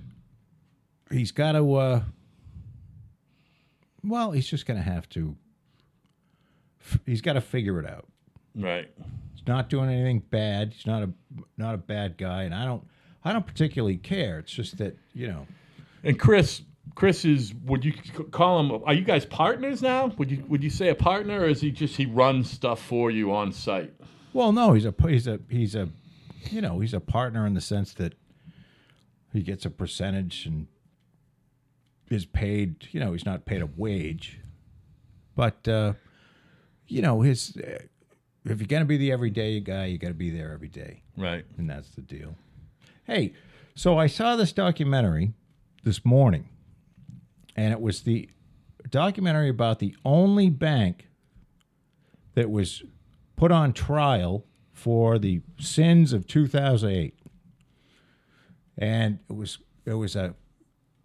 he's 1.09 1.31
got 1.31 1.53
to, 1.53 1.75
uh, 1.75 2.01
well, 4.03 4.31
he's 4.31 4.49
just 4.49 4.65
going 4.65 4.83
to 4.83 4.83
have 4.83 5.07
to, 5.11 5.37
f- 6.81 6.99
he's 7.05 7.21
got 7.21 7.33
to 7.33 7.41
figure 7.41 7.79
it 7.79 7.89
out. 7.89 8.10
Right. 8.55 8.89
He's 9.33 9.47
not 9.47 9.69
doing 9.69 9.89
anything 9.89 10.19
bad. 10.29 10.73
He's 10.73 10.85
not 10.85 11.03
a, 11.03 11.09
not 11.57 11.75
a 11.75 11.77
bad 11.77 12.17
guy. 12.17 12.43
And 12.43 12.53
I 12.53 12.65
don't, 12.65 12.85
I 13.23 13.33
don't 13.33 13.45
particularly 13.45 13.97
care. 13.97 14.39
It's 14.39 14.51
just 14.51 14.77
that, 14.79 14.97
you 15.13 15.27
know, 15.27 15.47
And 16.03 16.19
Chris, 16.19 16.63
Chris 16.95 17.23
is. 17.25 17.53
Would 17.65 17.85
you 17.85 17.93
call 18.31 18.59
him? 18.59 18.83
Are 18.85 18.93
you 18.93 19.03
guys 19.03 19.25
partners 19.25 19.81
now? 19.81 20.07
Would 20.17 20.31
you 20.31 20.43
Would 20.49 20.63
you 20.63 20.69
say 20.69 20.89
a 20.89 20.95
partner, 20.95 21.41
or 21.41 21.45
is 21.45 21.61
he 21.61 21.71
just 21.71 21.95
he 21.95 22.05
runs 22.05 22.49
stuff 22.49 22.81
for 22.81 23.11
you 23.11 23.33
on 23.33 23.51
site? 23.53 23.93
well, 24.33 24.51
no, 24.51 24.73
he's 24.73 24.85
a, 24.85 24.93
he's 25.07 25.27
a, 25.27 25.39
he's 25.49 25.75
a, 25.75 25.89
you 26.49 26.61
know, 26.61 26.79
he's 26.79 26.93
a 26.93 26.99
partner 26.99 27.45
in 27.45 27.53
the 27.53 27.61
sense 27.61 27.93
that 27.93 28.15
he 29.33 29.41
gets 29.41 29.65
a 29.65 29.69
percentage 29.69 30.45
and 30.45 30.67
is 32.09 32.25
paid, 32.25 32.87
you 32.91 32.99
know, 32.99 33.11
he's 33.13 33.25
not 33.25 33.45
paid 33.45 33.61
a 33.61 33.69
wage, 33.77 34.39
but, 35.35 35.67
uh, 35.67 35.93
you 36.87 37.01
know, 37.01 37.21
his, 37.21 37.57
uh, 37.57 37.79
if 38.45 38.59
you're 38.59 38.67
going 38.67 38.81
to 38.81 38.87
be 38.87 38.97
the 38.97 39.11
everyday 39.11 39.59
guy, 39.59 39.85
you 39.85 39.97
got 39.97 40.09
to 40.09 40.13
be 40.13 40.29
there 40.29 40.51
every 40.51 40.67
day. 40.67 41.03
Right. 41.17 41.45
And 41.57 41.69
that's 41.69 41.89
the 41.89 42.01
deal. 42.01 42.35
Hey, 43.05 43.33
so 43.75 43.97
I 43.97 44.07
saw 44.07 44.35
this 44.35 44.51
documentary 44.51 45.33
this 45.83 46.03
morning, 46.03 46.49
and 47.55 47.71
it 47.71 47.81
was 47.81 48.01
the 48.01 48.29
documentary 48.89 49.49
about 49.49 49.79
the 49.79 49.95
only 50.03 50.49
bank 50.49 51.07
that 52.35 52.49
was 52.49 52.83
put 53.35 53.51
on 53.51 53.73
trial 53.73 54.45
for 54.73 55.19
the 55.19 55.41
sins 55.59 56.13
of 56.13 56.27
2008. 56.27 57.13
And 58.77 59.19
it 59.29 59.35
was 59.35 59.59
it 59.85 59.93
was 59.93 60.15
a 60.15 60.35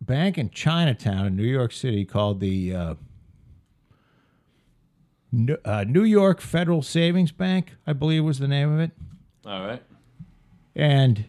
bank 0.00 0.38
in 0.38 0.50
Chinatown 0.50 1.26
in 1.26 1.36
New 1.36 1.44
York 1.44 1.72
City 1.72 2.04
called 2.04 2.40
the 2.40 2.74
uh, 2.74 2.94
New, 5.32 5.56
uh, 5.64 5.84
New 5.86 6.04
York 6.04 6.40
Federal 6.40 6.82
Savings 6.82 7.32
Bank, 7.32 7.72
I 7.86 7.92
believe 7.92 8.24
was 8.24 8.38
the 8.38 8.48
name 8.48 8.72
of 8.72 8.80
it. 8.80 8.90
All 9.44 9.66
right. 9.66 9.82
And 10.74 11.24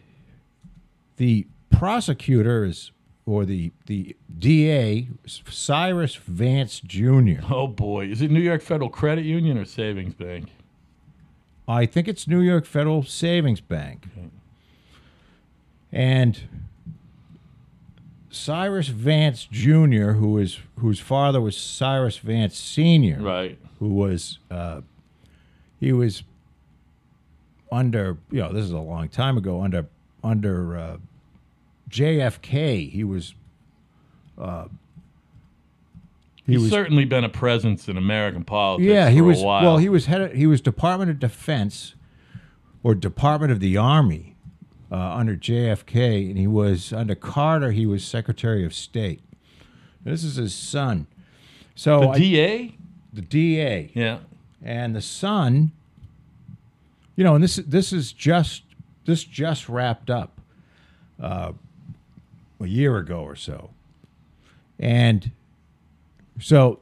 the 1.16 1.46
prosecutor 1.70 2.64
is, 2.64 2.92
or 3.26 3.44
the, 3.44 3.72
the 3.86 4.16
DA, 4.38 5.08
Cyrus 5.26 6.14
Vance 6.16 6.80
Jr. 6.80 7.40
Oh 7.50 7.66
boy, 7.66 8.06
is 8.06 8.22
it 8.22 8.30
New 8.30 8.40
York 8.40 8.62
Federal 8.62 8.90
Credit 8.90 9.24
Union 9.24 9.58
or 9.58 9.64
Savings 9.64 10.14
Bank? 10.14 10.48
I 11.66 11.84
think 11.86 12.08
it's 12.08 12.26
New 12.26 12.40
York 12.40 12.64
Federal 12.64 13.02
Savings 13.02 13.60
Bank. 13.60 14.06
And 15.92 16.40
Cyrus 18.30 18.88
Vance 18.88 19.46
Jr., 19.50 20.12
who 20.12 20.38
is 20.38 20.60
whose 20.78 21.00
father 21.00 21.40
was 21.40 21.56
Cyrus 21.56 22.18
Vance 22.18 22.56
Sr., 22.58 23.20
Right. 23.20 23.58
Who 23.78 23.88
was 23.88 24.38
uh, 24.50 24.80
he 25.80 25.92
was 25.92 26.22
under 27.70 28.16
you 28.30 28.40
know 28.40 28.52
this 28.52 28.64
is 28.64 28.70
a 28.70 28.78
long 28.78 29.08
time 29.08 29.36
ago 29.36 29.60
under 29.62 29.86
under 30.24 30.76
uh, 30.76 30.96
JFK 31.90 32.90
he 32.90 33.04
was 33.04 33.34
uh, 34.38 34.66
he 36.46 36.52
He's 36.52 36.62
was 36.62 36.70
certainly 36.70 37.04
been 37.04 37.24
a 37.24 37.28
presence 37.28 37.88
in 37.88 37.96
American 37.96 38.44
politics 38.44 38.88
yeah 38.90 39.10
he 39.10 39.18
for 39.18 39.24
was 39.24 39.42
a 39.42 39.44
while. 39.44 39.62
well 39.62 39.76
he 39.78 39.88
was 39.88 40.06
head 40.06 40.20
of, 40.20 40.32
he 40.32 40.46
was 40.46 40.60
Department 40.60 41.10
of 41.10 41.18
Defense 41.18 41.94
or 42.82 42.94
Department 42.94 43.52
of 43.52 43.60
the 43.60 43.76
Army 43.76 44.34
uh, 44.90 44.96
under 44.96 45.36
JFK 45.36 46.30
and 46.30 46.38
he 46.38 46.46
was 46.46 46.92
under 46.92 47.14
Carter 47.14 47.72
he 47.72 47.84
was 47.86 48.02
Secretary 48.02 48.64
of 48.64 48.72
State 48.72 49.20
this 50.04 50.24
is 50.24 50.36
his 50.36 50.54
son 50.54 51.06
so 51.74 52.00
the 52.00 52.08
I- 52.08 52.18
DA? 52.18 52.74
The 53.12 53.22
DA 53.22 53.90
Yeah. 53.94 54.18
and 54.62 54.94
the 54.94 55.00
son 55.02 55.72
you 57.16 57.24
know 57.24 57.34
and 57.34 57.42
this 57.42 57.56
this 57.56 57.92
is 57.92 58.12
just 58.12 58.62
this 59.06 59.24
just 59.24 59.68
wrapped 59.68 60.10
up 60.10 60.40
uh, 61.22 61.52
a 62.60 62.66
year 62.66 62.96
ago 62.98 63.20
or 63.22 63.34
so 63.36 63.70
and 64.78 65.30
so 66.40 66.78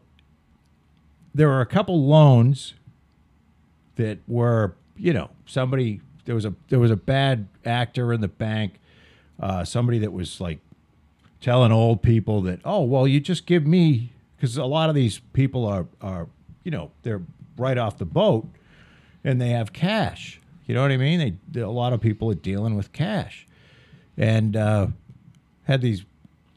there 1.34 1.48
were 1.48 1.60
a 1.60 1.66
couple 1.66 2.06
loans 2.06 2.74
that 3.96 4.18
were 4.26 4.74
you 4.96 5.12
know 5.12 5.30
somebody 5.46 6.00
there 6.24 6.34
was 6.34 6.44
a 6.44 6.54
there 6.68 6.78
was 6.80 6.90
a 6.90 6.96
bad 6.96 7.46
actor 7.64 8.12
in 8.12 8.20
the 8.20 8.28
bank 8.28 8.74
uh, 9.40 9.64
somebody 9.64 9.98
that 9.98 10.12
was 10.12 10.40
like 10.40 10.58
telling 11.40 11.70
old 11.72 12.02
people 12.02 12.40
that 12.42 12.60
oh 12.64 12.82
well 12.82 13.06
you 13.06 13.20
just 13.20 13.46
give 13.46 13.66
me 13.66 14.10
because 14.36 14.56
a 14.56 14.64
lot 14.64 14.88
of 14.88 14.94
these 14.94 15.20
people 15.32 15.64
are 15.66 15.86
are 16.00 16.28
you 16.64 16.70
know 16.70 16.90
they're 17.02 17.22
right 17.56 17.78
off 17.78 17.98
the 17.98 18.04
boat 18.04 18.46
and 19.24 19.40
they 19.40 19.50
have 19.50 19.72
cash. 19.72 20.40
You 20.66 20.74
know 20.74 20.82
what 20.82 20.90
i 20.90 20.96
mean? 20.96 21.38
They, 21.50 21.60
a 21.60 21.70
lot 21.70 21.92
of 21.92 22.00
people 22.00 22.30
are 22.30 22.34
dealing 22.34 22.74
with 22.74 22.92
cash. 22.92 23.46
And 24.16 24.56
uh, 24.56 24.88
had 25.64 25.80
these 25.80 26.04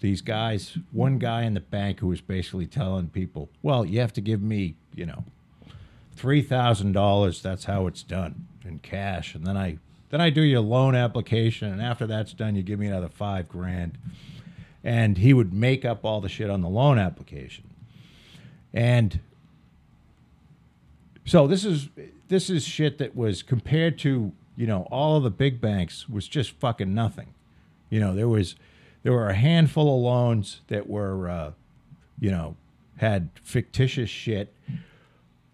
these 0.01 0.21
guys 0.21 0.77
one 0.91 1.17
guy 1.17 1.43
in 1.43 1.53
the 1.53 1.59
bank 1.59 1.99
who 1.99 2.07
was 2.07 2.21
basically 2.21 2.65
telling 2.65 3.09
people 3.09 3.49
well 3.61 3.83
you 3.83 3.99
have 3.99 4.13
to 4.13 4.21
give 4.21 4.41
me 4.41 4.75
you 4.95 5.05
know 5.05 5.25
three 6.19 6.41
thousand 6.41 6.93
dollars. 6.93 7.41
That's 7.41 7.65
how 7.65 7.87
it's 7.87 8.03
done 8.03 8.47
in 8.65 8.79
cash, 8.79 9.35
and 9.35 9.45
then 9.45 9.57
I 9.57 9.77
then 10.09 10.21
I 10.21 10.29
do 10.29 10.41
your 10.41 10.61
loan 10.61 10.95
application, 10.95 11.71
and 11.71 11.81
after 11.81 12.07
that's 12.07 12.33
done, 12.33 12.55
you 12.55 12.63
give 12.63 12.79
me 12.79 12.87
another 12.87 13.09
five 13.09 13.47
grand, 13.47 13.97
and 14.83 15.17
he 15.17 15.33
would 15.33 15.53
make 15.53 15.85
up 15.85 16.03
all 16.03 16.19
the 16.19 16.29
shit 16.29 16.49
on 16.49 16.61
the 16.61 16.69
loan 16.69 16.97
application, 16.97 17.68
and 18.73 19.19
so 21.25 21.47
this 21.47 21.65
is 21.65 21.89
this 22.27 22.49
is 22.49 22.63
shit 22.65 22.97
that 22.97 23.15
was 23.15 23.43
compared 23.43 23.97
to 23.99 24.31
you 24.55 24.67
know 24.67 24.87
all 24.91 25.17
of 25.17 25.23
the 25.23 25.29
big 25.29 25.61
banks 25.61 26.07
was 26.09 26.27
just 26.27 26.51
fucking 26.51 26.93
nothing. 26.93 27.33
You 27.89 27.99
know 27.99 28.15
there 28.15 28.27
was 28.27 28.55
there 29.03 29.13
were 29.13 29.29
a 29.29 29.35
handful 29.35 29.95
of 29.95 30.03
loans 30.03 30.61
that 30.67 30.89
were 30.89 31.29
uh, 31.29 31.51
you 32.19 32.31
know 32.31 32.55
had 32.97 33.29
fictitious 33.43 34.09
shit. 34.09 34.53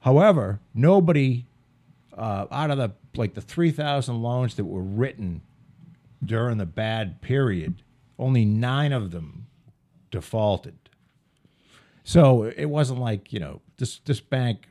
However, 0.02 0.60
nobody 0.74 1.46
uh, 2.16 2.46
out 2.52 2.72
of 2.72 2.78
the 2.78 2.92
like 3.16 3.34
the 3.34 3.42
three 3.42 3.72
thousand 3.72 4.22
loans 4.22 4.56
that 4.56 4.66
were 4.66 4.82
written 4.82 5.42
during 6.24 6.58
the 6.58 6.66
bad 6.66 7.22
period, 7.22 7.82
only 8.18 8.46
nine 8.46 8.92
of 8.92 9.12
them 9.12 9.48
defaulted. 10.12 10.85
So 12.08 12.44
it 12.44 12.66
wasn't 12.66 13.00
like 13.00 13.34
you 13.34 13.40
know 13.40 13.62
this 13.78 13.98
this 14.06 14.22
bank 14.22 14.68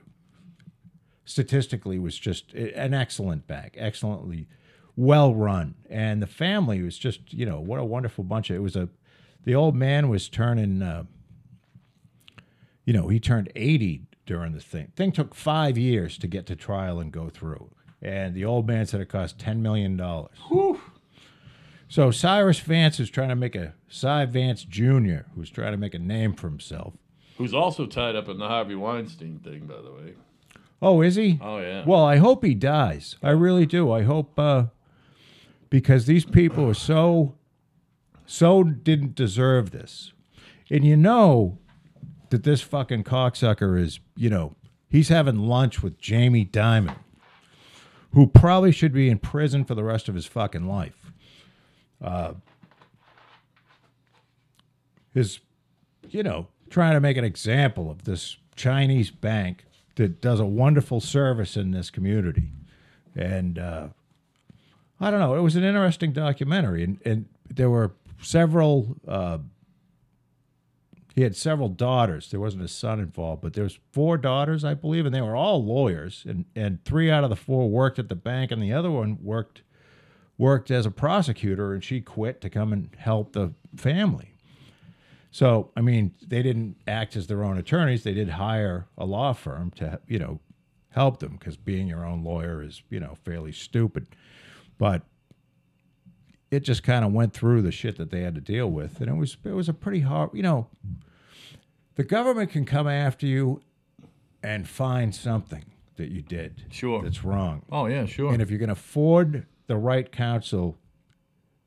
statistically 1.24 1.98
was 1.98 2.16
just 2.16 2.54
an 2.54 2.94
excellent 2.94 3.48
bank, 3.48 3.74
excellently 3.76 4.46
well 4.96 5.34
run, 5.34 5.74
and 5.90 6.22
the 6.22 6.28
family 6.28 6.80
was 6.80 6.96
just 6.96 7.34
you 7.34 7.44
know 7.44 7.58
what 7.58 7.80
a 7.80 7.84
wonderful 7.84 8.22
bunch 8.22 8.48
of 8.50 8.56
it 8.56 8.60
was 8.60 8.76
a. 8.76 8.88
The 9.42 9.54
old 9.54 9.74
man 9.74 10.08
was 10.08 10.28
turning, 10.28 10.80
uh, 10.80 11.04
you 12.86 12.94
know, 12.94 13.08
he 13.08 13.18
turned 13.18 13.50
eighty 13.56 14.02
during 14.26 14.52
the 14.52 14.60
thing. 14.60 14.92
Thing 14.94 15.10
took 15.10 15.34
five 15.34 15.76
years 15.76 16.16
to 16.18 16.28
get 16.28 16.46
to 16.46 16.56
trial 16.56 17.00
and 17.00 17.10
go 17.10 17.30
through, 17.30 17.72
and 18.00 18.36
the 18.36 18.44
old 18.44 18.68
man 18.68 18.86
said 18.86 19.00
it 19.00 19.08
cost 19.08 19.40
ten 19.40 19.60
million 19.60 19.96
dollars. 19.96 20.36
So 21.88 22.12
Cyrus 22.12 22.60
Vance 22.60 23.00
is 23.00 23.10
trying 23.10 23.28
to 23.30 23.36
make 23.36 23.56
a 23.56 23.74
Cy 23.88 24.24
Vance 24.24 24.62
Jr., 24.64 25.26
who's 25.34 25.50
trying 25.50 25.72
to 25.72 25.78
make 25.78 25.94
a 25.94 25.98
name 25.98 26.34
for 26.34 26.48
himself. 26.48 26.94
Who's 27.36 27.54
also 27.54 27.86
tied 27.86 28.14
up 28.14 28.28
in 28.28 28.38
the 28.38 28.48
Harvey 28.48 28.74
Weinstein 28.74 29.40
thing, 29.40 29.66
by 29.66 29.80
the 29.82 29.90
way. 29.90 30.14
Oh, 30.80 31.00
is 31.00 31.16
he? 31.16 31.38
Oh 31.42 31.58
yeah. 31.58 31.84
Well, 31.84 32.04
I 32.04 32.18
hope 32.18 32.44
he 32.44 32.54
dies. 32.54 33.16
I 33.22 33.30
really 33.30 33.66
do. 33.66 33.90
I 33.90 34.02
hope 34.02 34.38
uh, 34.38 34.66
because 35.70 36.06
these 36.06 36.24
people 36.24 36.68
are 36.68 36.74
so 36.74 37.34
so 38.26 38.62
didn't 38.62 39.14
deserve 39.14 39.70
this, 39.70 40.12
and 40.70 40.84
you 40.84 40.96
know 40.96 41.58
that 42.30 42.44
this 42.44 42.60
fucking 42.60 43.04
cocksucker 43.04 43.80
is 43.80 43.98
you 44.14 44.30
know 44.30 44.54
he's 44.88 45.08
having 45.08 45.38
lunch 45.38 45.82
with 45.82 45.98
Jamie 45.98 46.44
Dimon, 46.44 46.96
who 48.12 48.26
probably 48.26 48.70
should 48.70 48.92
be 48.92 49.08
in 49.08 49.18
prison 49.18 49.64
for 49.64 49.74
the 49.74 49.84
rest 49.84 50.08
of 50.08 50.14
his 50.14 50.26
fucking 50.26 50.68
life. 50.68 51.12
Uh, 52.02 52.34
his, 55.14 55.40
you 56.10 56.22
know 56.22 56.48
trying 56.74 56.94
to 56.94 57.00
make 57.00 57.16
an 57.16 57.24
example 57.24 57.88
of 57.88 58.02
this 58.02 58.36
Chinese 58.56 59.12
bank 59.12 59.64
that 59.94 60.20
does 60.20 60.40
a 60.40 60.44
wonderful 60.44 61.00
service 61.00 61.56
in 61.56 61.70
this 61.70 61.88
community. 61.88 62.50
And 63.14 63.60
uh, 63.60 63.86
I 64.98 65.12
don't 65.12 65.20
know, 65.20 65.36
it 65.36 65.40
was 65.40 65.54
an 65.54 65.62
interesting 65.62 66.12
documentary, 66.12 66.82
and, 66.82 66.98
and 67.04 67.26
there 67.48 67.70
were 67.70 67.92
several. 68.20 68.96
Uh, 69.06 69.38
he 71.14 71.22
had 71.22 71.36
several 71.36 71.68
daughters. 71.68 72.32
There 72.32 72.40
wasn't 72.40 72.64
a 72.64 72.68
son 72.68 72.98
involved, 72.98 73.40
but 73.40 73.52
there 73.52 73.62
was 73.62 73.78
four 73.92 74.18
daughters, 74.18 74.64
I 74.64 74.74
believe, 74.74 75.06
and 75.06 75.14
they 75.14 75.20
were 75.20 75.36
all 75.36 75.64
lawyers. 75.64 76.24
And 76.28 76.44
and 76.56 76.84
three 76.84 77.08
out 77.08 77.22
of 77.22 77.30
the 77.30 77.36
four 77.36 77.70
worked 77.70 78.00
at 78.00 78.08
the 78.08 78.16
bank, 78.16 78.50
and 78.50 78.60
the 78.60 78.72
other 78.72 78.90
one 78.90 79.18
worked 79.22 79.62
worked 80.38 80.72
as 80.72 80.86
a 80.86 80.90
prosecutor, 80.90 81.72
and 81.72 81.84
she 81.84 82.00
quit 82.00 82.40
to 82.40 82.50
come 82.50 82.72
and 82.72 82.88
help 82.98 83.32
the 83.32 83.52
family. 83.76 84.33
So, 85.34 85.72
I 85.76 85.80
mean, 85.80 86.14
they 86.24 86.44
didn't 86.44 86.76
act 86.86 87.16
as 87.16 87.26
their 87.26 87.42
own 87.42 87.58
attorneys. 87.58 88.04
They 88.04 88.14
did 88.14 88.28
hire 88.28 88.86
a 88.96 89.04
law 89.04 89.32
firm 89.32 89.72
to, 89.72 89.98
you 90.06 90.20
know, 90.20 90.38
help 90.90 91.18
them 91.18 91.32
because 91.36 91.56
being 91.56 91.88
your 91.88 92.06
own 92.06 92.22
lawyer 92.22 92.62
is, 92.62 92.82
you 92.88 93.00
know, 93.00 93.16
fairly 93.24 93.50
stupid. 93.50 94.06
But 94.78 95.02
it 96.52 96.60
just 96.60 96.84
kind 96.84 97.04
of 97.04 97.12
went 97.12 97.32
through 97.32 97.62
the 97.62 97.72
shit 97.72 97.96
that 97.96 98.12
they 98.12 98.20
had 98.20 98.36
to 98.36 98.40
deal 98.40 98.70
with, 98.70 99.00
and 99.00 99.10
it 99.10 99.14
was 99.16 99.36
it 99.42 99.50
was 99.56 99.68
a 99.68 99.74
pretty 99.74 100.02
hard, 100.02 100.30
you 100.34 100.42
know. 100.44 100.68
The 101.96 102.04
government 102.04 102.50
can 102.52 102.64
come 102.64 102.86
after 102.86 103.26
you 103.26 103.60
and 104.40 104.68
find 104.68 105.12
something 105.12 105.64
that 105.96 106.12
you 106.12 106.22
did 106.22 106.62
Sure. 106.70 107.02
that's 107.02 107.24
wrong, 107.24 107.62
Oh 107.72 107.86
yeah, 107.86 108.06
sure. 108.06 108.32
and 108.32 108.40
if 108.40 108.52
you 108.52 108.58
can 108.58 108.70
afford 108.70 109.46
the 109.66 109.76
right 109.76 110.12
counsel, 110.12 110.78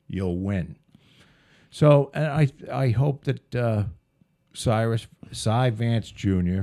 you'll 0.06 0.38
win. 0.38 0.76
So, 1.70 2.10
and 2.14 2.26
I 2.26 2.48
I 2.72 2.88
hope 2.90 3.24
that 3.24 3.54
uh, 3.54 3.84
Cyrus 4.54 5.06
Cy 5.32 5.70
Vance 5.70 6.10
Jr. 6.10 6.62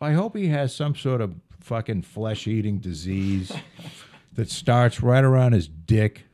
I 0.00 0.12
hope 0.12 0.36
he 0.36 0.48
has 0.48 0.74
some 0.74 0.94
sort 0.94 1.20
of 1.20 1.34
fucking 1.60 2.02
flesh 2.02 2.46
eating 2.46 2.78
disease 2.78 3.52
that 4.34 4.48
starts 4.48 5.02
right 5.02 5.24
around 5.24 5.52
his 5.52 5.68
dick, 5.68 6.24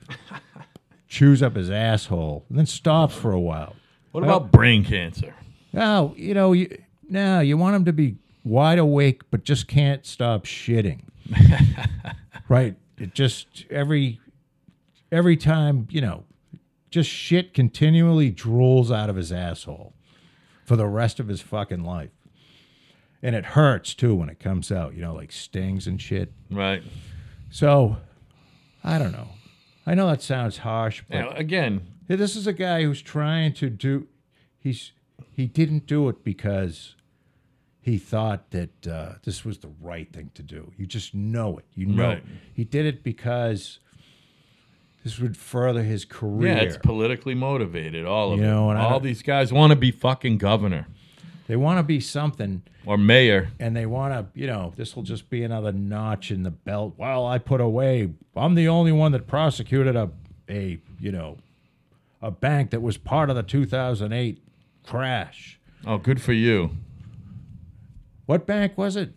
chews 1.09 1.43
up 1.43 1.57
his 1.57 1.70
asshole, 1.70 2.45
and 2.49 2.59
then 2.59 2.66
stops 2.66 3.15
for 3.15 3.32
a 3.32 3.41
while. 3.41 3.74
what 4.12 4.23
about 4.23 4.53
brain 4.53 4.85
cancer? 4.85 5.35
Now, 5.73 6.15
you 6.16 6.35
know, 6.35 6.53
you, 6.53 6.77
now 7.09 7.41
you 7.41 7.57
want 7.57 7.74
him 7.74 7.86
to 7.86 7.93
be 7.93 8.16
wide 8.45 8.78
awake, 8.78 9.23
but 9.31 9.45
just 9.45 9.66
can't 9.66 10.05
stop 10.07 10.45
shitting. 10.45 11.01
right? 12.49 12.77
It 12.99 13.15
just 13.15 13.65
every 13.70 14.20
every 15.11 15.36
time, 15.36 15.89
you 15.91 16.01
know, 16.01 16.24
just 16.95 17.11
shit 17.11 17.53
continually 17.53 18.31
drools 18.31 18.95
out 18.95 19.11
of 19.11 19.16
his 19.16 19.33
asshole 19.33 19.93
for 20.65 20.77
the 20.77 20.87
rest 20.87 21.19
of 21.19 21.27
his 21.27 21.41
fucking 21.41 21.83
life. 21.83 22.11
And 23.21 23.35
it 23.35 23.45
hurts 23.47 23.95
too 23.95 24.15
when 24.15 24.29
it 24.29 24.39
comes 24.39 24.71
out, 24.71 24.95
you 24.95 25.01
know, 25.03 25.12
like 25.12 25.33
stings 25.33 25.89
and 25.89 26.01
shit. 26.01 26.33
Right. 26.53 26.85
So, 27.51 27.97
I 28.85 28.99
don't 28.99 29.11
know. 29.12 29.29
I 29.85 29.95
know 29.95 30.07
that 30.07 30.23
sounds 30.23 30.59
harsh, 30.59 31.03
but 31.11 31.19
Now, 31.19 31.31
again, 31.31 31.81
this 32.07 32.37
is 32.37 32.47
a 32.47 32.53
guy 32.53 32.85
who's 32.85 33.03
trying 33.03 33.55
to 33.55 33.69
do. 33.71 34.07
He's 34.59 34.93
he 35.33 35.47
didn't 35.47 35.87
do 35.87 36.09
it 36.09 36.23
because 36.23 36.95
he 37.81 37.99
thought 37.99 38.51
that 38.53 38.87
uh, 38.87 39.12
this 39.25 39.45
was 39.45 39.59
the 39.59 39.71
right 39.81 40.11
thing 40.12 40.31
to 40.35 40.43
do. 40.43 40.71
You 40.77 40.87
just 40.87 41.12
know 41.12 41.59
it. 41.59 41.65
You 41.75 41.87
know 41.87 42.09
Right. 42.11 42.25
he 42.53 42.62
did 42.65 42.87
it 42.87 43.03
because 43.03 43.81
this 45.05 45.20
would 45.20 45.36
further 45.36 45.82
his 45.82 46.05
career. 46.05 46.56
yeah, 46.56 46.62
it's 46.62 46.78
politically 46.78 47.35
motivated. 47.35 48.05
All 48.06 48.32
of 48.32 48.40
You 48.40 48.47
know, 48.47 48.70
and 48.70 48.78
all 48.78 48.98
these 48.98 49.22
guys 49.22 49.52
want 49.52 49.70
to 49.70 49.76
be 49.76 49.90
fucking 49.93 50.39
governor 50.39 50.89
they 51.47 51.56
want 51.56 51.78
to 51.78 51.82
be 51.82 52.01
something, 52.01 52.62
or 52.86 52.97
mayor. 52.97 53.51
and 53.60 53.76
they 53.76 53.86
want 53.86 54.14
to. 54.14 54.39
You 54.39 54.47
know, 54.47 54.72
this 54.76 54.97
will 54.97 55.02
just 55.02 55.28
be 55.28 55.43
another 55.43 55.72
notch 55.72 56.31
in 56.31 56.43
the 56.43 56.51
belt. 56.51 56.94
Well, 56.97 57.26
I 57.26 57.39
put 57.39 57.60
away. 57.60 58.10
I'm 58.35 58.55
the 58.55 58.68
only 58.68 58.93
one 58.93 59.12
that 59.12 59.26
prosecuted 59.26 59.94
a 59.94 60.10
a 60.48 60.78
you 60.98 61.12
know 61.12 61.36
a 62.22 62.31
bank 62.31 62.70
that 62.70 62.81
was 62.81 62.97
part 62.97 63.28
of 63.28 63.36
the 63.36 63.43
2008 63.43 64.43
crash. 64.85 65.59
Oh, 65.86 65.98
good 65.98 66.22
for 66.22 66.32
you. 66.32 66.70
What 68.26 68.47
bank 68.47 68.78
was 68.78 68.97
it? 68.97 69.12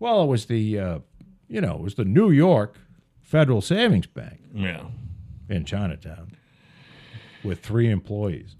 Well, 0.00 0.24
it 0.24 0.26
was 0.26 0.46
the, 0.46 0.76
uh, 0.78 0.98
you 1.46 1.60
know, 1.60 1.74
it 1.74 1.80
was 1.82 1.94
the 1.94 2.04
New 2.04 2.30
York 2.30 2.76
Federal 3.20 3.60
Savings 3.60 4.08
Bank 4.08 4.40
Yeah. 4.52 4.86
In 5.50 5.64
Chinatown 5.64 6.32
with 7.44 7.60
three 7.60 7.90
employees. 7.90 8.54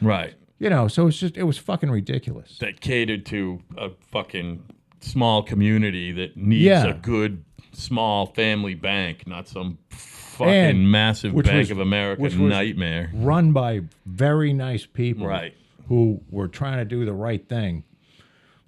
Right. 0.00 0.34
You 0.58 0.70
know, 0.70 0.88
so 0.88 1.06
it's 1.06 1.18
just, 1.18 1.36
it 1.36 1.42
was 1.44 1.58
fucking 1.58 1.90
ridiculous. 1.90 2.58
That 2.58 2.80
catered 2.80 3.26
to 3.26 3.60
a 3.76 3.90
fucking 4.10 4.64
small 5.00 5.42
community 5.42 6.12
that 6.12 6.36
needs 6.36 6.64
Yeah. 6.64 6.86
a 6.86 6.94
good 6.94 7.44
small 7.72 8.26
family 8.26 8.74
bank, 8.74 9.26
not 9.26 9.48
some 9.48 9.78
fucking 9.90 10.52
And- 10.54 10.90
massive 10.90 11.34
Bank 11.34 11.46
was- 11.46 11.70
of 11.70 11.78
America 11.80 12.22
nightmare. 12.36 13.10
Run 13.12 13.52
by 13.52 13.82
very 14.06 14.52
nice 14.52 14.86
people 14.86 15.26
Right. 15.26 15.54
who 15.88 16.22
were 16.30 16.48
trying 16.48 16.78
to 16.78 16.84
do 16.84 17.04
the 17.04 17.12
right 17.12 17.46
thing 17.48 17.84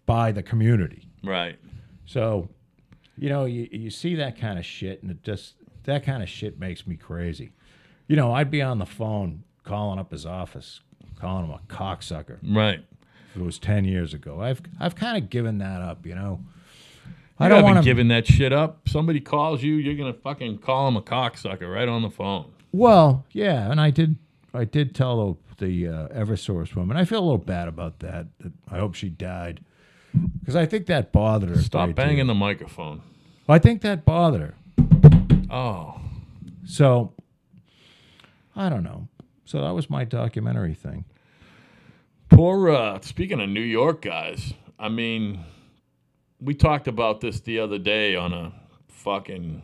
by 0.04 0.32
the 0.32 0.42
community. 0.42 1.08
Right. 1.24 1.56
So, 2.04 2.50
you 3.16 3.28
know, 3.28 3.44
you, 3.46 3.68
you 3.72 3.90
see 3.90 4.14
that 4.16 4.36
kind 4.38 4.58
of 4.58 4.64
shit, 4.66 5.02
and 5.02 5.10
it 5.10 5.22
just 5.22 5.54
that 5.86 6.04
kind 6.04 6.22
of 6.22 6.28
shit 6.28 6.58
makes 6.60 6.86
me 6.86 6.96
crazy. 6.96 7.52
You 8.06 8.16
know, 8.16 8.32
I'd 8.32 8.50
be 8.50 8.62
on 8.62 8.78
the 8.78 8.86
phone 8.86 9.42
calling 9.64 9.98
up 9.98 10.10
his 10.12 10.24
office, 10.26 10.80
calling 11.18 11.46
him 11.46 11.50
a 11.52 11.60
cocksucker. 11.72 12.38
Right. 12.42 12.84
If 13.34 13.40
it 13.40 13.44
was 13.44 13.58
ten 13.58 13.84
years 13.84 14.14
ago, 14.14 14.40
I've 14.40 14.60
I've 14.78 14.94
kind 14.94 15.16
of 15.22 15.28
given 15.30 15.58
that 15.58 15.80
up. 15.82 16.06
You 16.06 16.14
know, 16.14 16.40
I 17.38 17.48
don't 17.48 17.64
want 17.64 17.78
to. 17.78 17.82
given 17.82 18.08
that 18.08 18.26
shit 18.26 18.52
up. 18.52 18.88
Somebody 18.88 19.20
calls 19.20 19.62
you, 19.62 19.74
you're 19.74 19.94
gonna 19.94 20.14
fucking 20.14 20.58
call 20.58 20.88
him 20.88 20.96
a 20.96 21.02
cocksucker 21.02 21.72
right 21.72 21.88
on 21.88 22.02
the 22.02 22.10
phone. 22.10 22.52
Well, 22.72 23.24
yeah, 23.32 23.70
and 23.70 23.80
I 23.80 23.90
did. 23.90 24.16
I 24.54 24.64
did 24.64 24.94
tell 24.94 25.36
the, 25.58 25.66
the 25.66 25.88
uh, 25.88 26.08
EverSource 26.08 26.74
woman. 26.74 26.96
I 26.96 27.04
feel 27.04 27.18
a 27.18 27.26
little 27.26 27.36
bad 27.36 27.68
about 27.68 27.98
that. 27.98 28.26
I 28.70 28.78
hope 28.78 28.94
she 28.94 29.10
died. 29.10 29.60
because 30.40 30.56
I 30.56 30.64
think 30.64 30.86
that 30.86 31.12
bothered 31.12 31.50
her. 31.50 31.60
Stop 31.60 31.94
banging 31.94 32.26
the 32.26 32.34
microphone. 32.34 33.02
I 33.48 33.58
think 33.58 33.82
that 33.82 34.04
bothered 34.06 34.40
her. 34.40 34.54
Oh, 35.50 36.00
So 36.64 37.12
I 38.54 38.68
don't 38.68 38.82
know. 38.82 39.08
So 39.44 39.60
that 39.60 39.70
was 39.70 39.88
my 39.88 40.04
documentary 40.04 40.74
thing. 40.74 41.04
poor. 42.28 42.70
Uh, 42.70 43.00
speaking 43.00 43.40
of 43.40 43.48
New 43.48 43.60
York 43.60 44.02
guys, 44.02 44.54
I 44.78 44.88
mean, 44.88 45.44
we 46.40 46.54
talked 46.54 46.88
about 46.88 47.20
this 47.20 47.40
the 47.40 47.60
other 47.60 47.78
day 47.78 48.16
on 48.16 48.32
a 48.32 48.52
fucking 48.88 49.62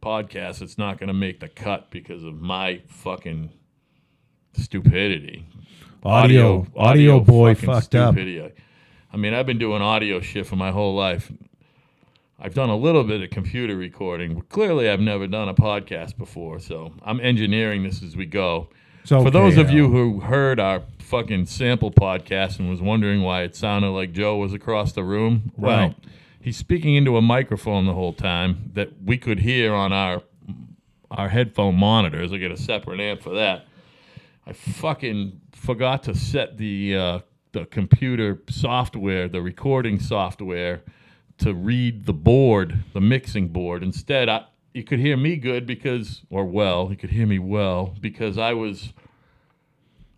podcast. 0.00 0.60
It's 0.62 0.76
not 0.78 0.98
going 0.98 1.08
to 1.08 1.14
make 1.14 1.40
the 1.40 1.48
cut 1.48 1.90
because 1.90 2.24
of 2.24 2.34
my 2.40 2.82
fucking 2.88 3.50
stupidity. 4.54 5.46
Audio, 6.04 6.66
audio, 6.76 7.20
boy 7.20 7.54
fucking 7.54 7.68
fucked 7.68 7.94
up. 7.94 8.16
I 8.16 9.16
mean, 9.16 9.34
I've 9.34 9.46
been 9.46 9.58
doing 9.58 9.82
audio 9.82 10.20
shit 10.20 10.46
for 10.46 10.56
my 10.56 10.72
whole 10.72 10.96
life. 10.96 11.30
I've 12.44 12.54
done 12.54 12.70
a 12.70 12.76
little 12.76 13.04
bit 13.04 13.22
of 13.22 13.30
computer 13.30 13.76
recording. 13.76 14.34
but 14.34 14.48
Clearly, 14.48 14.88
I've 14.90 14.98
never 15.00 15.28
done 15.28 15.48
a 15.48 15.54
podcast 15.54 16.16
before, 16.18 16.58
so 16.58 16.92
I'm 17.04 17.20
engineering 17.20 17.84
this 17.84 18.02
as 18.02 18.16
we 18.16 18.26
go. 18.26 18.68
So 19.04 19.22
For 19.22 19.30
those 19.30 19.56
of 19.56 19.70
you 19.70 19.88
who 19.88 20.18
heard 20.20 20.58
our 20.58 20.82
fucking 20.98 21.46
sample 21.46 21.92
podcast 21.92 22.58
and 22.58 22.68
was 22.68 22.80
wondering 22.82 23.22
why 23.22 23.42
it 23.42 23.54
sounded 23.54 23.90
like 23.90 24.12
Joe 24.12 24.38
was 24.38 24.52
across 24.52 24.90
the 24.92 25.04
room, 25.04 25.52
well, 25.56 25.78
Right. 25.88 25.96
he's 26.40 26.56
speaking 26.56 26.96
into 26.96 27.16
a 27.16 27.22
microphone 27.22 27.86
the 27.86 27.94
whole 27.94 28.12
time 28.12 28.70
that 28.74 28.90
we 29.04 29.18
could 29.18 29.38
hear 29.40 29.72
on 29.72 29.92
our 29.92 30.22
our 31.12 31.28
headphone 31.28 31.76
monitors. 31.76 32.32
I 32.32 32.38
get 32.38 32.50
a 32.50 32.56
separate 32.56 32.98
amp 32.98 33.20
for 33.22 33.34
that. 33.34 33.66
I 34.46 34.52
fucking 34.54 35.40
forgot 35.52 36.02
to 36.04 36.14
set 36.14 36.56
the 36.58 36.96
uh, 36.96 37.18
the 37.52 37.66
computer 37.66 38.40
software, 38.48 39.28
the 39.28 39.42
recording 39.42 40.00
software, 40.00 40.80
to 41.42 41.54
read 41.54 42.06
the 42.06 42.12
board, 42.12 42.84
the 42.92 43.00
mixing 43.00 43.48
board. 43.48 43.82
Instead, 43.82 44.28
I 44.28 44.46
you 44.74 44.84
could 44.84 45.00
hear 45.00 45.16
me 45.16 45.36
good 45.36 45.66
because, 45.66 46.22
or 46.30 46.44
well, 46.44 46.88
you 46.90 46.96
could 46.96 47.10
hear 47.10 47.26
me 47.26 47.38
well 47.38 47.94
because 48.00 48.38
I 48.38 48.54
was 48.54 48.92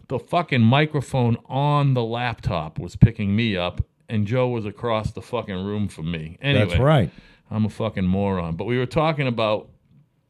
the 0.08 0.18
fucking 0.18 0.60
microphone 0.60 1.36
on 1.46 1.94
the 1.94 2.04
laptop 2.04 2.78
was 2.78 2.94
picking 2.94 3.34
me 3.34 3.56
up, 3.56 3.84
and 4.08 4.26
Joe 4.26 4.48
was 4.48 4.66
across 4.66 5.12
the 5.12 5.22
fucking 5.22 5.64
room 5.64 5.88
from 5.88 6.10
me. 6.10 6.38
Anyway, 6.40 6.66
that's 6.66 6.78
right. 6.78 7.10
I'm 7.50 7.64
a 7.64 7.70
fucking 7.70 8.04
moron. 8.04 8.56
But 8.56 8.64
we 8.64 8.78
were 8.78 8.86
talking 8.86 9.26
about 9.26 9.68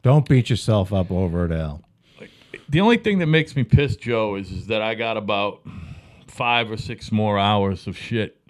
Don't 0.02 0.28
beat 0.28 0.48
yourself 0.48 0.92
up 0.92 1.10
over 1.10 1.44
it, 1.44 1.52
Al. 1.52 1.82
the 2.68 2.80
only 2.80 2.96
thing 2.96 3.18
that 3.18 3.26
makes 3.26 3.56
me 3.56 3.64
pissed, 3.64 4.00
Joe, 4.00 4.36
is 4.36 4.50
is 4.50 4.68
that 4.68 4.80
I 4.80 4.94
got 4.94 5.16
about 5.16 5.60
five 6.28 6.70
or 6.70 6.76
six 6.76 7.12
more 7.12 7.38
hours 7.38 7.86
of 7.86 7.96
shit 7.96 8.40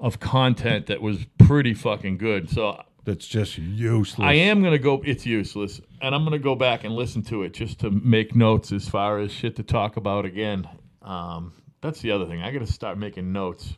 of 0.00 0.20
content 0.20 0.86
that 0.86 1.00
was 1.02 1.26
pretty 1.38 1.74
fucking 1.74 2.18
good. 2.18 2.50
So 2.50 2.82
That's 3.04 3.26
just 3.26 3.56
useless. 3.58 4.24
I 4.26 4.34
am 4.34 4.62
gonna 4.62 4.78
go. 4.78 5.00
It's 5.04 5.24
useless, 5.24 5.80
and 6.02 6.14
I'm 6.14 6.24
gonna 6.24 6.38
go 6.38 6.54
back 6.54 6.84
and 6.84 6.94
listen 6.94 7.22
to 7.24 7.42
it 7.44 7.54
just 7.54 7.78
to 7.80 7.90
make 7.90 8.34
notes 8.34 8.72
as 8.72 8.88
far 8.88 9.18
as 9.18 9.30
shit 9.30 9.56
to 9.56 9.62
talk 9.62 9.96
about 9.96 10.24
again. 10.24 10.68
Um, 11.02 11.52
that's 11.80 12.00
the 12.00 12.10
other 12.10 12.26
thing. 12.26 12.42
I 12.42 12.50
got 12.50 12.66
to 12.66 12.72
start 12.72 12.98
making 12.98 13.32
notes. 13.32 13.76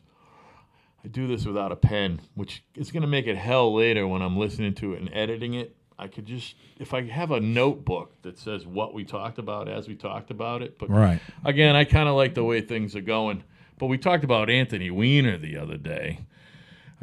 I 1.05 1.09
do 1.09 1.27
this 1.27 1.45
without 1.45 1.71
a 1.71 1.75
pen, 1.75 2.21
which 2.33 2.63
is 2.75 2.91
gonna 2.91 3.07
make 3.07 3.27
it 3.27 3.37
hell 3.37 3.73
later 3.73 4.07
when 4.07 4.21
I'm 4.23 4.35
listening 4.35 4.73
to 4.75 4.93
it 4.93 4.99
and 5.01 5.09
editing 5.13 5.53
it. 5.53 5.75
I 5.97 6.07
could 6.07 6.25
just 6.25 6.55
if 6.77 6.93
I 6.93 7.03
have 7.03 7.29
a 7.31 7.39
notebook 7.39 8.21
that 8.23 8.39
says 8.39 8.65
what 8.65 8.93
we 8.93 9.03
talked 9.05 9.37
about 9.37 9.67
as 9.69 9.87
we 9.87 9.95
talked 9.95 10.31
about 10.31 10.61
it. 10.61 10.79
But 10.79 10.89
Right. 10.89 11.19
again, 11.45 11.75
I 11.75 11.83
kind 11.83 12.09
of 12.09 12.15
like 12.15 12.33
the 12.33 12.43
way 12.43 12.61
things 12.61 12.95
are 12.95 13.01
going. 13.01 13.43
But 13.79 13.87
we 13.87 13.97
talked 13.97 14.23
about 14.23 14.49
Anthony 14.49 14.91
Weiner 14.91 15.37
the 15.37 15.57
other 15.57 15.77
day. 15.77 16.19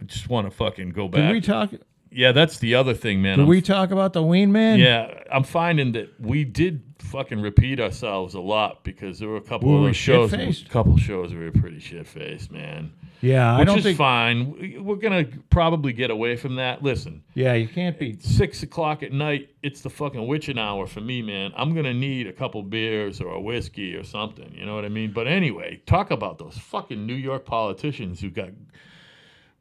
I 0.01 0.05
just 0.05 0.29
want 0.29 0.49
to 0.49 0.55
fucking 0.55 0.91
go 0.91 1.09
back. 1.09 1.23
Did 1.23 1.33
we 1.33 1.41
talk? 1.41 1.71
yeah, 2.13 2.33
that's 2.33 2.59
the 2.59 2.75
other 2.77 2.95
thing, 2.95 3.23
man. 3.23 3.39
Did 3.39 3.43
I'm 3.45 3.49
we 3.49 3.61
talk 3.63 3.91
about 3.91 4.13
the 4.13 4.23
Ween 4.23 4.53
Man? 4.53 4.79
yeah, 4.79 5.23
I'm 5.33 5.43
finding 5.43 5.93
that 5.93 6.21
we 6.21 6.45
did 6.45 6.86
fucking 6.99 7.41
repeat 7.41 7.81
ourselves 7.81 8.35
a 8.35 8.41
lot 8.41 8.83
because 8.85 9.19
there 9.19 9.29
were 9.29 9.37
a 9.37 9.43
couple 9.43 9.77
of 9.77 9.83
those 9.85 9.97
shows, 9.97 10.31
shit-faced? 10.31 10.69
couple 10.71 10.97
shows 10.97 11.33
we 11.33 11.41
were 11.45 11.53
pretty 11.53 11.79
shit 11.79 12.07
faced, 12.07 12.51
man. 12.51 12.93
Yeah, 13.23 13.55
I 13.55 13.59
Which 13.61 13.67
don't 13.69 13.79
is 13.79 13.85
think. 13.85 13.99
fine. 13.99 14.53
We- 14.59 14.79
We're 14.79 14.97
gonna 14.97 15.25
probably 15.51 15.93
get 15.95 16.11
away 16.11 16.37
from 16.37 16.57
that. 16.57 16.83
Listen, 16.83 17.23
Yeah, 17.35 17.55
you 17.55 17.67
can't 17.67 17.99
be. 17.99 18.17
six 18.21 18.63
o'clock 18.63 19.03
at 19.03 19.13
night, 19.13 19.49
it's 19.63 19.81
the 19.81 19.89
fucking 19.91 20.27
witching 20.27 20.59
hour 20.59 20.87
for 20.87 21.01
me, 21.01 21.23
man. 21.23 21.53
I'm 21.57 21.75
gonna 21.75 21.95
need 21.95 22.27
a 22.27 22.33
couple 22.33 22.63
beers 22.63 23.21
or 23.21 23.33
a 23.33 23.41
whiskey 23.41 23.95
or 23.95 24.05
something. 24.05 24.53
You 24.55 24.67
know 24.67 24.75
what 24.75 24.85
I 24.85 24.91
mean? 24.91 25.13
But 25.13 25.27
anyway, 25.29 25.81
talk 25.87 26.11
about 26.11 26.39
those 26.39 26.59
fucking 26.59 27.07
New 27.07 27.15
York 27.15 27.47
politicians 27.47 28.21
who 28.21 28.29
got 28.31 28.51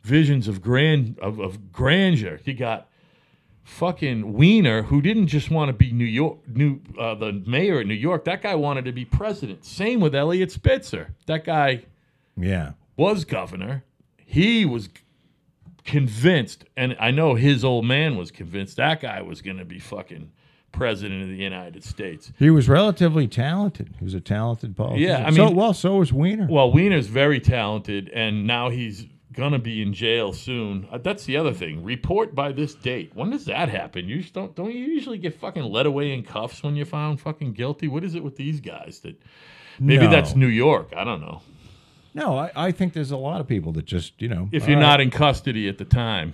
visions 0.04 0.48
of 0.48 0.62
grand 0.62 1.18
of, 1.20 1.40
of 1.40 1.72
grandeur. 1.72 2.40
You 2.46 2.54
got 2.54 2.90
fucking 3.66 4.32
Weiner, 4.34 4.84
who 4.84 5.02
didn't 5.02 5.28
just 5.28 5.50
want 5.52 5.68
to 5.70 5.74
be 5.74 5.92
New 5.92 6.06
York, 6.06 6.38
new 6.48 6.80
uh, 6.98 7.16
the 7.16 7.34
mayor 7.46 7.82
of 7.82 7.88
New 7.88 7.94
York. 7.96 8.24
That 8.26 8.42
guy 8.42 8.56
wanted 8.56 8.86
to 8.86 8.92
be 8.94 9.04
president. 9.04 9.66
Same 9.66 10.00
with 10.00 10.16
Eliot 10.16 10.52
Spitzer. 10.52 11.14
That 11.26 11.44
guy 11.44 11.84
Yeah. 12.38 12.74
was 12.96 13.26
governor. 13.26 13.84
He 14.26 14.66
was 14.66 14.88
convinced, 15.84 16.66
and 16.76 16.96
I 17.00 17.12
know 17.12 17.36
his 17.36 17.64
old 17.64 17.86
man 17.86 18.18
was 18.18 18.32
convinced 18.32 18.78
that 18.78 19.02
guy 19.02 19.22
was 19.22 19.42
going 19.42 19.58
to 19.58 19.66
be 19.66 19.80
fucking 19.80 20.32
president 20.72 21.24
of 21.24 21.30
the 21.30 21.36
United 21.36 21.84
States. 21.84 22.34
He 22.38 22.50
was 22.50 22.68
relatively 22.68 23.28
talented. 23.28 23.94
He 23.98 24.04
was 24.04 24.14
a 24.14 24.20
talented 24.20 24.76
politician. 24.76 25.08
Yeah, 25.10 25.26
I 25.28 25.32
so 25.32 25.46
mean- 25.48 25.56
well, 25.56 25.74
so 25.74 25.98
was 25.98 26.12
Weiner. 26.12 26.48
Well, 26.50 26.72
Weiner's 26.72 27.08
very 27.08 27.40
talented, 27.40 28.10
and 28.14 28.46
now 28.46 28.70
he's 28.70 29.06
gonna 29.36 29.60
be 29.60 29.82
in 29.82 29.94
jail 29.94 30.34
soon. 30.34 30.88
Uh, 30.92 30.98
that's 30.98 31.26
the 31.26 31.38
other 31.38 31.54
thing. 31.54 31.84
Report 31.84 32.34
by 32.34 32.52
this 32.52 32.74
date. 32.76 33.12
When 33.14 33.30
does 33.30 33.46
that 33.46 33.70
happen? 33.70 34.08
You 34.08 34.22
just 34.22 34.34
don't 34.34 34.56
don't 34.56 34.74
you 34.74 34.86
usually 34.86 35.18
get 35.18 35.40
fucking 35.40 35.64
led 35.64 35.86
away 35.86 36.12
in 36.14 36.24
cuffs 36.24 36.64
when 36.64 36.76
you're 36.76 36.86
found 36.86 37.20
fucking 37.22 37.54
guilty? 37.54 37.88
What 37.88 38.04
is 38.04 38.16
it 38.16 38.24
with 38.24 38.36
these 38.38 38.60
guys 38.62 39.00
that? 39.02 39.22
Maybe 39.80 40.06
No. 40.06 40.12
that's 40.12 40.36
New 40.36 40.48
York. 40.48 40.94
I 40.96 41.04
don't 41.04 41.20
know. 41.20 41.42
no, 42.14 42.38
I, 42.38 42.50
I 42.56 42.72
think 42.72 42.94
there's 42.94 43.12
a 43.12 43.18
lot 43.18 43.42
of 43.42 43.48
people 43.48 43.74
that 43.74 43.86
just 43.86 44.22
you 44.22 44.30
know. 44.30 44.48
If 44.54 44.68
you're 44.68 44.78
right. 44.78 44.82
not 44.84 45.02
in 45.02 45.12
custody 45.12 45.68
at 45.68 45.78
the 45.78 45.86
time. 45.86 46.32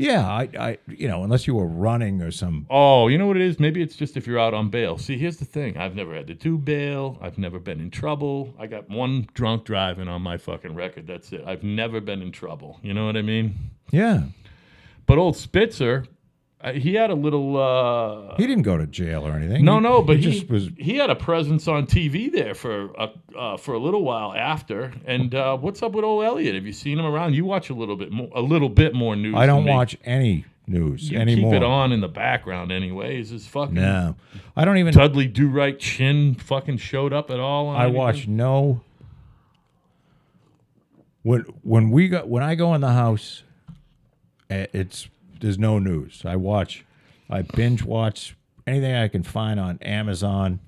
Yeah, 0.00 0.26
I, 0.26 0.48
I, 0.58 0.78
you 0.86 1.08
know, 1.08 1.24
unless 1.24 1.46
you 1.46 1.54
were 1.54 1.66
running 1.66 2.22
or 2.22 2.30
some. 2.30 2.66
Oh, 2.70 3.08
you 3.08 3.18
know 3.18 3.26
what 3.26 3.36
it 3.36 3.42
is? 3.42 3.60
Maybe 3.60 3.82
it's 3.82 3.94
just 3.94 4.16
if 4.16 4.26
you're 4.26 4.38
out 4.38 4.54
on 4.54 4.70
bail. 4.70 4.96
See, 4.96 5.18
here's 5.18 5.36
the 5.36 5.44
thing. 5.44 5.76
I've 5.76 5.94
never 5.94 6.14
had 6.14 6.26
to 6.28 6.34
do 6.34 6.56
bail. 6.56 7.18
I've 7.20 7.36
never 7.36 7.58
been 7.58 7.80
in 7.80 7.90
trouble. 7.90 8.54
I 8.58 8.66
got 8.66 8.88
one 8.88 9.28
drunk 9.34 9.64
driving 9.66 10.08
on 10.08 10.22
my 10.22 10.38
fucking 10.38 10.74
record. 10.74 11.06
That's 11.06 11.30
it. 11.34 11.44
I've 11.46 11.62
never 11.62 12.00
been 12.00 12.22
in 12.22 12.32
trouble. 12.32 12.80
You 12.82 12.94
know 12.94 13.04
what 13.04 13.18
I 13.18 13.20
mean? 13.20 13.54
Yeah, 13.90 14.22
But 15.04 15.18
old 15.18 15.36
Spitzer, 15.36 16.06
uh, 16.62 16.72
he 16.72 16.94
had 16.94 17.10
a 17.10 17.14
little. 17.14 17.56
Uh, 17.56 18.36
he 18.36 18.46
didn't 18.46 18.64
go 18.64 18.76
to 18.76 18.86
jail 18.86 19.26
or 19.26 19.32
anything. 19.32 19.64
no, 19.64 19.76
He- 19.76 19.80
no, 19.80 20.02
but 20.02 20.16
he, 20.16 20.22
just 20.22 20.48
was. 20.50 20.68
he 20.76 20.96
had 20.96 21.08
a 21.10 21.14
presence 21.16 21.66
on 21.68 21.86
TV 21.86 22.30
there 22.30 22.54
for 22.54 22.90
a 22.98 23.10
uh, 23.38 23.56
for 23.56 23.72
a 23.74 23.78
little 23.78 24.02
while 24.02 24.32
after. 24.34 24.92
And 25.06 25.34
uh, 25.34 25.56
what's 25.56 25.82
up 25.82 25.92
with 25.92 26.04
old 26.04 26.24
Eliot? 26.24 26.54
Have 26.54 26.66
you 26.66 26.72
seen 26.72 26.98
him 26.98 27.06
around? 27.06 27.34
You 27.34 27.44
watch 27.44 27.70
a 27.70 27.74
little 27.74 27.96
bit 27.96 28.12
more, 28.12 28.28
a 28.34 28.42
little 28.42 28.68
bit 28.68 28.94
more 28.94 29.16
news. 29.16 29.34
I 29.36 29.46
don't 29.46 29.64
watch 29.64 29.96
any 30.04 30.44
news 30.66 31.10
You 31.10 31.18
anymore. 31.18 31.52
keep 31.52 31.56
it 31.62 31.64
on 31.64 31.90
in 31.92 32.00
the 32.00 32.08
background, 32.08 32.70
anyways. 32.70 33.32
Is 33.32 33.46
fucking 33.46 33.74
No, 33.74 34.14
I 34.54 34.64
don't 34.66 34.76
even. 34.76 34.92
Dudley 34.92 35.26
Do 35.26 35.48
Right 35.48 35.78
Chin 35.78 36.34
fucking 36.34 36.76
showed 36.76 37.12
up 37.14 37.30
at 37.30 37.40
all? 37.40 37.68
on 37.68 37.76
I 37.76 37.84
anything? 37.84 37.96
watch 37.98 38.28
no. 38.28 38.82
When 41.22 41.40
when 41.62 41.90
we 41.90 42.08
go 42.08 42.24
when 42.24 42.42
I 42.42 42.54
go 42.54 42.74
in 42.74 42.80
the 42.80 42.92
house, 42.92 43.42
eh, 44.48 44.66
it's 44.72 45.08
there's 45.40 45.58
no 45.58 45.78
news. 45.78 46.22
I 46.24 46.36
watch, 46.36 46.84
I 47.28 47.42
binge 47.42 47.82
watch 47.82 48.36
anything 48.66 48.94
I 48.94 49.08
can 49.08 49.22
find 49.22 49.58
on 49.58 49.78
Amazon. 49.82 50.60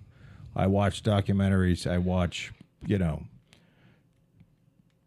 I 0.55 0.67
watch 0.67 1.03
documentaries. 1.03 1.91
I 1.91 1.99
watch 1.99 2.53
you 2.87 2.99
know 2.99 3.25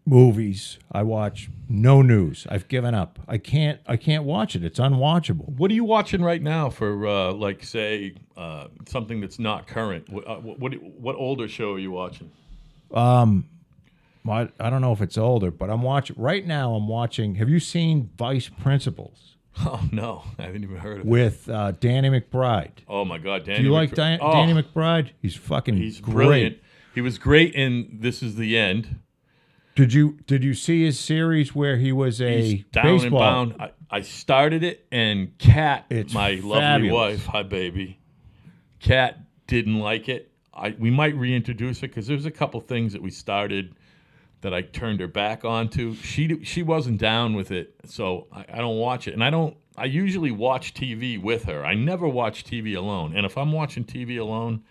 movies. 0.05 0.77
I 0.91 1.03
watch 1.03 1.49
no 1.67 2.01
news. 2.01 2.45
I've 2.49 2.67
given 2.67 2.93
up. 2.93 3.19
I 3.27 3.37
can't. 3.37 3.79
I 3.87 3.97
can't 3.97 4.23
watch 4.23 4.55
it. 4.55 4.63
It's 4.63 4.79
unwatchable. 4.79 5.49
What 5.57 5.71
are 5.71 5.73
you 5.73 5.83
watching 5.83 6.21
right 6.21 6.41
now 6.41 6.69
for, 6.69 7.07
uh, 7.07 7.33
like, 7.33 7.63
say, 7.63 8.13
uh, 8.37 8.67
something 8.87 9.19
that's 9.19 9.39
not 9.39 9.67
current? 9.67 10.09
What, 10.09 10.27
uh, 10.27 10.35
what 10.37 10.73
what 10.99 11.15
older 11.15 11.47
show 11.47 11.73
are 11.73 11.79
you 11.79 11.91
watching? 11.91 12.31
I, 14.29 14.49
I 14.59 14.69
don't 14.69 14.81
know 14.81 14.91
if 14.91 15.01
it's 15.01 15.17
older, 15.17 15.51
but 15.51 15.69
I'm 15.69 15.81
watching 15.81 16.15
right 16.19 16.45
now. 16.45 16.75
I'm 16.75 16.87
watching. 16.87 17.35
Have 17.35 17.49
you 17.49 17.59
seen 17.59 18.09
Vice 18.17 18.49
Principals? 18.49 19.34
Oh 19.65 19.81
no, 19.91 20.23
I 20.37 20.43
haven't 20.43 20.63
even 20.63 20.77
heard 20.77 20.99
of 20.99 21.05
it. 21.05 21.09
with 21.09 21.49
uh, 21.49 21.71
Danny 21.71 22.09
McBride. 22.09 22.71
Oh 22.89 23.05
my 23.05 23.17
God, 23.17 23.45
Danny! 23.45 23.59
Do 23.59 23.63
you 23.65 23.71
like 23.71 23.91
oh, 23.93 23.95
Danny 23.95 24.53
McBride? 24.53 25.11
He's 25.21 25.35
fucking 25.35 25.77
He's 25.77 26.01
great. 26.01 26.13
brilliant. 26.13 26.57
He 26.93 27.01
was 27.01 27.17
great 27.17 27.53
in 27.55 27.87
This 28.01 28.21
Is 28.21 28.35
the 28.35 28.57
End. 28.57 28.99
Did 29.75 29.93
you 29.93 30.19
did 30.27 30.43
you 30.43 30.53
see 30.53 30.83
his 30.85 30.99
series 30.99 31.55
where 31.55 31.77
he 31.77 31.91
was 31.91 32.21
a 32.21 32.41
He's 32.41 32.63
down 32.65 32.83
baseball? 32.97 33.41
and 33.41 33.57
bound. 33.57 33.71
I, 33.89 33.97
I 33.97 34.01
started 34.01 34.63
it, 34.63 34.85
and 34.91 35.37
Kat, 35.37 35.85
It's 35.89 36.13
my 36.13 36.35
lovely 36.43 36.91
wife, 36.91 37.25
hi 37.25 37.43
baby, 37.43 37.99
Kat 38.79 39.19
didn't 39.47 39.79
like 39.79 40.09
it. 40.09 40.31
I 40.53 40.75
we 40.77 40.91
might 40.91 41.15
reintroduce 41.15 41.79
it 41.79 41.89
because 41.89 42.07
there's 42.07 42.25
a 42.25 42.31
couple 42.31 42.59
things 42.61 42.93
that 42.93 43.01
we 43.01 43.11
started 43.11 43.75
that 44.45 44.53
I 44.53 44.61
turned 44.61 44.99
her 44.99 45.07
back 45.07 45.43
onto. 45.43 45.95
She 45.95 46.43
she 46.43 46.61
wasn't 46.61 46.99
down 46.99 47.33
with 47.35 47.49
it, 47.49 47.73
so 47.85 48.27
I, 48.31 48.45
I 48.53 48.57
don't 48.59 48.77
watch 48.77 49.07
it. 49.07 49.15
And 49.15 49.23
I 49.23 49.31
don't. 49.31 49.57
I 49.75 49.85
usually 49.85 50.29
watch 50.29 50.75
TV 50.75 51.19
with 51.19 51.45
her. 51.45 51.65
I 51.65 51.73
never 51.73 52.07
watch 52.07 52.43
TV 52.45 52.77
alone. 52.77 53.15
And 53.15 53.25
if 53.25 53.39
I'm 53.39 53.51
watching 53.51 53.83
TV 53.83 54.19
alone, 54.19 54.61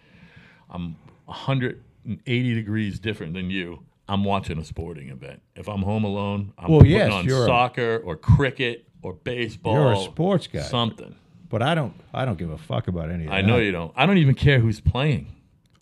I'm 0.70 0.94
180 1.24 2.54
degrees 2.54 3.00
different 3.00 3.34
than 3.34 3.50
you. 3.50 3.80
I'm 4.08 4.22
watching 4.22 4.58
a 4.58 4.64
sporting 4.64 5.08
event. 5.08 5.42
If 5.56 5.68
I'm 5.68 5.82
home 5.82 6.04
alone, 6.04 6.52
I'm 6.56 6.70
Well, 6.70 6.78
putting 6.80 6.92
yes, 6.92 7.12
on 7.12 7.28
soccer 7.28 8.00
or 8.04 8.14
cricket 8.16 8.86
or 9.02 9.14
baseball. 9.14 9.74
You're 9.74 9.92
a 9.94 9.98
sports 9.98 10.46
guy. 10.46 10.60
Something. 10.60 11.16
But 11.48 11.62
I 11.62 11.74
don't. 11.74 11.94
I 12.12 12.24
don't 12.24 12.38
give 12.38 12.50
a 12.50 12.58
fuck 12.58 12.86
about 12.86 13.10
any 13.10 13.24
of 13.24 13.30
that. 13.30 13.36
I 13.36 13.40
know 13.42 13.58
you 13.58 13.72
don't. 13.72 13.92
I 13.96 14.06
don't 14.06 14.18
even 14.18 14.36
care 14.36 14.60
who's 14.60 14.80
playing 14.80 15.34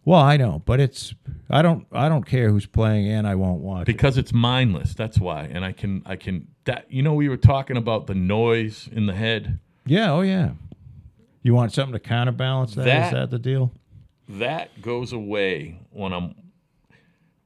Well, 0.04 0.20
I 0.20 0.36
know, 0.36 0.62
but 0.64 0.80
it's. 0.80 1.14
I 1.48 1.62
don't. 1.62 1.86
I 1.92 2.08
don't 2.08 2.24
care 2.26 2.50
who's 2.50 2.66
playing, 2.66 3.06
and 3.08 3.26
I 3.26 3.34
won't 3.36 3.60
watch. 3.60 3.82
it. 3.82 3.86
because 3.86 4.18
it's 4.18 4.32
mindless. 4.32 4.94
That's 4.94 5.18
why. 5.18 5.44
And 5.44 5.64
I 5.64 5.72
can 5.72 6.02
I 6.06 6.16
can 6.16 6.48
that 6.64 6.86
you 6.90 7.02
know 7.02 7.14
we 7.14 7.28
were 7.28 7.36
talking 7.36 7.76
about 7.76 8.06
the 8.08 8.14
noise 8.14 8.88
in 8.90 9.06
the 9.06 9.14
head. 9.14 9.58
Yeah. 9.86 10.12
Oh 10.12 10.22
yeah. 10.22 10.52
You 11.42 11.54
want 11.54 11.72
something 11.72 11.92
to 11.92 12.00
counterbalance 12.00 12.74
that? 12.74 12.80
Is 12.82 12.86
That- 12.86 13.12
that 13.12 13.30
the 13.30 13.38
deal? 13.38 13.72
That 14.28 14.80
goes 14.80 15.12
away 15.12 15.78
when 15.90 16.12
I'm 16.12 16.34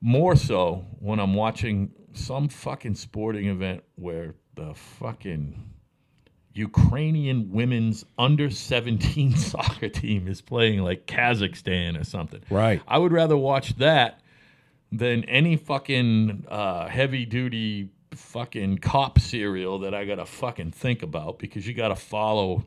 more 0.00 0.36
so 0.36 0.84
when 1.00 1.18
I'm 1.18 1.34
watching 1.34 1.90
some 2.12 2.48
fucking 2.48 2.94
sporting 2.94 3.46
event 3.46 3.82
where 3.96 4.34
the 4.54 4.72
fucking 4.74 5.62
Ukrainian 6.56 7.52
women's 7.52 8.04
under 8.18 8.50
17 8.50 9.36
soccer 9.36 9.88
team 9.88 10.26
is 10.26 10.40
playing 10.40 10.80
like 10.80 11.06
Kazakhstan 11.06 12.00
or 12.00 12.04
something. 12.04 12.40
Right. 12.50 12.80
I 12.88 12.98
would 12.98 13.12
rather 13.12 13.36
watch 13.36 13.76
that 13.76 14.20
than 14.90 15.24
any 15.24 15.56
fucking 15.56 16.46
uh, 16.48 16.88
heavy 16.88 17.26
duty 17.26 17.90
fucking 18.12 18.78
cop 18.78 19.18
serial 19.18 19.80
that 19.80 19.94
I 19.94 20.06
gotta 20.06 20.24
fucking 20.24 20.70
think 20.70 21.02
about 21.02 21.38
because 21.38 21.66
you 21.66 21.74
gotta 21.74 21.96
follow 21.96 22.64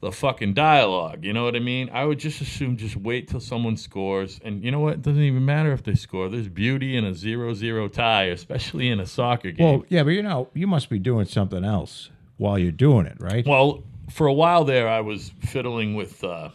the 0.00 0.10
fucking 0.10 0.54
dialogue. 0.54 1.24
You 1.24 1.32
know 1.32 1.44
what 1.44 1.54
I 1.54 1.60
mean? 1.60 1.90
I 1.92 2.04
would 2.04 2.18
just 2.18 2.40
assume 2.40 2.76
just 2.76 2.96
wait 2.96 3.28
till 3.28 3.40
someone 3.40 3.76
scores. 3.76 4.40
And 4.44 4.62
you 4.64 4.70
know 4.70 4.80
what? 4.80 4.94
It 4.94 5.02
doesn't 5.02 5.22
even 5.22 5.44
matter 5.44 5.72
if 5.72 5.82
they 5.82 5.94
score. 5.94 6.28
There's 6.28 6.48
beauty 6.48 6.96
in 6.96 7.04
a 7.04 7.14
zero-zero 7.14 7.88
tie, 7.88 8.24
especially 8.24 8.88
in 8.88 9.00
a 9.00 9.06
soccer 9.06 9.50
game. 9.50 9.66
Well, 9.66 9.84
yeah, 9.88 10.02
but 10.02 10.10
you 10.10 10.22
know, 10.22 10.48
you 10.54 10.66
must 10.66 10.88
be 10.88 10.98
doing 10.98 11.26
something 11.26 11.64
else 11.64 12.10
while 12.38 12.58
you're 12.58 12.72
doing 12.72 13.06
it, 13.06 13.16
right? 13.20 13.46
Well, 13.46 13.84
for 14.10 14.26
a 14.26 14.32
while 14.32 14.64
there, 14.64 14.88
I 14.88 15.00
was 15.00 15.30
fiddling 15.40 15.94
with 15.94 16.24
uh, 16.24 16.48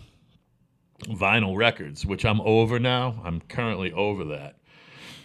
vinyl 1.06 1.56
records, 1.56 2.06
which 2.06 2.26
I'm 2.26 2.42
over 2.42 2.80
now. 2.80 3.22
I'm 3.24 3.42
currently 3.42 3.92
over 3.94 4.24
that, 4.26 4.56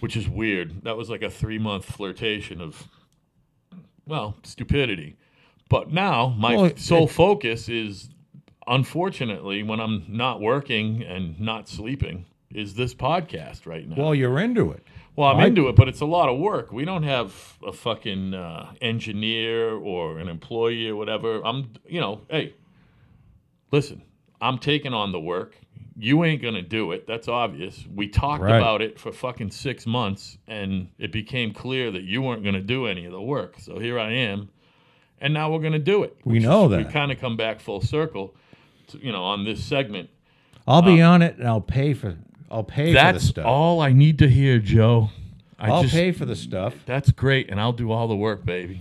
which 0.00 0.16
is 0.16 0.28
weird. 0.28 0.82
That 0.84 0.96
was 0.96 1.08
like 1.08 1.22
a 1.22 1.30
three 1.30 1.58
month 1.58 1.84
flirtation 1.86 2.60
of, 2.60 2.86
well, 4.06 4.36
stupidity. 4.42 5.16
But 5.68 5.92
now 5.92 6.28
my 6.38 6.54
Well, 6.56 6.64
it- 6.66 6.78
sole 6.78 7.06
focus 7.06 7.68
is, 7.68 8.08
unfortunately, 8.66 9.62
when 9.62 9.80
I'm 9.80 10.04
not 10.08 10.40
working 10.40 11.02
and 11.02 11.38
not 11.40 11.68
sleeping, 11.68 12.24
is 12.50 12.74
this 12.74 12.94
podcast 12.94 13.66
right 13.66 13.86
now. 13.86 13.96
well, 13.96 14.14
you're 14.14 14.38
into 14.38 14.70
it. 14.72 14.82
Well, 15.18 15.30
I'm 15.30 15.38
I- 15.38 15.46
into 15.46 15.66
it, 15.66 15.74
but 15.74 15.88
it's 15.88 16.00
a 16.00 16.06
lot 16.06 16.28
of 16.28 16.38
work. 16.38 16.70
We 16.72 16.84
don't 16.84 17.02
have 17.02 17.34
a 17.66 17.72
fucking 17.72 18.34
uh, 18.34 18.72
engineer 18.80 19.72
or 19.72 20.20
an 20.20 20.28
employee 20.28 20.88
or 20.88 20.94
whatever. 20.94 21.44
I'm, 21.44 21.72
you 21.88 22.00
know, 22.00 22.20
hey, 22.30 22.54
listen, 23.72 24.02
I'm 24.40 24.58
taking 24.58 24.94
on 24.94 25.10
the 25.10 25.18
work. 25.18 25.56
You 25.96 26.22
ain't 26.22 26.40
gonna 26.40 26.62
do 26.62 26.92
it. 26.92 27.08
That's 27.08 27.26
obvious. 27.26 27.84
We 27.92 28.06
talked 28.06 28.44
Right. 28.44 28.58
about 28.58 28.80
it 28.80 29.00
for 29.00 29.10
fucking 29.10 29.50
six 29.50 29.88
months, 29.88 30.38
and 30.46 30.90
it 31.00 31.10
became 31.10 31.52
clear 31.52 31.90
that 31.90 32.04
you 32.04 32.22
weren't 32.22 32.44
gonna 32.44 32.60
do 32.60 32.86
any 32.86 33.04
of 33.04 33.10
the 33.10 33.20
work. 33.20 33.58
So 33.58 33.80
here 33.80 33.98
I 33.98 34.12
am, 34.12 34.50
and 35.20 35.34
now 35.34 35.50
we're 35.50 35.58
gonna 35.58 35.80
do 35.80 36.04
it. 36.04 36.16
We 36.24 36.38
know 36.38 36.66
is- 36.66 36.70
that. 36.70 36.86
We 36.86 36.92
kind 36.92 37.10
of 37.10 37.18
come 37.18 37.36
back 37.36 37.58
full 37.58 37.80
circle, 37.80 38.36
to, 38.86 38.98
you 39.04 39.10
know, 39.10 39.24
on 39.24 39.44
this 39.44 39.64
segment. 39.64 40.10
I'll 40.68 40.82
be 40.82 41.02
on 41.02 41.22
it, 41.22 41.38
and 41.38 41.48
I'll 41.48 41.60
pay 41.60 41.92
for. 41.92 42.16
I'll 42.50 42.64
pay 42.64 42.86
for 42.86 42.90
the 42.90 42.92
That's 43.12 43.24
stuff. 43.24 43.46
all 43.46 43.80
I 43.80 43.92
need 43.92 44.18
to 44.20 44.28
hear, 44.28 44.58
Joe. 44.58 45.10
I 45.58 45.70
I'll 45.70 45.82
just, 45.82 45.94
pay 45.94 46.12
for 46.12 46.24
the 46.24 46.36
stuff. 46.36 46.74
That's 46.86 47.10
great, 47.10 47.50
and 47.50 47.60
I'll 47.60 47.72
do 47.72 47.90
all 47.90 48.06
the 48.08 48.16
work, 48.16 48.44
baby. 48.44 48.80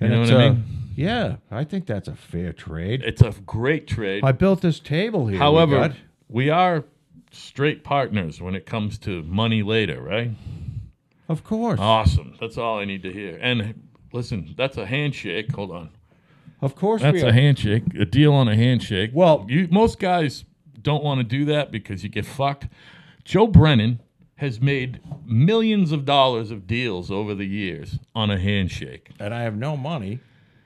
You 0.00 0.08
know 0.08 0.22
it's 0.22 0.30
what 0.32 0.40
I 0.40 0.48
mean? 0.50 0.64
Yeah, 0.96 1.36
I 1.50 1.64
think 1.64 1.86
that's 1.86 2.08
a 2.08 2.14
fair 2.14 2.52
trade. 2.52 3.02
It's 3.04 3.22
a 3.22 3.30
great 3.46 3.86
trade. 3.86 4.22
I 4.24 4.32
built 4.32 4.60
this 4.60 4.78
table 4.80 5.26
here. 5.26 5.34
we 5.34 5.38
However, 5.38 5.88
got. 5.88 5.92
we 6.28 6.50
are 6.50 6.84
straight 7.30 7.82
partners 7.84 8.40
when 8.40 8.54
it 8.54 8.66
comes 8.66 8.98
to 8.98 9.22
money 9.24 9.62
later, 9.62 10.00
right? 10.00 10.32
of 11.28 11.42
course, 11.42 11.80
Awesome. 11.80 12.36
That's 12.40 12.58
all 12.58 12.78
I 12.78 12.84
need 12.84 13.02
to 13.04 13.12
hear. 13.12 13.38
And 13.40 13.88
listen, 14.12 14.54
that's 14.56 14.76
a 14.76 14.84
handshake. 14.86 15.50
Hold 15.54 15.70
on. 15.70 15.90
of 16.60 16.74
course, 16.76 17.00
That's 17.02 17.14
we 17.14 17.22
a 17.22 17.32
handshake. 17.32 17.84
A 17.98 18.04
deal 18.04 18.32
on 18.34 18.46
a 18.48 18.54
handshake. 18.56 19.10
Well- 19.14 19.46
you 19.48 19.66
most 19.70 19.98
guys 19.98 20.44
don't 20.84 21.02
want 21.02 21.18
to 21.18 21.24
do 21.24 21.44
that 21.46 21.72
because 21.72 22.04
you 22.04 22.08
get 22.08 22.24
fucked. 22.24 22.68
Joe 23.24 23.48
Brennan 23.48 24.00
has 24.36 24.60
made 24.60 25.00
millions 25.24 25.90
of 25.92 26.04
dollars 26.04 26.50
of 26.52 26.66
deals 26.66 27.10
over 27.10 27.34
the 27.34 27.46
years 27.46 27.98
on 28.14 28.30
a 28.30 28.38
handshake. 28.38 29.10
and 29.18 29.32
I 29.34 29.42
have 29.42 29.56
no 29.56 29.76
money, 29.76 30.18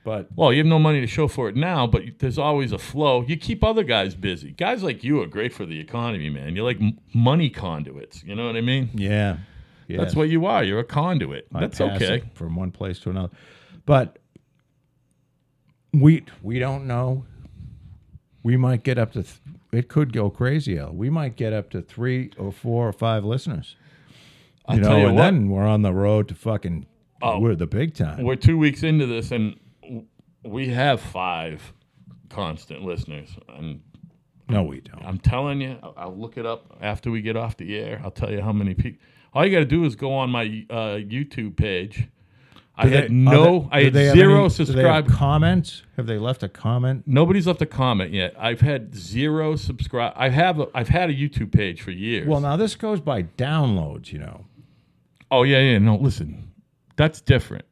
but 0.05 0.29
Well, 0.35 0.53
you 0.53 0.59
have 0.59 0.67
no 0.67 0.79
money 0.79 1.01
to 1.01 1.07
show 1.07 1.29
for 1.29 1.49
it 1.49 1.57
now, 1.57 1.87
but 1.87 2.03
there's 2.19 2.39
always 2.39 2.73
a 2.73 2.79
flow. 2.79 3.25
You 3.29 3.37
keep 3.37 3.63
other 3.63 3.83
guys 3.85 4.15
busy. 4.15 4.53
Guys 4.53 4.83
like 4.83 5.05
you 5.05 5.21
are 5.23 5.27
great 5.27 5.53
for 5.53 5.67
the 5.67 5.79
economy, 5.79 6.31
man. 6.31 6.57
You're 6.57 6.65
like 6.65 6.81
m- 6.81 6.99
money 7.15 7.51
conduits. 7.51 8.25
You 8.25 8.35
know 8.35 8.47
what 8.47 8.57
I 8.57 8.61
mean? 8.63 8.89
yeah, 8.95 9.37
yes. 9.87 9.99
That's 10.01 10.17
what 10.17 10.29
you 10.31 10.47
are. 10.47 10.65
You're 10.65 10.81
a 10.81 10.85
conduit. 10.85 11.47
I 11.55 11.61
That's 11.61 11.81
okay. 11.81 12.23
from 12.35 12.57
one 12.57 12.71
place 12.73 12.99
to 13.01 13.11
another. 13.11 13.31
But 13.87 14.19
we 15.93 16.25
we 16.43 16.59
don't 16.59 16.87
know. 16.87 17.25
We 18.43 18.57
might 18.57 18.83
get 18.83 18.99
up 18.99 19.13
to. 19.13 19.23
Th- 19.23 19.37
it 19.73 19.89
could 19.89 20.13
go 20.13 20.31
crazy, 20.31 20.79
Al. 20.79 20.93
We 20.93 21.11
might 21.11 21.37
get 21.37 21.53
up 21.53 21.71
to 21.71 21.83
three 21.83 22.31
or 22.39 22.53
four 22.53 22.89
or 22.89 22.93
five 22.93 23.25
listeners. 23.25 23.77
I'll 24.67 24.77
you 24.77 24.83
know, 24.83 24.89
tell 24.89 24.99
you 24.99 25.07
and 25.07 25.17
what. 25.17 25.23
then 25.23 25.49
we're 25.51 25.67
on 25.67 25.83
the 25.83 25.93
road 25.93 26.29
to 26.29 26.35
fucking. 26.35 26.87
Oh. 27.21 27.41
we're 27.41 27.57
the 27.57 27.67
big 27.67 27.95
time. 27.95 28.23
We're 28.23 28.37
two 28.37 28.57
weeks 28.57 28.85
into 28.85 29.07
this, 29.07 29.33
and 29.33 29.59
we 30.45 30.69
have 30.69 31.01
five 31.01 31.73
constant 32.29 32.83
listeners. 32.83 33.31
And 33.49 33.81
no, 34.49 34.63
we 34.63 34.81
don't. 34.81 35.05
I'm 35.05 35.19
telling 35.19 35.61
you, 35.61 35.79
I'll, 35.83 35.95
I'll 35.97 36.17
look 36.17 36.37
it 36.37 36.47
up 36.47 36.77
after 36.81 37.11
we 37.11 37.21
get 37.23 37.37
off 37.37 37.57
the 37.57 37.77
air. 37.77 38.01
I'll 38.05 38.11
tell 38.11 38.31
you 38.31 38.41
how 38.41 38.53
many 38.53 38.75
people. 38.75 39.01
All 39.35 39.45
you 39.45 39.53
got 39.53 39.59
to 39.61 39.67
do 39.67 39.85
is 39.85 39.97
go 39.97 40.13
on 40.15 40.31
my 40.31 40.65
uh, 40.71 40.97
YouTube 40.97 41.57
page. 41.57 42.09
I 42.81 42.85
Do 42.85 42.95
had 42.95 43.05
they- 43.05 43.09
no, 43.15 43.69
they- 43.73 43.77
I 43.79 43.85
had 43.85 43.93
zero 43.93 44.05
any- 44.05 44.13
do 44.15 44.21
they 44.21 44.35
have 44.37 44.53
subscribers. 44.53 45.15
comments? 45.15 45.83
Have 45.97 46.07
they 46.07 46.17
left 46.19 46.43
a 46.45 46.49
comment? 46.49 47.03
Nobody's 47.07 47.47
left 47.47 47.61
a 47.61 47.67
comment 47.67 48.13
yet. 48.13 48.35
I've 48.39 48.61
had 48.61 48.95
zero 48.95 49.57
subscribe. 49.57 50.13
I 50.17 50.29
have. 50.29 50.61
A, 50.61 50.69
I've 50.75 50.89
had 50.89 51.11
a 51.11 51.15
YouTube 51.15 51.51
page 51.53 51.83
for 51.83 51.91
years. 51.91 52.27
Well, 52.29 52.41
now 52.41 52.57
this 52.57 52.77
goes 52.77 53.01
by 53.01 53.25
downloads. 53.25 54.13
You 54.13 54.21
know. 54.21 54.47
oh 55.31 55.43
yeah, 55.43 55.59
yeah. 55.61 55.79
No, 55.79 55.97
listen, 55.97 56.53
that's 56.97 57.21
different. 57.21 57.65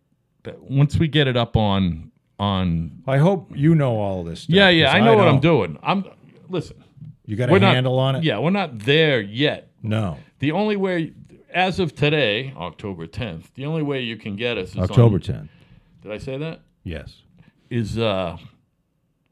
That, 0.43 0.61
once 0.71 0.97
we 0.99 1.07
get 1.09 1.29
it 1.29 1.37
up 1.37 1.57
on 1.57 2.11
on. 2.41 3.03
I 3.07 3.19
hope 3.19 3.53
you 3.55 3.75
know 3.75 3.97
all 3.99 4.25
this. 4.25 4.41
Stuff, 4.43 4.55
Yeah, 4.57 4.69
yeah. 4.71 4.91
I 4.93 5.01
know 5.01 5.15
what 5.17 5.29
I'm 5.29 5.41
doing. 5.41 5.79
I'm. 5.83 6.05
Listen, 6.49 6.83
You 7.25 7.37
got 7.37 7.49
a 7.49 7.53
we're 7.53 7.59
not 7.61 7.75
handle 7.75 7.99
on 7.99 8.17
it? 8.17 8.25
Yeah, 8.25 8.39
we're 8.41 8.51
not 8.51 8.79
there 8.81 9.21
yet. 9.21 9.71
No. 9.83 10.19
The 10.41 10.53
only 10.53 10.77
way, 10.77 11.13
as 11.57 11.81
of 11.81 11.95
today, 11.95 12.53
October 12.55 13.07
10th, 13.07 13.47
the 13.55 13.65
only 13.65 13.83
way 13.83 14.03
you 14.03 14.19
can 14.19 14.37
get 14.37 14.59
us 14.59 14.73
is 14.73 14.77
October 14.77 15.15
on, 15.17 15.21
10th. 15.21 15.49
Did 16.03 16.13
I 16.13 16.19
say 16.19 16.37
that? 16.37 16.61
Yes. 16.85 17.23
Is 17.71 17.97
uh, 17.97 18.37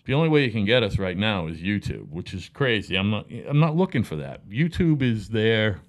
the 0.07 0.15
only 0.15 0.31
way 0.31 0.43
you 0.43 0.51
can 0.51 0.65
get 0.65 0.83
us 0.83 0.99
right 0.99 1.19
now 1.19 1.47
is 1.49 1.59
YouTube, 1.59 2.09
which 2.09 2.33
is 2.33 2.49
crazy. 2.49 2.97
I'm 2.97 3.11
not. 3.11 3.27
I'm 3.47 3.61
not 3.61 3.77
looking 3.77 4.03
for 4.03 4.17
that. 4.17 4.49
YouTube 4.49 5.03
is 5.03 5.29
there 5.29 5.81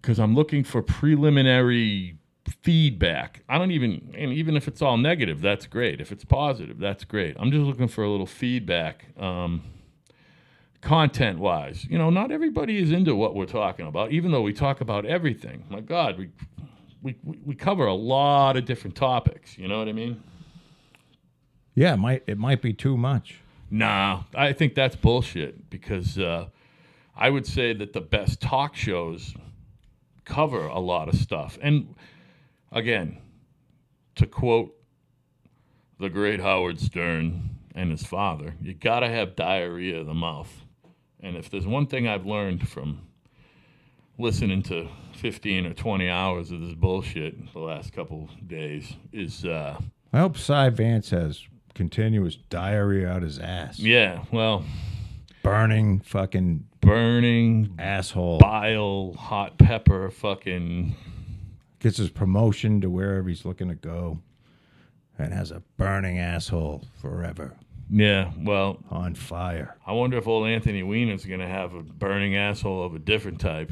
because 0.00 0.20
I'm 0.20 0.36
looking 0.36 0.62
for 0.62 0.82
preliminary 0.82 2.16
feedback. 2.62 3.42
I 3.48 3.58
don't 3.58 3.72
even, 3.72 4.14
and 4.16 4.32
even 4.32 4.56
if 4.56 4.68
it's 4.68 4.80
all 4.80 4.96
negative, 4.96 5.40
that's 5.40 5.66
great. 5.66 6.00
If 6.00 6.12
it's 6.12 6.24
positive, 6.24 6.78
that's 6.78 7.02
great. 7.02 7.36
I'm 7.40 7.50
just 7.50 7.64
looking 7.64 7.88
for 7.88 8.04
a 8.04 8.08
little 8.08 8.24
feedback. 8.24 9.06
Um, 9.18 9.64
content 10.86 11.40
wise, 11.40 11.84
you 11.90 11.98
know, 11.98 12.10
not 12.10 12.30
everybody 12.30 12.78
is 12.78 12.92
into 12.92 13.16
what 13.16 13.34
we're 13.34 13.44
talking 13.44 13.88
about, 13.88 14.12
even 14.12 14.30
though 14.30 14.42
we 14.42 14.52
talk 14.52 14.80
about 14.80 15.04
everything. 15.04 15.64
My 15.68 15.80
God, 15.80 16.16
we 16.16 16.30
we 17.02 17.16
we- 17.44 17.56
cover 17.56 17.86
a 17.86 17.94
lot 17.94 18.56
of 18.56 18.64
different 18.66 18.94
topics. 18.94 19.58
You 19.58 19.66
know 19.66 19.80
what 19.80 19.88
I 19.88 19.92
mean? 19.92 20.22
Yeah, 21.74 21.94
it 21.94 21.96
might 21.96 22.22
it 22.28 22.38
might 22.38 22.62
be 22.62 22.72
too 22.72 22.96
much. 22.96 23.40
Nah, 23.68 24.22
I 24.32 24.52
think 24.52 24.76
that's 24.76 24.94
bullshit 24.94 25.68
because 25.70 26.18
uh, 26.18 26.46
I 27.16 27.30
would 27.30 27.46
say 27.46 27.72
that 27.72 27.92
the 27.92 28.00
best 28.00 28.40
talk 28.40 28.76
shows 28.76 29.34
cover 30.24 30.66
a 30.68 30.78
lot 30.78 31.08
of 31.08 31.16
stuff. 31.16 31.58
And 31.60 31.96
again, 32.70 33.18
to 34.14 34.26
quote 34.26 34.72
the 35.98 36.08
great 36.10 36.40
Howard 36.40 36.78
Stern 36.78 37.56
and 37.74 37.90
his 37.90 38.06
father, 38.06 38.54
you 38.62 38.72
got 38.72 39.00
to 39.00 39.08
have 39.08 39.34
diarrhea 39.34 39.98
of 39.98 40.06
the 40.06 40.14
mouth. 40.14 40.62
And 41.26 41.36
if 41.36 41.50
there's 41.50 41.66
one 41.66 41.88
thing 41.88 42.06
I've 42.06 42.24
learned 42.24 42.68
from 42.68 43.00
listening 44.16 44.62
to 44.62 44.86
15 45.16 45.66
or 45.66 45.74
20 45.74 46.08
hours 46.08 46.52
of 46.52 46.60
this 46.60 46.74
bullshit 46.74 47.52
the 47.52 47.58
last 47.58 47.92
couple 47.92 48.30
days 48.46 48.94
is 49.12 49.44
uh 49.44 49.76
I 50.12 50.20
hope 50.20 50.38
Cy 50.38 50.70
Vance 50.70 51.10
has 51.10 51.42
continuous 51.74 52.36
diarrhea 52.36 53.08
out 53.10 53.22
his 53.22 53.40
ass. 53.40 53.80
yeah, 53.80 54.22
well, 54.30 54.64
Burning 55.42 55.98
fucking 55.98 56.64
burning 56.80 57.74
asshole. 57.76 58.38
bile, 58.38 59.14
hot 59.14 59.58
pepper, 59.58 60.10
fucking 60.10 60.94
Gets 61.80 61.96
his 61.96 62.10
promotion 62.10 62.80
to 62.82 62.88
wherever 62.88 63.28
he's 63.28 63.44
looking 63.44 63.68
to 63.68 63.74
go. 63.74 64.20
And 65.18 65.32
has 65.32 65.50
a 65.50 65.62
burning 65.76 66.18
asshole 66.20 66.84
forever 67.00 67.56
yeah, 67.90 68.30
well, 68.38 68.78
on 68.90 69.14
fire. 69.14 69.76
I 69.86 69.92
wonder 69.92 70.16
if 70.18 70.26
old 70.26 70.46
Anthony 70.46 70.82
Weiner's 70.82 71.24
going 71.24 71.40
to 71.40 71.46
have 71.48 71.74
a 71.74 71.82
burning 71.82 72.36
asshole 72.36 72.84
of 72.84 72.94
a 72.94 72.98
different 72.98 73.40
type. 73.40 73.70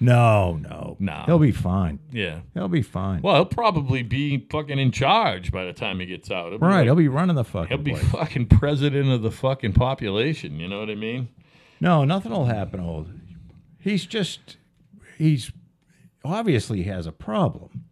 No, 0.00 0.56
no. 0.60 0.96
No. 0.98 1.22
He'll 1.26 1.38
be 1.38 1.52
fine. 1.52 1.98
Yeah. 2.10 2.40
He'll 2.52 2.68
be 2.68 2.82
fine. 2.82 3.22
Well, 3.22 3.36
he'll 3.36 3.44
probably 3.46 4.02
be 4.02 4.46
fucking 4.50 4.78
in 4.78 4.90
charge 4.90 5.50
by 5.52 5.64
the 5.64 5.72
time 5.72 6.00
he 6.00 6.06
gets 6.06 6.30
out. 6.30 6.50
He'll 6.50 6.58
right. 6.58 6.78
like- 6.78 6.84
He'll 6.84 6.94
be 6.96 7.08
running 7.08 7.36
the 7.36 7.44
fucking 7.44 7.68
He'll 7.68 7.84
be 7.84 7.92
place. 7.92 8.04
fucking 8.10 8.46
president 8.46 9.08
of 9.10 9.22
the 9.22 9.30
fucking 9.30 9.72
population. 9.72 10.58
You 10.58 10.68
know 10.68 10.80
what 10.80 10.90
I 10.90 10.94
mean? 10.94 11.28
No, 11.80 12.04
nothing 12.04 12.32
will 12.32 12.46
happen, 12.46 12.80
old. 12.80 13.08
He's 13.78 14.04
just, 14.04 14.56
he's 15.16 15.52
obviously 16.24 16.82
has 16.84 17.06
a 17.06 17.12
problem. 17.12 17.84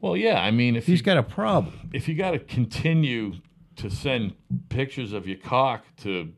Well, 0.00 0.16
yeah. 0.16 0.40
I 0.42 0.50
mean, 0.50 0.76
if 0.76 0.86
He's 0.86 1.00
you, 1.00 1.04
got 1.04 1.16
a 1.18 1.22
problem. 1.22 1.90
if 1.92 2.08
you 2.08 2.14
got 2.14 2.32
to 2.32 2.38
continue 2.38 3.34
to 3.78 3.90
send 3.90 4.34
pictures 4.68 5.12
of 5.12 5.26
your 5.26 5.38
cock 5.38 5.84
to 6.02 6.32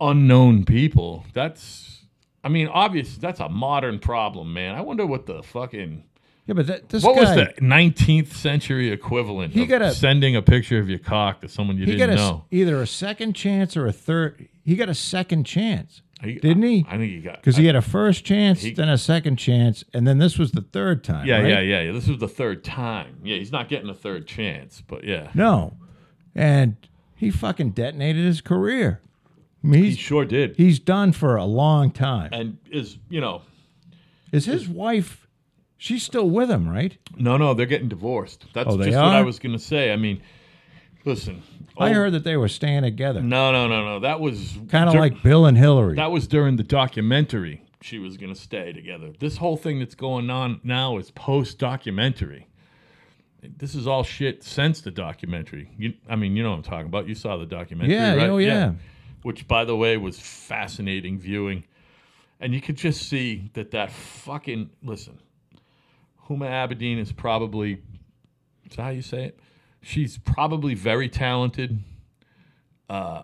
unknown 0.00 0.64
people, 0.64 1.24
that's, 1.34 2.02
I 2.44 2.48
mean, 2.48 2.68
obviously 2.68 3.18
that's 3.20 3.40
a 3.40 3.48
modern 3.48 3.98
problem, 3.98 4.52
man. 4.52 4.74
I 4.74 4.80
wonder 4.80 5.06
what 5.06 5.26
the 5.26 5.42
fucking 5.42 6.04
Yeah, 6.46 6.54
but 6.54 6.66
that, 6.68 6.88
this 6.88 7.02
what 7.02 7.16
guy, 7.16 7.20
was 7.22 7.30
the 7.34 7.52
19th 7.60 8.28
century 8.32 8.90
equivalent 8.90 9.52
He 9.54 9.62
of 9.64 9.68
got 9.68 9.82
a- 9.82 9.92
sending 9.92 10.36
a 10.36 10.42
picture 10.42 10.78
of 10.78 10.88
your 10.88 10.98
cock 11.00 11.40
to 11.42 11.48
someone 11.48 11.76
you 11.76 11.84
he 11.86 11.92
didn't 11.96 12.08
got 12.08 12.12
a, 12.12 12.16
know? 12.16 12.44
either 12.50 12.80
a 12.80 12.86
second 12.86 13.34
chance 13.34 13.76
or 13.76 13.86
a 13.86 13.92
third. 13.92 14.48
He 14.64 14.76
got 14.76 14.88
a 14.88 14.94
second 14.94 15.44
chance, 15.44 16.02
He- 16.22 16.34
didn't 16.34 16.62
he? 16.62 16.84
I 16.88 16.96
think 16.96 17.10
he 17.12 17.20
got 17.20 17.36
Because 17.36 17.56
he 17.56 17.66
had 17.66 17.74
a 17.76 17.82
first 17.82 18.24
chance, 18.24 18.62
He- 18.62 18.72
then 18.72 18.88
a 18.88 18.98
second 18.98 19.36
chance, 19.36 19.82
and 19.92 20.06
then 20.06 20.18
this 20.18 20.38
was 20.38 20.52
the 20.52 20.60
third 20.62 21.02
time. 21.02 21.26
Yeah, 21.26 21.40
right? 21.40 21.48
yeah, 21.48 21.60
yeah, 21.60 21.80
yeah. 21.82 21.92
This 21.92 22.06
was 22.06 22.18
the 22.18 22.28
third 22.28 22.62
time. 22.62 23.16
Yeah, 23.24 23.36
he's 23.36 23.50
not 23.52 23.68
getting 23.68 23.88
a 23.90 23.94
third 23.94 24.28
chance, 24.28 24.80
but 24.86 25.02
yeah. 25.04 25.30
No, 25.34 25.76
and 26.34 26.76
he 27.14 27.30
fucking 27.30 27.70
detonated 27.70 28.24
his 28.24 28.40
career. 28.40 29.00
I 29.62 29.66
mean, 29.66 29.82
He 29.82 29.88
he's 29.90 29.98
sure 29.98 30.24
did. 30.24 30.56
he's 30.56 30.78
done 30.78 31.12
for 31.12 31.36
a 31.36 31.44
long 31.44 31.90
time. 31.90 32.30
And 32.32 32.58
is, 32.70 32.98
you 33.10 33.20
know, 33.20 33.42
Is 34.32 34.44
his 34.46 34.68
wife? 34.68 35.26
She's 35.76 36.02
still 36.02 36.28
with 36.28 36.50
him, 36.50 36.68
right? 36.68 36.96
no, 37.16 37.36
no, 37.36 37.54
they're 37.54 37.66
getting 37.66 37.88
divorced. 37.88 38.46
That's 38.52 38.68
Oh, 38.72 38.76
they 38.76 38.86
just 38.86 38.96
what 38.96 39.04
I 39.06 39.20
are? 39.20 39.24
was 39.24 39.38
going 39.38 39.52
to 39.52 39.58
say. 39.62 39.92
I 39.92 39.96
mean, 39.96 40.20
listen. 41.04 41.42
I 41.76 41.90
oh, 41.90 41.94
heard 41.94 42.12
that 42.14 42.24
they 42.24 42.36
were 42.36 42.48
staying 42.48 42.82
together, 42.82 43.20
No, 43.20 43.52
no, 43.52 43.68
no, 43.68 43.84
no. 43.84 44.00
That 44.00 44.18
was 44.18 44.58
kind 44.68 44.88
of 44.88 44.94
dur- 44.94 45.00
like 45.00 45.22
Bill 45.22 45.46
and 45.46 45.56
Hillary. 45.56 45.94
that 45.94 46.10
was 46.10 46.26
during 46.26 46.56
the 46.56 46.64
documentary. 46.64 47.62
She 47.80 48.00
was 48.00 48.16
going 48.16 48.34
to 48.34 48.40
stay 48.40 48.72
together. 48.72 49.12
This 49.20 49.36
whole 49.36 49.56
thing 49.56 49.78
that's 49.78 49.94
going 49.94 50.28
on 50.30 50.60
now 50.64 50.98
is 50.98 51.12
post 51.12 51.58
documentary. 51.60 52.47
This 53.56 53.74
is 53.74 53.86
all 53.86 54.02
shit 54.02 54.42
since 54.42 54.80
the 54.80 54.90
documentary. 54.90 55.70
You, 55.78 55.94
I 56.08 56.16
mean, 56.16 56.36
you 56.36 56.42
know 56.42 56.50
what 56.50 56.56
I'm 56.56 56.62
talking 56.62 56.86
about. 56.86 57.08
You 57.08 57.14
saw 57.14 57.36
the 57.36 57.46
documentary, 57.46 57.94
Yeah, 57.94 58.14
right? 58.14 58.30
oh, 58.30 58.38
yeah. 58.38 58.72
Which, 59.22 59.48
by 59.48 59.64
the 59.64 59.76
way, 59.76 59.96
was 59.96 60.18
fascinating 60.18 61.18
viewing. 61.18 61.64
And 62.40 62.54
you 62.54 62.60
could 62.60 62.76
just 62.76 63.08
see 63.08 63.50
that 63.54 63.72
that 63.72 63.90
fucking 63.90 64.70
listen. 64.82 65.18
Huma 66.28 66.48
Abedin 66.48 66.98
is 66.98 67.10
probably 67.10 67.80
is 68.70 68.76
that 68.76 68.82
how 68.82 68.90
you 68.90 69.02
say 69.02 69.24
it? 69.24 69.40
She's 69.80 70.18
probably 70.18 70.74
very 70.74 71.08
talented. 71.08 71.78
Uh, 72.88 73.22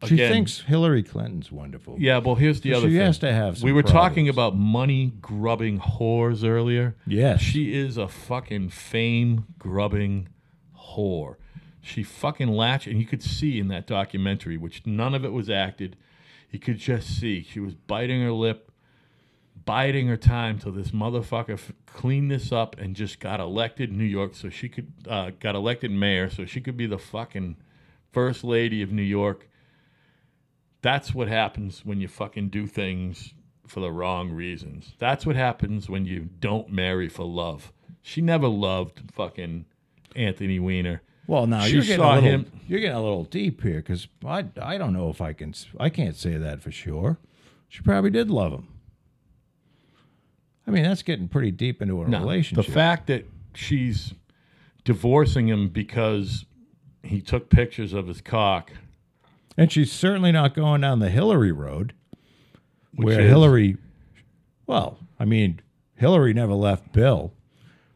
but 0.00 0.08
she 0.08 0.14
again, 0.14 0.32
thinks 0.32 0.60
Hillary 0.60 1.02
Clinton's 1.02 1.50
wonderful. 1.50 1.96
yeah, 1.98 2.18
well, 2.18 2.36
here's 2.36 2.60
the 2.60 2.72
other 2.72 2.88
she 2.88 2.96
thing. 2.96 3.06
has 3.06 3.18
to 3.18 3.32
have 3.32 3.58
some 3.58 3.66
we 3.66 3.72
were 3.72 3.82
talking 3.82 4.28
about 4.28 4.56
money 4.56 5.12
grubbing 5.20 5.80
whores 5.80 6.44
earlier. 6.48 6.94
Yes. 7.06 7.40
She 7.40 7.74
is 7.74 7.96
a 7.96 8.06
fucking 8.08 8.68
fame 8.70 9.46
grubbing 9.58 10.28
whore. 10.76 11.36
She 11.80 12.02
fucking 12.02 12.48
latched, 12.48 12.86
and 12.86 13.00
you 13.00 13.06
could 13.06 13.22
see 13.22 13.58
in 13.58 13.68
that 13.68 13.86
documentary, 13.86 14.56
which 14.56 14.86
none 14.86 15.14
of 15.14 15.24
it 15.24 15.32
was 15.32 15.48
acted, 15.48 15.96
you 16.50 16.58
could 16.58 16.78
just 16.78 17.18
see 17.18 17.42
she 17.42 17.60
was 17.60 17.74
biting 17.74 18.22
her 18.22 18.32
lip, 18.32 18.70
biding 19.64 20.06
her 20.06 20.16
time 20.16 20.58
till 20.58 20.72
this 20.72 20.90
motherfucker 20.90 21.54
f- 21.54 21.72
cleaned 21.86 22.30
this 22.30 22.52
up 22.52 22.78
and 22.78 22.94
just 22.94 23.20
got 23.20 23.40
elected 23.40 23.92
New 23.92 24.04
York, 24.04 24.34
so 24.34 24.48
she 24.48 24.68
could 24.68 24.92
uh, 25.08 25.30
got 25.40 25.54
elected 25.54 25.90
mayor, 25.90 26.30
so 26.30 26.44
she 26.44 26.60
could 26.60 26.76
be 26.76 26.86
the 26.86 26.98
fucking 26.98 27.56
first 28.12 28.44
lady 28.44 28.82
of 28.82 28.92
New 28.92 29.02
York. 29.02 29.48
That's 30.82 31.14
what 31.14 31.28
happens 31.28 31.84
when 31.84 32.00
you 32.00 32.08
fucking 32.08 32.48
do 32.50 32.66
things 32.66 33.34
for 33.66 33.80
the 33.80 33.90
wrong 33.92 34.30
reasons. 34.30 34.94
That's 34.98 35.26
what 35.26 35.36
happens 35.36 35.88
when 35.90 36.04
you 36.06 36.28
don't 36.40 36.70
marry 36.70 37.08
for 37.08 37.24
love. 37.24 37.72
She 38.02 38.20
never 38.20 38.48
loved 38.48 39.02
fucking 39.12 39.64
Anthony 40.16 40.58
Weiner. 40.58 41.02
Well, 41.26 41.46
now 41.46 41.62
She 41.64 41.74
you're 41.74 41.82
getting 41.82 42.04
a 42.04 42.14
little, 42.14 42.22
him- 42.30 42.52
You're 42.66 42.80
getting 42.80 42.96
a 42.96 43.02
little 43.02 43.24
deep 43.24 43.62
here 43.62 43.76
because 43.76 44.08
I 44.24 44.46
I 44.62 44.78
don't 44.78 44.92
know 44.94 45.10
if 45.10 45.20
I 45.20 45.32
can 45.34 45.52
I 45.78 45.90
can't 45.90 46.16
say 46.16 46.36
that 46.38 46.62
for 46.62 46.70
sure. 46.70 47.18
She 47.68 47.82
probably 47.82 48.10
did 48.10 48.30
love 48.30 48.52
him. 48.52 48.68
I 50.66 50.70
mean, 50.70 50.82
that's 50.84 51.02
getting 51.02 51.28
pretty 51.28 51.50
deep 51.50 51.82
into 51.82 52.02
a 52.02 52.08
No, 52.08 52.20
relationship. 52.20 52.64
The 52.66 52.72
fact 52.72 53.06
that 53.08 53.26
she's 53.54 54.14
divorcing 54.84 55.48
him 55.48 55.68
because 55.68 56.44
he 57.02 57.20
took 57.20 57.50
pictures 57.50 57.92
of 57.92 58.06
his 58.06 58.20
cock, 58.20 58.72
and 59.58 59.70
she's 59.70 59.92
certainly 59.92 60.32
not 60.32 60.54
going 60.54 60.80
down 60.80 61.00
the 61.00 61.10
Hillary 61.10 61.52
road, 61.52 61.92
Which 62.94 63.04
where 63.06 63.20
is- 63.20 63.28
Hillary. 63.30 63.76
Well, 64.66 64.98
I 65.20 65.24
mean, 65.24 65.60
Hillary 65.94 66.32
never 66.32 66.54
left 66.54 66.92
Bill 66.92 67.32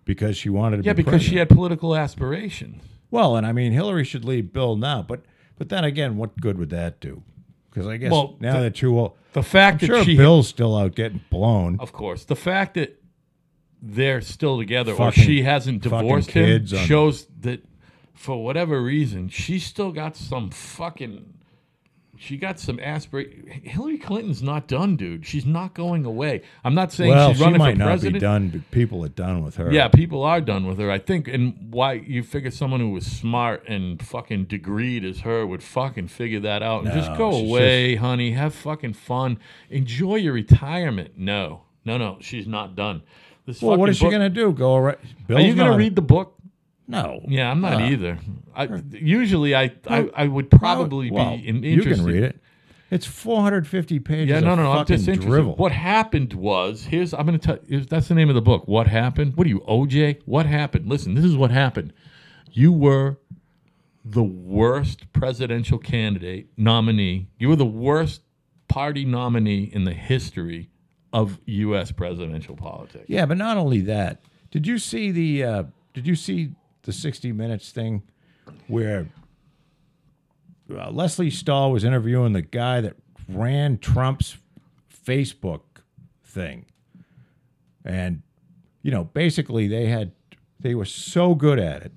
because 0.04 0.36
she 0.36 0.48
wanted 0.50 0.78
to 0.78 0.82
yeah, 0.84 0.92
be 0.92 1.02
because 1.02 1.22
she 1.22 1.36
had 1.36 1.48
political 1.48 1.94
aspirations. 1.96 2.82
Well, 3.10 3.36
and 3.36 3.46
I 3.46 3.52
mean, 3.52 3.72
Hillary 3.72 4.04
should 4.04 4.24
leave 4.24 4.52
Bill 4.52 4.76
now, 4.76 5.02
but 5.02 5.22
but 5.58 5.68
then 5.68 5.84
again, 5.84 6.16
what 6.16 6.38
good 6.40 6.58
would 6.58 6.70
that 6.70 7.00
do? 7.00 7.22
Because 7.70 7.86
I 7.86 7.96
guess 7.96 8.10
Well, 8.10 8.36
now 8.40 8.54
the- 8.54 8.60
that 8.64 8.82
you 8.82 8.92
will, 8.92 9.16
The 9.32 9.42
fact 9.42 9.82
I'm 9.82 9.88
that 9.88 9.94
sure 9.94 10.04
she, 10.04 10.16
Bill's 10.16 10.48
still 10.48 10.76
out 10.76 10.94
getting 10.94 11.20
blown. 11.30 11.78
of 11.80 11.92
course, 11.92 12.24
the 12.24 12.36
fact 12.36 12.74
that 12.74 12.98
they're 13.80 14.20
still 14.20 14.58
together 14.58 14.92
or 14.94 15.10
she 15.12 15.42
hasn't 15.42 15.82
divorced 15.82 16.30
him 16.32 16.66
shows 16.66 17.26
that 17.40 17.64
for 18.14 18.42
whatever 18.44 18.80
reason 18.82 19.28
she's 19.28 19.64
still 19.64 19.92
got 19.92 20.16
some 20.16 20.50
fucking. 20.50 21.34
She 22.22 22.36
got 22.36 22.60
some 22.60 22.78
aspiration. 22.78 23.48
Hillary 23.64 23.98
Clinton's 23.98 24.44
not 24.44 24.68
done, 24.68 24.94
dude. 24.94 25.26
She's 25.26 25.44
not 25.44 25.74
going 25.74 26.04
away. 26.04 26.42
I'm 26.64 26.72
not 26.72 26.92
saying 26.92 27.10
Well, 27.10 27.30
she's 27.30 27.38
she 27.38 27.42
running 27.42 27.58
might 27.58 27.72
for 27.72 27.78
not 27.78 27.84
president. 27.86 28.14
be 28.14 28.20
done, 28.20 28.48
but 28.50 28.70
people 28.70 29.04
are 29.04 29.08
done 29.08 29.42
with 29.42 29.56
her. 29.56 29.72
Yeah, 29.72 29.88
people 29.88 30.22
are 30.22 30.40
done 30.40 30.64
with 30.68 30.78
her. 30.78 30.88
I 30.88 30.98
think, 30.98 31.26
and 31.26 31.72
why 31.72 31.94
you 31.94 32.22
figure 32.22 32.52
someone 32.52 32.78
who 32.78 32.90
was 32.90 33.06
smart 33.06 33.66
and 33.66 34.00
fucking 34.00 34.46
degreed 34.46 35.02
as 35.04 35.20
her 35.22 35.44
would 35.44 35.64
fucking 35.64 36.06
figure 36.08 36.38
that 36.38 36.62
out 36.62 36.84
and 36.84 36.92
just 36.92 37.16
go 37.18 37.32
away, 37.32 37.96
honey. 37.96 38.30
Have 38.32 38.54
fucking 38.54 38.92
fun. 38.92 39.40
Enjoy 39.68 40.14
your 40.14 40.34
retirement. 40.34 41.14
No, 41.16 41.62
no, 41.84 41.98
no. 41.98 42.18
She's 42.20 42.46
not 42.46 42.76
done. 42.76 43.02
This 43.46 43.60
Well, 43.60 43.76
what 43.76 43.88
is 43.88 43.96
she 43.96 44.08
gonna 44.08 44.30
do? 44.30 44.52
Go 44.52 44.76
around? 44.76 44.98
Are 45.28 45.40
you 45.40 45.56
gonna 45.56 45.76
read 45.76 45.96
the 45.96 46.02
book? 46.02 46.36
No. 46.92 47.20
Yeah, 47.26 47.50
I'm 47.50 47.60
not 47.60 47.80
Uh, 47.80 47.86
either. 47.86 48.18
I, 48.54 48.68
usually, 48.90 49.54
I, 49.56 49.72
I 49.88 50.08
I 50.14 50.26
would 50.28 50.50
probably 50.50 51.10
Well, 51.10 51.36
be 51.38 51.48
in, 51.48 51.62
You 51.62 51.82
can 51.82 52.04
read 52.04 52.22
it. 52.22 52.38
It's 52.90 53.06
450 53.06 53.98
pages. 54.00 54.28
Yeah, 54.28 54.40
no, 54.40 54.54
no, 54.54 54.64
no. 54.64 54.72
I'm 54.72 54.86
just 54.86 55.08
interested. 55.08 55.26
drivel. 55.26 55.56
What 55.56 55.72
happened 55.72 56.34
was 56.34 56.84
here's 56.84 57.14
I'm 57.14 57.24
going 57.26 57.38
to 57.38 57.46
tell. 57.46 57.58
here's- 57.66 57.86
That's 57.86 58.08
the 58.08 58.14
name 58.14 58.28
of 58.28 58.34
the 58.34 58.42
book. 58.42 58.68
What 58.68 58.86
happened? 58.86 59.34
What 59.36 59.46
are 59.46 59.50
you, 59.50 59.60
OJ? 59.60 60.20
What 60.26 60.44
happened? 60.44 60.86
Listen, 60.88 61.14
this 61.14 61.24
is 61.24 61.34
what 61.34 61.50
happened. 61.50 61.94
You 62.52 62.70
were 62.70 63.16
the 64.04 64.22
worst 64.22 65.10
presidential 65.14 65.78
candidate 65.78 66.48
nominee. 66.58 67.28
You 67.38 67.48
were 67.48 67.56
the 67.56 67.64
worst 67.64 68.20
party 68.68 69.06
nominee 69.06 69.70
in 69.72 69.84
the 69.84 69.94
history 69.94 70.68
of 71.14 71.40
U.S. 71.46 71.92
presidential 71.92 72.56
politics. 72.56 73.06
Yeah, 73.08 73.24
but 73.26 73.38
not 73.38 73.56
only 73.56 73.80
that. 73.82 74.20
Did 74.50 74.66
you 74.66 74.78
see 74.78 75.10
the? 75.10 75.44
Uh, 75.44 75.62
did 75.94 76.06
you 76.06 76.14
see 76.14 76.50
the 76.82 76.92
60 76.92 77.32
Minutes 77.32 77.70
thing, 77.70 78.02
where 78.66 79.06
uh, 80.74 80.90
Lesley 80.90 81.30
Stahl 81.30 81.70
was 81.72 81.84
interviewing 81.84 82.32
the 82.32 82.42
guy 82.42 82.80
that 82.80 82.94
ran 83.28 83.78
Trump's 83.78 84.36
Facebook 85.06 85.60
thing, 86.24 86.66
and 87.84 88.22
you 88.82 88.90
know, 88.90 89.04
basically 89.04 89.68
they 89.68 89.86
had 89.86 90.12
they 90.60 90.74
were 90.74 90.84
so 90.84 91.34
good 91.34 91.58
at 91.58 91.82
it 91.82 91.92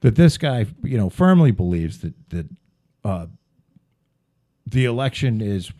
that 0.00 0.14
this 0.16 0.38
guy, 0.38 0.66
you 0.82 0.96
know, 0.96 1.10
firmly 1.10 1.50
believes 1.50 1.98
that 1.98 2.14
that 2.30 2.46
uh, 3.04 3.26
the 4.66 4.84
election 4.84 5.40
is 5.40 5.72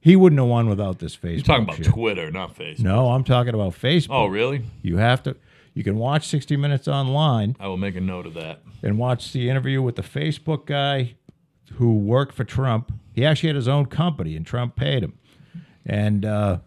He 0.00 0.16
wouldn't 0.16 0.40
have 0.40 0.48
won 0.48 0.68
without 0.68 0.98
this 0.98 1.16
Facebook. 1.16 1.32
You're 1.36 1.42
talking 1.44 1.64
about 1.64 1.76
shit. 1.76 1.86
Twitter, 1.86 2.30
not 2.30 2.56
Facebook. 2.56 2.80
No, 2.80 3.10
I'm 3.10 3.24
talking 3.24 3.54
about 3.54 3.72
Facebook. 3.74 4.08
Oh, 4.10 4.26
really? 4.26 4.64
You 4.82 4.96
have 4.96 5.22
to. 5.24 5.36
You 5.74 5.82
can 5.82 5.96
watch 5.96 6.26
60 6.28 6.56
Minutes 6.56 6.86
online 6.86 7.56
I 7.58 7.66
will 7.68 7.78
make 7.78 7.96
a 7.96 8.00
note 8.00 8.26
of 8.26 8.34
that. 8.34 8.60
and 8.82 8.98
watch 8.98 9.32
the 9.32 9.48
interview 9.48 9.80
with 9.82 9.96
the 9.96 10.02
Facebook 10.02 10.66
guy 10.66 11.14
who 11.74 11.94
worked 11.98 12.34
for 12.34 12.44
Trump. 12.44 12.92
He 13.14 13.24
actually 13.24 13.48
had 13.48 13.56
his 13.56 13.68
own 13.68 13.86
company, 13.86 14.36
and 14.36 14.46
Trump 14.46 14.76
paid 14.76 15.02
him. 15.02 15.18
And 15.86 16.24
uh, 16.24 16.58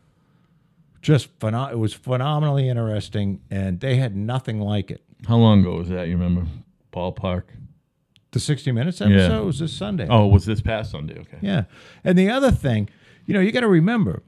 just 1.01 1.29
it 1.43 1.77
was 1.79 1.93
phenomenally 1.93 2.67
interesting, 2.67 3.41
and 3.51 3.79
they 3.79 3.97
had 3.97 4.15
nothing 4.15 4.59
like 4.59 4.89
it. 4.91 5.03
How 5.27 5.37
long 5.37 5.61
ago 5.61 5.77
was 5.77 5.89
that? 5.89 6.07
You 6.07 6.17
remember? 6.17 6.47
Ballpark. 6.91 7.43
The 8.31 8.39
60 8.39 8.71
Minutes 8.73 8.99
episode 9.01 9.45
was 9.45 9.59
this 9.59 9.71
Sunday. 9.71 10.07
Oh, 10.09 10.27
it 10.27 10.33
was 10.33 10.45
this 10.45 10.61
past 10.61 10.91
Sunday? 10.91 11.17
Okay. 11.19 11.37
Yeah. 11.41 11.63
And 12.03 12.17
the 12.17 12.29
other 12.29 12.51
thing, 12.51 12.89
you 13.25 13.33
know, 13.33 13.39
you 13.39 13.51
got 13.51 13.61
to 13.61 13.67
remember 13.67 14.23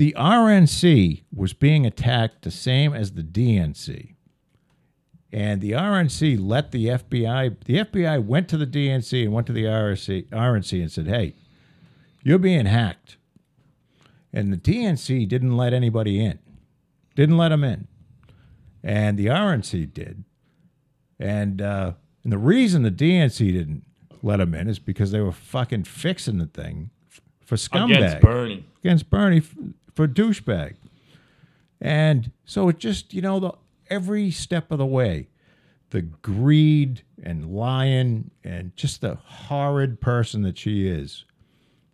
the 0.00 0.14
RNC 0.16 1.24
was 1.30 1.52
being 1.52 1.84
attacked 1.84 2.40
the 2.40 2.50
same 2.50 2.94
as 2.94 3.12
the 3.12 3.22
DNC. 3.22 4.14
And 5.30 5.60
the 5.60 5.72
RNC 5.72 6.38
let 6.40 6.70
the 6.70 6.86
FBI, 6.86 7.62
the 7.66 7.74
FBI 7.84 8.24
went 8.24 8.48
to 8.48 8.56
the 8.56 8.66
DNC 8.66 9.24
and 9.24 9.34
went 9.34 9.46
to 9.48 9.52
the 9.52 9.64
RNC, 9.64 10.30
RNC 10.30 10.80
and 10.80 10.90
said, 10.90 11.06
hey, 11.06 11.34
you're 12.24 12.38
being 12.38 12.64
hacked. 12.64 13.18
And 14.32 14.50
the 14.50 14.56
DNC 14.56 15.28
didn't 15.28 15.54
let 15.58 15.74
anybody 15.74 16.24
in, 16.24 16.38
didn't 17.14 17.36
let 17.36 17.50
them 17.50 17.62
in. 17.62 17.86
And 18.82 19.18
the 19.18 19.26
RNC 19.26 19.92
did. 19.92 20.24
And, 21.18 21.60
uh, 21.60 21.92
and 22.24 22.32
the 22.32 22.38
reason 22.38 22.84
the 22.84 22.90
DNC 22.90 23.52
didn't 23.52 23.84
let 24.22 24.38
them 24.38 24.54
in 24.54 24.66
is 24.66 24.78
because 24.78 25.10
they 25.10 25.20
were 25.20 25.30
fucking 25.30 25.84
fixing 25.84 26.38
the 26.38 26.46
thing 26.46 26.88
for 27.50 27.56
scumbag 27.56 27.96
Against 27.96 28.20
Bernie. 28.20 28.64
against 28.82 29.10
Bernie 29.10 29.42
for 30.00 30.08
douchebag. 30.08 30.76
And 31.78 32.32
so 32.46 32.70
it 32.70 32.78
just, 32.78 33.12
you 33.12 33.20
know, 33.20 33.38
the 33.38 33.52
every 33.90 34.30
step 34.30 34.72
of 34.72 34.78
the 34.78 34.86
way, 34.86 35.28
the 35.90 36.00
greed 36.00 37.02
and 37.22 37.54
lying 37.54 38.30
and 38.42 38.74
just 38.76 39.02
the 39.02 39.16
horrid 39.16 40.00
person 40.00 40.40
that 40.40 40.56
she 40.56 40.88
is, 40.88 41.26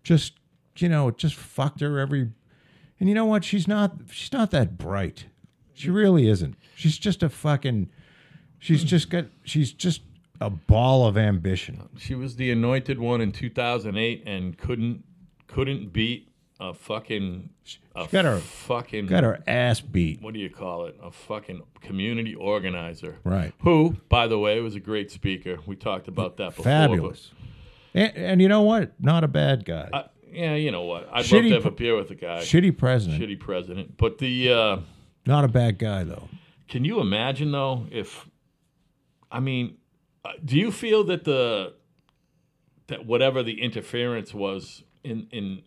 just, 0.04 0.34
you 0.76 0.88
know, 0.88 1.08
it 1.08 1.18
just 1.18 1.34
fucked 1.34 1.80
her 1.80 1.98
every. 1.98 2.30
And 3.00 3.08
you 3.08 3.14
know 3.16 3.24
what? 3.24 3.42
She's 3.42 3.66
not. 3.66 3.96
She's 4.08 4.32
not 4.32 4.52
that 4.52 4.78
bright. 4.78 5.26
She 5.74 5.90
really 5.90 6.28
isn't. 6.28 6.54
She's 6.76 6.98
just 6.98 7.24
a 7.24 7.28
fucking. 7.28 7.90
She's 8.60 8.84
just 8.84 9.10
got. 9.10 9.24
She's 9.42 9.72
just 9.72 10.02
a 10.40 10.48
ball 10.48 11.08
of 11.08 11.18
ambition. 11.18 11.88
She 11.98 12.14
was 12.14 12.36
the 12.36 12.52
anointed 12.52 13.00
one 13.00 13.20
in 13.20 13.32
2008 13.32 14.22
and 14.26 14.56
couldn't 14.56 15.02
couldn't 15.48 15.92
beat 15.92 16.30
a 16.58 16.72
fucking 16.72 17.50
a 17.94 18.06
got 18.10 18.24
her- 18.24 18.38
fucking 18.38 19.06
Got 19.06 19.24
her 19.24 19.42
ass 19.46 19.80
beat. 19.80 20.22
what 20.22 20.32
do 20.34 20.40
you 20.40 20.50
call 20.50 20.86
it? 20.86 20.96
A 21.02 21.10
fucking 21.10 21.62
community 21.82 22.34
organizer. 22.34 23.18
Right. 23.24 23.52
Who, 23.60 23.96
by 24.08 24.26
the 24.26 24.38
way, 24.38 24.60
was 24.60 24.74
a 24.74 24.80
great 24.80 25.10
speaker. 25.10 25.58
We 25.66 25.76
talked 25.76 26.08
about 26.08 26.36
that 26.38 26.50
before. 26.50 26.64
Fabulous. 26.64 27.30
And, 27.94 28.16
and 28.16 28.42
you 28.42 28.48
know 28.48 28.62
what? 28.62 28.92
Not 29.00 29.22
a 29.24 29.28
bad 29.28 29.64
guy. 29.64 29.88
I, 29.92 30.04
yeah, 30.30 30.54
you 30.54 30.70
know 30.70 30.82
what? 30.82 31.08
I'd 31.12 31.30
love 31.30 31.42
to 31.44 31.50
have 31.50 31.66
a 31.66 31.70
beer 31.70 31.96
with 31.96 32.08
the 32.08 32.14
guy. 32.14 32.40
Shitty 32.40 32.76
president. 32.76 33.22
Shitty 33.22 33.38
president. 33.40 33.96
But 33.96 34.18
the 34.18 34.52
uh, 34.52 34.76
Not 35.26 35.44
a 35.44 35.48
bad 35.48 35.78
guy 35.78 36.04
though. 36.04 36.28
can 36.68 36.84
you 36.84 37.00
imagine 37.00 37.52
though 37.52 37.86
if 37.90 38.28
I 39.30 39.40
mean, 39.40 39.76
uh, 40.24 40.32
do 40.44 40.56
you 40.58 40.70
feel 40.72 41.04
that 41.04 41.24
the 41.24 41.74
that 42.88 43.04
whatever 43.06 43.42
the 43.42 43.60
interference 43.62 44.32
was 44.34 44.82
in 45.04 45.26
in 45.32 45.62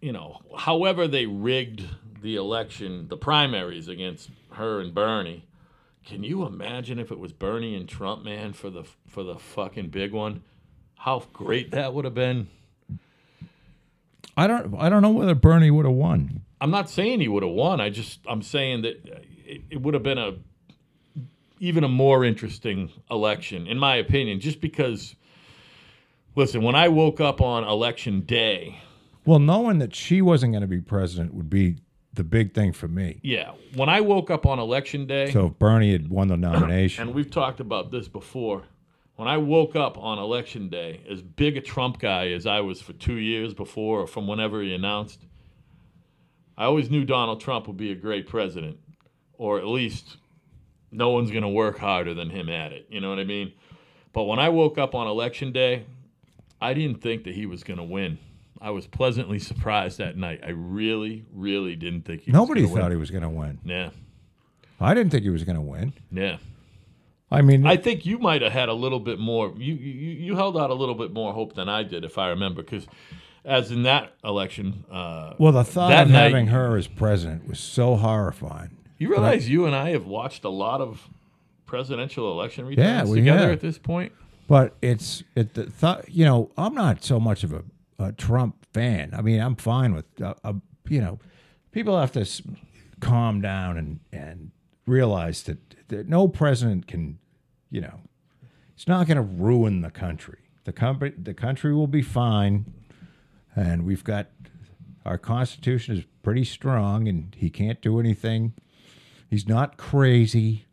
you 0.00 0.12
know, 0.12 0.40
however 0.56 1.08
they 1.08 1.26
rigged 1.26 1.84
the 2.22 2.36
election, 2.36 3.08
the 3.08 3.16
primaries 3.16 3.88
against 3.88 4.30
her 4.52 4.80
and 4.80 4.94
Bernie, 4.94 5.46
can 6.04 6.22
you 6.22 6.46
imagine 6.46 6.98
if 6.98 7.10
it 7.10 7.18
was 7.18 7.32
Bernie 7.32 7.74
and 7.74 7.88
Trump, 7.88 8.24
man, 8.24 8.52
for 8.52 8.70
the 8.70 8.84
for 9.08 9.24
the 9.24 9.36
fucking 9.36 9.88
big 9.88 10.12
one? 10.12 10.42
How 10.96 11.24
great 11.32 11.72
that 11.72 11.94
would 11.94 12.04
have 12.04 12.14
been. 12.14 12.48
I 14.36 14.46
don't. 14.46 14.74
I 14.78 14.88
don't 14.88 15.02
know 15.02 15.10
whether 15.10 15.34
Bernie 15.34 15.70
would 15.70 15.84
have 15.84 15.94
won. 15.94 16.42
I'm 16.60 16.70
not 16.70 16.88
saying 16.88 17.20
he 17.20 17.28
would 17.28 17.42
have 17.42 17.52
won. 17.52 17.80
I 17.80 17.90
just 17.90 18.20
I'm 18.26 18.42
saying 18.42 18.82
that 18.82 19.04
it, 19.44 19.62
it 19.70 19.82
would 19.82 19.94
have 19.94 20.04
been 20.04 20.18
a 20.18 20.34
even 21.58 21.84
a 21.84 21.88
more 21.88 22.24
interesting 22.24 22.90
election, 23.10 23.66
in 23.66 23.78
my 23.78 23.96
opinion, 23.96 24.40
just 24.40 24.60
because. 24.60 25.14
Listen, 26.36 26.62
when 26.62 26.74
I 26.74 26.88
woke 26.88 27.18
up 27.18 27.40
on 27.40 27.64
election 27.64 28.20
day, 28.20 28.78
Well, 29.26 29.40
knowing 29.40 29.80
that 29.80 29.94
she 29.94 30.22
wasn't 30.22 30.52
going 30.52 30.62
to 30.62 30.68
be 30.68 30.80
president 30.80 31.34
would 31.34 31.50
be 31.50 31.76
the 32.14 32.24
big 32.24 32.54
thing 32.54 32.72
for 32.72 32.88
me. 32.88 33.20
yeah, 33.22 33.52
when 33.74 33.88
I 33.88 34.00
woke 34.00 34.30
up 34.30 34.46
on 34.46 34.58
election 34.58 35.06
day, 35.06 35.30
So 35.32 35.46
if 35.46 35.58
Bernie 35.58 35.92
had 35.92 36.08
won 36.08 36.28
the 36.28 36.36
nomination, 36.36 37.06
and 37.08 37.14
we've 37.14 37.30
talked 37.30 37.60
about 37.60 37.90
this 37.90 38.08
before, 38.08 38.62
when 39.16 39.28
I 39.28 39.36
woke 39.36 39.76
up 39.76 39.98
on 39.98 40.18
election 40.18 40.68
day, 40.68 41.00
as 41.10 41.20
big 41.20 41.56
a 41.56 41.60
Trump 41.60 41.98
guy 41.98 42.28
as 42.28 42.46
I 42.46 42.60
was 42.60 42.80
for 42.80 42.92
two 42.94 43.16
years 43.16 43.52
before, 43.52 44.00
or 44.00 44.06
from 44.06 44.26
whenever 44.26 44.62
he 44.62 44.74
announced, 44.74 45.26
I 46.56 46.64
always 46.64 46.90
knew 46.90 47.04
Donald 47.04 47.40
Trump 47.40 47.66
would 47.66 47.76
be 47.76 47.92
a 47.92 47.94
great 47.94 48.26
president, 48.26 48.78
or 49.36 49.58
at 49.58 49.66
least 49.66 50.16
no 50.90 51.10
one's 51.10 51.30
going 51.30 51.42
to 51.42 51.48
work 51.48 51.78
harder 51.78 52.14
than 52.14 52.30
him 52.30 52.48
at 52.48 52.72
it. 52.72 52.86
You 52.88 53.00
know 53.00 53.10
what 53.10 53.18
I 53.18 53.24
mean? 53.24 53.52
But 54.12 54.24
when 54.24 54.38
I 54.38 54.48
woke 54.48 54.78
up 54.78 54.94
on 54.94 55.06
election 55.06 55.52
day, 55.52 55.84
I 56.60 56.72
didn't 56.72 57.02
think 57.02 57.24
that 57.24 57.34
he 57.34 57.44
was 57.44 57.62
going 57.62 57.78
to 57.78 57.84
win. 57.84 58.18
I 58.60 58.70
was 58.70 58.86
pleasantly 58.86 59.38
surprised 59.38 59.98
that 59.98 60.16
night. 60.16 60.40
I 60.44 60.50
really, 60.50 61.24
really 61.32 61.76
didn't 61.76 62.02
think 62.02 62.22
he 62.22 62.30
nobody 62.32 62.62
was 62.62 62.70
thought 62.72 62.82
win. 62.84 62.90
he 62.92 62.96
was 62.96 63.10
going 63.10 63.22
to 63.22 63.28
win. 63.28 63.58
Yeah, 63.64 63.90
I 64.80 64.94
didn't 64.94 65.10
think 65.10 65.22
he 65.24 65.30
was 65.30 65.44
going 65.44 65.56
to 65.56 65.62
win. 65.62 65.92
yeah. 66.10 66.38
I 67.28 67.42
mean, 67.42 67.66
I 67.66 67.76
think 67.76 68.06
you 68.06 68.18
might 68.18 68.40
have 68.42 68.52
had 68.52 68.68
a 68.68 68.72
little 68.72 69.00
bit 69.00 69.18
more. 69.18 69.52
You, 69.56 69.74
you 69.74 70.10
you 70.12 70.36
held 70.36 70.56
out 70.56 70.70
a 70.70 70.74
little 70.74 70.94
bit 70.94 71.12
more 71.12 71.32
hope 71.32 71.54
than 71.54 71.68
I 71.68 71.82
did, 71.82 72.04
if 72.04 72.18
I 72.18 72.28
remember, 72.28 72.62
because 72.62 72.86
as 73.44 73.72
in 73.72 73.82
that 73.82 74.12
election, 74.22 74.84
uh, 74.90 75.34
well, 75.38 75.50
the 75.52 75.64
thought 75.64 75.92
of 75.92 76.08
night- 76.10 76.30
having 76.30 76.46
her 76.48 76.76
as 76.76 76.86
president 76.86 77.48
was 77.48 77.58
so 77.58 77.96
horrifying. 77.96 78.76
you 78.98 79.08
realize 79.10 79.48
you 79.50 79.66
and 79.66 79.74
I 79.74 79.90
have 79.90 80.06
watched 80.06 80.44
a 80.44 80.48
lot 80.48 80.80
of 80.80 81.08
presidential 81.66 82.30
election 82.30 82.64
returns 82.64 83.08
Yeah, 83.10 83.14
together 83.16 83.40
have. 83.40 83.50
at 83.50 83.60
this 83.60 83.76
point. 83.78 84.12
But 84.48 84.76
it's 84.80 85.24
it 85.34 85.54
the 85.54 85.64
thought. 85.68 86.08
You 86.08 86.24
know, 86.26 86.50
I'm 86.56 86.74
not 86.74 87.02
so 87.02 87.18
much 87.18 87.42
of 87.42 87.52
a, 87.52 87.64
a 87.98 88.12
Trump 88.12 88.66
fan. 88.72 89.12
I 89.14 89.22
mean, 89.22 89.40
I'm 89.40 89.56
fine 89.56 89.94
with. 89.94 90.06
Uh, 90.20 90.34
uh, 90.44 90.54
you 90.88 91.00
know, 91.00 91.18
people 91.72 91.98
have 91.98 92.12
to 92.12 92.20
s- 92.20 92.42
calm 93.00 93.40
down 93.40 93.76
and 93.76 94.00
and 94.12 94.50
realize 94.86 95.42
that, 95.44 95.88
that 95.88 96.08
no 96.08 96.28
president 96.28 96.86
can. 96.86 97.18
You 97.70 97.80
know, 97.82 98.00
it's 98.74 98.86
not 98.86 99.06
going 99.06 99.16
to 99.16 99.22
ruin 99.22 99.80
the 99.80 99.90
country. 99.90 100.38
The 100.64 100.72
country 100.72 101.12
the 101.16 101.34
country 101.34 101.74
will 101.74 101.86
be 101.86 102.02
fine, 102.02 102.72
and 103.54 103.84
we've 103.84 104.04
got 104.04 104.28
our 105.04 105.18
constitution 105.18 105.96
is 105.96 106.04
pretty 106.22 106.44
strong, 106.44 107.08
and 107.08 107.34
he 107.36 107.50
can't 107.50 107.80
do 107.80 108.00
anything. 108.00 108.54
He's 109.28 109.48
not 109.48 109.76
crazy. 109.76 110.66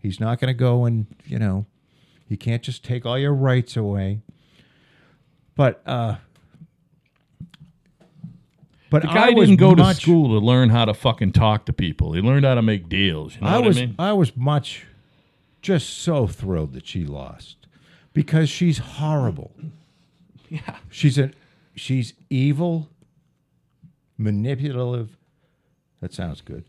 He's 0.00 0.20
not 0.20 0.40
going 0.40 0.48
to 0.48 0.54
go 0.58 0.86
and 0.86 1.06
you 1.26 1.38
know 1.38 1.66
he 2.26 2.36
can't 2.36 2.62
just 2.62 2.82
take 2.84 3.04
all 3.04 3.18
your 3.18 3.34
rights 3.34 3.76
away. 3.76 4.20
But 5.54 5.82
uh 5.86 6.16
but 8.90 9.02
The 9.02 9.08
guy 9.08 9.28
I 9.28 9.32
didn't 9.34 9.56
go 9.56 9.74
much, 9.74 9.96
to 9.96 10.02
school 10.02 10.38
to 10.38 10.44
learn 10.44 10.68
how 10.70 10.84
to 10.84 10.92
fucking 10.94 11.32
talk 11.32 11.64
to 11.66 11.72
people. 11.72 12.12
He 12.12 12.20
learned 12.20 12.44
how 12.44 12.54
to 12.54 12.62
make 12.62 12.88
deals. 12.88 13.36
You 13.36 13.42
know 13.42 13.46
I 13.46 13.58
what 13.58 13.66
was 13.68 13.78
I 13.78 13.80
mean? 13.82 13.94
I 13.98 14.12
was 14.12 14.36
much 14.36 14.86
just 15.62 15.98
so 15.98 16.26
thrilled 16.26 16.72
that 16.72 16.86
she 16.86 17.04
lost 17.04 17.56
because 18.12 18.48
she's 18.50 18.78
horrible. 18.78 19.52
Yeah. 20.52 20.78
She's 20.88 21.16
a 21.16 21.30
she's 21.76 22.12
evil, 22.28 22.88
manipulative. 24.18 25.16
That 26.00 26.12
sounds 26.12 26.40
good. 26.40 26.64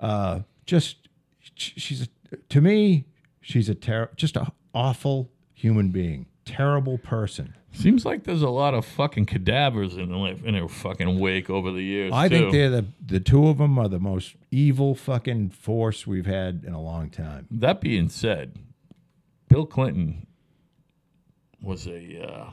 Uh, 0.00 0.40
just 0.66 1.08
she's 1.54 2.02
a, 2.02 2.36
to 2.48 2.60
me 2.60 3.04
she's 3.40 3.68
a 3.68 3.74
ter- 3.76 4.10
just 4.16 4.36
a 4.36 4.50
awful 4.74 5.30
human 5.54 5.90
being, 5.90 6.26
terrible 6.44 6.98
person. 6.98 7.54
Seems 7.76 8.04
like 8.06 8.24
there's 8.24 8.42
a 8.42 8.48
lot 8.48 8.72
of 8.74 8.86
fucking 8.86 9.26
cadavers 9.26 9.96
in 9.96 10.08
their, 10.10 10.62
in 10.62 10.68
fucking 10.68 11.18
wake 11.20 11.50
over 11.50 11.70
the 11.70 11.82
years. 11.82 12.10
I 12.14 12.28
think 12.28 12.46
too. 12.46 12.52
they're 12.52 12.70
the 12.70 12.86
the 13.04 13.20
two 13.20 13.48
of 13.48 13.58
them 13.58 13.78
are 13.78 13.86
the 13.88 13.98
most 14.00 14.34
evil 14.50 14.94
fucking 14.94 15.50
force 15.50 16.06
we've 16.06 16.26
had 16.26 16.64
in 16.66 16.72
a 16.72 16.80
long 16.80 17.10
time. 17.10 17.46
That 17.50 17.80
being 17.82 18.08
said, 18.08 18.56
Bill 19.48 19.66
Clinton 19.66 20.26
was 21.62 21.86
a 21.86 22.22
uh, 22.26 22.50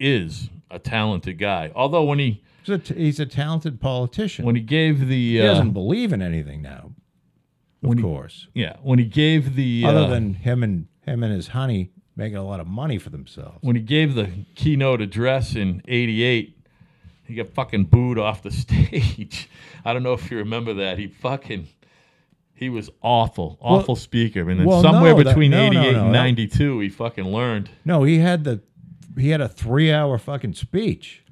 is 0.00 0.50
a 0.70 0.78
talented 0.78 1.38
guy. 1.38 1.70
Although 1.74 2.04
when 2.04 2.18
he 2.18 2.42
He's 2.64 2.74
a, 2.74 2.78
t- 2.78 2.94
he's 2.96 3.20
a 3.20 3.26
talented 3.26 3.80
politician. 3.80 4.44
when 4.44 4.54
he 4.56 4.60
gave 4.60 5.06
the 5.08 5.30
he 5.34 5.40
uh, 5.40 5.44
doesn't 5.44 5.70
believe 5.70 6.12
in 6.12 6.20
anything 6.20 6.60
now, 6.60 6.90
of 7.82 7.88
when 7.88 7.98
he- 7.98 8.04
course. 8.04 8.48
yeah 8.54 8.76
when 8.82 8.98
he 8.98 9.06
gave 9.06 9.54
the 9.54 9.84
Other 9.86 10.00
uh, 10.00 10.06
than 10.08 10.34
him 10.34 10.62
and 10.62 10.88
him 11.06 11.22
and 11.22 11.32
his 11.32 11.48
honey 11.48 11.90
making 12.18 12.36
a 12.36 12.44
lot 12.44 12.60
of 12.60 12.66
money 12.66 12.98
for 12.98 13.08
themselves. 13.10 13.56
when 13.62 13.76
he 13.76 13.80
gave 13.82 14.14
the 14.14 14.28
keynote 14.54 15.00
address 15.00 15.54
in 15.54 15.80
'88, 15.88 16.58
He 17.24 17.34
got 17.34 17.48
fucking 17.48 17.84
booed 17.84 18.18
off 18.18 18.42
the 18.42 18.50
stage. 18.64 19.48
I 19.84 19.94
don't 19.94 20.02
know 20.02 20.12
if 20.12 20.30
you 20.30 20.36
remember 20.36 20.74
that. 20.74 20.98
He 20.98 21.06
fucking 21.06 21.68
he 22.52 22.68
was 22.68 22.90
awful, 23.02 23.56
awful 23.60 23.94
speaker. 23.94 24.50
And 24.50 24.60
then 24.60 24.66
well, 24.66 24.82
somewhere 24.82 25.14
no, 25.14 25.22
between 25.22 25.52
no, 25.52 25.68
no, 25.70 25.80
88 25.80 25.92
no, 25.92 26.02
and 26.04 26.12
92, 26.12 26.80
he 26.80 26.88
fucking 26.88 27.24
learned. 27.32 27.70
No, 27.84 28.02
he 28.02 28.18
had 28.18 28.44
the 28.44 28.60
he 29.16 29.30
had 29.30 29.40
a 29.40 29.48
three 29.48 29.92
hour 29.92 30.18
fucking 30.18 30.54
speech. 30.54 31.24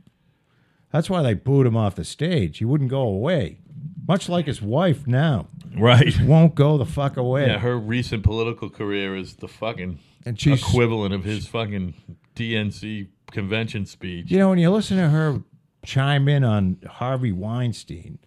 That's 0.93 1.11
why 1.11 1.23
they 1.23 1.35
booed 1.35 1.67
him 1.67 1.77
off 1.77 1.97
the 1.97 2.05
stage. 2.05 2.59
He 2.59 2.65
wouldn't 2.65 2.91
go 2.91 3.03
away. 3.03 3.59
Much 4.07 4.29
like 4.29 4.47
his 4.47 4.63
wife 4.63 5.07
now. 5.07 5.49
Right. 5.77 6.19
Won't 6.23 6.55
go 6.55 6.79
the 6.79 6.87
fuck 6.87 7.17
away. 7.17 7.49
Yeah, 7.49 7.59
her 7.59 7.77
recent 7.77 8.23
political 8.23 8.71
career 8.71 9.17
is 9.17 9.35
the 9.37 9.49
fucking 9.49 9.99
and 10.27 10.39
she's 10.39 10.61
equivalent 10.61 11.15
of 11.15 11.25
his 11.25 11.47
fucking 11.47 11.95
DNC 12.35 13.09
convention 13.31 13.87
speech. 13.87 14.31
you 14.31 14.39
know, 14.39 14.51
when 14.51 14.59
you 14.59 14.71
listen 14.71 14.99
to 14.99 15.09
her 15.09 15.43
chime 15.85 16.29
in 16.29 16.45
on 16.45 16.79
Harvey 16.87 17.33
Weinstein, 17.33 18.19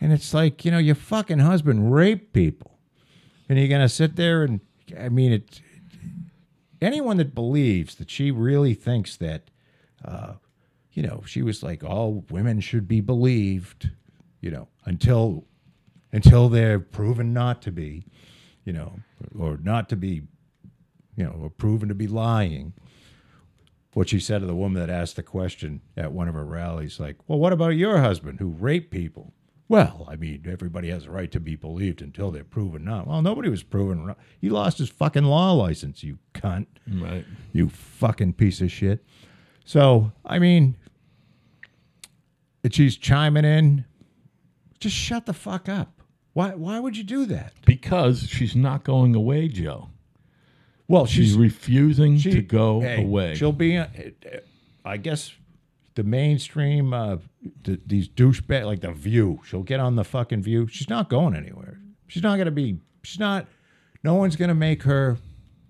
and 0.00 0.12
it's 0.12 0.32
like, 0.32 0.64
you 0.64 0.70
know, 0.70 0.78
your 0.78 0.94
fucking 0.94 1.40
husband 1.40 1.92
raped 1.92 2.32
people. 2.32 2.78
And 3.48 3.58
you're 3.58 3.68
gonna 3.68 3.88
sit 3.88 4.14
there 4.16 4.44
and 4.44 4.60
I 4.96 5.08
mean 5.08 5.32
it 5.32 5.60
anyone 6.80 7.16
that 7.16 7.34
believes 7.34 7.94
that 7.96 8.10
she 8.10 8.30
really 8.30 8.74
thinks 8.74 9.16
that 9.16 9.50
uh, 10.04 10.34
you 10.92 11.02
know, 11.02 11.22
she 11.26 11.42
was 11.42 11.62
like 11.62 11.84
all 11.84 12.24
women 12.30 12.60
should 12.60 12.88
be 12.88 13.00
believed, 13.00 13.90
you 14.40 14.50
know, 14.50 14.68
until 14.84 15.44
until 16.12 16.48
they're 16.48 16.80
proven 16.80 17.32
not 17.32 17.62
to 17.62 17.70
be, 17.70 18.04
you 18.64 18.72
know, 18.72 19.00
or 19.38 19.58
not 19.62 19.88
to 19.90 19.96
be, 19.96 20.22
you 21.18 21.24
know, 21.24 21.36
or 21.42 21.50
proven 21.50 21.88
to 21.88 21.94
be 21.94 22.06
lying. 22.06 22.72
What 23.94 24.08
she 24.10 24.20
said 24.20 24.40
to 24.40 24.46
the 24.46 24.54
woman 24.54 24.80
that 24.80 24.90
asked 24.90 25.16
the 25.16 25.22
question 25.24 25.80
at 25.96 26.12
one 26.12 26.28
of 26.28 26.34
her 26.34 26.44
rallies, 26.44 27.00
like, 27.00 27.16
well, 27.26 27.38
what 27.40 27.52
about 27.52 27.70
your 27.70 27.98
husband 27.98 28.38
who 28.38 28.48
raped 28.50 28.92
people? 28.92 29.32
Well, 29.66 30.06
I 30.08 30.14
mean, 30.16 30.46
everybody 30.48 30.88
has 30.90 31.06
a 31.06 31.10
right 31.10 31.30
to 31.32 31.40
be 31.40 31.56
believed 31.56 32.00
until 32.00 32.30
they're 32.30 32.44
proven 32.44 32.84
not. 32.84 33.08
Well, 33.08 33.20
nobody 33.20 33.48
was 33.48 33.62
proven 33.64 34.04
wrong. 34.06 34.16
He 34.40 34.48
lost 34.48 34.78
his 34.78 34.88
fucking 34.88 35.24
law 35.24 35.52
license, 35.52 36.02
you 36.04 36.18
cunt 36.34 36.66
Right. 36.90 37.24
you 37.52 37.68
fucking 37.68 38.34
piece 38.34 38.60
of 38.60 38.70
shit. 38.70 39.04
So, 39.64 40.12
I 40.24 40.38
mean, 40.38 40.76
she's 42.70 42.96
chiming 42.96 43.44
in, 43.44 43.84
just 44.78 44.94
shut 44.96 45.26
the 45.26 45.32
fuck 45.34 45.68
up. 45.68 46.02
Why, 46.34 46.54
why 46.54 46.78
would 46.78 46.96
you 46.96 47.02
do 47.04 47.26
that? 47.26 47.52
Because 47.66 48.28
she's 48.28 48.54
not 48.54 48.84
going 48.84 49.14
away, 49.14 49.48
Joe. 49.48 49.88
Well, 50.88 51.04
She's, 51.06 51.28
she's, 51.28 51.36
refusing 51.36 52.16
she- 52.18 52.30
to 52.32 52.42
go 52.42 52.80
hey, 52.80 53.04
away. 53.04 53.34
She'll 53.34 53.52
be, 53.52 53.76
uh, 53.76 53.86
I 54.84 54.96
guess, 54.96 55.32
the 55.94 56.02
mainstream, 56.02 56.94
uh, 56.94 57.18
th- 57.64 57.80
these 57.86 58.08
douchebag, 58.08 58.64
like 58.64 58.80
The 58.80 58.92
View. 58.92 59.40
She'll 59.46 59.62
get 59.62 59.80
on 59.80 59.96
the 59.96 60.04
fucking 60.04 60.42
View. 60.42 60.66
She's 60.68 60.88
not 60.88 61.10
going 61.10 61.34
anywhere. 61.36 61.78
She's 62.06 62.22
not 62.22 62.36
going 62.36 62.46
to 62.46 62.50
be, 62.52 62.78
she's 63.02 63.18
not, 63.20 63.46
no 64.02 64.14
one's 64.14 64.34
going 64.36 64.48
to 64.48 64.54
make 64.54 64.82
her, 64.84 65.18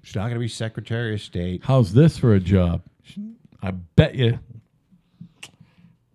she's 0.03 0.15
not 0.15 0.23
going 0.25 0.35
to 0.35 0.39
be 0.41 0.47
Secretary 0.49 1.15
of 1.15 1.21
State. 1.21 1.63
How's 1.65 1.93
this 1.95 2.17
for 2.17 2.33
a 2.35 2.41
job? 2.41 2.83
I 3.61 3.73
bet 3.73 4.15
you. 4.15 4.39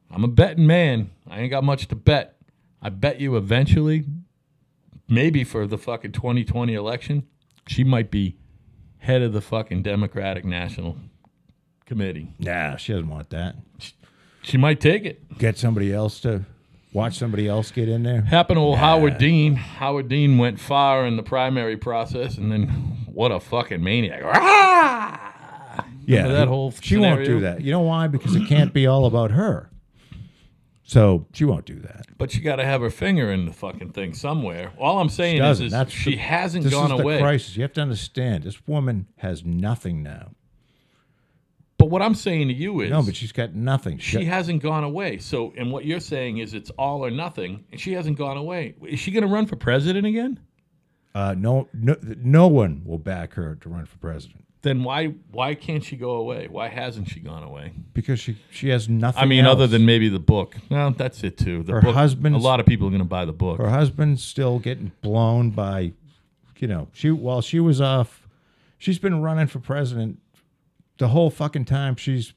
I'm 0.09 0.23
a 0.23 0.27
betting 0.29 0.65
man. 0.67 1.09
I 1.27 1.41
ain't 1.41 1.49
got 1.49 1.63
much 1.65 1.87
to 1.89 1.95
bet. 1.95 2.37
I 2.81 2.89
bet 2.89 3.19
you 3.19 3.35
eventually, 3.35 4.05
maybe 5.09 5.43
for 5.43 5.67
the 5.67 5.77
fucking 5.77 6.11
2020 6.13 6.73
election, 6.73 7.23
she 7.67 7.83
might 7.83 8.11
be 8.11 8.37
head 9.03 9.21
of 9.21 9.33
the 9.33 9.41
fucking 9.41 9.83
Democratic 9.83 10.45
National 10.45 10.97
Committee. 11.85 12.29
Nah, 12.39 12.77
she 12.77 12.93
doesn't 12.93 13.09
want 13.09 13.29
that. 13.31 13.55
She 14.41 14.57
might 14.57 14.79
take 14.79 15.03
it. 15.03 15.37
Get 15.37 15.57
somebody 15.57 15.93
else 15.93 16.21
to 16.21 16.45
watch 16.93 17.17
somebody 17.17 17.47
else 17.47 17.69
get 17.69 17.89
in 17.89 18.03
there. 18.03 18.21
Happened 18.21 18.57
to 18.57 18.61
old 18.61 18.77
Howard 18.77 19.17
Dean. 19.17 19.55
Howard 19.55 20.07
Dean 20.07 20.37
went 20.37 20.59
far 20.59 21.05
in 21.05 21.17
the 21.17 21.23
primary 21.23 21.75
process, 21.75 22.37
and 22.37 22.51
then 22.51 22.67
what 23.11 23.31
a 23.31 23.41
fucking 23.41 23.83
maniac. 23.83 24.21
Ah! 24.23 25.85
Yeah, 26.05 26.27
that 26.29 26.47
whole 26.47 26.71
she 26.71 26.97
won't 26.97 27.25
do 27.25 27.41
that. 27.41 27.61
You 27.61 27.71
know 27.71 27.81
why? 27.81 28.07
Because 28.07 28.35
it 28.35 28.47
can't 28.47 28.73
be 28.73 28.87
all 28.87 29.05
about 29.05 29.31
her. 29.31 29.69
So 30.93 31.25
she 31.33 31.43
won't 31.43 31.65
do 31.65 31.79
that. 31.79 32.05
But 32.19 32.35
you 32.35 32.41
got 32.41 32.57
to 32.57 32.65
have 32.65 32.81
her 32.81 32.91
finger 32.91 33.31
in 33.31 33.45
the 33.47 33.51
fucking 33.53 33.93
thing 33.93 34.13
somewhere. 34.13 34.71
All 34.77 34.99
I'm 34.99 35.09
saying 35.09 35.41
is, 35.43 35.59
is 35.59 35.71
That's 35.71 35.91
she 35.91 36.11
the- 36.11 36.17
hasn't 36.17 36.63
This 36.65 36.73
gone 36.73 36.91
is 36.91 36.97
the 36.97 37.03
away. 37.03 37.19
crisis. 37.19 37.55
You 37.57 37.63
have 37.63 37.73
to 37.73 37.81
understand. 37.81 38.43
This 38.43 38.67
woman 38.67 39.07
has 39.17 39.43
nothing 39.43 40.03
now. 40.03 40.31
But 41.79 41.89
what 41.89 42.01
I'm 42.03 42.13
saying 42.15 42.47
to 42.49 42.53
you 42.53 42.79
is, 42.81 42.91
No, 42.91 43.01
but 43.01 43.15
she's 43.15 43.31
got 43.31 43.55
nothing. 43.55 43.97
she 43.97 44.25
hasn't 44.25 44.61
gone 44.61 44.83
away. 44.83 45.17
So, 45.17 45.51
and 45.57 45.71
what 45.71 45.83
you're 45.83 45.99
saying 45.99 46.37
is 46.37 46.53
it's 46.53 46.69
all 46.77 47.03
or 47.03 47.09
nothing, 47.11 47.65
and 47.71 47.81
she 47.81 47.93
hasn't 47.93 48.17
gone 48.17 48.37
away. 48.37 48.75
Is 48.87 48.99
she 48.99 49.09
going 49.11 49.23
to 49.23 49.33
run 49.33 49.47
for 49.47 49.55
president 49.55 50.05
again? 50.05 50.39
uh, 51.15 51.35
no, 51.37 51.67
no, 51.73 51.95
no 52.23 52.47
one 52.47 52.83
will 52.85 52.97
back 52.99 53.33
her 53.33 53.55
to 53.61 53.69
run 53.69 53.85
for 53.85 53.97
president 53.97 54.45
Then 54.63 54.83
why 54.83 55.07
why 55.31 55.55
can't 55.55 55.83
she 55.83 55.95
go 55.97 56.11
away? 56.15 56.47
Why 56.49 56.69
hasn't 56.69 57.09
she 57.09 57.19
gone 57.19 57.43
away? 57.43 57.73
because 57.93 58.19
she 58.19 58.37
she 58.49 58.69
has 58.69 58.87
nothing. 58.89 59.21
I 59.21 59.25
mean, 59.25 59.45
other 59.45 59.67
than 59.67 59.85
maybe 59.85 60.09
the 60.09 60.19
book. 60.19 60.55
Well, 60.69 60.91
that's 60.91 61.23
it 61.23 61.37
too. 61.37 61.61
The 61.63 61.73
Her 61.73 61.81
book, 61.81 61.93
husband's- 61.95 62.37
A 62.39 62.41
lot 62.47 62.59
of 62.59 62.65
people 62.65 62.87
are 62.87 62.89
going 62.89 62.99
to 63.03 63.05
buy 63.07 63.25
the 63.25 63.33
book. 63.33 63.57
her 63.59 63.69
husband's 63.69 64.23
still 64.23 64.57
getting 64.59 64.91
blown 65.01 65.51
by, 65.51 65.91
you 66.57 66.67
know, 66.67 66.87
she 66.93 67.11
while 67.11 67.41
she 67.41 67.59
was 67.59 67.79
off, 67.81 68.27
she's 68.77 68.99
been 68.99 69.21
running 69.21 69.47
for 69.47 69.59
president 69.59 70.19
the 70.97 71.09
whole 71.09 71.29
fucking 71.29 71.65
time. 71.65 71.95
She's 71.97 72.33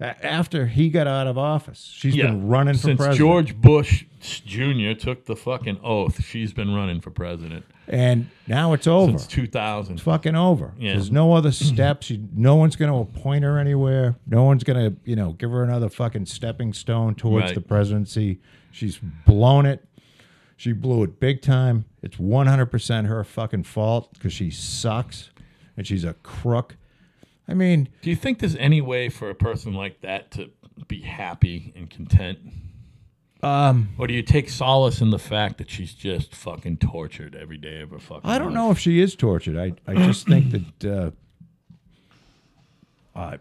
after 0.00 0.66
he 0.66 0.88
got 0.88 1.06
out 1.06 1.26
of 1.28 1.38
office, 1.38 1.92
she's 1.94 2.16
been 2.16 2.48
running 2.48 2.74
for 2.74 2.80
Since 2.80 2.96
president. 2.98 3.18
George 3.18 3.56
Bush 3.60 4.04
Jr. 4.20 4.94
took 4.98 5.26
the 5.26 5.36
fucking 5.36 5.78
oath, 5.84 6.24
she's 6.24 6.52
been 6.52 6.74
running 6.74 7.00
for 7.00 7.10
president 7.10 7.64
and 7.92 8.28
now 8.48 8.72
it's 8.72 8.86
over. 8.86 9.10
since 9.18 9.26
2000. 9.28 10.00
fucking 10.00 10.34
over. 10.34 10.72
Yeah. 10.78 10.94
There's 10.94 11.10
no 11.12 11.34
other 11.34 11.52
steps. 11.52 12.10
You, 12.10 12.26
no 12.34 12.56
one's 12.56 12.74
going 12.74 12.90
to 12.90 12.98
appoint 12.98 13.44
her 13.44 13.58
anywhere. 13.58 14.16
No 14.26 14.42
one's 14.44 14.64
going 14.64 14.90
to, 14.92 14.96
you 15.04 15.14
know, 15.14 15.32
give 15.34 15.50
her 15.50 15.62
another 15.62 15.88
fucking 15.88 16.26
stepping 16.26 16.72
stone 16.72 17.14
towards 17.14 17.46
Right. 17.46 17.54
the 17.54 17.60
presidency. 17.60 18.40
She's 18.70 18.98
blown 19.26 19.66
it. 19.66 19.84
She 20.56 20.72
blew 20.72 21.02
it 21.02 21.20
big 21.20 21.42
time. 21.42 21.84
It's 22.02 22.16
100% 22.16 23.06
her 23.06 23.24
fucking 23.24 23.64
fault 23.64 24.12
because 24.14 24.32
she 24.32 24.50
sucks 24.50 25.30
and 25.76 25.86
she's 25.86 26.04
a 26.04 26.14
crook. 26.14 26.76
I 27.48 27.54
mean, 27.54 27.88
Do 28.00 28.10
you 28.10 28.16
think 28.16 28.38
there's 28.38 28.56
any 28.56 28.80
way 28.80 29.08
for 29.08 29.28
a 29.28 29.34
person 29.34 29.74
like 29.74 30.00
that 30.02 30.30
to 30.32 30.50
be 30.88 31.00
happy 31.02 31.72
and 31.76 31.90
content? 31.90 32.38
Um, 33.42 33.88
Or 33.98 34.06
do 34.06 34.14
you 34.14 34.22
take 34.22 34.48
solace 34.48 35.00
in 35.00 35.10
the 35.10 35.18
fact 35.18 35.58
that 35.58 35.68
she's 35.70 35.94
just 35.94 36.34
fucking 36.34 36.76
tortured 36.78 37.34
every 37.34 37.56
day 37.58 37.80
of 37.80 37.90
her 37.90 37.98
fucking 37.98 38.28
life? 38.28 38.36
I 38.36 38.38
don't 38.38 38.48
life? 38.48 38.54
know 38.54 38.70
if 38.70 38.78
she 38.78 39.00
is 39.00 39.14
tortured. 39.16 39.56
I, 39.56 39.72
I 39.90 39.94
just 40.06 40.26
think 40.26 40.50
that 40.80 40.84
uh, 40.84 41.10
I 43.18 43.38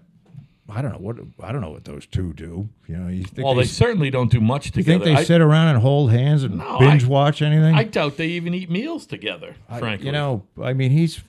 I 0.69 0.81
don't 0.81 0.91
know 0.93 0.99
what 0.99 1.17
I 1.41 1.51
don't 1.51 1.61
know 1.61 1.69
what 1.71 1.83
those 1.85 2.05
two 2.05 2.33
do. 2.33 2.69
You 2.87 2.97
know, 2.97 3.07
you 3.09 3.23
think 3.23 3.45
Well, 3.45 3.55
they 3.55 3.63
they 3.63 3.67
certainly 3.67 4.09
don't 4.09 4.31
do 4.31 4.39
much 4.41 4.71
together. 4.71 4.91
You 4.93 4.99
think 4.99 5.15
they 5.17 5.21
I, 5.21 5.23
sit 5.25 5.41
around 5.41 5.67
and 5.69 5.79
hold 5.79 6.11
hands 6.11 6.43
and 6.43 6.57
No, 6.57 6.79
binge 6.79 7.03
I- 7.05 7.07
watch 7.07 7.41
anything? 7.41 7.75
I 7.75 7.83
doubt 7.83 8.17
they 8.17 8.27
even 8.27 8.53
eat 8.53 8.69
meals 8.69 9.05
together, 9.05 9.55
I- 9.69 9.79
frankly. 9.79 10.05
you 10.07 10.11
know, 10.11 10.43
I 10.61 10.73
mean, 10.73 10.91
he's 10.91 11.21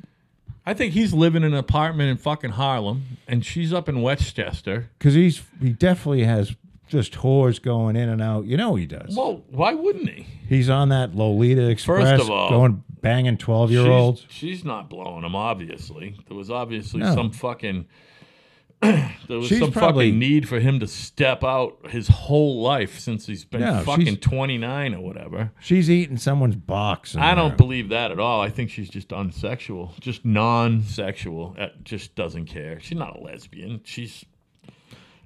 I 0.64 0.74
think 0.74 0.92
he's 0.92 1.12
living 1.12 1.42
in 1.42 1.52
an 1.52 1.58
apartment 1.58 2.10
in 2.10 2.16
fucking 2.18 2.50
Harlem, 2.52 3.18
and 3.26 3.44
she's 3.44 3.72
up 3.72 3.88
in 3.88 4.00
Westchester. 4.00 4.90
because 4.98 5.14
he's 5.14 5.42
he 5.60 5.70
definitely 5.70 6.22
has 6.24 6.54
just 6.92 7.14
whores 7.14 7.60
going 7.60 7.96
in 7.96 8.08
and 8.08 8.22
out. 8.22 8.44
You 8.46 8.56
know, 8.56 8.76
he 8.76 8.86
does. 8.86 9.16
Well, 9.16 9.42
why 9.50 9.74
wouldn't 9.74 10.08
he? 10.08 10.26
he's 10.48 10.70
on 10.70 10.90
that 10.90 11.14
Lolita 11.16 11.68
Express, 11.68 12.20
of 12.20 12.30
all, 12.30 12.48
going 12.50 12.84
banging 13.00 13.36
twelve 13.38 13.70
year 13.72 13.90
olds. 13.90 14.20
She's, 14.28 14.32
she's 14.58 14.64
not 14.64 14.88
blowing 14.88 15.24
him, 15.24 15.34
obviously. 15.34 16.16
There 16.28 16.36
was 16.36 16.50
obviously 16.50 17.00
No. 17.00 17.14
some 17.14 17.30
fucking. 17.32 17.86
there 18.82 19.08
was 19.28 19.46
She's 19.46 19.60
some 19.60 19.70
probably- 19.70 20.08
fucking 20.10 20.18
need 20.18 20.48
for 20.48 20.58
him 20.58 20.80
to 20.80 20.88
step 20.88 21.44
out 21.44 21.78
his 21.90 22.08
whole 22.08 22.60
life 22.62 22.98
since 22.98 23.26
he's 23.26 23.44
been 23.44 23.60
No, 23.60 23.80
fucking 23.84 24.16
29 24.16 24.94
or 24.94 25.00
whatever. 25.00 25.52
She's 25.60 25.88
eating 25.88 26.16
someone's 26.16 26.56
box. 26.56 27.14
I 27.14 27.36
don't 27.36 27.56
believe 27.56 27.90
that 27.90 28.10
at 28.10 28.18
all. 28.18 28.40
I 28.40 28.50
think 28.50 28.70
she's 28.70 28.88
just 28.88 29.10
unsexual, 29.10 29.96
just 30.00 30.24
non 30.24 30.82
sexual. 30.82 31.56
Just 31.84 32.16
doesn't 32.16 32.46
care. 32.46 32.80
She's 32.80 32.98
not 32.98 33.16
a 33.16 33.22
lesbian. 33.22 33.80
She's. 33.84 34.24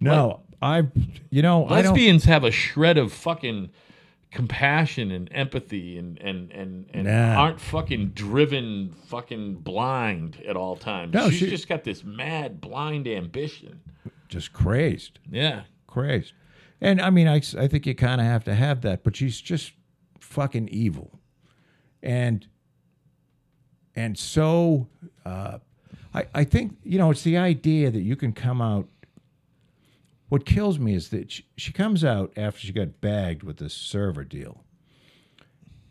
No, 0.00 0.42
I. 0.62 0.84
You 1.30 1.42
know. 1.42 1.64
Lesbians 1.64 2.24
have 2.24 2.44
a 2.44 2.50
shred 2.50 2.98
of 2.98 3.12
fucking 3.12 3.70
compassion 4.30 5.10
and 5.10 5.28
empathy 5.32 5.96
and 5.96 6.18
and 6.18 6.50
and, 6.52 6.86
and 6.92 7.04
Nah. 7.06 7.34
aren't 7.36 7.60
fucking 7.60 8.08
driven 8.10 8.92
fucking 9.06 9.54
blind 9.56 10.42
at 10.46 10.56
all 10.56 10.76
times. 10.76 11.14
No, 11.14 11.30
She's 11.30 11.38
she- 11.38 11.50
just 11.50 11.68
got 11.68 11.84
this 11.84 12.04
mad 12.04 12.60
blind 12.60 13.06
ambition. 13.08 13.80
Just 14.28 14.52
crazed, 14.52 15.20
Yeah. 15.30 15.62
crazed. 15.86 16.32
And 16.80 17.00
I 17.00 17.10
mean, 17.10 17.28
I 17.28 17.36
I 17.58 17.68
think 17.68 17.86
you 17.86 17.94
kind 17.94 18.20
of 18.20 18.26
have 18.26 18.44
to 18.44 18.54
have 18.54 18.82
that, 18.82 19.04
but 19.04 19.16
she's 19.16 19.40
just 19.40 19.72
fucking 20.20 20.68
evil, 20.68 21.18
and 22.02 22.46
and 23.94 24.18
so 24.18 24.88
uh, 25.24 25.58
I 26.12 26.26
I 26.34 26.44
think 26.44 26.76
you 26.82 26.98
know 26.98 27.10
it's 27.10 27.22
the 27.22 27.36
idea 27.38 27.90
that 27.90 28.02
you 28.02 28.16
can 28.16 28.32
come 28.32 28.60
out 28.60 28.88
what 30.28 30.44
kills 30.44 30.78
me 30.78 30.94
is 30.94 31.10
that 31.10 31.30
she, 31.30 31.46
she 31.56 31.72
comes 31.72 32.04
out 32.04 32.32
after 32.36 32.60
she 32.60 32.72
got 32.72 33.00
bagged 33.00 33.42
with 33.42 33.58
this 33.58 33.74
server 33.74 34.24
deal. 34.24 34.64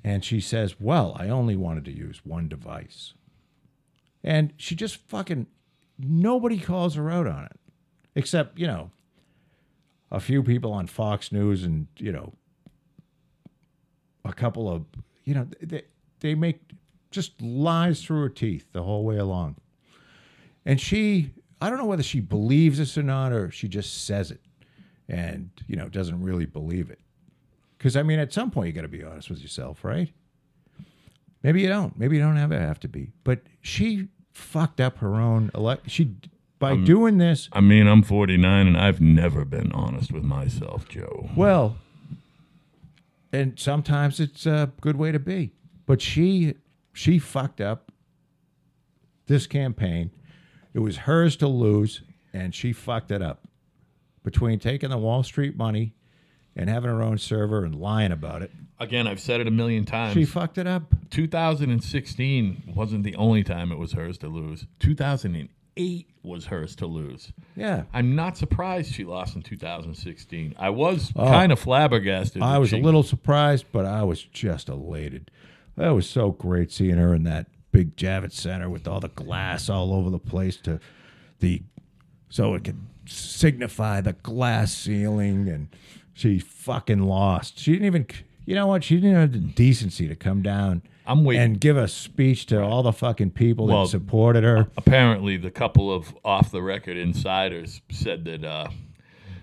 And 0.03 0.24
she 0.24 0.40
says, 0.40 0.80
Well, 0.80 1.16
I 1.18 1.30
only 1.30 1.56
wanted 1.56 1.86
to 1.86 1.91
use 1.91 2.22
one 2.24 2.48
device. 2.48 3.14
And 4.24 4.53
she 4.57 4.76
just 4.76 4.98
fucking, 4.98 5.48
nobody 5.98 6.60
calls 6.60 6.95
her 6.95 7.10
out 7.10 7.28
on 7.28 7.45
it. 7.45 7.60
Except, 8.16 8.60
you 8.60 8.68
know, 8.68 8.91
a 10.12 10.20
few 10.20 10.44
people 10.44 10.72
on 10.72 10.88
Fox 10.88 11.32
News 11.32 11.64
and, 11.64 11.88
you 11.98 12.12
know, 12.12 12.34
a 14.24 14.34
couple 14.34 14.70
of, 14.70 14.86
you 15.24 15.34
know, 15.34 15.48
they, 15.62 15.84
they 16.20 16.36
make 16.36 16.60
just 17.12 17.41
lies 17.41 18.03
through 18.03 18.22
her 18.22 18.30
teeth 18.30 18.66
the 18.74 18.84
whole 18.84 19.06
way 19.06 19.18
along. 19.18 19.56
And 20.66 20.82
she, 20.82 21.32
I 21.61 21.69
don't 21.69 21.80
know 21.80 21.86
whether 21.86 22.03
she 22.03 22.19
believes 22.19 22.77
this 22.77 22.98
or 22.98 23.03
not, 23.03 23.32
or 23.32 23.49
she 23.52 23.68
just 23.68 24.06
says 24.06 24.32
it 24.32 24.41
and, 25.07 25.49
you 25.68 25.76
know, 25.76 25.88
doesn't 25.90 26.22
really 26.22 26.45
believe 26.45 26.90
it. 26.90 26.99
Because, 27.77 27.95
I 27.95 28.03
mean, 28.03 28.19
at 28.19 28.34
some 28.34 28.52
point, 28.52 28.68
you 28.68 28.73
got 28.73 28.82
to 28.82 28.88
be 28.88 29.03
honest 29.03 29.30
with 29.30 29.40
yourself, 29.41 29.84
right? 29.84 30.11
Maybe 31.44 31.61
you 31.61 31.68
don't. 31.68 31.98
Maybe 31.98 32.18
you 32.18 32.22
don't 32.23 32.38
ever 32.38 32.60
have 32.60 32.80
to 32.82 32.88
be. 32.88 33.11
But 33.23 33.41
she 33.61 34.07
fucked 34.34 34.82
up 34.82 34.98
her 34.98 35.15
own 35.15 35.52
elect. 35.53 35.91
She, 35.91 36.15
by 36.57 36.76
doing 36.76 37.19
this, 37.19 37.49
I 37.53 37.61
mean, 37.61 37.88
I'm 37.88 38.02
49 38.02 38.68
and 38.68 38.77
I've 38.77 39.02
never 39.02 39.45
been 39.45 39.72
honest 39.72 40.11
with 40.11 40.23
myself, 40.23 40.90
Joe. 40.90 41.30
Well, 41.36 41.77
and 43.32 43.60
sometimes 43.60 44.19
it's 44.19 44.45
a 44.45 44.72
good 44.82 44.95
way 44.95 45.11
to 45.11 45.19
be. 45.19 45.52
But 45.86 46.02
she 46.02 46.56
she 46.94 47.19
fucked 47.19 47.61
up 47.61 47.91
this 49.27 49.45
campaign. 49.45 50.11
It 50.76 50.80
was 50.80 50.97
hers 50.97 51.38
to 51.38 51.47
lose, 51.47 52.02
and 52.34 52.53
she 52.53 52.73
fucked 52.73 53.10
it 53.10 53.22
up. 53.22 53.47
Between 54.26 54.60
taking 54.60 54.89
the 54.89 54.97
Wall 54.97 55.23
Street 55.23 55.56
money 55.56 55.93
and 56.53 56.69
having 56.69 56.89
her 56.89 57.02
own 57.02 57.18
server 57.18 57.64
and 57.64 57.73
lying 57.73 58.11
about 58.11 58.41
it, 58.41 58.52
Again, 58.77 59.07
I've 59.07 59.22
said 59.22 59.39
it 59.39 59.47
a 59.47 59.52
million 59.52 59.85
times. 59.85 60.14
she 60.14 60.26
fucked 60.26 60.57
it 60.57 60.68
up. 60.68 60.93
2016 61.11 62.73
wasn't 62.76 63.06
the 63.06 63.15
only 63.15 63.41
time 63.41 63.72
it 63.72 63.77
was 63.77 63.93
hers 63.93 64.18
to 64.18 64.27
lose. 64.27 64.65
2008 64.80 66.07
was 66.23 66.47
hers 66.47 66.76
to 66.76 66.85
lose. 66.85 67.31
Yeah. 67.56 67.84
I'm 67.93 68.18
not 68.18 68.35
surprised 68.35 68.93
she 68.93 69.06
lost 69.06 69.38
in 69.38 69.43
2016. 69.43 70.56
I 70.60 70.72
was 70.72 71.14
oh. 71.15 71.26
kind 71.26 71.53
of 71.53 71.60
flabbergasted. 71.60 72.41
Oh. 72.41 72.45
I 72.45 72.53
that 72.53 72.60
was 72.60 72.69
she- 72.72 72.80
a 72.80 72.84
little 72.84 73.03
surprised, 73.03 73.68
but 73.72 73.85
I 73.85 74.03
was 74.03 74.23
just 74.23 74.68
elated. 74.68 75.31
That 75.77 75.91
was 75.91 76.10
so 76.10 76.31
great 76.31 76.69
seeing 76.69 76.97
her 76.97 77.14
in 77.14 77.23
that 77.23 77.47
big 77.76 77.97
Javits 77.97 78.34
Center 78.35 78.69
with 78.69 78.88
all 78.88 79.02
the 79.02 79.10
glass 79.10 79.69
all 79.69 79.93
over 79.93 80.10
the 80.10 80.18
place 80.19 80.56
to 80.57 80.80
the 81.39 81.61
so 82.30 82.53
it 82.53 82.64
could 82.64 82.80
signify 83.06 83.99
the 83.99 84.14
glass 84.14 84.73
ceiling 84.73 85.49
and 85.49 85.68
she 86.14 86.39
fucking 86.39 87.02
lost. 87.03 87.60
She 87.60 87.73
didn't 87.73 87.88
even 87.88 88.07
you 88.45 88.56
know 88.56 88.68
what? 88.68 88.85
She 88.85 88.95
didn't 88.95 89.15
have 89.15 89.31
the 89.34 89.39
decency 89.39 90.07
to 90.07 90.15
come 90.15 90.41
down 90.41 90.84
I'm 91.06 91.26
waiting. 91.26 91.41
and 91.43 91.60
give 91.60 91.76
a 91.76 91.89
speech 91.89 92.45
to 92.47 92.61
all 92.64 92.81
the 92.81 92.93
fucking 92.93 93.31
people 93.31 93.68
Well, 93.68 93.84
that 93.84 93.89
supported 93.89 94.45
her. 94.45 94.69
Apparently, 94.77 95.35
the 95.35 95.52
couple 95.52 95.91
of 95.91 96.15
off 96.23 96.52
the 96.52 96.61
record 96.61 96.95
insiders 96.95 97.81
said 97.91 98.23
that 98.26 98.45
uh, 98.45 98.68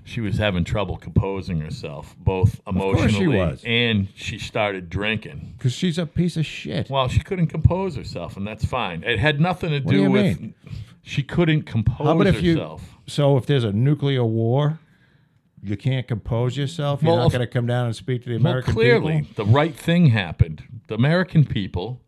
she 0.04 0.20
was 0.20 0.36
having 0.38 0.64
trouble 0.64 0.96
composing 0.96 1.60
herself, 1.60 2.16
both 2.18 2.62
course 2.64 2.74
she 3.12 3.16
emotionally 3.24 3.38
was. 3.38 3.62
and 3.64 4.08
she 4.14 4.38
started 4.38 4.90
drinking. 4.90 5.54
Because 5.56 5.72
she's 5.72 5.98
a 5.98 6.06
piece 6.06 6.36
of 6.36 6.44
shit. 6.44 6.90
Well, 6.90 7.08
she 7.08 7.20
couldn't 7.20 7.46
compose 7.48 7.96
herself, 7.96 8.36
and 8.36 8.46
that's 8.46 8.64
fine. 8.64 9.02
It 9.04 9.18
had 9.18 9.40
nothing 9.40 9.70
to 9.70 9.80
do, 9.80 9.90
do 9.90 9.96
you 10.02 10.10
with 10.10 10.40
mean? 10.40 10.54
she 11.02 11.22
couldn't 11.22 11.62
compose 11.62 11.98
How 12.06 12.12
about 12.14 12.26
if 12.26 12.42
you? 12.42 12.54
herself. 12.54 12.82
So 13.06 13.36
if 13.36 13.46
there's 13.46 13.64
a 13.64 13.72
nuclear 13.72 14.24
war, 14.24 14.78
you 15.62 15.76
can't 15.76 16.08
compose 16.08 16.56
yourself. 16.56 17.02
You're 17.02 17.12
Well, 17.12 17.22
not 17.24 17.32
going 17.32 17.40
to 17.40 17.46
come 17.46 17.66
down 17.66 17.86
and 17.86 17.94
speak 17.94 18.24
to 18.24 18.28
the 18.30 18.36
Well, 18.38 18.46
American 18.52 18.74
clearly, 18.74 19.22
people. 19.22 19.44
the 19.44 19.50
right 19.52 19.74
thing 19.76 20.06
happened. 20.06 20.64
The 20.88 20.94
American 20.96 21.44
people 21.44 22.00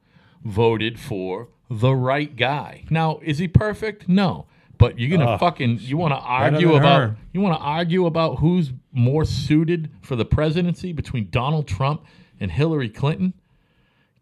voted 0.44 0.98
for 0.98 1.48
the 1.70 1.94
right 1.94 2.34
guy. 2.36 2.84
Now, 2.90 3.20
is 3.22 3.38
he 3.38 3.46
perfect? 3.48 4.08
No. 4.08 4.46
But 4.78 4.98
you're 4.98 5.16
gonna 5.16 5.32
Ugh, 5.32 5.40
fucking 5.40 5.78
you 5.80 5.96
want 5.96 6.12
to 6.12 6.18
argue 6.18 6.74
about 6.74 7.00
her. 7.00 7.16
you 7.32 7.40
want 7.40 7.56
to 7.58 7.62
argue 7.62 8.06
about 8.06 8.38
who's 8.38 8.72
more 8.92 9.24
suited 9.24 9.90
for 10.02 10.16
the 10.16 10.24
presidency 10.24 10.92
between 10.92 11.30
Donald 11.30 11.68
Trump 11.68 12.04
and 12.40 12.50
Hillary 12.50 12.88
Clinton? 12.88 13.34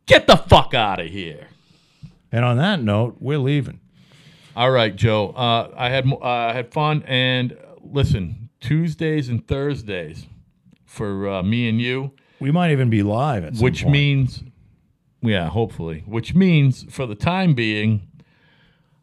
Get 0.07 0.27
the 0.27 0.37
fuck 0.37 0.75
out 0.75 1.01
of 1.01 1.07
here. 1.09 1.49
And 2.31 2.45
on 2.45 2.57
that 2.59 2.83
note, 2.83 3.17
we're 3.21 3.39
leaving. 3.39 3.81
All 4.55 4.71
right, 4.71 4.95
Joe. 4.95 5.31
Uh, 5.31 5.71
I 5.77 5.89
had 5.89 6.07
uh, 6.11 6.19
I 6.25 6.53
had 6.53 6.73
fun, 6.73 7.03
and 7.07 7.53
uh, 7.53 7.57
listen, 7.83 8.51
Tuesdays 8.61 9.29
and 9.29 9.47
Thursdays 9.47 10.27
for 10.85 11.29
uh, 11.29 11.43
me 11.43 11.69
and 11.69 11.81
you. 11.81 12.13
We 12.41 12.51
might 12.51 12.73
even 12.73 12.91
be 12.91 13.03
live 13.03 13.45
at 13.45 13.57
some 13.57 13.63
which 13.65 13.85
means 13.87 14.43
yeah 15.25 15.49
hopefully 15.49 16.03
which 16.07 16.35
means 16.35 16.85
for 16.91 17.07
the 17.07 17.15
time 17.15 17.55
being 17.55 18.09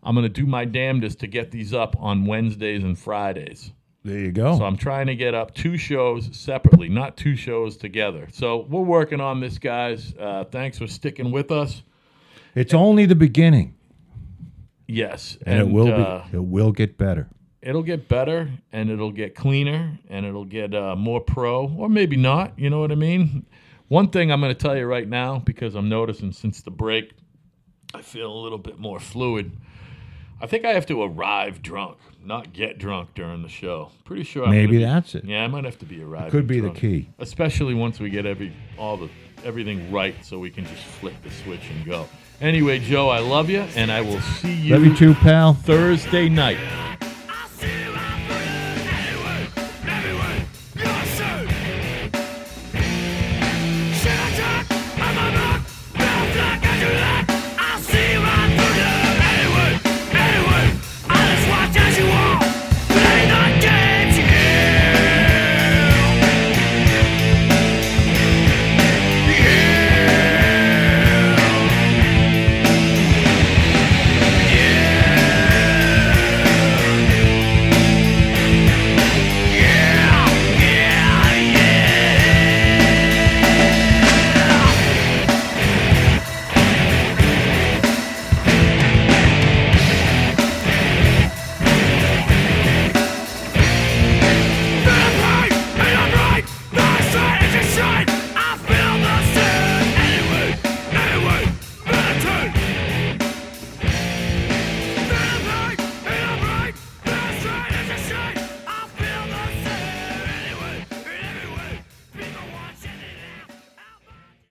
i'm 0.10 0.16
going 0.16 0.24
to 0.24 0.30
do 0.30 0.48
my 0.48 0.66
damnedest 0.66 1.20
to 1.20 1.28
get 1.28 1.52
these 1.52 1.72
up 1.72 1.96
on 2.00 2.26
wednesdays 2.26 2.84
and 2.84 2.98
fridays 2.98 3.72
there 4.04 4.18
you 4.18 4.32
go. 4.32 4.58
so 4.58 4.64
i'm 4.66 4.76
trying 4.76 5.06
to 5.06 5.14
get 5.16 5.36
up 5.36 5.54
two 5.54 5.78
shows 5.78 6.36
separately 6.36 6.90
not 6.90 7.16
two 7.16 7.36
shows 7.36 7.78
together 7.78 8.28
so 8.32 8.66
we're 8.70 8.82
working 8.82 9.22
on 9.22 9.40
this 9.40 9.60
guys 9.60 10.16
uh, 10.20 10.44
thanks 10.46 10.80
for 10.80 10.88
sticking 10.88 11.30
with 11.32 11.52
us 11.52 11.84
it's 12.56 12.74
only 12.74 13.06
the 13.06 13.14
beginning, 13.16 13.76
yes 14.88 15.38
and, 15.46 15.60
it 15.60 15.70
will 15.70 15.94
uh, 15.94 16.28
be. 16.32 16.38
It 16.38 16.44
will 16.44 16.72
get 16.72 16.98
better. 16.98 17.30
it'll 17.62 17.84
get 17.84 18.08
better 18.10 18.50
and 18.72 18.90
it'll 18.90 19.12
get 19.12 19.36
cleaner 19.36 20.00
and 20.10 20.26
it'll 20.26 20.44
get 20.44 20.74
uh, 20.74 20.96
more 20.96 21.22
pro 21.22 21.68
or 21.78 21.88
maybe 21.88 22.16
not 22.18 22.58
you 22.58 22.72
know 22.72 22.80
what 22.80 22.92
i 22.92 22.96
mean 22.96 23.46
one 23.90 24.10
thing 24.10 24.32
i'm 24.32 24.42
going 24.42 24.52
to 24.52 24.60
tell 24.60 24.76
you 24.76 24.86
right 24.88 25.08
now 25.08 25.38
because 25.38 25.76
i'm 25.76 25.88
noticing 25.88 26.32
since 26.32 26.64
the 26.64 26.72
break 26.72 27.12
i 27.94 28.02
feel 28.02 28.32
a 28.32 28.40
little 28.42 28.58
bit 28.58 28.80
more 28.80 29.00
fluid 29.00 29.52
i 30.42 30.48
think 30.48 30.66
i 30.66 30.70
have 30.74 30.86
to 30.86 31.02
arrive 31.04 31.62
drunk 31.62 31.98
not 32.24 32.52
get 32.54 32.78
drunk 32.78 33.10
during 33.16 33.42
the 33.42 33.50
show 33.50 33.90
pretty 34.04 34.24
sure 34.24 34.44
I'm 34.46 34.52
Maybe 34.52 34.80
gonna 34.80 34.80
be- 34.80 34.84
that's 34.86 35.16
it. 35.16 35.26
yeah 35.26 35.44
i 35.44 35.48
might 35.48 35.66
have 35.66 35.80
to 35.80 35.86
be 35.86 36.02
arriving 36.02 36.30
drunk. 36.30 36.32
Could 36.32 36.48
be 36.48 36.60
drunk. 36.60 36.76
the 36.76 36.80
key. 36.82 37.10
especially 37.20 37.74
once 37.74 38.00
we 38.00 38.10
get 38.10 38.26
every 38.26 38.54
all 38.78 38.98
the 38.98 39.10
everything 39.44 39.92
right 39.92 40.16
so 40.24 40.38
we 40.40 40.50
can 40.50 40.66
just 40.66 40.84
flip 40.84 41.14
the 41.24 41.32
switch 41.32 41.70
and 41.74 41.86
go 41.86 42.08
anyway 42.42 42.78
joe 42.80 43.08
i 43.10 43.20
love 43.20 43.50
you 43.50 43.62
and 43.76 43.92
i 43.92 44.02
will 44.02 44.20
see 44.22 44.54
you 44.54 44.74
Love 44.74 44.86
you 44.86 44.96
too, 44.96 45.14
pal. 45.14 45.54
thursday 45.54 46.28
night 46.30 46.58